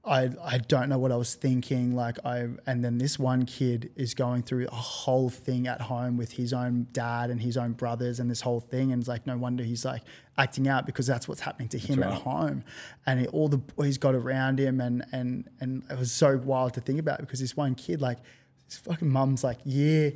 I, 0.05 0.29
I 0.43 0.59
don't 0.59 0.89
know 0.89 0.99
what 0.99 1.11
I 1.11 1.15
was 1.15 1.33
thinking. 1.33 1.95
Like 1.95 2.19
I 2.23 2.47
and 2.67 2.85
then 2.85 2.99
this 2.99 3.17
one 3.17 3.45
kid 3.45 3.91
is 3.95 4.13
going 4.13 4.43
through 4.43 4.67
a 4.67 4.75
whole 4.75 5.29
thing 5.29 5.67
at 5.67 5.81
home 5.81 6.15
with 6.15 6.33
his 6.33 6.53
own 6.53 6.87
dad 6.91 7.31
and 7.31 7.41
his 7.41 7.57
own 7.57 7.73
brothers 7.73 8.19
and 8.19 8.29
this 8.29 8.41
whole 8.41 8.59
thing. 8.59 8.91
And 8.91 9.01
it's 9.01 9.09
like 9.09 9.25
no 9.25 9.35
wonder 9.35 9.63
he's 9.63 9.83
like 9.83 10.03
acting 10.37 10.67
out 10.67 10.85
because 10.85 11.07
that's 11.07 11.27
what's 11.27 11.41
happening 11.41 11.69
to 11.69 11.79
him 11.79 12.01
right. 12.01 12.11
at 12.13 12.21
home. 12.21 12.63
And 13.07 13.21
he, 13.21 13.27
all 13.27 13.47
the 13.47 13.57
boys 13.57 13.97
got 13.97 14.13
around 14.13 14.59
him 14.59 14.79
and 14.79 15.03
and 15.11 15.49
and 15.59 15.83
it 15.89 15.97
was 15.97 16.11
so 16.11 16.37
wild 16.37 16.75
to 16.75 16.81
think 16.81 16.99
about 16.99 17.19
because 17.19 17.39
this 17.39 17.57
one 17.57 17.73
kid 17.73 17.99
like 17.99 18.19
his 18.65 18.77
fucking 18.77 19.09
mum's 19.09 19.43
like 19.43 19.57
year 19.65 20.13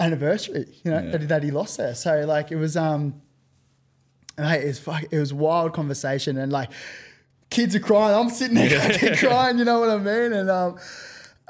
anniversary, 0.00 0.66
you 0.82 0.90
know, 0.90 1.10
that, 1.10 1.28
that 1.28 1.42
he 1.42 1.50
lost 1.50 1.78
her. 1.78 1.94
So 1.94 2.24
like 2.26 2.50
it 2.50 2.56
was 2.56 2.76
um 2.76 3.20
mate, 4.38 4.62
it 4.62 4.66
was 4.66 4.78
fuck, 4.78 5.04
it 5.10 5.18
was 5.18 5.32
wild 5.32 5.72
conversation 5.72 6.36
and 6.36 6.52
like 6.52 6.70
kids 7.50 7.74
are 7.74 7.80
crying. 7.80 8.14
I'm 8.14 8.30
sitting 8.30 8.56
there 8.56 9.16
crying, 9.16 9.58
you 9.58 9.64
know 9.64 9.80
what 9.80 9.90
I 9.90 9.98
mean? 9.98 10.32
And 10.32 10.50
um 10.50 10.78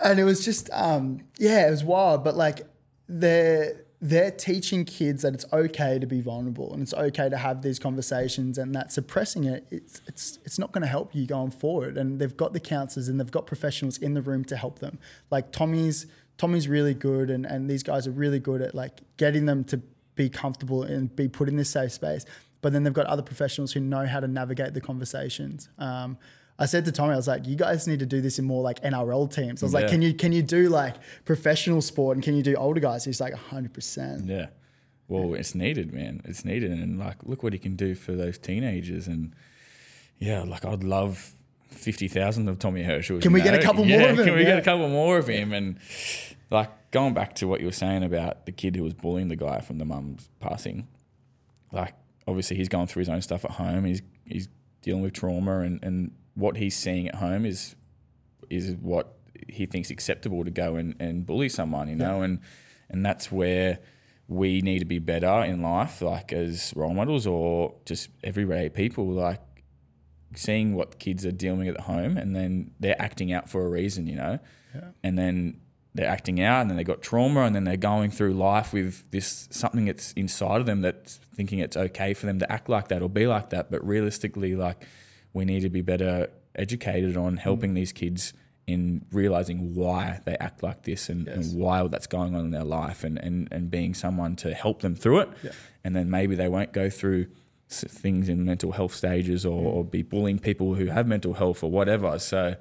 and 0.02 0.18
it 0.18 0.24
was 0.24 0.44
just 0.44 0.70
um 0.72 1.20
yeah, 1.38 1.68
it 1.68 1.70
was 1.70 1.84
wild. 1.84 2.24
But 2.24 2.36
like 2.36 2.62
they're 3.08 3.84
they're 4.00 4.30
teaching 4.30 4.84
kids 4.84 5.22
that 5.22 5.32
it's 5.32 5.46
okay 5.50 5.98
to 5.98 6.06
be 6.06 6.20
vulnerable 6.20 6.70
and 6.74 6.82
it's 6.82 6.92
okay 6.92 7.30
to 7.30 7.38
have 7.38 7.62
these 7.62 7.78
conversations 7.78 8.58
and 8.58 8.74
that 8.74 8.92
suppressing 8.92 9.44
it 9.44 9.66
it's 9.70 10.02
it's 10.06 10.38
it's 10.44 10.58
not 10.58 10.72
going 10.72 10.82
to 10.82 10.88
help 10.88 11.14
you 11.14 11.26
going 11.26 11.50
forward 11.50 11.96
and 11.96 12.20
they've 12.20 12.36
got 12.36 12.52
the 12.52 12.60
counselors 12.60 13.08
and 13.08 13.18
they've 13.18 13.30
got 13.30 13.46
professionals 13.46 13.96
in 13.96 14.12
the 14.12 14.20
room 14.20 14.44
to 14.44 14.58
help 14.58 14.80
them 14.80 14.98
like 15.30 15.52
Tommy's 15.52 16.06
Tommy's 16.36 16.68
really 16.68 16.94
good 16.94 17.30
and 17.30 17.46
and 17.46 17.68
these 17.68 17.82
guys 17.82 18.06
are 18.06 18.12
really 18.12 18.38
good 18.38 18.60
at 18.62 18.74
like 18.74 19.00
getting 19.16 19.46
them 19.46 19.64
to 19.64 19.80
be 20.14 20.28
comfortable 20.28 20.82
and 20.82 21.14
be 21.14 21.28
put 21.28 21.48
in 21.48 21.56
this 21.56 21.70
safe 21.70 21.92
space. 21.92 22.24
But 22.60 22.72
then 22.72 22.82
they've 22.82 22.92
got 22.92 23.06
other 23.06 23.22
professionals 23.22 23.72
who 23.72 23.80
know 23.80 24.06
how 24.06 24.20
to 24.20 24.28
navigate 24.28 24.72
the 24.74 24.80
conversations. 24.80 25.68
Um, 25.78 26.16
I 26.58 26.66
said 26.66 26.84
to 26.84 26.92
Tommy, 26.92 27.12
I 27.12 27.16
was 27.16 27.26
like, 27.26 27.46
"You 27.46 27.56
guys 27.56 27.86
need 27.86 27.98
to 27.98 28.06
do 28.06 28.20
this 28.20 28.38
in 28.38 28.44
more 28.44 28.62
like 28.62 28.80
NRL 28.82 29.32
teams." 29.34 29.62
I 29.62 29.66
was 29.66 29.74
like, 29.74 29.88
"Can 29.88 30.02
you 30.02 30.14
can 30.14 30.32
you 30.32 30.42
do 30.42 30.68
like 30.68 30.94
professional 31.24 31.82
sport 31.82 32.16
and 32.16 32.24
can 32.24 32.36
you 32.36 32.42
do 32.42 32.54
older 32.54 32.80
guys?" 32.80 33.04
He's 33.04 33.20
like, 33.20 33.32
"100 33.32 33.74
percent." 33.74 34.26
yeah. 34.26 34.46
Well 35.08 35.34
it's 35.34 35.54
needed 35.54 35.92
man. 35.92 36.22
It's 36.24 36.44
needed. 36.44 36.70
And 36.70 36.98
like 36.98 37.16
look 37.24 37.42
what 37.42 37.52
he 37.52 37.58
can 37.58 37.76
do 37.76 37.94
for 37.94 38.12
those 38.12 38.38
teenagers. 38.38 39.06
And 39.06 39.34
yeah 40.18 40.42
like 40.42 40.64
i'd 40.64 40.84
love 40.84 41.34
50,000 41.70 42.48
of 42.48 42.58
Tommy 42.58 42.82
Herschel. 42.82 43.20
Can 43.20 43.32
we 43.32 43.42
get 43.42 43.54
a 43.54 43.62
couple 43.62 43.84
more 43.84 44.00
of 44.08 44.18
him? 44.18 44.24
Can 44.24 44.34
we 44.34 44.40
Yeah. 44.42 44.46
get 44.50 44.58
a 44.58 44.62
couple 44.62 44.88
more 44.88 45.18
of 45.18 45.28
him? 45.28 45.52
And 45.52 45.78
like 46.50 46.70
going 46.90 47.14
back 47.14 47.34
to 47.36 47.48
what 47.48 47.60
you 47.60 47.66
were 47.66 47.72
saying 47.72 48.02
about 48.04 48.46
the 48.46 48.52
kid 48.52 48.76
who 48.76 48.82
was 48.82 48.94
bullying 48.94 49.28
the 49.28 49.36
guy 49.36 49.60
from 49.60 49.78
the 49.78 49.84
mum's 49.84 50.28
passing, 50.40 50.86
like 51.72 51.94
obviously 52.26 52.56
he's 52.56 52.68
going 52.68 52.86
through 52.86 53.00
his 53.00 53.08
own 53.08 53.20
stuff 53.22 53.44
at 53.44 53.52
home. 53.52 53.84
He's 53.84 54.02
he's 54.24 54.48
dealing 54.82 55.02
with 55.02 55.12
trauma, 55.12 55.60
and, 55.60 55.82
and 55.82 56.12
what 56.34 56.56
he's 56.56 56.76
seeing 56.76 57.08
at 57.08 57.16
home 57.16 57.44
is 57.46 57.74
is 58.50 58.76
what 58.76 59.14
he 59.48 59.66
thinks 59.66 59.90
acceptable 59.90 60.44
to 60.44 60.50
go 60.50 60.76
and, 60.76 60.94
and 61.00 61.26
bully 61.26 61.48
someone, 61.48 61.88
you 61.88 61.96
know, 61.96 62.22
and 62.22 62.38
and 62.88 63.04
that's 63.04 63.32
where 63.32 63.78
we 64.28 64.60
need 64.62 64.78
to 64.78 64.84
be 64.86 64.98
better 64.98 65.42
in 65.44 65.60
life, 65.60 66.00
like 66.00 66.32
as 66.32 66.72
role 66.76 66.94
models 66.94 67.26
or 67.26 67.74
just 67.84 68.08
everyday 68.22 68.68
people, 68.70 69.06
like 69.10 69.40
seeing 70.34 70.74
what 70.74 70.98
kids 70.98 71.24
are 71.24 71.32
dealing 71.32 71.66
with 71.66 71.76
at 71.76 71.82
home, 71.82 72.16
and 72.16 72.34
then 72.34 72.72
they're 72.80 73.00
acting 73.00 73.32
out 73.32 73.48
for 73.48 73.64
a 73.64 73.68
reason, 73.68 74.06
you 74.06 74.16
know, 74.16 74.38
and 75.02 75.18
then 75.18 75.60
they're 75.94 76.08
acting 76.08 76.42
out 76.42 76.60
and 76.60 76.68
then 76.68 76.76
they 76.76 76.82
got 76.82 77.00
trauma 77.02 77.42
and 77.42 77.54
then 77.54 77.62
they're 77.64 77.76
going 77.76 78.10
through 78.10 78.34
life 78.34 78.72
with 78.72 79.08
this 79.12 79.46
something 79.52 79.84
that's 79.84 80.12
inside 80.14 80.60
of 80.60 80.66
them 80.66 80.80
that's 80.80 81.20
thinking 81.36 81.60
it's 81.60 81.76
okay 81.76 82.14
for 82.14 82.26
them 82.26 82.40
to 82.40 82.50
act 82.50 82.68
like 82.68 82.88
that 82.88 83.00
or 83.00 83.08
be 83.08 83.26
like 83.28 83.50
that. 83.50 83.70
But 83.70 83.86
realistically 83.86 84.56
like 84.56 84.84
we 85.32 85.44
need 85.44 85.60
to 85.60 85.70
be 85.70 85.82
better 85.82 86.30
educated 86.56 87.16
on 87.16 87.36
helping 87.36 87.72
mm. 87.72 87.76
these 87.76 87.92
kids 87.92 88.32
in 88.66 89.04
realizing 89.12 89.74
why 89.74 90.20
they 90.24 90.36
act 90.38 90.62
like 90.62 90.82
this 90.82 91.08
and, 91.08 91.26
Yes. 91.26 91.36
and 91.36 91.60
why 91.60 91.86
that's 91.86 92.06
going 92.06 92.34
on 92.34 92.46
in 92.46 92.50
their 92.50 92.64
life 92.64 93.04
and, 93.04 93.18
and, 93.18 93.46
and 93.52 93.70
being 93.70 93.94
someone 93.94 94.34
to 94.36 94.52
help 94.54 94.80
them 94.80 94.96
through 94.96 95.20
it. 95.20 95.28
Yeah. 95.44 95.50
and 95.84 95.94
then 95.94 96.10
maybe 96.10 96.34
they 96.34 96.48
won't 96.48 96.72
go 96.72 96.90
through 96.90 97.26
things 97.68 98.28
in 98.28 98.44
mental 98.44 98.72
health 98.72 98.94
stages 98.94 99.44
or, 99.44 99.60
mm. 99.60 99.74
or 99.74 99.84
be 99.84 100.02
bullying 100.02 100.38
people 100.38 100.74
who 100.74 100.86
have 100.86 101.06
mental 101.06 101.34
health 101.34 101.62
or 101.62 101.70
whatever. 101.70 102.18
So, 102.18 102.56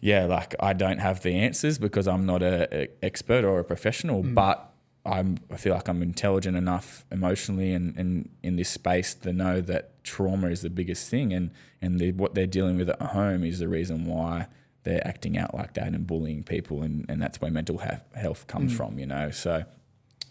yeah, 0.00 0.24
like 0.24 0.54
I 0.60 0.72
don't 0.72 0.98
have 0.98 1.22
the 1.22 1.34
answers 1.34 1.78
because 1.78 2.08
I'm 2.08 2.26
not 2.26 2.42
a, 2.42 2.82
a 2.84 2.88
expert 3.02 3.44
or 3.44 3.60
a 3.60 3.64
professional, 3.64 4.22
mm. 4.22 4.34
but 4.34 4.72
I'm 5.06 5.38
I 5.50 5.56
feel 5.56 5.74
like 5.74 5.88
I'm 5.88 6.02
intelligent 6.02 6.56
enough 6.56 7.04
emotionally 7.10 7.72
and, 7.72 7.96
and 7.96 8.28
in 8.42 8.56
this 8.56 8.68
space 8.68 9.14
to 9.16 9.32
know 9.32 9.60
that 9.62 10.02
trauma 10.04 10.48
is 10.48 10.62
the 10.62 10.70
biggest 10.70 11.08
thing. 11.08 11.32
And 11.32 11.50
and 11.80 11.98
the, 11.98 12.12
what 12.12 12.34
they're 12.34 12.46
dealing 12.46 12.76
with 12.76 12.90
at 12.90 13.00
home 13.00 13.44
is 13.44 13.58
the 13.58 13.68
reason 13.68 14.04
why 14.06 14.48
they're 14.82 15.06
acting 15.06 15.36
out 15.36 15.54
like 15.54 15.74
that 15.74 15.88
and 15.88 16.06
bullying 16.06 16.42
people. 16.42 16.82
And, 16.82 17.06
and 17.08 17.20
that's 17.20 17.40
where 17.40 17.50
mental 17.50 17.78
health, 18.14 18.46
comes 18.46 18.72
mm. 18.72 18.76
from 18.76 18.98
you 18.98 19.06
know? 19.06 19.30
So 19.30 19.64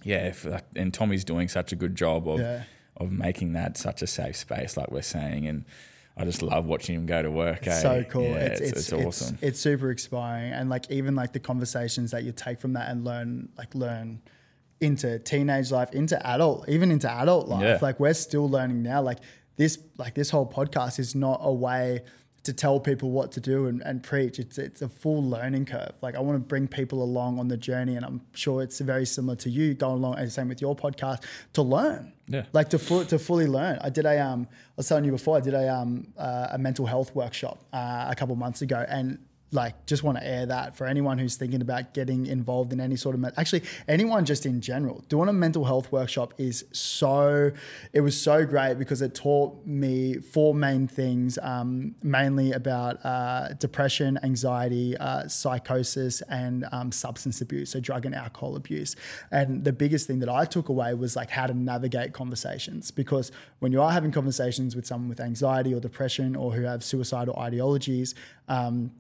yeah 0.04 0.28
if, 0.28 0.48
and 0.76 0.94
Tommy's 0.94 1.24
doing 1.24 1.48
such 1.48 1.72
a 1.72 1.76
good 1.76 1.96
job 1.96 2.28
of 2.28 2.40
Yeah. 2.40 2.64
Of 3.00 3.12
making 3.12 3.54
that 3.54 3.78
such 3.78 4.02
a 4.02 4.08
safe 4.08 4.36
space, 4.36 4.78
like 4.78 4.92
we're 4.92 5.02
saying. 5.02 5.48
And 5.48 5.66
I 6.18 6.26
just 6.26 6.42
love 6.42 6.66
watching 6.66 6.96
him 6.96 7.06
go 7.06 7.22
to 7.22 7.32
work. 7.32 7.60
It's 7.66 7.78
eh? 7.78 7.82
so 7.82 8.04
cool. 8.04 8.24
Yeah, 8.24 8.38
it's, 8.38 8.62
it's, 8.62 8.92
it's, 8.92 8.94
awesome. 8.94 9.38
It's, 9.42 9.60
super 9.60 9.90
inspiring. 9.90 10.52
And 10.52 10.70
like 10.70 10.90
even 10.92 11.16
like 11.16 11.34
the 11.34 11.40
conversations 11.40 12.12
that 12.12 12.24
you 12.24 12.32
take 12.32 12.60
from 12.60 12.74
that 12.74 12.90
and 12.92 13.06
learn 13.06 13.50
like 13.58 13.74
learn 13.74 14.22
into 14.82 15.20
teenage 15.20 15.72
life, 15.72 15.92
into 15.94 16.26
adult, 16.28 16.68
even 16.68 16.92
into 16.92 17.10
adult 17.10 17.48
life. 17.48 17.64
Yeah. 17.64 17.80
Like 17.82 18.00
we're 18.00 18.14
still 18.14 18.50
learning 18.50 18.84
now. 18.84 19.02
Like 19.02 19.20
this 19.56 19.80
like 19.98 20.14
this 20.14 20.30
whole 20.30 20.50
podcast 20.50 21.00
is 21.00 21.16
not 21.16 21.40
a 21.42 21.54
way 21.54 22.02
to 22.44 22.54
tell 22.54 22.80
people 22.80 23.12
what 23.12 23.32
to 23.34 23.40
do 23.40 23.68
and, 23.68 23.82
and 23.82 24.04
preach. 24.04 24.40
It's 24.40 24.58
it's 24.58 24.82
a 24.82 24.90
full 24.90 25.24
learning 25.24 25.66
curve. 25.66 25.94
Like 26.02 26.16
I 26.16 26.20
want 26.20 26.36
to 26.36 26.40
bring 26.46 26.68
people 26.68 27.04
along 27.04 27.40
on 27.40 27.48
the 27.48 27.58
journey 27.58 27.96
and 27.96 28.06
I'm 28.06 28.22
sure 28.34 28.62
it's 28.62 28.80
very 28.80 29.06
similar 29.06 29.36
to 29.38 29.50
you 29.50 29.74
going 29.74 29.96
along 29.96 30.18
and 30.18 30.32
same 30.32 30.50
with 30.50 30.62
your 30.62 30.76
podcast 30.76 31.24
to 31.54 31.62
learn. 31.62 32.14
Yeah. 32.30 32.46
Like 32.54 32.70
to 32.70 32.80
fu- 32.80 33.06
to 33.06 33.18
fully 33.18 33.48
learn. 33.48 33.80
I 33.82 33.90
did 33.90 34.06
a 34.06 34.16
um 34.24 34.48
I 34.52 34.74
was 34.78 34.88
telling 34.88 35.04
you 35.04 35.12
before 35.12 35.38
I 35.38 35.42
did 35.42 35.56
a 35.56 35.66
um 35.74 35.92
uh, 36.18 36.50
a 36.52 36.58
mental 36.58 36.86
health 36.86 37.14
workshop 37.16 37.58
uh, 37.74 38.06
a 38.10 38.16
couple 38.16 38.36
months 38.36 38.62
ago 38.62 38.86
and 38.88 39.18
like 39.52 39.86
just 39.86 40.04
want 40.04 40.18
to 40.18 40.26
air 40.26 40.46
that 40.46 40.76
for 40.76 40.86
anyone 40.86 41.18
who's 41.18 41.36
thinking 41.36 41.62
about 41.62 41.94
getting 41.94 42.26
involved 42.26 42.72
in 42.72 42.80
any 42.80 42.96
sort 42.96 43.16
of 43.16 43.26
actually 43.38 43.64
anyone 43.88 44.26
just 44.26 44.46
in 44.46 44.62
general. 44.62 45.04
Doing 45.10 45.30
a 45.30 45.34
mental 45.34 45.66
health 45.66 45.92
workshop 45.92 46.34
is 46.38 46.66
so 46.72 47.52
it 47.94 48.02
was 48.02 48.20
so 48.20 48.46
great 48.46 48.78
because 48.78 49.02
it 49.02 49.16
taught 49.16 49.66
me 49.66 50.16
four 50.16 50.54
main 50.54 50.88
things 50.88 51.38
um, 51.42 51.96
mainly 52.04 52.52
about 52.52 53.04
uh, 53.04 53.54
depression 53.54 54.20
anxiety 54.24 54.96
uh, 54.98 55.28
psychosis 55.28 56.22
and 56.24 56.66
um, 56.72 56.92
substance 56.92 57.42
abuse 57.42 57.72
so 57.72 57.80
drug 57.80 58.06
and 58.06 58.16
alcohol 58.16 58.56
abuse. 58.56 58.96
And 59.32 59.64
the 59.64 59.74
biggest 59.74 60.08
thing 60.08 60.20
that 60.20 60.30
i 60.30 60.46
took 60.46 60.70
away 60.70 60.94
was 60.94 61.16
like 61.16 61.30
how 61.30 61.48
to 61.48 61.54
navigate 61.54 62.14
conversations 62.14 62.92
because 62.92 63.32
when 63.60 63.72
you 63.72 63.82
are 63.82 63.92
having 63.92 64.12
conversations 64.12 64.76
with 64.76 64.86
someone 64.86 65.10
with 65.10 65.20
anxiety 65.20 65.74
or 65.74 65.80
depression 65.80 66.36
or 66.36 66.54
who 66.54 66.64
have 66.64 66.84
suicidal 66.84 67.36
ideologies 67.38 68.16
um, 68.48 68.92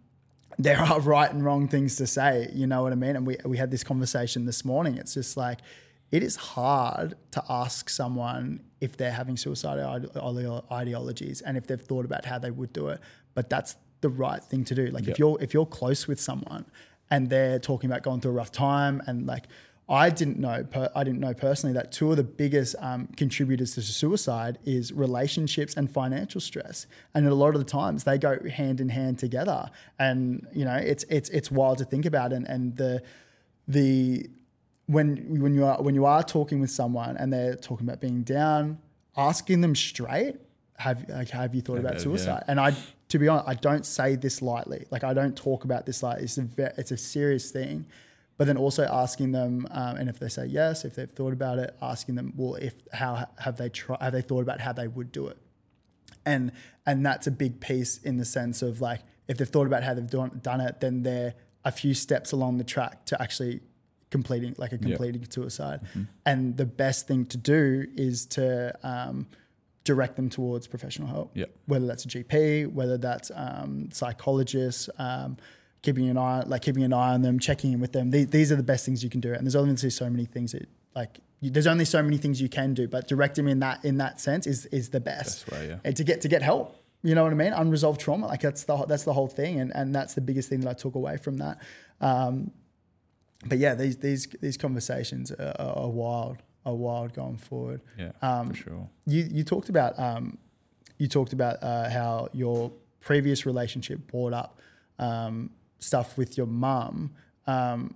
there 0.60 0.78
are 0.80 0.99
right 0.99 1.32
and 1.32 1.43
wrong 1.43 1.68
things 1.68 1.95
to 1.95 2.05
say. 2.05 2.49
You 2.53 2.68
know 2.68 2.84
what 2.84 2.91
I 2.91 2.95
mean? 2.95 3.16
And 3.16 3.26
we, 3.26 3.38
we 3.45 3.57
had 3.57 3.72
this 3.72 3.84
conversation 3.84 4.45
this 4.45 4.64
morning. 4.66 4.97
It's 4.97 5.14
just 5.14 5.38
like, 5.38 5.60
it 6.12 6.22
is 6.22 6.36
hard 6.36 7.16
to 7.32 7.43
ask 7.49 7.89
someone 7.89 8.62
if 8.82 8.97
they're 8.97 9.12
having 9.12 9.38
suicidal 9.38 9.88
ide- 9.88 10.18
ide- 10.18 10.64
ideologies 10.72 11.41
and 11.41 11.55
if 11.57 11.66
they've 11.68 11.82
thought 11.82 12.03
about 12.05 12.26
how 12.26 12.38
they 12.39 12.51
would 12.51 12.74
do 12.74 12.89
it. 12.89 12.99
But 13.36 13.49
that's 13.49 13.76
the 14.01 14.10
right 14.10 14.43
thing 14.43 14.64
to 14.66 14.76
do. 14.76 14.88
Like 14.88 15.05
Yeah. 15.05 15.12
if 15.12 15.20
you're 15.20 15.38
if 15.41 15.53
you're 15.53 15.66
close 15.66 16.07
with 16.07 16.20
someone 16.20 16.66
and 17.12 17.30
they're 17.30 17.60
talking 17.60 17.89
about 17.89 18.01
going 18.03 18.22
through 18.22 18.32
a 18.32 18.36
rough 18.36 18.51
time 18.51 19.01
and 19.07 19.26
like 19.28 19.45
I 19.90 20.12
didn't 20.12 20.38
know 20.38 20.64
per, 20.64 20.90
I 20.96 21.04
didn't 21.04 21.20
know 21.20 21.34
personally 21.34 21.74
that 21.74 21.92
two 21.92 22.12
of 22.12 22.18
the 22.18 22.24
biggest 22.24 22.76
um, 22.80 23.08
contributors 23.18 23.74
to 23.74 23.82
suicide 23.82 24.60
is 24.64 24.94
relationships 24.94 25.74
and 25.74 25.90
financial 25.90 26.40
stress, 26.40 26.86
and 27.16 27.28
a 27.28 27.34
lot 27.34 27.56
of 27.56 27.60
the 27.60 27.70
times 27.70 28.04
they 28.04 28.20
go 28.20 28.38
hand 28.48 28.80
in 28.80 28.90
hand 28.90 29.18
together. 29.18 29.70
And 29.98 30.46
you 30.54 30.64
know, 30.64 30.76
it's 30.76 31.06
it's 31.10 31.30
it's 31.30 31.50
wild 31.50 31.80
to 31.80 31.86
think 31.86 32.06
about, 32.06 32.32
and 32.34 32.48
and 32.48 32.78
the 32.78 33.02
the 33.68 34.30
when 34.86 35.40
when 35.42 35.56
you 35.56 35.66
are 35.66 35.82
when 35.82 35.96
you 35.96 36.06
are 36.06 36.22
talking 36.22 36.62
with 36.62 36.70
someone 36.70 37.18
and 37.18 37.34
they're 37.34 37.56
talking 37.56 37.88
about 37.88 38.00
being 38.00 38.22
down, 38.22 38.78
asking 39.18 39.62
them 39.62 39.76
straight, 39.76 40.36
have 40.78 41.04
like, 41.10 41.30
have 41.30 41.56
you 41.56 41.62
thought 41.62 41.80
about 41.80 41.94
yeah. 41.94 42.00
suicide? 42.00 42.44
And 42.48 42.60
I, 42.60 42.76
to 43.10 43.18
be 43.18 43.28
honest, 43.28 43.50
I 43.50 43.56
don't 43.56 43.86
say 43.86 44.16
this 44.16 44.42
lightly. 44.42 44.86
Like 44.92 45.04
I 45.04 45.16
don't 45.16 45.36
talk 45.36 45.64
about 45.64 45.88
this 45.88 46.04
lightly. 46.04 46.26
It's 46.26 46.38
a 46.38 46.48
it's 46.78 46.92
a 46.92 46.98
serious 46.98 47.50
thing. 47.50 47.88
But 48.40 48.48
then 48.48 48.58
also 48.58 48.84
asking 48.86 49.34
them, 49.34 49.68
um, 49.70 49.98
and 49.98 50.10
if 50.10 50.18
they 50.18 50.30
say 50.30 50.46
yes, 50.48 50.86
if 50.86 50.96
they've 50.96 51.12
thought 51.12 51.34
about 51.34 51.60
it, 51.60 51.76
asking 51.82 52.16
them, 52.16 52.34
well, 52.36 52.56
if 52.56 52.74
how 52.94 53.28
have 53.38 53.58
they 53.58 53.70
try, 53.70 53.98
have 54.02 54.14
they 54.14 54.22
thought 54.24 54.42
about 54.42 54.62
how 54.62 54.74
they 54.74 54.88
would 54.88 55.12
do 55.12 55.28
it? 55.28 55.38
and 56.26 56.52
and 56.86 57.06
that's 57.06 57.28
a 57.28 57.32
big 57.32 57.60
piece 57.62 57.98
in 57.98 58.18
the 58.18 58.26
sense 58.26 58.62
of 58.62 58.82
like 58.82 59.02
if 59.28 59.38
they've 59.38 59.48
thought 59.48 59.68
about 59.68 59.84
how 59.84 59.94
they've 59.94 60.10
done, 60.10 60.40
done 60.44 60.60
it 60.60 60.80
then 60.82 61.04
they're 61.04 61.34
a 61.64 61.72
few 61.72 61.94
steps 61.94 62.32
along 62.34 62.58
the 62.58 62.64
track 62.64 63.06
to 63.06 63.20
actually 63.22 63.62
completing 64.12 64.54
like 64.58 64.74
a 64.74 64.78
completing 64.78 65.26
suicide 65.30 65.80
and 66.26 66.58
the 66.58 66.66
best 66.66 67.08
thing 67.08 67.26
to 67.26 67.38
do 67.38 67.86
is 67.96 68.26
to 68.26 68.74
um, 68.84 69.28
direct 69.86 70.18
them 70.18 70.30
towards 70.30 70.68
professional 70.68 71.08
help 71.08 71.32
Yep. 71.36 71.50
whether 71.68 71.88
that's 71.88 72.04
a 72.06 72.10
gp 72.10 72.72
whether 72.74 72.98
that's 72.98 73.32
um, 73.34 73.90
psychologists 73.92 74.90
um, 74.98 75.38
keeping 75.82 76.10
an 76.10 76.18
eye 76.18 76.44
like 76.46 76.62
keeping 76.62 76.84
an 76.84 76.94
eye 76.94 77.14
on 77.14 77.22
them 77.22 77.40
checking 77.40 77.72
in 77.74 77.80
with 77.80 77.94
them 77.94 78.12
these, 78.12 78.28
these 78.28 78.52
are 78.52 78.56
the 78.56 78.64
best 78.64 78.86
things 78.86 79.04
you 79.04 79.10
can 79.10 79.20
do 79.20 79.34
and 79.34 79.46
there's 79.46 79.56
obviously 79.56 79.90
so 79.90 80.10
many 80.10 80.26
things 80.26 80.52
that 80.52 80.68
like 80.96 81.20
you, 81.42 81.50
there's 81.50 81.68
only 81.68 81.86
so 81.86 82.04
many 82.04 82.18
things 82.18 82.42
you 82.42 82.50
can 82.50 82.74
do 82.74 82.88
but 82.88 83.08
direct 83.08 83.36
them 83.36 83.48
in 83.48 83.60
that 83.60 83.84
in 83.86 83.98
that 83.98 84.20
sense 84.20 84.46
is 84.46 84.66
is 84.68 84.90
the 84.90 85.00
best 85.00 85.46
yeah. 85.52 85.78
and 85.84 85.96
to 85.96 86.04
get 86.04 86.22
to 86.22 86.28
get 86.28 86.42
help. 86.42 86.76
You 87.02 87.16
know 87.16 87.24
what 87.24 87.32
I 87.32 87.36
mean? 87.36 87.54
Unresolved 87.54 88.02
trauma, 88.02 88.28
like 88.28 88.42
that's 88.42 88.66
the 88.66 88.86
that's 88.86 89.04
the 89.04 89.14
whole 89.14 89.28
thing, 89.28 89.60
and 89.60 89.74
and 89.74 89.96
that's 89.96 90.16
the 90.16 90.22
biggest 90.22 90.50
thing 90.50 90.60
that 90.62 90.70
I 90.70 90.74
took 90.74 90.96
away 90.96 91.16
from 91.16 91.38
that. 91.38 91.60
Um, 92.02 92.52
but 93.46 93.58
yeah, 93.58 93.74
these 93.74 93.98
these 93.98 94.28
these 94.42 94.58
conversations 94.58 95.32
are, 95.32 95.56
are, 95.60 95.78
are 95.78 95.90
wild, 95.90 96.38
are 96.66 96.76
wild 96.76 97.14
going 97.14 97.38
forward. 97.38 97.82
Yeah, 97.98 98.12
Um, 98.22 98.50
for 98.50 98.56
sure. 98.56 98.90
You 99.06 99.30
you 99.32 99.44
talked 99.46 99.70
about 99.70 99.98
um, 99.98 100.38
you 100.98 101.08
talked 101.08 101.32
about 101.32 101.64
uh, 101.64 101.90
how 101.90 102.28
your 102.34 102.72
previous 103.00 103.46
relationship 103.46 104.06
brought 104.12 104.34
up 104.34 104.60
um, 105.00 105.52
stuff 105.80 106.18
with 106.18 106.38
your 106.38 106.48
mum. 106.48 107.12
Um, 107.48 107.96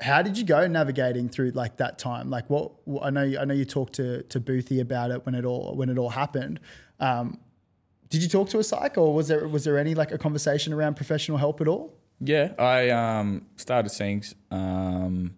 how 0.00 0.22
did 0.22 0.36
you 0.36 0.44
go 0.44 0.66
navigating 0.66 1.28
through 1.28 1.52
like 1.52 1.76
that 1.76 1.98
time? 1.98 2.28
Like 2.28 2.50
what 2.50 2.72
I 3.02 3.10
know, 3.10 3.22
you, 3.22 3.38
I 3.38 3.44
know 3.44 3.54
you 3.54 3.64
talked 3.64 3.94
to 3.94 4.22
to 4.24 4.40
Boothie 4.40 4.80
about 4.80 5.10
it 5.10 5.24
when 5.24 5.34
it 5.34 5.44
all 5.44 5.74
when 5.76 5.88
it 5.88 5.98
all 5.98 6.10
happened. 6.10 6.60
Um, 6.98 7.38
did 8.10 8.22
you 8.22 8.28
talk 8.28 8.50
to 8.50 8.58
a 8.58 8.64
psych, 8.64 8.98
or 8.98 9.14
was 9.14 9.28
there 9.28 9.48
was 9.48 9.64
there 9.64 9.78
any 9.78 9.94
like 9.94 10.12
a 10.12 10.18
conversation 10.18 10.72
around 10.72 10.96
professional 10.96 11.38
help 11.38 11.60
at 11.60 11.68
all? 11.68 11.94
Yeah, 12.20 12.52
I 12.58 12.90
um, 12.90 13.46
started 13.56 13.88
seeing 13.88 14.22
um, 14.50 15.34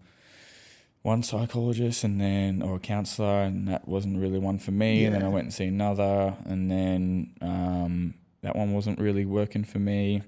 one 1.02 1.22
psychologist 1.22 2.02
and 2.02 2.20
then 2.20 2.62
or 2.62 2.76
a 2.76 2.80
counselor, 2.80 3.42
and 3.42 3.68
that 3.68 3.86
wasn't 3.86 4.18
really 4.18 4.38
one 4.38 4.58
for 4.58 4.72
me. 4.72 5.04
And 5.04 5.14
then 5.14 5.22
I 5.22 5.28
went 5.28 5.44
and 5.44 5.54
see 5.54 5.66
another, 5.66 6.34
and 6.44 6.70
then 6.70 7.34
um, 7.40 8.14
that 8.42 8.56
one 8.56 8.72
wasn't 8.72 8.98
really 8.98 9.24
working 9.24 9.64
for 9.64 9.78
me. 9.78 10.22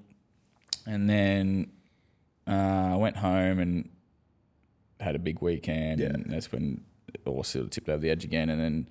And 0.87 1.09
then 1.09 1.71
uh, 2.47 2.93
I 2.93 2.95
went 2.95 3.17
home 3.17 3.59
and 3.59 3.89
had 4.99 5.15
a 5.15 5.19
big 5.19 5.41
weekend, 5.41 5.99
Yeah. 5.99 6.07
and 6.07 6.25
that's 6.29 6.51
when 6.51 6.81
it 7.13 7.21
all 7.25 7.43
sort 7.43 7.65
of 7.65 7.71
tipped 7.71 7.89
over 7.89 7.99
the 7.99 8.09
edge 8.09 8.23
again. 8.23 8.49
And 8.49 8.59
then 8.59 8.89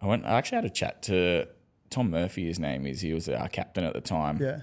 I 0.00 0.06
went. 0.06 0.24
I 0.24 0.38
actually 0.38 0.56
had 0.56 0.64
a 0.64 0.70
chat 0.70 1.02
to 1.04 1.46
Tom 1.90 2.10
Murphy. 2.10 2.46
His 2.46 2.58
name 2.58 2.86
is. 2.86 3.00
He 3.00 3.12
was 3.12 3.28
our 3.28 3.48
captain 3.48 3.84
at 3.84 3.92
the 3.92 4.00
time 4.00 4.38
Yeah, 4.40 4.60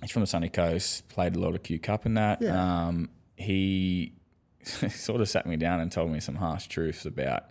he's 0.00 0.10
from 0.10 0.22
the 0.22 0.26
sunny 0.26 0.48
coast, 0.48 1.08
played 1.08 1.36
a 1.36 1.38
lot 1.38 1.54
of 1.54 1.62
Q 1.62 1.78
Cup 1.78 2.06
and 2.06 2.16
that. 2.16 2.40
Yeah. 2.42 2.86
Um, 2.86 3.10
he 3.36 4.14
sort 4.64 5.20
of 5.20 5.28
sat 5.28 5.46
me 5.46 5.56
down 5.56 5.80
and 5.80 5.92
told 5.92 6.10
me 6.10 6.18
some 6.20 6.36
harsh 6.36 6.66
truths 6.66 7.04
about, 7.04 7.44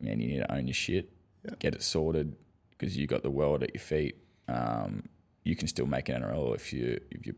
man, 0.00 0.20
you 0.20 0.28
need 0.28 0.38
to 0.38 0.52
own 0.54 0.66
your 0.68 0.74
shit, 0.74 1.10
Yeah. 1.44 1.54
get 1.58 1.74
it 1.74 1.82
sorted, 1.82 2.36
because 2.70 2.96
you 2.96 3.06
got 3.08 3.22
the 3.22 3.30
world 3.30 3.62
at 3.64 3.74
your 3.74 3.80
feet. 3.80 4.16
Um, 4.46 5.08
you 5.42 5.56
can 5.56 5.66
still 5.68 5.86
make 5.86 6.08
an 6.08 6.22
NRL 6.22 6.54
if 6.54 6.72
you 6.72 7.00
if 7.10 7.26
you 7.26 7.34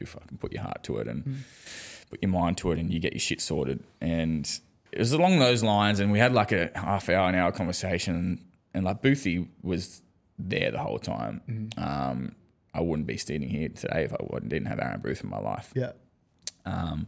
you 0.00 0.06
fucking 0.06 0.38
put 0.38 0.52
your 0.52 0.62
heart 0.62 0.82
to 0.84 0.98
it 0.98 1.08
and 1.08 1.24
Mm. 1.24 1.36
put 2.10 2.22
your 2.22 2.30
mind 2.30 2.58
to 2.58 2.72
it 2.72 2.78
and 2.78 2.92
you 2.92 2.98
get 3.00 3.12
your 3.12 3.20
shit 3.20 3.40
sorted. 3.40 3.82
And 4.00 4.48
it 4.92 4.98
was 4.98 5.12
along 5.12 5.38
those 5.38 5.62
lines. 5.62 6.00
And 6.00 6.10
we 6.12 6.18
had 6.18 6.32
like 6.32 6.52
a 6.52 6.70
half 6.74 7.08
hour, 7.08 7.28
an 7.28 7.34
hour 7.34 7.52
conversation. 7.52 8.44
And 8.74 8.84
like 8.84 9.02
Boothie 9.02 9.48
was 9.62 10.02
there 10.38 10.70
the 10.70 10.78
whole 10.78 10.98
time. 10.98 11.40
Mm. 11.48 11.78
Um, 11.82 12.34
I 12.74 12.80
wouldn't 12.82 13.06
be 13.06 13.16
standing 13.16 13.48
here 13.48 13.68
today 13.70 14.04
if 14.04 14.12
I 14.12 14.16
didn't 14.40 14.66
have 14.66 14.78
Aaron 14.78 15.00
Booth 15.00 15.24
in 15.24 15.30
my 15.30 15.38
life. 15.40 15.72
yeah, 15.74 15.92
Um, 16.66 17.06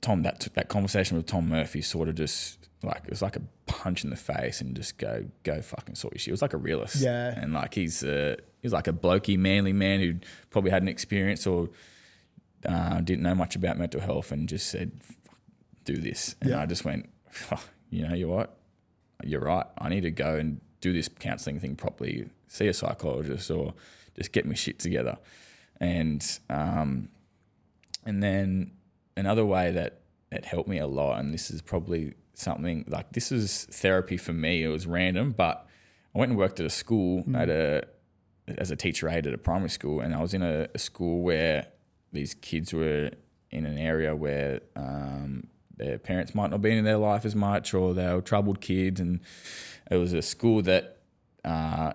Tom 0.00 0.22
that 0.22 0.48
that 0.54 0.68
conversation 0.68 1.16
with 1.16 1.26
Tom 1.26 1.48
Murphy 1.48 1.80
sort 1.82 2.08
of 2.08 2.14
just 2.16 2.58
like 2.82 3.02
it 3.04 3.10
was 3.10 3.22
like 3.22 3.36
a 3.36 3.42
punch 3.66 4.04
in 4.04 4.10
the 4.10 4.16
face 4.16 4.60
and 4.60 4.76
just 4.76 4.98
go 4.98 5.24
go 5.42 5.60
fucking 5.62 5.94
sort 5.96 6.14
your 6.14 6.18
shit. 6.18 6.28
It 6.28 6.32
was 6.32 6.42
like 6.42 6.52
a 6.52 6.58
realist. 6.58 6.96
Yeah. 6.96 7.28
And 7.38 7.52
like 7.54 7.74
he's 7.74 8.02
uh, 8.04 8.36
he's 8.62 8.72
like 8.72 8.86
a 8.88 8.92
blokey, 8.92 9.38
manly 9.38 9.72
man 9.72 10.00
who 10.00 10.14
probably 10.50 10.70
had 10.70 10.82
an 10.82 10.88
experience 10.88 11.46
or 11.46 11.70
uh, 12.66 13.00
didn't 13.00 13.22
know 13.22 13.34
much 13.34 13.56
about 13.56 13.78
mental 13.78 14.00
health 14.00 14.32
and 14.32 14.48
just 14.48 14.68
said, 14.68 14.92
"Do 15.84 15.96
this." 15.96 16.36
And 16.40 16.50
Yeah. 16.50 16.60
I 16.62 16.66
just 16.66 16.84
went, 16.84 17.08
"Oh, 17.52 17.62
you 17.90 18.06
know, 18.06 18.14
you're 18.14 18.28
what? 18.28 18.58
You're 19.24 19.40
right. 19.40 19.66
I 19.78 19.88
need 19.88 20.02
to 20.02 20.10
go 20.10 20.36
and 20.36 20.60
do 20.80 20.92
this 20.92 21.08
counselling 21.08 21.58
thing 21.60 21.76
properly. 21.76 22.28
See 22.48 22.66
a 22.68 22.74
psychologist 22.74 23.50
or 23.50 23.74
just 24.16 24.32
get 24.32 24.46
my 24.46 24.54
shit 24.54 24.78
together." 24.78 25.18
And 25.80 26.24
um, 26.50 27.08
and 28.04 28.22
then 28.22 28.72
another 29.16 29.44
way 29.44 29.72
that 29.72 30.00
it 30.32 30.44
helped 30.44 30.68
me 30.68 30.78
a 30.78 30.86
lot, 30.86 31.20
and 31.20 31.32
this 31.32 31.50
is 31.50 31.62
probably 31.62 32.14
something 32.34 32.84
like 32.88 33.12
this 33.12 33.32
is 33.32 33.66
therapy 33.70 34.16
for 34.16 34.32
me. 34.32 34.62
It 34.62 34.68
was 34.68 34.86
random, 34.86 35.32
but 35.32 35.66
I 36.14 36.18
went 36.18 36.30
and 36.30 36.38
worked 36.38 36.60
at 36.60 36.66
a 36.66 36.70
school 36.70 37.24
at 37.34 37.48
a 37.48 37.84
as 38.58 38.70
a 38.70 38.76
teacher 38.76 39.08
aide 39.08 39.26
at 39.26 39.34
a 39.34 39.38
primary 39.38 39.70
school, 39.70 40.00
and 40.00 40.14
I 40.14 40.20
was 40.20 40.32
in 40.34 40.42
a, 40.42 40.68
a 40.74 40.78
school 40.78 41.22
where 41.22 41.66
these 42.12 42.34
kids 42.34 42.72
were 42.72 43.10
in 43.50 43.64
an 43.66 43.78
area 43.78 44.14
where 44.14 44.60
um, 44.74 45.46
their 45.76 45.98
parents 45.98 46.34
might 46.34 46.50
not 46.50 46.62
be 46.62 46.70
in 46.76 46.84
their 46.84 46.96
life 46.98 47.24
as 47.24 47.34
much, 47.34 47.74
or 47.74 47.94
they 47.94 48.12
were 48.12 48.20
troubled 48.22 48.60
kids, 48.60 49.00
and 49.00 49.20
it 49.90 49.96
was 49.96 50.12
a 50.12 50.22
school 50.22 50.62
that 50.62 50.98
uh, 51.44 51.92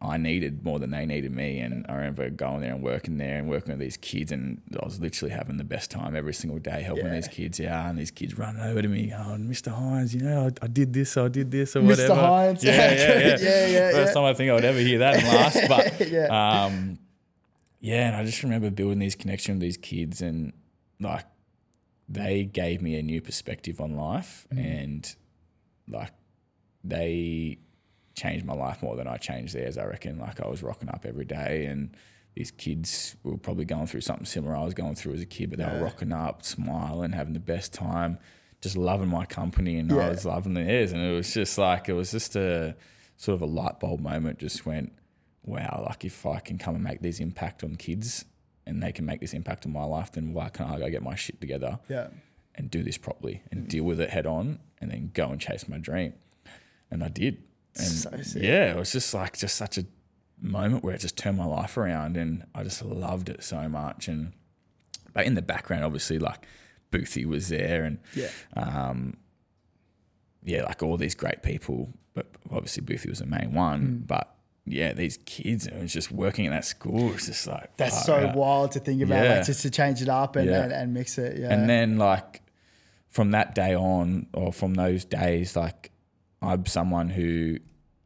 I 0.00 0.16
needed 0.16 0.64
more 0.64 0.78
than 0.78 0.90
they 0.90 1.06
needed 1.06 1.32
me. 1.32 1.58
And 1.60 1.86
I 1.88 1.94
remember 1.94 2.28
going 2.30 2.60
there 2.60 2.72
and 2.74 2.82
working 2.82 3.18
there 3.18 3.38
and 3.38 3.48
working 3.48 3.70
with 3.70 3.78
these 3.80 3.96
kids, 3.96 4.30
and 4.32 4.60
I 4.80 4.84
was 4.84 5.00
literally 5.00 5.32
having 5.34 5.56
the 5.56 5.64
best 5.64 5.90
time 5.90 6.14
every 6.14 6.34
single 6.34 6.58
day 6.58 6.82
helping 6.82 7.06
Yeah. 7.06 7.14
these 7.14 7.28
kids 7.28 7.60
out. 7.60 7.90
And 7.90 7.98
these 7.98 8.10
kids 8.10 8.36
running 8.38 8.62
over 8.62 8.82
to 8.82 8.88
me, 8.88 9.06
going, 9.08 9.44
"Mr. 9.48 9.72
Hynes, 9.76 10.12
you 10.14 10.20
know, 10.22 10.46
I, 10.60 10.64
I 10.64 10.68
did 10.68 10.92
this, 10.92 11.16
I 11.16 11.28
did 11.28 11.50
this, 11.50 11.74
or 11.76 11.80
Mr. 11.80 11.86
whatever." 11.88 12.14
Mr. 12.14 12.16
Hynes. 12.18 12.62
yeah, 12.62 12.74
yeah, 12.74 12.94
yeah, 12.94 13.36
Yeah, 13.40 13.66
yeah, 13.66 13.90
First 13.92 14.08
yeah. 14.10 14.14
time 14.14 14.24
I 14.24 14.34
think 14.34 14.50
I 14.50 14.54
would 14.54 14.64
ever 14.64 14.78
hear 14.78 14.98
that 15.00 15.14
and 15.16 15.26
last, 15.28 15.68
but 16.00 16.10
Yeah. 16.10 16.64
um, 16.64 16.98
yeah, 17.82 18.06
and 18.06 18.16
I 18.16 18.24
just 18.24 18.42
remember 18.44 18.70
building 18.70 19.00
these 19.00 19.16
connections 19.16 19.56
with 19.56 19.62
these 19.62 19.76
kids, 19.76 20.22
and 20.22 20.52
like 21.00 21.26
they 22.08 22.44
gave 22.44 22.80
me 22.80 22.94
a 22.96 23.02
new 23.02 23.20
perspective 23.20 23.80
on 23.80 23.96
life, 23.96 24.46
mm. 24.54 24.58
and 24.58 25.14
like 25.88 26.12
they 26.84 27.58
changed 28.14 28.44
my 28.46 28.54
life 28.54 28.82
more 28.82 28.94
than 28.96 29.08
I 29.08 29.16
changed 29.16 29.54
theirs. 29.54 29.76
I 29.76 29.84
reckon. 29.84 30.18
Like 30.18 30.40
I 30.40 30.48
was 30.48 30.62
rocking 30.62 30.88
up 30.88 31.04
every 31.04 31.24
day, 31.24 31.66
and 31.66 31.96
these 32.36 32.52
kids 32.52 33.16
were 33.24 33.36
probably 33.36 33.64
going 33.64 33.86
through 33.88 34.00
something 34.02 34.26
similar 34.26 34.56
I 34.56 34.64
was 34.64 34.74
going 34.74 34.94
through 34.94 35.14
as 35.14 35.20
a 35.20 35.26
kid, 35.26 35.50
but 35.50 35.58
they 35.58 35.64
Yeah. 35.64 35.78
were 35.78 35.84
rocking 35.84 36.12
up, 36.12 36.44
smiling, 36.44 37.12
having 37.12 37.34
the 37.34 37.40
best 37.40 37.72
time, 37.74 38.18
just 38.60 38.76
loving 38.76 39.08
my 39.08 39.26
company, 39.26 39.76
and 39.76 39.90
Yeah. 39.90 40.06
I 40.06 40.10
was 40.10 40.24
loving 40.24 40.54
theirs, 40.54 40.92
and 40.92 41.02
it 41.02 41.12
was 41.12 41.34
just 41.34 41.58
like 41.58 41.88
it 41.88 41.94
was 41.94 42.12
just 42.12 42.36
a 42.36 42.76
sort 43.16 43.34
of 43.34 43.42
a 43.42 43.46
light 43.46 43.80
bulb 43.80 44.00
moment. 44.00 44.38
Just 44.38 44.64
went, 44.64 44.92
wow, 45.44 45.84
like 45.88 46.04
if 46.04 46.24
I 46.26 46.38
can 46.40 46.58
come 46.58 46.74
and 46.74 46.84
make 46.84 47.00
this 47.00 47.20
impact 47.20 47.62
on 47.64 47.76
kids. 47.76 48.24
And 48.64 48.80
they 48.80 48.92
can 48.92 49.04
make 49.04 49.20
this 49.20 49.34
impact 49.34 49.66
on 49.66 49.72
my 49.72 49.82
life, 49.82 50.12
then 50.12 50.32
why 50.32 50.48
can't 50.48 50.70
I 50.70 50.78
go 50.78 50.88
get 50.88 51.02
my 51.02 51.16
shit 51.16 51.40
together? 51.40 51.80
Yeah. 51.88 52.08
and 52.54 52.70
do 52.70 52.82
this 52.84 52.96
properly 52.98 53.42
and 53.50 53.66
deal 53.66 53.82
with 53.82 53.98
it 54.00 54.10
head 54.10 54.24
on 54.26 54.60
and 54.80 54.90
then 54.90 55.10
go 55.14 55.30
and 55.30 55.40
chase 55.40 55.66
my 55.68 55.78
dream. 55.78 56.12
And 56.92 57.02
I 57.02 57.08
did. 57.08 57.42
And 57.76 57.86
So 57.88 58.10
sick. 58.22 58.42
yeah, 58.42 58.70
it 58.70 58.76
was 58.76 58.92
just 58.92 59.12
like 59.14 59.36
just 59.36 59.56
such 59.56 59.78
a 59.78 59.86
moment 60.40 60.84
where 60.84 60.94
it 60.94 61.00
just 61.00 61.16
turned 61.16 61.38
my 61.38 61.44
life 61.46 61.76
around 61.76 62.16
and 62.16 62.44
I 62.54 62.62
just 62.62 62.84
loved 62.84 63.28
it 63.30 63.42
so 63.42 63.68
much. 63.68 64.06
And 64.06 64.32
but 65.12 65.26
in 65.26 65.34
the 65.34 65.42
background, 65.42 65.82
obviously 65.84 66.18
like 66.20 66.46
Boothie 66.92 67.24
was 67.26 67.48
there 67.48 67.82
and 67.84 67.98
Yeah. 68.14 68.28
um 68.54 69.16
yeah, 70.44 70.64
like 70.64 70.82
all 70.82 70.96
these 70.96 71.14
great 71.14 71.42
people, 71.42 71.92
but 72.14 72.26
obviously 72.50 72.82
Boothie 72.84 73.08
was 73.08 73.20
the 73.20 73.26
main 73.26 73.52
one. 73.54 74.02
Mm. 74.02 74.06
But 74.06 74.36
yeah, 74.66 74.92
these 74.92 75.18
kids, 75.26 75.66
and 75.66 75.76
it 75.78 75.82
was 75.82 75.92
just 75.92 76.12
working 76.12 76.44
in 76.44 76.52
that 76.52 76.64
school. 76.64 77.12
It's 77.14 77.26
just 77.26 77.46
like 77.46 77.76
That's 77.76 77.96
fuck, 77.96 78.04
so 78.06 78.18
yeah. 78.20 78.34
wild 78.34 78.72
to 78.72 78.80
think 78.80 79.02
about, 79.02 79.24
Yeah. 79.24 79.34
like 79.36 79.46
just 79.46 79.62
to 79.62 79.70
change 79.70 80.02
it 80.02 80.08
up 80.08 80.36
and, 80.36 80.48
Yeah. 80.48 80.62
and, 80.64 80.72
and 80.72 80.94
mix 80.94 81.18
it. 81.18 81.38
Yeah. 81.38 81.52
And 81.52 81.68
then 81.68 81.98
like 81.98 82.42
from 83.10 83.32
that 83.32 83.54
day 83.54 83.74
on, 83.74 84.26
or 84.32 84.52
from 84.52 84.74
those 84.74 85.04
days, 85.04 85.56
like 85.56 85.90
I'm 86.40 86.66
someone 86.66 87.08
who 87.08 87.58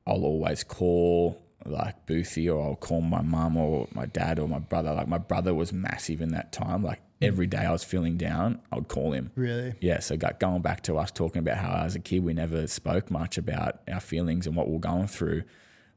I'll 0.06 0.24
always 0.24 0.64
call 0.64 1.42
like 1.64 2.06
Boothie, 2.06 2.52
or 2.54 2.62
I'll 2.62 2.76
call 2.76 3.00
my 3.00 3.22
mum 3.22 3.56
or 3.56 3.88
my 3.92 4.06
dad 4.06 4.38
or 4.38 4.46
my 4.48 4.60
brother. 4.60 4.94
Like 4.94 5.08
my 5.08 5.18
brother 5.18 5.52
was 5.52 5.72
massive 5.72 6.20
in 6.20 6.28
that 6.30 6.52
time. 6.52 6.82
Like 6.84 7.00
every 7.20 7.46
day 7.48 7.58
I 7.58 7.72
was 7.72 7.82
feeling 7.82 8.16
down, 8.16 8.60
I 8.70 8.76
would 8.76 8.86
call 8.88 9.12
him. 9.12 9.30
really. 9.34 9.74
Yeah, 9.80 9.98
so 10.00 10.16
go- 10.16 10.30
going 10.38 10.62
back 10.62 10.82
to 10.82 10.96
us 10.96 11.10
talking 11.10 11.40
about 11.40 11.56
how 11.56 11.82
as 11.84 11.94
a 11.96 11.98
kid 11.98 12.22
we 12.22 12.34
never 12.34 12.66
spoke 12.68 13.10
much 13.10 13.36
about 13.36 13.80
our 13.90 14.00
feelings 14.00 14.46
and 14.46 14.54
what 14.54 14.68
we 14.68 14.74
we're 14.74 14.80
going 14.80 15.06
through, 15.08 15.42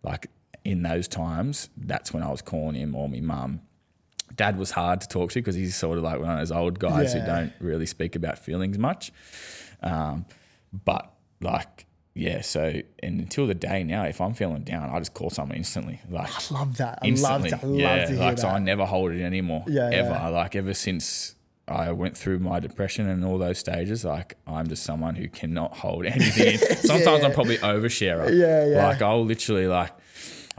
like 0.02 0.28
in 0.66 0.84
those 0.84 1.08
times, 1.08 1.70
that's 1.78 2.14
when 2.14 2.24
I 2.24 2.30
was 2.30 2.42
calling 2.42 2.76
him 2.76 2.96
or 2.96 3.08
my 3.10 3.20
mum. 3.22 3.62
Dad 4.36 4.58
was 4.58 4.72
hard 4.72 5.02
to 5.02 5.08
talk 5.08 5.32
to 5.32 5.40
because 5.40 5.56
he's 5.56 5.76
sort 5.76 5.98
of 5.98 6.04
like 6.04 6.20
one 6.20 6.30
of 6.30 6.38
those 6.38 6.52
old 6.52 6.80
guys 6.80 7.14
Yeah. 7.14 7.22
who 7.22 7.26
don't 7.26 7.54
really 7.60 7.86
speak 7.86 8.16
about 8.16 8.38
feelings 8.40 8.78
much. 8.78 9.12
Um, 9.82 10.26
but 10.86 11.12
like, 11.42 11.86
yeah, 12.14 12.42
so 12.42 12.74
and 13.02 13.20
until 13.20 13.48
the 13.48 13.56
day 13.56 13.84
now, 13.84 14.04
if 14.04 14.22
I'm 14.22 14.34
feeling 14.34 14.64
down, 14.64 14.90
I 14.90 15.00
just 15.00 15.14
call 15.14 15.30
someone 15.30 15.58
instantly. 15.58 16.02
Like 16.10 16.30
I 16.30 16.54
love 16.54 16.78
that. 16.78 17.00
I 17.02 17.08
instantly. 17.08 17.50
love 17.52 17.60
to, 17.62 17.66
I 17.66 17.70
love 17.70 17.80
yeah, 17.80 18.06
to 18.06 18.12
hear 18.12 18.20
like 18.20 18.36
that. 18.36 18.42
so 18.42 18.48
I 18.50 18.60
never 18.60 18.86
hold 18.86 19.12
it 19.14 19.22
anymore. 19.24 19.64
Yeah, 19.68 19.90
ever. 19.92 20.10
yeah. 20.10 20.28
Like 20.28 20.56
ever 20.56 20.74
since 20.74 21.36
I 21.68 21.92
went 21.92 22.18
through 22.18 22.40
my 22.40 22.60
depression 22.60 23.08
and 23.10 23.24
all 23.26 23.38
those 23.38 23.58
stages, 23.58 24.04
like 24.06 24.36
I'm 24.46 24.68
just 24.68 24.84
someone 24.84 25.16
who 25.16 25.28
cannot 25.30 25.76
hold 25.78 26.06
anything. 26.16 26.54
in. 26.60 26.78
Sometimes 26.78 27.24
I'm 27.24 27.32
probably 27.34 27.58
oversharer. 27.58 28.30
Yeah, 28.38 28.66
yeah. 28.68 28.88
Like 28.88 29.02
I'll 29.02 29.26
literally 29.26 29.66
like. 29.68 29.92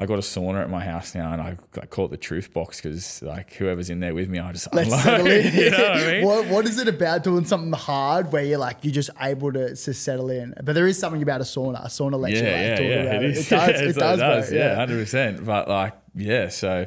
I 0.01 0.07
got 0.07 0.14
a 0.14 0.22
sauna 0.22 0.62
at 0.62 0.70
my 0.70 0.82
house 0.82 1.14
now, 1.14 1.30
and 1.34 1.42
I, 1.42 1.59
I 1.78 1.84
call 1.84 2.07
it 2.07 2.11
the 2.11 2.16
truth 2.16 2.55
box 2.55 2.80
because 2.80 3.20
like 3.20 3.53
whoever's 3.53 3.90
in 3.90 4.01
there 4.01 4.14
with 4.14 4.30
me, 4.30 4.38
I 4.38 4.51
just 4.51 4.72
Let's 4.72 4.88
unload. 4.88 5.03
settle 5.03 5.26
in. 5.30 5.55
you 5.55 5.70
know 5.70 5.76
what 5.76 5.90
I 5.90 6.11
mean? 6.12 6.24
what, 6.24 6.46
what 6.46 6.64
is 6.64 6.78
it 6.78 6.88
about 6.88 7.22
doing 7.22 7.44
something 7.44 7.72
hard 7.74 8.32
where 8.32 8.42
you're 8.42 8.57
like 8.59 8.78
you're 8.80 8.94
just 8.94 9.11
able 9.20 9.53
to, 9.53 9.76
to 9.76 9.92
settle 9.92 10.30
in? 10.30 10.55
But 10.64 10.72
there 10.74 10.86
is 10.86 10.98
something 10.98 11.22
about 11.22 11.42
a 11.42 11.44
sauna. 11.44 11.84
A 11.84 11.88
sauna 11.88 12.18
lets 12.18 12.36
you 12.36 12.40
like 12.44 12.51
yeah, 12.51 12.80
yeah, 12.80 13.12
it 13.16 13.22
it. 13.24 13.24
is. 13.24 13.46
It 13.46 13.51
does. 13.51 13.68
Yeah, 13.70 13.88
it 13.90 13.94
does, 13.94 14.48
bro. 14.48 14.59
yeah, 14.59 14.74
hundred 14.74 15.01
percent. 15.01 15.44
But 15.44 15.68
like, 15.68 15.92
yeah, 16.14 16.48
so 16.48 16.86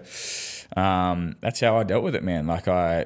um, 0.76 1.36
that's 1.40 1.60
how 1.60 1.78
I 1.78 1.84
dealt 1.84 2.04
with 2.04 2.16
it, 2.16 2.24
man. 2.24 2.48
Like 2.48 2.68
I. 2.68 3.06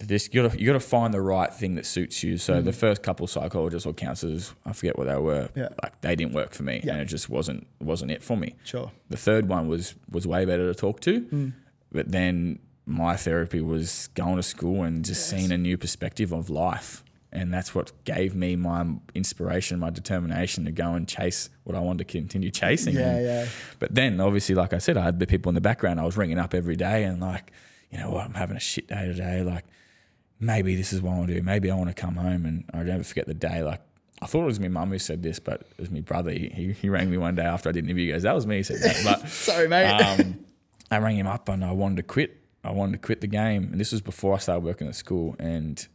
This 0.00 0.28
you 0.32 0.42
got 0.42 0.52
to 0.52 0.58
you 0.60 0.66
got 0.66 0.72
to 0.72 0.80
find 0.80 1.12
the 1.12 1.20
right 1.20 1.52
thing 1.52 1.74
that 1.74 1.84
suits 1.86 2.22
you. 2.22 2.38
So 2.38 2.62
the 2.62 2.72
first 2.72 3.02
couple 3.02 3.24
of 3.24 3.30
psychologists 3.30 3.86
or 3.86 3.92
counselors, 3.92 4.54
I 4.64 4.72
forget 4.72 4.96
what 4.98 5.06
they 5.08 5.16
were. 5.16 5.44
Mm. 5.48 5.56
Yeah. 5.56 5.68
Like 5.82 6.00
they 6.00 6.16
didn't 6.16 6.32
work 6.34 6.54
for 6.54 6.62
me, 6.62 6.80
Yeah. 6.82 6.92
and 6.94 7.02
it 7.02 7.04
just 7.06 7.28
wasn't 7.28 7.66
wasn't 7.80 8.10
it 8.10 8.22
for 8.22 8.36
me. 8.36 8.54
Sure. 8.64 8.90
The 9.10 9.16
third 9.18 9.48
one 9.48 9.68
was 9.68 9.94
was 10.10 10.26
way 10.26 10.44
better 10.46 10.72
to 10.72 10.78
talk 10.78 11.00
to, 11.00 11.20
Mm. 11.20 11.52
but 11.92 12.10
then 12.10 12.58
my 12.86 13.14
therapy 13.16 13.60
was 13.60 14.08
going 14.14 14.36
to 14.36 14.42
school 14.42 14.82
and 14.84 15.04
just 15.04 15.28
seeing 15.28 15.52
a 15.52 15.58
new 15.58 15.76
perspective 15.76 16.32
of 16.32 16.48
life, 16.50 17.04
and 17.30 17.52
that's 17.54 17.74
what 17.74 17.92
gave 18.04 18.34
me 18.34 18.56
my 18.56 18.86
inspiration, 19.14 19.78
my 19.78 19.90
determination 19.90 20.64
to 20.64 20.72
go 20.72 20.94
and 20.94 21.06
chase 21.06 21.50
what 21.64 21.76
I 21.76 21.80
wanted 21.80 22.08
to 22.08 22.18
continue 22.18 22.50
chasing. 22.50 22.94
Yeah, 22.94 23.14
And- 23.16 23.24
yeah. 23.26 23.46
But 23.78 23.94
then, 23.94 24.18
obviously, 24.18 24.54
like 24.54 24.72
I 24.72 24.78
said, 24.78 24.96
I 24.96 25.04
had 25.04 25.18
the 25.20 25.26
people 25.26 25.50
in 25.50 25.54
the 25.54 25.60
background. 25.60 26.00
I 26.00 26.04
was 26.04 26.16
ringing 26.16 26.38
up 26.38 26.54
every 26.54 26.74
day 26.74 27.04
and 27.04 27.20
like, 27.20 27.52
you 27.90 27.98
know 27.98 28.10
what, 28.10 28.24
I'm 28.24 28.34
having 28.34 28.56
a 28.56 28.60
shit 28.60 28.88
day 28.88 29.06
today. 29.06 29.42
Like, 29.42 29.64
maybe 30.40 30.74
this 30.74 30.92
is 30.92 31.00
what 31.02 31.12
I 31.12 31.16
want 31.18 31.28
to 31.28 31.34
do. 31.34 31.42
Maybe 31.42 31.70
I 31.70 31.74
want 31.76 31.88
to 31.88 31.94
come 31.94 32.16
home 32.16 32.46
and 32.46 32.64
I 32.72 32.82
never 32.82 33.04
forget 33.04 33.26
the 33.26 33.34
day. 33.34 33.62
Like, 33.62 33.80
I 34.22 34.26
thought 34.26 34.42
it 34.42 34.46
was 34.46 34.60
my 34.60 34.68
mum 34.68 34.90
who 34.90 34.98
said 34.98 35.22
this, 35.22 35.38
but 35.38 35.60
it 35.60 35.78
was 35.78 35.90
my 35.90 36.00
brother. 36.00 36.30
He, 36.30 36.48
he, 36.48 36.72
he 36.72 36.88
rang 36.88 37.10
me 37.10 37.16
one 37.18 37.34
day 37.34 37.44
after 37.44 37.68
I 37.68 37.72
did 37.72 37.84
an 37.84 37.90
interview. 37.90 38.06
He 38.06 38.12
goes, 38.12 38.22
that 38.24 38.34
was 38.34 38.46
me. 38.46 38.56
He 38.56 38.62
said 38.62 38.80
that. 38.82 39.00
But 39.04 39.28
Sorry, 39.30 39.68
mate. 39.68 39.86
um, 39.86 40.44
I 40.90 40.98
rang 40.98 41.16
him 41.16 41.26
up 41.26 41.48
and 41.48 41.64
I 41.64 41.72
wanted 41.72 41.96
to 41.96 42.02
quit. 42.02 42.36
I 42.64 42.72
wanted 42.72 42.92
to 42.92 42.98
quit 42.98 43.20
the 43.20 43.26
game. 43.26 43.64
And 43.72 43.80
this 43.80 43.92
was 43.92 44.00
before 44.02 44.34
I 44.34 44.38
started 44.38 44.64
working 44.64 44.88
at 44.88 44.94
school. 44.94 45.36
And 45.38 45.86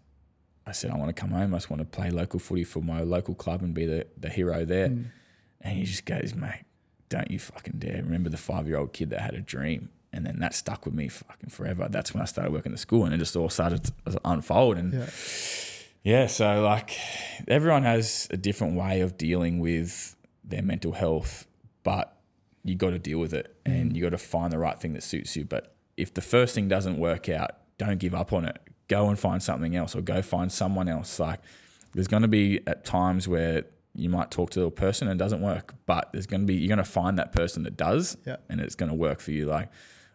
I 0.66 0.72
said, 0.72 0.90
I 0.92 0.98
want 0.98 1.16
to 1.16 1.20
come 1.20 1.32
home. 1.32 1.54
I 1.54 1.58
just 1.58 1.70
want 1.70 1.82
to 1.82 1.86
play 1.86 2.10
local 2.10 2.40
footy 2.40 2.64
for 2.64 2.82
my 2.82 3.02
local 3.02 3.36
club 3.36 3.62
and 3.62 3.74
be 3.74 3.86
the, 3.86 4.08
the 4.18 4.30
hero 4.30 4.66
there. 4.66 4.86
And 4.86 5.78
he 5.78 5.84
just 5.84 6.06
goes, 6.06 6.34
mate, 6.34 6.64
don't 7.10 7.30
you 7.30 7.38
fucking 7.38 7.76
dare. 7.78 8.02
Remember 8.04 8.30
the 8.30 8.38
five 8.38 8.68
year 8.68 8.78
old 8.78 8.94
kid 8.94 9.12
that 9.12 9.22
had 9.22 9.36
a 9.36 9.42
dream. 9.42 9.90
And 10.16 10.26
then 10.26 10.40
that 10.40 10.54
stuck 10.56 10.86
with 10.86 10.96
me 10.96 11.08
fucking 11.10 11.50
forever. 11.50 11.88
That's 11.90 12.14
when 12.14 12.22
I 12.22 12.26
started 12.26 12.54
working 12.54 12.72
at 12.72 12.80
school 12.80 13.06
and 13.06 13.14
it 13.14 13.18
just 13.18 13.36
all 13.36 13.50
started 13.50 13.84
to 13.84 14.20
unfold. 14.24 14.78
And 14.78 14.94
Yeah. 14.94 15.10
yeah, 16.04 16.28
so 16.28 16.62
like 16.62 16.92
everyone 17.48 17.84
has 17.84 18.28
a 18.32 18.38
different 18.38 18.76
way 18.76 19.02
of 19.02 19.18
dealing 19.18 19.60
with 19.60 20.16
their 20.44 20.62
mental 20.62 20.94
health, 20.94 21.48
but 21.84 22.18
you 22.64 22.76
got 22.76 22.92
to 22.92 23.00
deal 23.00 23.20
with 23.20 23.34
it 23.34 23.56
and 23.66 23.92
mm. 23.92 23.96
you 23.96 24.02
got 24.02 24.10
to 24.10 24.18
find 24.18 24.52
the 24.52 24.58
right 24.58 24.80
thing 24.80 24.94
that 24.94 25.04
suits 25.04 25.36
you. 25.36 25.44
But 25.46 25.76
if 25.98 26.14
the 26.14 26.22
first 26.22 26.56
thing 26.56 26.68
doesn't 26.68 26.98
work 26.98 27.30
out, 27.30 27.52
don't 27.78 28.00
give 28.00 28.16
up 28.16 28.32
on 28.34 28.46
it. 28.46 28.58
Go 28.88 29.10
and 29.10 29.20
find 29.20 29.42
something 29.44 29.76
else 29.76 29.96
or 29.96 30.02
go 30.02 30.22
find 30.22 30.52
someone 30.52 30.88
else. 30.88 31.20
Like 31.20 31.42
there's 31.94 32.08
going 32.08 32.22
to 32.22 32.28
be 32.28 32.62
at 32.68 32.86
times 32.86 33.28
where 33.28 33.66
you 33.94 34.10
might 34.10 34.30
talk 34.30 34.50
to 34.52 34.64
a 34.64 34.72
person 34.72 35.08
and 35.08 35.20
it 35.20 35.24
doesn't 35.24 35.42
work, 35.42 35.74
but 35.86 36.10
there's 36.12 36.28
going 36.28 36.42
to 36.42 36.46
be, 36.46 36.56
you're 36.56 36.68
going 36.68 36.78
to 36.78 36.84
find 36.84 37.18
that 37.18 37.32
person 37.32 37.64
that 37.64 37.78
does 37.78 38.18
Yeah. 38.26 38.38
and 38.50 38.60
it's 38.60 38.76
going 38.76 38.90
to 38.90 38.96
work 38.96 39.20
for 39.22 39.32
you. 39.32 39.46
Like 39.46 39.70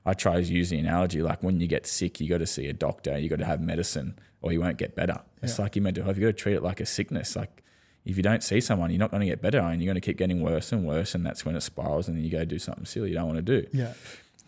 I 0.07 0.15
try 0.15 0.37
to 0.37 0.43
use 0.43 0.71
the 0.71 0.79
analogy 0.79 1.23
like 1.23 1.43
when 1.43 1.61
you 1.61 1.67
get 1.67 1.87
sick, 1.87 2.21
you 2.21 2.29
got 2.29 2.39
to 2.39 2.47
see 2.47 2.67
a 2.67 2.73
doctor, 2.73 3.19
you 3.19 3.29
got 3.29 3.39
to 3.41 3.45
have 3.45 3.61
medicine, 3.61 4.19
or 4.43 4.53
you 4.53 4.61
won't 4.61 4.79
get 4.79 4.95
better. 4.97 5.21
It's 5.43 5.59
Yeah. 5.59 5.65
like 5.65 5.77
your 5.77 5.83
mental 5.83 6.05
health. 6.05 6.17
You 6.17 6.23
got 6.23 6.37
to 6.37 6.43
treat 6.43 6.55
it 6.55 6.63
like 6.63 6.81
a 6.81 6.87
sickness. 6.87 7.37
Like 7.37 7.63
if 8.07 8.17
you 8.17 8.23
don't 8.23 8.43
see 8.43 8.61
someone, 8.63 8.91
you're 8.91 8.99
not 8.99 9.11
going 9.11 9.21
to 9.21 9.27
get 9.27 9.43
better, 9.43 9.59
and 9.61 9.83
you're 9.83 9.93
going 9.93 10.01
to 10.01 10.05
keep 10.07 10.17
getting 10.17 10.41
worse 10.41 10.73
and 10.73 10.87
worse, 10.87 11.15
and 11.15 11.25
that's 11.25 11.45
when 11.45 11.55
it 11.55 11.61
spirals, 11.61 12.09
and 12.09 12.17
then 12.17 12.25
you 12.25 12.31
go 12.31 12.45
do 12.47 12.59
something 12.59 12.87
silly 12.87 13.11
you 13.11 13.15
don't 13.15 13.27
want 13.27 13.45
to 13.45 13.61
do. 13.61 13.69
Yeah. 13.73 13.93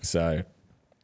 So, 0.00 0.42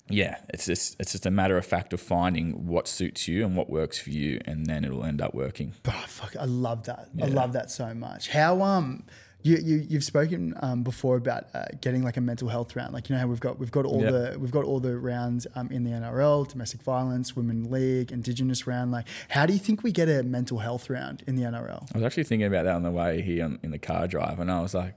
yeah, 0.08 0.38
it's 0.48 0.64
just 0.64 0.96
it's 0.98 1.12
just 1.12 1.26
a 1.26 1.30
matter 1.30 1.58
of 1.58 1.66
fact 1.66 1.92
of 1.92 2.00
finding 2.00 2.66
what 2.66 2.88
suits 2.88 3.28
you 3.28 3.44
and 3.44 3.54
what 3.54 3.68
works 3.68 3.98
for 3.98 4.08
you, 4.10 4.40
and 4.46 4.64
then 4.64 4.84
it'll 4.84 5.04
end 5.04 5.20
up 5.20 5.34
working. 5.34 5.74
Oh, 5.86 6.04
fuck, 6.06 6.34
I 6.40 6.46
love 6.46 6.84
that. 6.84 7.10
I 7.22 7.26
love 7.26 7.52
that 7.52 7.70
so 7.70 7.92
much. 7.92 8.30
How 8.30 8.62
um 8.62 9.04
you, 9.42 9.56
you 9.58 9.86
you've 9.88 10.04
spoken 10.04 10.54
um, 10.60 10.82
before 10.82 11.16
about 11.16 11.44
uh, 11.54 11.64
getting 11.80 12.02
like 12.02 12.16
a 12.16 12.20
mental 12.20 12.48
health 12.48 12.74
round. 12.74 12.92
Like 12.92 13.08
you 13.08 13.14
know 13.14 13.20
how 13.20 13.28
we've 13.28 13.38
got 13.40 13.58
we've 13.58 13.70
got 13.70 13.84
all 13.86 14.02
Yeah. 14.02 14.10
the 14.10 14.38
we've 14.38 14.50
got 14.50 14.64
all 14.64 14.80
the 14.80 14.98
rounds 14.98 15.46
um, 15.54 15.70
in 15.70 15.84
the 15.84 15.90
NRL, 15.90 16.48
domestic 16.48 16.82
violence, 16.82 17.36
women 17.36 17.70
league, 17.70 18.10
indigenous 18.10 18.66
round. 18.66 18.90
Like 18.90 19.06
how 19.28 19.46
do 19.46 19.52
you 19.52 19.58
think 19.60 19.82
we 19.84 19.92
get 19.92 20.08
a 20.08 20.22
mental 20.24 20.58
health 20.58 20.90
round 20.90 21.22
in 21.28 21.36
the 21.36 21.42
NRL? 21.44 21.88
I 21.94 21.98
was 21.98 22.04
actually 22.04 22.24
thinking 22.24 22.46
about 22.48 22.64
that 22.64 22.74
on 22.74 22.82
the 22.82 22.90
way 22.90 23.22
here 23.22 23.44
on, 23.44 23.58
in 23.62 23.70
the 23.70 23.78
car 23.78 24.08
drive, 24.08 24.40
and 24.40 24.50
I 24.50 24.60
was 24.60 24.74
like, 24.74 24.94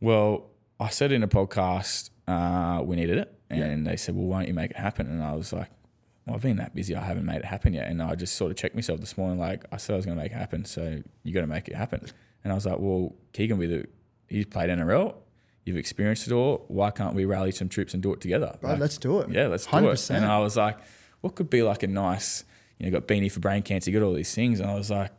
"Well, 0.00 0.46
I 0.80 0.88
said 0.88 1.12
in 1.12 1.22
a 1.22 1.28
podcast 1.28 2.10
uh, 2.26 2.82
we 2.82 2.96
needed 2.96 3.18
it, 3.18 3.34
and 3.50 3.86
they 3.86 3.96
said, 3.96 4.14
well, 4.16 4.24
why 4.26 4.38
don't 4.40 4.48
you 4.48 4.54
make 4.54 4.70
it 4.72 4.76
happen?" 4.78 5.06
And 5.08 5.22
I 5.22 5.34
was 5.34 5.52
like, 5.52 5.68
"Well, 6.26 6.36
I've 6.36 6.42
been 6.42 6.56
that 6.56 6.74
busy, 6.74 6.94
I 6.96 7.04
haven't 7.04 7.26
made 7.26 7.36
it 7.36 7.44
happen 7.44 7.74
yet." 7.74 7.88
And 7.88 8.02
I 8.02 8.14
just 8.14 8.34
sort 8.36 8.50
of 8.50 8.56
checked 8.56 8.74
myself 8.74 9.00
this 9.00 9.16
morning, 9.18 9.38
like 9.38 9.64
I 9.70 9.76
said 9.76 9.92
I 9.92 9.96
was 9.96 10.06
going 10.06 10.16
to 10.16 10.22
make 10.22 10.32
it 10.32 10.36
happen, 10.38 10.64
so 10.64 11.02
you 11.22 11.32
got 11.34 11.42
to 11.42 11.46
make 11.46 11.68
it 11.68 11.74
happen. 11.74 12.06
And 12.46 12.52
I 12.52 12.54
was 12.54 12.64
like, 12.64 12.78
"Well, 12.78 13.12
Keegan, 13.32 13.58
with 13.58 13.72
it, 13.72 13.90
he's 14.28 14.46
played 14.46 14.70
NRL, 14.70 15.14
you've 15.64 15.76
experienced 15.76 16.28
it 16.28 16.32
all. 16.32 16.64
Why 16.68 16.92
can't 16.92 17.12
we 17.12 17.24
rally 17.24 17.50
some 17.50 17.68
troops 17.68 17.92
and 17.92 18.00
do 18.00 18.12
it 18.12 18.20
together?" 18.20 18.56
Right, 18.62 18.70
Like, 18.72 18.78
let's 18.78 18.98
do 18.98 19.18
it. 19.18 19.30
yeah, 19.30 19.48
let's 19.48 19.64
do 19.66 19.72
100%. 19.72 20.10
it. 20.10 20.16
And 20.18 20.24
I 20.26 20.38
was 20.38 20.56
like, 20.56 20.78
what 21.22 21.34
could 21.34 21.50
be 21.50 21.62
like 21.64 21.82
a 21.82 21.88
nice, 21.88 22.44
you 22.78 22.86
know, 22.88 23.00
got 23.00 23.08
beanie 23.08 23.32
for 23.32 23.40
brain 23.40 23.62
cancer, 23.62 23.90
you 23.90 23.98
got 23.98 24.06
all 24.06 24.14
these 24.14 24.32
things. 24.32 24.60
And 24.60 24.70
I 24.70 24.74
was 24.76 24.90
like, 24.92 25.10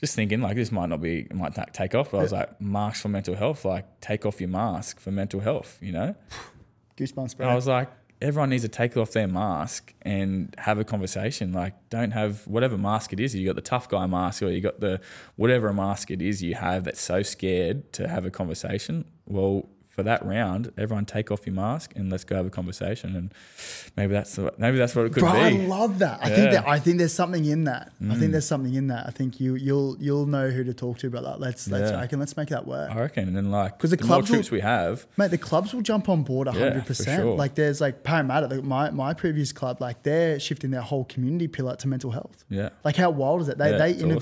just 0.00 0.14
thinking 0.14 0.40
like 0.40 0.56
this 0.56 0.72
might 0.72 0.88
not 0.88 1.02
be, 1.02 1.26
might 1.34 1.54
not 1.54 1.74
take 1.74 1.94
off. 1.94 2.12
But 2.12 2.18
I 2.18 2.22
was 2.22 2.32
like, 2.32 2.58
masks 2.62 3.02
for 3.02 3.08
mental 3.10 3.34
health, 3.34 3.66
like 3.66 4.00
take 4.00 4.24
off 4.24 4.40
your 4.40 4.48
mask 4.48 4.98
for 4.98 5.10
mental 5.10 5.40
health, 5.40 5.76
you 5.82 5.92
know? 5.92 6.14
Goosebumps, 6.96 7.36
bro. 7.36 7.44
And 7.46 7.52
I 7.52 7.54
was 7.54 7.66
like, 7.66 7.90
everyone 8.20 8.50
needs 8.50 8.62
to 8.62 8.68
take 8.68 8.96
off 8.96 9.12
their 9.12 9.26
mask 9.26 9.94
and 10.02 10.54
have 10.58 10.78
a 10.78 10.84
conversation. 10.84 11.52
Like, 11.52 11.74
don't 11.88 12.10
have 12.10 12.46
whatever 12.46 12.76
mask 12.76 13.12
it 13.12 13.20
is. 13.20 13.34
You 13.34 13.46
got 13.46 13.56
the 13.56 13.62
tough 13.62 13.88
guy 13.88 14.06
mask, 14.06 14.42
or 14.42 14.50
you 14.50 14.60
got 14.60 14.80
the 14.80 15.00
whatever 15.36 15.72
mask 15.72 16.10
it 16.10 16.20
is 16.20 16.42
you 16.42 16.54
have 16.54 16.84
that's 16.84 17.00
so 17.00 17.22
scared 17.22 17.92
to 17.94 18.08
have 18.08 18.24
a 18.24 18.30
conversation. 18.30 19.04
Well, 19.26 19.68
for 20.00 20.04
that 20.04 20.24
round, 20.24 20.72
everyone 20.78 21.04
take 21.04 21.30
off 21.30 21.46
your 21.46 21.54
mask 21.54 21.92
and 21.96 22.10
let's 22.10 22.24
go 22.24 22.36
have 22.36 22.46
a 22.46 22.50
conversation. 22.50 23.14
And 23.16 23.34
maybe 23.96 24.12
that's 24.12 24.34
the, 24.36 24.52
maybe 24.58 24.78
that's 24.78 24.94
what 24.96 25.06
it 25.06 25.12
could 25.12 25.20
Bro, 25.20 25.30
I 25.32 25.50
love 25.50 25.98
that. 26.00 26.18
I 26.22 26.26
think 26.28 26.38
Yeah. 26.38 26.60
Mm. 26.60 26.64
that 26.64 26.68
I 26.68 26.78
think 26.78 26.98
there's 26.98 27.12
something 27.12 27.44
in 27.44 27.64
that. 27.64 27.92
I 28.10 28.14
think 28.14 28.32
there's 28.32 28.46
something 28.46 28.74
in 28.74 28.86
that. 28.88 29.06
I 29.06 29.10
think 29.10 29.40
you 29.40 29.54
you'll 29.56 29.96
you'll 30.00 30.26
know 30.26 30.50
who 30.50 30.64
to 30.64 30.74
talk 30.74 30.98
to, 30.98 31.10
brother. 31.10 31.34
Let's 31.38 31.68
let's 31.70 31.90
Yeah. 31.90 31.98
I 32.00 32.06
can 32.06 32.18
let's 32.18 32.36
make 32.36 32.48
that 32.48 32.66
work. 32.66 32.90
I 32.90 32.98
reckon. 33.00 33.28
And 33.28 33.36
then 33.36 33.50
like 33.50 33.78
'Cause 33.78 33.90
the 33.90 33.96
the, 33.96 34.04
more 34.06 34.22
clubs 34.22 34.50
will- 34.50 34.56
we 34.56 34.60
have, 34.60 35.06
Mate, 35.16 35.30
the 35.30 35.38
clubs 35.38 35.72
will 35.74 35.82
jump 35.82 36.08
on 36.08 36.22
board 36.22 36.46
Yeah, 36.48 36.52
hundred 36.54 36.80
for 36.82 36.86
percent. 36.88 37.22
sure. 37.22 37.36
Like 37.36 37.54
there's 37.54 37.80
like 37.80 38.02
Parramatta, 38.02 38.46
like 38.48 38.64
my, 38.64 38.90
my 38.90 39.12
previous 39.14 39.52
club, 39.52 39.80
like 39.80 40.02
they're 40.02 40.40
shifting 40.40 40.70
their 40.70 40.80
whole 40.82 41.04
community 41.04 41.48
pillar 41.48 41.76
to 41.76 41.88
mental 41.88 42.10
health. 42.10 42.44
yeah, 42.48 42.70
Like 42.84 42.96
how 42.96 43.10
wild 43.10 43.42
is 43.42 43.48
it? 43.48 43.58
They 43.58 43.70
Yeah, 43.72 43.78
they 43.78 43.90
it's 43.92 44.02
awesome. 44.02 44.18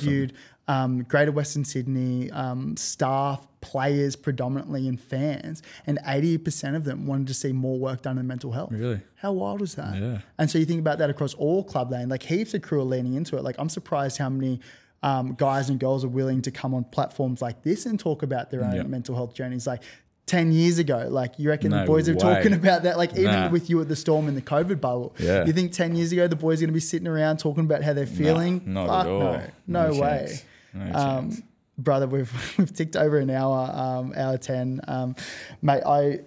Um, 0.68 1.02
Greater 1.04 1.32
Western 1.32 1.64
Sydney 1.64 2.30
um, 2.30 2.76
staff, 2.76 3.46
players 3.60 4.14
predominantly, 4.16 4.86
and 4.86 5.00
fans, 5.00 5.62
and 5.86 5.98
eighty 6.06 6.38
percent 6.38 6.76
of 6.76 6.84
them 6.84 7.06
wanted 7.06 7.26
to 7.28 7.34
see 7.34 7.52
more 7.52 7.78
work 7.78 8.02
done 8.02 8.18
in 8.18 8.26
mental 8.26 8.52
health. 8.52 8.70
Really? 8.72 9.00
How 9.16 9.32
wild 9.32 9.62
is 9.62 9.74
that? 9.76 9.96
Yeah. 10.00 10.18
And 10.38 10.50
so 10.50 10.58
you 10.58 10.64
think 10.66 10.80
about 10.80 10.98
that 10.98 11.10
across 11.10 11.34
all 11.34 11.64
club 11.64 11.90
lane, 11.90 12.08
like 12.08 12.22
heaps 12.22 12.54
of 12.54 12.62
crew 12.62 12.80
are 12.80 12.84
leaning 12.84 13.14
into 13.14 13.36
it. 13.36 13.42
Like 13.42 13.56
I'm 13.58 13.68
surprised 13.70 14.18
how 14.18 14.28
many 14.28 14.60
um, 15.02 15.34
guys 15.34 15.70
and 15.70 15.80
girls 15.80 16.04
are 16.04 16.08
willing 16.08 16.42
to 16.42 16.50
come 16.50 16.74
on 16.74 16.84
platforms 16.84 17.40
like 17.40 17.62
this 17.62 17.86
and 17.86 17.98
talk 17.98 18.22
about 18.22 18.50
their 18.50 18.62
own 18.64 18.74
Yeah. 18.74 18.82
mental 18.84 19.14
health 19.14 19.34
journeys. 19.34 19.66
Like. 19.66 19.82
10 20.26 20.52
years 20.52 20.78
ago, 20.78 21.06
like 21.08 21.38
you 21.38 21.48
reckon 21.48 21.70
the 21.70 21.80
No 21.80 21.86
boys 21.86 22.06
are 22.06 22.14
talking 22.14 22.52
about 22.52 22.82
that, 22.82 22.98
like 22.98 23.12
even 23.12 23.24
Nah. 23.32 23.48
with 23.48 23.70
you 23.70 23.80
at 23.80 23.88
the 23.88 23.96
storm 23.96 24.28
in 24.28 24.34
the 24.34 24.42
COVID 24.42 24.78
bubble. 24.78 25.14
Yeah. 25.18 25.46
You 25.46 25.54
think 25.54 25.72
10 25.72 25.96
years 25.96 26.12
ago 26.12 26.28
the 26.28 26.36
boys 26.36 26.58
are 26.58 26.66
going 26.66 26.68
to 26.68 26.74
be 26.74 26.80
sitting 26.80 27.08
around 27.08 27.38
talking 27.38 27.64
about 27.64 27.82
how 27.82 27.94
they're 27.94 28.04
feeling? 28.06 28.60
not 28.66 28.88
Fuck 28.88 29.06
at 29.06 29.10
all. 29.10 29.20
No, 29.22 29.42
no, 29.66 29.90
No 29.92 30.00
way. 30.02 30.26
chance. 30.28 30.44
No 30.74 30.92
um, 30.92 31.42
brother, 31.78 32.06
we've 32.06 32.32
we've 32.58 32.72
ticked 32.72 32.96
over 32.96 33.18
an 33.18 33.30
hour, 33.30 33.70
um, 33.72 34.12
hour 34.16 34.38
ten, 34.38 34.80
um, 34.88 35.16
mate. 35.62 35.82
I 35.86 36.20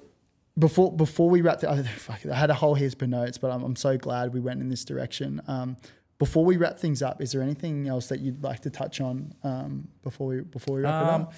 before 0.58 0.92
before 0.96 1.30
we 1.30 1.42
wrap, 1.42 1.60
the, 1.60 1.70
I, 1.70 1.84
fuck, 1.98 2.26
I 2.26 2.36
had 2.36 2.50
a 2.50 2.54
whole 2.56 2.76
heap 2.76 3.02
of 3.02 3.10
notes, 3.10 3.38
but 3.38 3.52
I'm, 3.52 3.64
I'm 3.64 3.76
so 3.76 3.98
glad 3.98 4.34
we 4.34 4.40
went 4.40 4.62
in 4.62 4.70
this 4.70 4.84
direction. 4.86 5.42
Um, 5.48 5.78
before 6.20 6.46
we 6.46 6.58
wrap 6.58 6.78
things 6.78 7.02
up, 7.02 7.20
is 7.22 7.32
there 7.32 7.42
anything 7.42 7.88
else 7.88 8.08
that 8.08 8.20
you'd 8.20 8.44
like 8.44 8.60
to 8.62 8.70
touch 8.70 9.02
on 9.02 9.34
um, 9.44 9.88
before 10.04 10.28
we 10.28 10.42
before 10.42 10.76
we 10.78 10.82
wrap 10.84 11.04
it 11.04 11.10
Um, 11.10 11.22
up? 11.24 11.34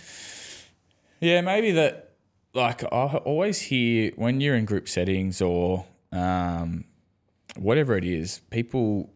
Yeah, 1.21 1.41
maybe 1.41 1.71
that. 1.71 2.09
Like 2.55 2.83
I 2.83 2.87
always 3.25 3.59
hear 3.59 4.11
when 4.15 4.39
you're 4.39 4.55
in 4.55 4.65
group 4.65 4.87
settings 4.87 5.41
or 5.41 5.85
um, 6.11 6.83
whatever 7.55 7.97
it 7.97 8.05
is, 8.05 8.41
people 8.51 9.09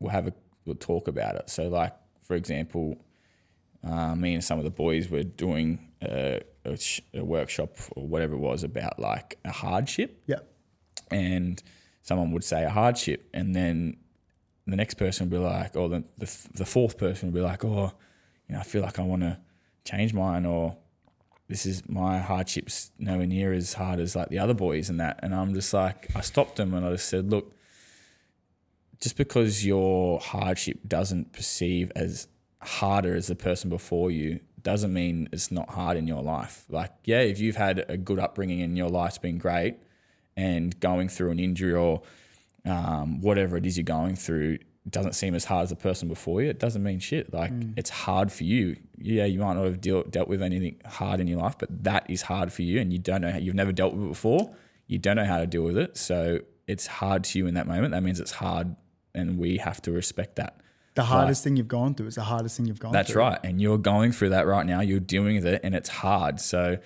will 0.00 0.10
have 0.10 0.26
a 0.26 0.34
will 0.66 0.74
talk 0.74 1.08
about 1.08 1.36
it. 1.36 1.48
So, 1.48 1.68
like 1.68 1.94
for 2.20 2.36
example, 2.36 2.98
uh, 3.86 4.14
me 4.14 4.34
and 4.34 4.42
some 4.42 4.58
of 4.58 4.64
the 4.64 4.70
boys 4.70 5.08
were 5.08 5.22
doing 5.22 5.78
a, 6.02 6.42
a, 6.64 6.76
sh- 6.76 7.00
a 7.12 7.24
workshop 7.24 7.76
or 7.96 8.06
whatever 8.06 8.34
it 8.34 8.38
was 8.38 8.64
about 8.64 8.98
like 8.98 9.38
a 9.44 9.52
hardship, 9.52 10.22
Yeah, 10.26 10.40
and 11.10 11.62
someone 12.02 12.32
would 12.32 12.44
say 12.44 12.64
a 12.64 12.70
hardship, 12.70 13.28
and 13.34 13.54
then 13.54 13.96
the 14.66 14.76
next 14.76 14.94
person 14.94 15.28
would 15.28 15.36
be 15.36 15.42
like, 15.42 15.76
or 15.76 15.88
the 15.88 16.04
the, 16.18 16.30
the 16.54 16.64
fourth 16.64 16.96
person 16.98 17.28
would 17.28 17.34
be 17.34 17.42
like, 17.42 17.64
oh, 17.64 17.92
you 18.48 18.54
know, 18.54 18.60
I 18.60 18.64
feel 18.64 18.82
like 18.82 18.98
I 18.98 19.02
want 19.02 19.22
to 19.22 19.38
change 19.84 20.14
mine, 20.14 20.46
or 20.46 20.76
this 21.48 21.66
is 21.66 21.86
my 21.88 22.20
hardships 22.20 22.90
nowhere 22.98 23.26
near 23.26 23.52
as 23.52 23.74
hard 23.74 24.00
as 24.00 24.16
like 24.16 24.28
the 24.30 24.38
other 24.38 24.54
boys 24.54 24.88
and 24.88 24.98
that, 25.00 25.20
and 25.22 25.34
I'm 25.34 25.52
just 25.52 25.74
like, 25.74 26.08
I 26.16 26.22
stopped 26.22 26.56
them 26.56 26.72
and 26.72 26.86
I 26.86 26.90
just 26.92 27.08
said, 27.08 27.30
look, 27.30 27.52
just 29.00 29.16
because 29.18 29.64
your 29.66 30.20
hardship 30.20 30.78
doesn't 30.88 31.34
perceive 31.34 31.92
as 31.94 32.28
harder 32.64 33.14
as 33.14 33.26
the 33.26 33.34
person 33.34 33.70
before 33.70 34.10
you 34.10 34.40
doesn't 34.62 34.92
mean 34.92 35.28
it's 35.32 35.52
not 35.52 35.70
hard 35.70 35.96
in 35.96 36.06
your 36.06 36.22
life. 36.22 36.64
Like, 36.68 36.90
yeah, 37.04 37.20
if 37.20 37.38
you've 37.38 37.56
had 37.56 37.84
a 37.88 37.96
good 37.96 38.18
upbringing 38.18 38.62
and 38.62 38.76
your 38.76 38.88
life's 38.88 39.18
been 39.18 39.38
great, 39.38 39.76
and 40.36 40.78
going 40.80 41.08
through 41.08 41.30
an 41.30 41.38
injury 41.38 41.74
or 41.74 42.02
um, 42.64 43.20
whatever 43.20 43.56
it 43.56 43.66
is 43.66 43.76
you're 43.76 43.84
going 43.84 44.16
through 44.16 44.58
doesn't 44.90 45.14
seem 45.14 45.34
as 45.34 45.44
hard 45.44 45.64
as 45.64 45.70
the 45.70 45.76
person 45.76 46.08
before 46.08 46.42
you, 46.42 46.50
it 46.50 46.58
doesn't 46.58 46.82
mean 46.82 46.98
shit. 46.98 47.32
Like 47.32 47.52
it's 47.76 47.90
hard 47.90 48.30
for 48.30 48.44
you. 48.44 48.76
Yeah, 48.98 49.24
you 49.24 49.38
might 49.40 49.54
not 49.54 49.64
have 49.64 49.80
deal, 49.80 50.02
dealt 50.02 50.28
with 50.28 50.42
anything 50.42 50.80
hard 50.84 51.20
in 51.20 51.26
your 51.26 51.38
life, 51.38 51.56
but 51.58 51.84
that 51.84 52.10
is 52.10 52.22
hard 52.22 52.52
for 52.52 52.62
you, 52.62 52.80
and 52.80 52.92
you 52.92 52.98
don't 52.98 53.22
know 53.22 53.30
how 53.30 53.38
you've 53.38 53.54
never 53.54 53.72
dealt 53.72 53.94
with 53.94 54.04
it 54.04 54.08
before. 54.08 54.54
You 54.86 54.98
don't 54.98 55.16
know 55.16 55.24
how 55.24 55.38
to 55.38 55.46
deal 55.46 55.62
with 55.62 55.78
it, 55.78 55.96
so 55.96 56.40
it's 56.66 56.86
hard 56.86 57.24
to 57.24 57.38
you 57.38 57.46
in 57.46 57.54
that 57.54 57.66
moment. 57.66 57.92
That 57.92 58.02
means 58.02 58.20
it's 58.20 58.32
hard, 58.32 58.76
and 59.14 59.38
we 59.38 59.56
have 59.58 59.80
to 59.82 59.92
respect 59.92 60.36
that. 60.36 60.60
The 60.94 61.04
hardest 61.04 61.42
thing 61.42 61.56
you've 61.56 61.68
gone 61.68 61.94
through 61.94 62.06
is 62.06 62.14
the 62.14 62.22
hardest 62.22 62.56
thing 62.56 62.66
you've 62.66 62.78
gone 62.78 62.92
through. 62.92 62.98
That's 62.98 63.10
through. 63.12 63.22
right. 63.22 63.38
And 63.42 63.60
you're 63.60 63.78
going 63.78 64.12
through 64.12 64.30
that 64.30 64.46
right 64.46 64.64
now. 64.64 64.80
You're 64.80 65.00
dealing 65.00 65.34
with 65.36 65.46
it 65.46 65.60
and 65.64 65.74
it's 65.74 65.88
hard. 65.88 66.40
So 66.40 66.78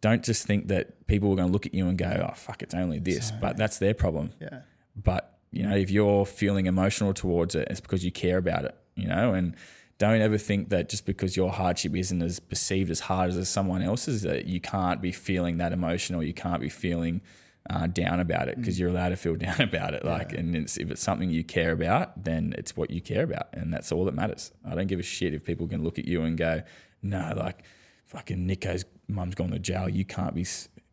don't 0.00 0.24
just 0.24 0.46
think 0.46 0.68
that 0.68 1.06
people 1.06 1.30
are 1.32 1.36
going 1.36 1.48
to 1.48 1.52
look 1.52 1.66
at 1.66 1.74
you 1.74 1.86
and 1.86 1.98
go, 1.98 2.26
oh, 2.28 2.34
fuck, 2.34 2.62
it's 2.62 2.74
only 2.74 2.98
this. 2.98 3.32
But 3.40 3.56
that's 3.56 3.78
their 3.78 3.92
problem. 3.92 4.32
Yeah, 4.40 4.60
But, 4.96 5.38
you 5.50 5.62
know, 5.62 5.76
if 5.76 5.90
you're 5.90 6.24
feeling 6.24 6.66
emotional 6.66 7.12
towards 7.12 7.54
it, 7.54 7.68
it's 7.70 7.80
because 7.80 8.02
you 8.04 8.10
care 8.10 8.38
about 8.38 8.64
it, 8.64 8.74
you 8.94 9.06
know? 9.06 9.34
And 9.34 9.54
don't 9.98 10.22
ever 10.22 10.38
think 10.38 10.70
that 10.70 10.88
just 10.88 11.04
because 11.04 11.36
your 11.36 11.52
hardship 11.52 11.94
isn't 11.94 12.22
as 12.22 12.40
perceived 12.40 12.90
as 12.90 13.00
hard 13.00 13.30
as 13.30 13.46
someone 13.50 13.82
else's, 13.82 14.22
that 14.22 14.46
you 14.46 14.58
can't 14.58 15.02
be 15.02 15.12
feeling 15.12 15.58
that 15.58 15.72
emotion 15.72 16.16
or 16.16 16.22
you 16.22 16.32
can't 16.32 16.62
be 16.62 16.70
feeling 16.70 17.20
uh, 17.68 17.86
down 17.86 18.20
about 18.20 18.48
it 18.48 18.56
because 18.56 18.78
you're 18.78 18.88
allowed 18.88 19.10
to 19.10 19.16
feel 19.16 19.36
down 19.48 19.60
about 19.60 19.94
it. 19.94 20.04
Like, 20.04 20.32
and 20.32 20.56
it's, 20.56 20.76
if 20.76 20.90
it's 20.90 21.02
something 21.02 21.30
you 21.30 21.44
care 21.44 21.72
about, 21.72 22.24
then 22.24 22.54
it's 22.56 22.76
what 22.76 22.90
you 22.90 23.00
care 23.00 23.24
about, 23.24 23.48
and 23.52 23.72
that's 23.72 23.92
all 23.92 24.04
that 24.06 24.14
matters. 24.14 24.52
I 24.64 24.74
don't 24.74 24.86
give 24.86 24.98
a 25.00 25.04
shit 25.04 25.34
if 25.34 25.44
people 25.44 25.68
can 25.68 25.82
look 25.82 25.98
at 25.98 26.04
you 26.06 26.22
and 26.22 26.38
go, 26.38 26.62
"No, 27.02 27.32
like, 27.36 27.64
fucking 28.06 28.46
Nico's 28.46 28.84
mum's 29.08 29.34
gone 29.34 29.50
to 29.50 29.58
jail. 29.58 29.88
You 29.88 30.04
can't 30.04 30.34
be 30.34 30.46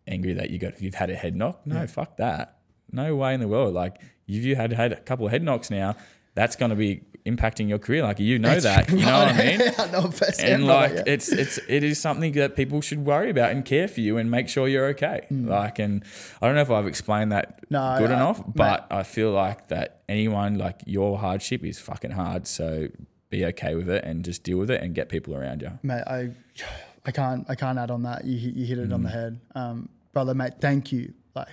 angry 0.07 0.34
that 0.34 0.49
you 0.49 0.60
got 0.60 0.73
if 0.73 0.81
you've 0.81 0.95
had 0.95 1.10
a 1.10 1.15
head 1.15 1.35
knock. 1.35 1.65
No, 1.65 1.85
fuck 1.88 2.18
that. 2.18 2.60
No 2.91 3.15
way 3.15 3.34
in 3.34 3.39
the 3.39 3.48
world. 3.48 3.73
Like, 3.73 3.99
if 4.27 4.44
you 4.44 4.56
had 4.56 4.72
had 4.72 4.91
a 4.94 4.99
couple 4.99 5.26
of 5.26 5.31
head 5.31 5.44
knocks 5.44 5.69
now, 5.69 5.95
that's 6.35 6.56
going 6.56 6.69
to 6.69 6.76
be 6.76 7.02
impacting 7.28 7.68
your 7.70 7.78
career. 7.80 8.02
Like, 8.04 8.20
you 8.20 8.40
know 8.40 8.60
that. 8.60 8.90
You 8.90 9.06
know 9.06 9.20
what 9.20 9.28
I 9.36 9.38
mean? 9.45 9.62
I 9.78 9.91
know 9.91 10.12
and 10.40 10.66
like 10.66 10.94
yeah. 10.94 11.04
it's 11.14 11.30
it's 11.30 11.58
it 11.68 11.84
is 11.84 11.99
something 11.99 12.32
that 12.34 12.56
people 12.56 12.82
should 12.82 13.06
worry 13.06 13.30
about 13.30 13.52
and 13.52 13.64
care 13.64 13.88
for 13.88 14.02
you 14.02 14.18
and 14.18 14.32
make 14.32 14.48
sure 14.49 14.68
you're 14.68 14.88
okay. 14.95 15.28
Like, 15.30 15.80
and 15.80 16.04
I 16.41 16.45
don't 16.48 16.56
know 16.56 16.62
if 16.62 16.72
I've 16.72 16.88
explained 16.88 17.32
that. 17.32 17.60
No, 17.70 17.95
good 17.99 18.12
enough, 18.12 18.40
mate. 18.40 18.56
but 18.56 18.88
I 18.90 19.04
feel 19.04 19.32
like 19.32 19.68
that 19.68 20.02
anyone 20.10 20.58
like 20.58 20.80
your 20.86 21.18
hardship 21.20 21.64
is 21.64 21.80
fucking 21.80 22.12
hard. 22.12 22.48
So 22.48 22.88
be 23.30 23.44
okay 23.45 23.76
with 23.76 23.90
it 23.90 24.04
and 24.06 24.24
just 24.24 24.44
deal 24.44 24.58
with 24.58 24.72
it 24.72 24.82
and 24.82 24.95
get 24.95 25.10
people 25.10 25.36
around 25.36 25.62
you. 25.62 25.72
mate. 25.84 26.04
I, 26.08 26.32
I 27.06 27.12
can't, 27.12 27.45
I 27.49 27.56
can't 27.56 27.78
add 27.78 27.91
on 27.91 28.04
that. 28.04 28.26
You, 28.26 28.38
you 28.56 28.66
hit 28.66 28.80
it 28.80 28.91
on 28.91 29.02
Mm. 29.02 29.04
the 29.04 29.10
head, 29.10 29.40
um, 29.56 29.90
brother, 30.14 30.34
mate. 30.34 30.54
Thank 30.60 30.91
you, 30.91 31.14
like, 31.36 31.48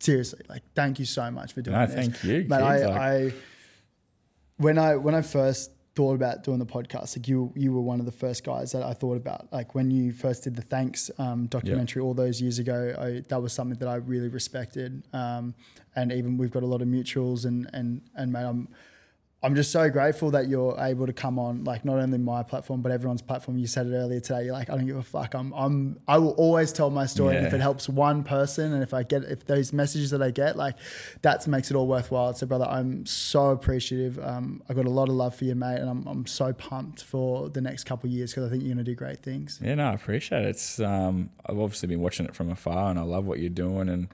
seriously, 0.00 0.40
like 0.48 0.62
thank 0.74 0.98
you 0.98 1.04
so 1.04 1.30
much 1.30 1.52
for 1.52 1.62
doing 1.62 1.76
No, 1.76 1.86
this. 1.86 1.94
thank 1.94 2.22
you, 2.24 2.44
But 2.48 2.62
I, 2.62 2.86
like- 2.86 3.00
I 3.00 3.32
when 4.56 4.78
I 4.78 4.96
when 4.96 5.14
I 5.14 5.22
first 5.22 5.70
thought 5.94 6.14
about 6.14 6.42
doing 6.42 6.58
the 6.58 6.66
podcast, 6.66 7.16
like 7.16 7.28
you 7.28 7.52
you 7.54 7.72
were 7.72 7.80
one 7.80 8.00
of 8.00 8.06
the 8.06 8.12
first 8.12 8.44
guys 8.44 8.72
that 8.72 8.82
I 8.82 8.92
thought 8.92 9.16
about. 9.16 9.52
Like 9.52 9.74
when 9.74 9.90
you 9.90 10.12
first 10.12 10.44
did 10.44 10.56
the 10.56 10.62
thanks 10.62 11.10
um, 11.18 11.46
documentary 11.46 12.02
all 12.02 12.14
those 12.14 12.40
years 12.40 12.58
ago, 12.58 12.94
I, 12.98 13.22
that 13.28 13.40
was 13.40 13.52
something 13.52 13.78
that 13.78 13.88
I 13.88 13.96
really 13.96 14.28
respected. 14.28 15.02
Um, 15.12 15.54
and 15.96 16.12
even 16.12 16.36
we've 16.36 16.50
got 16.50 16.62
a 16.62 16.66
lot 16.66 16.82
of 16.82 16.88
mutuals 16.88 17.44
and 17.44 17.68
and 17.72 18.02
and 18.16 18.32
mate, 18.32 18.44
I'm 18.44 18.68
I'm 19.44 19.54
just 19.54 19.70
so 19.70 19.90
grateful 19.90 20.30
that 20.30 20.48
you're 20.48 20.74
able 20.80 21.06
to 21.06 21.12
come 21.12 21.38
on, 21.38 21.64
like 21.64 21.84
not 21.84 21.98
only 21.98 22.16
my 22.16 22.42
platform 22.42 22.80
but 22.80 22.90
everyone's 22.90 23.20
platform. 23.20 23.58
You 23.58 23.66
said 23.66 23.86
it 23.86 23.94
earlier 23.94 24.18
today. 24.18 24.44
You're 24.46 24.54
like, 24.54 24.70
I 24.70 24.76
don't 24.76 24.86
give 24.86 24.96
a 24.96 25.02
fuck. 25.02 25.34
I'm, 25.34 25.52
I'm, 25.52 25.98
I 26.08 26.16
will 26.16 26.30
always 26.32 26.72
tell 26.72 26.88
my 26.88 27.04
story. 27.04 27.36
And 27.36 27.46
if 27.46 27.52
it 27.52 27.60
helps 27.60 27.86
one 27.86 28.24
person, 28.24 28.72
and 28.72 28.82
if 28.82 28.94
I 28.94 29.02
get, 29.02 29.22
if 29.24 29.44
those 29.44 29.70
messages 29.70 30.10
that 30.12 30.22
I 30.22 30.30
get, 30.30 30.56
like 30.56 30.76
that 31.20 31.46
makes 31.46 31.70
it 31.70 31.76
all 31.76 31.86
worthwhile. 31.86 32.32
So, 32.32 32.46
brother, 32.46 32.64
I'm 32.64 33.04
so 33.04 33.50
appreciative. 33.50 34.18
Um, 34.18 34.62
I 34.70 34.72
got 34.72 34.86
a 34.86 34.90
lot 34.90 35.10
of 35.10 35.14
love 35.14 35.34
for 35.34 35.44
you, 35.44 35.54
mate, 35.54 35.78
and 35.78 35.90
I'm, 35.90 36.06
I'm 36.06 36.26
so 36.26 36.54
pumped 36.54 37.04
for 37.04 37.50
the 37.50 37.60
next 37.60 37.84
couple 37.84 38.08
of 38.08 38.14
years 38.14 38.30
because 38.30 38.46
I 38.46 38.50
think 38.50 38.62
you're 38.62 38.72
gonna 38.72 38.82
do 38.82 38.94
great 38.94 39.22
things. 39.22 39.60
Yeah, 39.62 39.74
no, 39.74 39.90
I 39.90 39.92
appreciate 39.92 40.46
it. 40.46 40.48
It's 40.48 40.80
um, 40.80 41.28
I've 41.44 41.58
obviously 41.58 41.88
been 41.88 42.00
watching 42.00 42.24
it 42.24 42.34
from 42.34 42.50
afar, 42.50 42.88
and 42.88 42.98
I 42.98 43.02
love 43.02 43.26
what 43.26 43.40
you're 43.40 43.50
doing. 43.50 43.90
And 43.90 44.08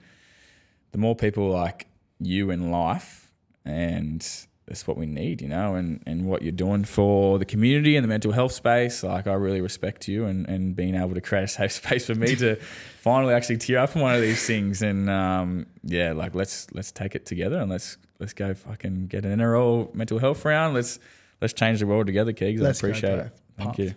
the 0.90 0.98
more 0.98 1.14
people 1.14 1.48
like 1.50 1.86
you 2.18 2.50
in 2.50 2.72
life, 2.72 3.30
and 3.64 4.26
that's 4.70 4.86
what 4.86 4.96
we 4.96 5.04
need, 5.04 5.42
you 5.42 5.48
know, 5.48 5.74
and 5.74 6.00
and 6.06 6.26
what 6.26 6.42
you're 6.42 6.52
doing 6.52 6.84
for 6.84 7.38
the 7.40 7.44
community 7.44 7.96
and 7.96 8.04
the 8.04 8.08
mental 8.08 8.30
health 8.32 8.52
space. 8.52 9.02
Like, 9.02 9.26
I 9.26 9.34
really 9.34 9.60
respect 9.60 10.06
you, 10.08 10.24
and 10.24 10.48
and 10.48 10.74
being 10.76 10.94
able 10.94 11.12
to 11.14 11.20
create 11.20 11.44
a 11.44 11.48
safe 11.48 11.72
space 11.82 12.06
for 12.06 12.14
me 12.14 12.36
to 12.36 12.56
finally 13.00 13.34
actually 13.34 13.58
tear 13.58 13.80
up 13.80 13.94
on 13.96 14.02
one 14.02 14.14
of 14.14 14.20
these 14.22 14.46
things. 14.46 14.80
And 14.80 15.10
um, 15.10 15.66
yeah, 15.82 16.12
like 16.12 16.34
let's 16.34 16.68
let's 16.72 16.92
take 16.92 17.14
it 17.14 17.26
together 17.26 17.56
and 17.58 17.68
let's 17.70 17.98
let's 18.20 18.32
go 18.32 18.54
fucking 18.54 19.08
get 19.08 19.24
an 19.26 19.38
NRL 19.40 19.92
mental 19.94 20.18
health 20.20 20.44
round. 20.44 20.74
Let's 20.74 21.00
let's 21.40 21.52
change 21.52 21.80
the 21.80 21.86
world 21.86 22.06
together, 22.06 22.32
Keegs. 22.32 22.60
I 22.60 22.64
Let's 22.64 22.80
go, 22.80 22.88
appreciate 22.88 23.16
bro. 23.16 23.24
it. 23.26 23.32
Thank 23.56 23.66
Pumped. 23.66 23.78
you. 23.80 23.94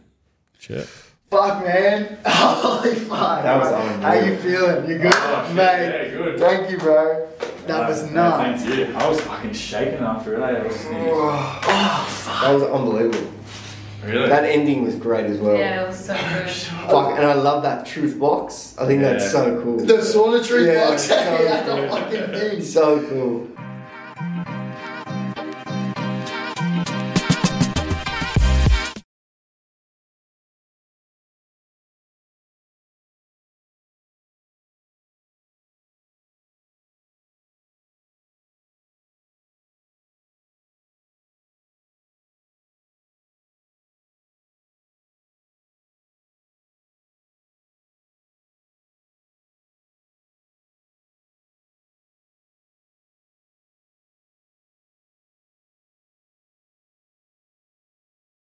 Sure. 0.60 0.84
Fuck, 1.30 1.64
man. 1.64 2.18
Holy 2.26 2.96
fuck. 2.96 3.44
That 3.44 3.58
was 3.60 4.02
How 4.04 4.14
you 4.14 4.38
feeling? 4.38 4.90
You 4.90 4.98
good, 5.00 5.14
Oh, 5.16 5.54
mate? 5.54 6.12
good. 6.18 6.40
Thank 6.40 6.70
you, 6.72 6.78
bro. 6.78 7.28
That 7.68 7.90
was 7.90 8.12
nuts. 8.12 8.64
Thank 8.64 8.90
you. 8.90 8.96
I 8.96 9.08
was 9.08 9.20
fucking 9.22 9.54
shaking 9.54 10.00
after 10.04 10.36
it. 10.36 10.42
eh? 10.42 10.46
I 10.46 10.64
was 10.64 10.84
That 12.26 12.54
was 12.54 12.64
unbelievable. 12.64 13.32
really. 14.06 14.28
That 14.30 14.44
ending 14.44 14.84
was 14.84 14.96
great 14.96 15.26
as 15.26 15.38
well. 15.40 15.58
Yeah, 15.58 15.84
it 15.84 15.88
was 15.88 15.98
so 16.06 16.14
good. 16.14 16.50
Fuck, 16.90 17.18
and 17.18 17.26
I 17.26 17.34
love 17.34 17.64
that 17.64 17.86
truth 17.86 18.20
box. 18.20 18.76
I 18.78 18.86
think 18.86 19.02
Yeah. 19.02 19.14
that's 19.14 19.32
so 19.32 19.62
cool. 19.64 19.78
The 19.78 19.94
sauna 19.94 20.46
tree 20.46 20.68
Yeah, 20.68 20.90
box. 20.90 21.04
so 21.04 21.16
yeah, 21.16 21.64
the 21.64 21.88
fucking 21.90 22.40
thing. 22.40 22.62
So 22.62 23.00
cool. 23.08 23.48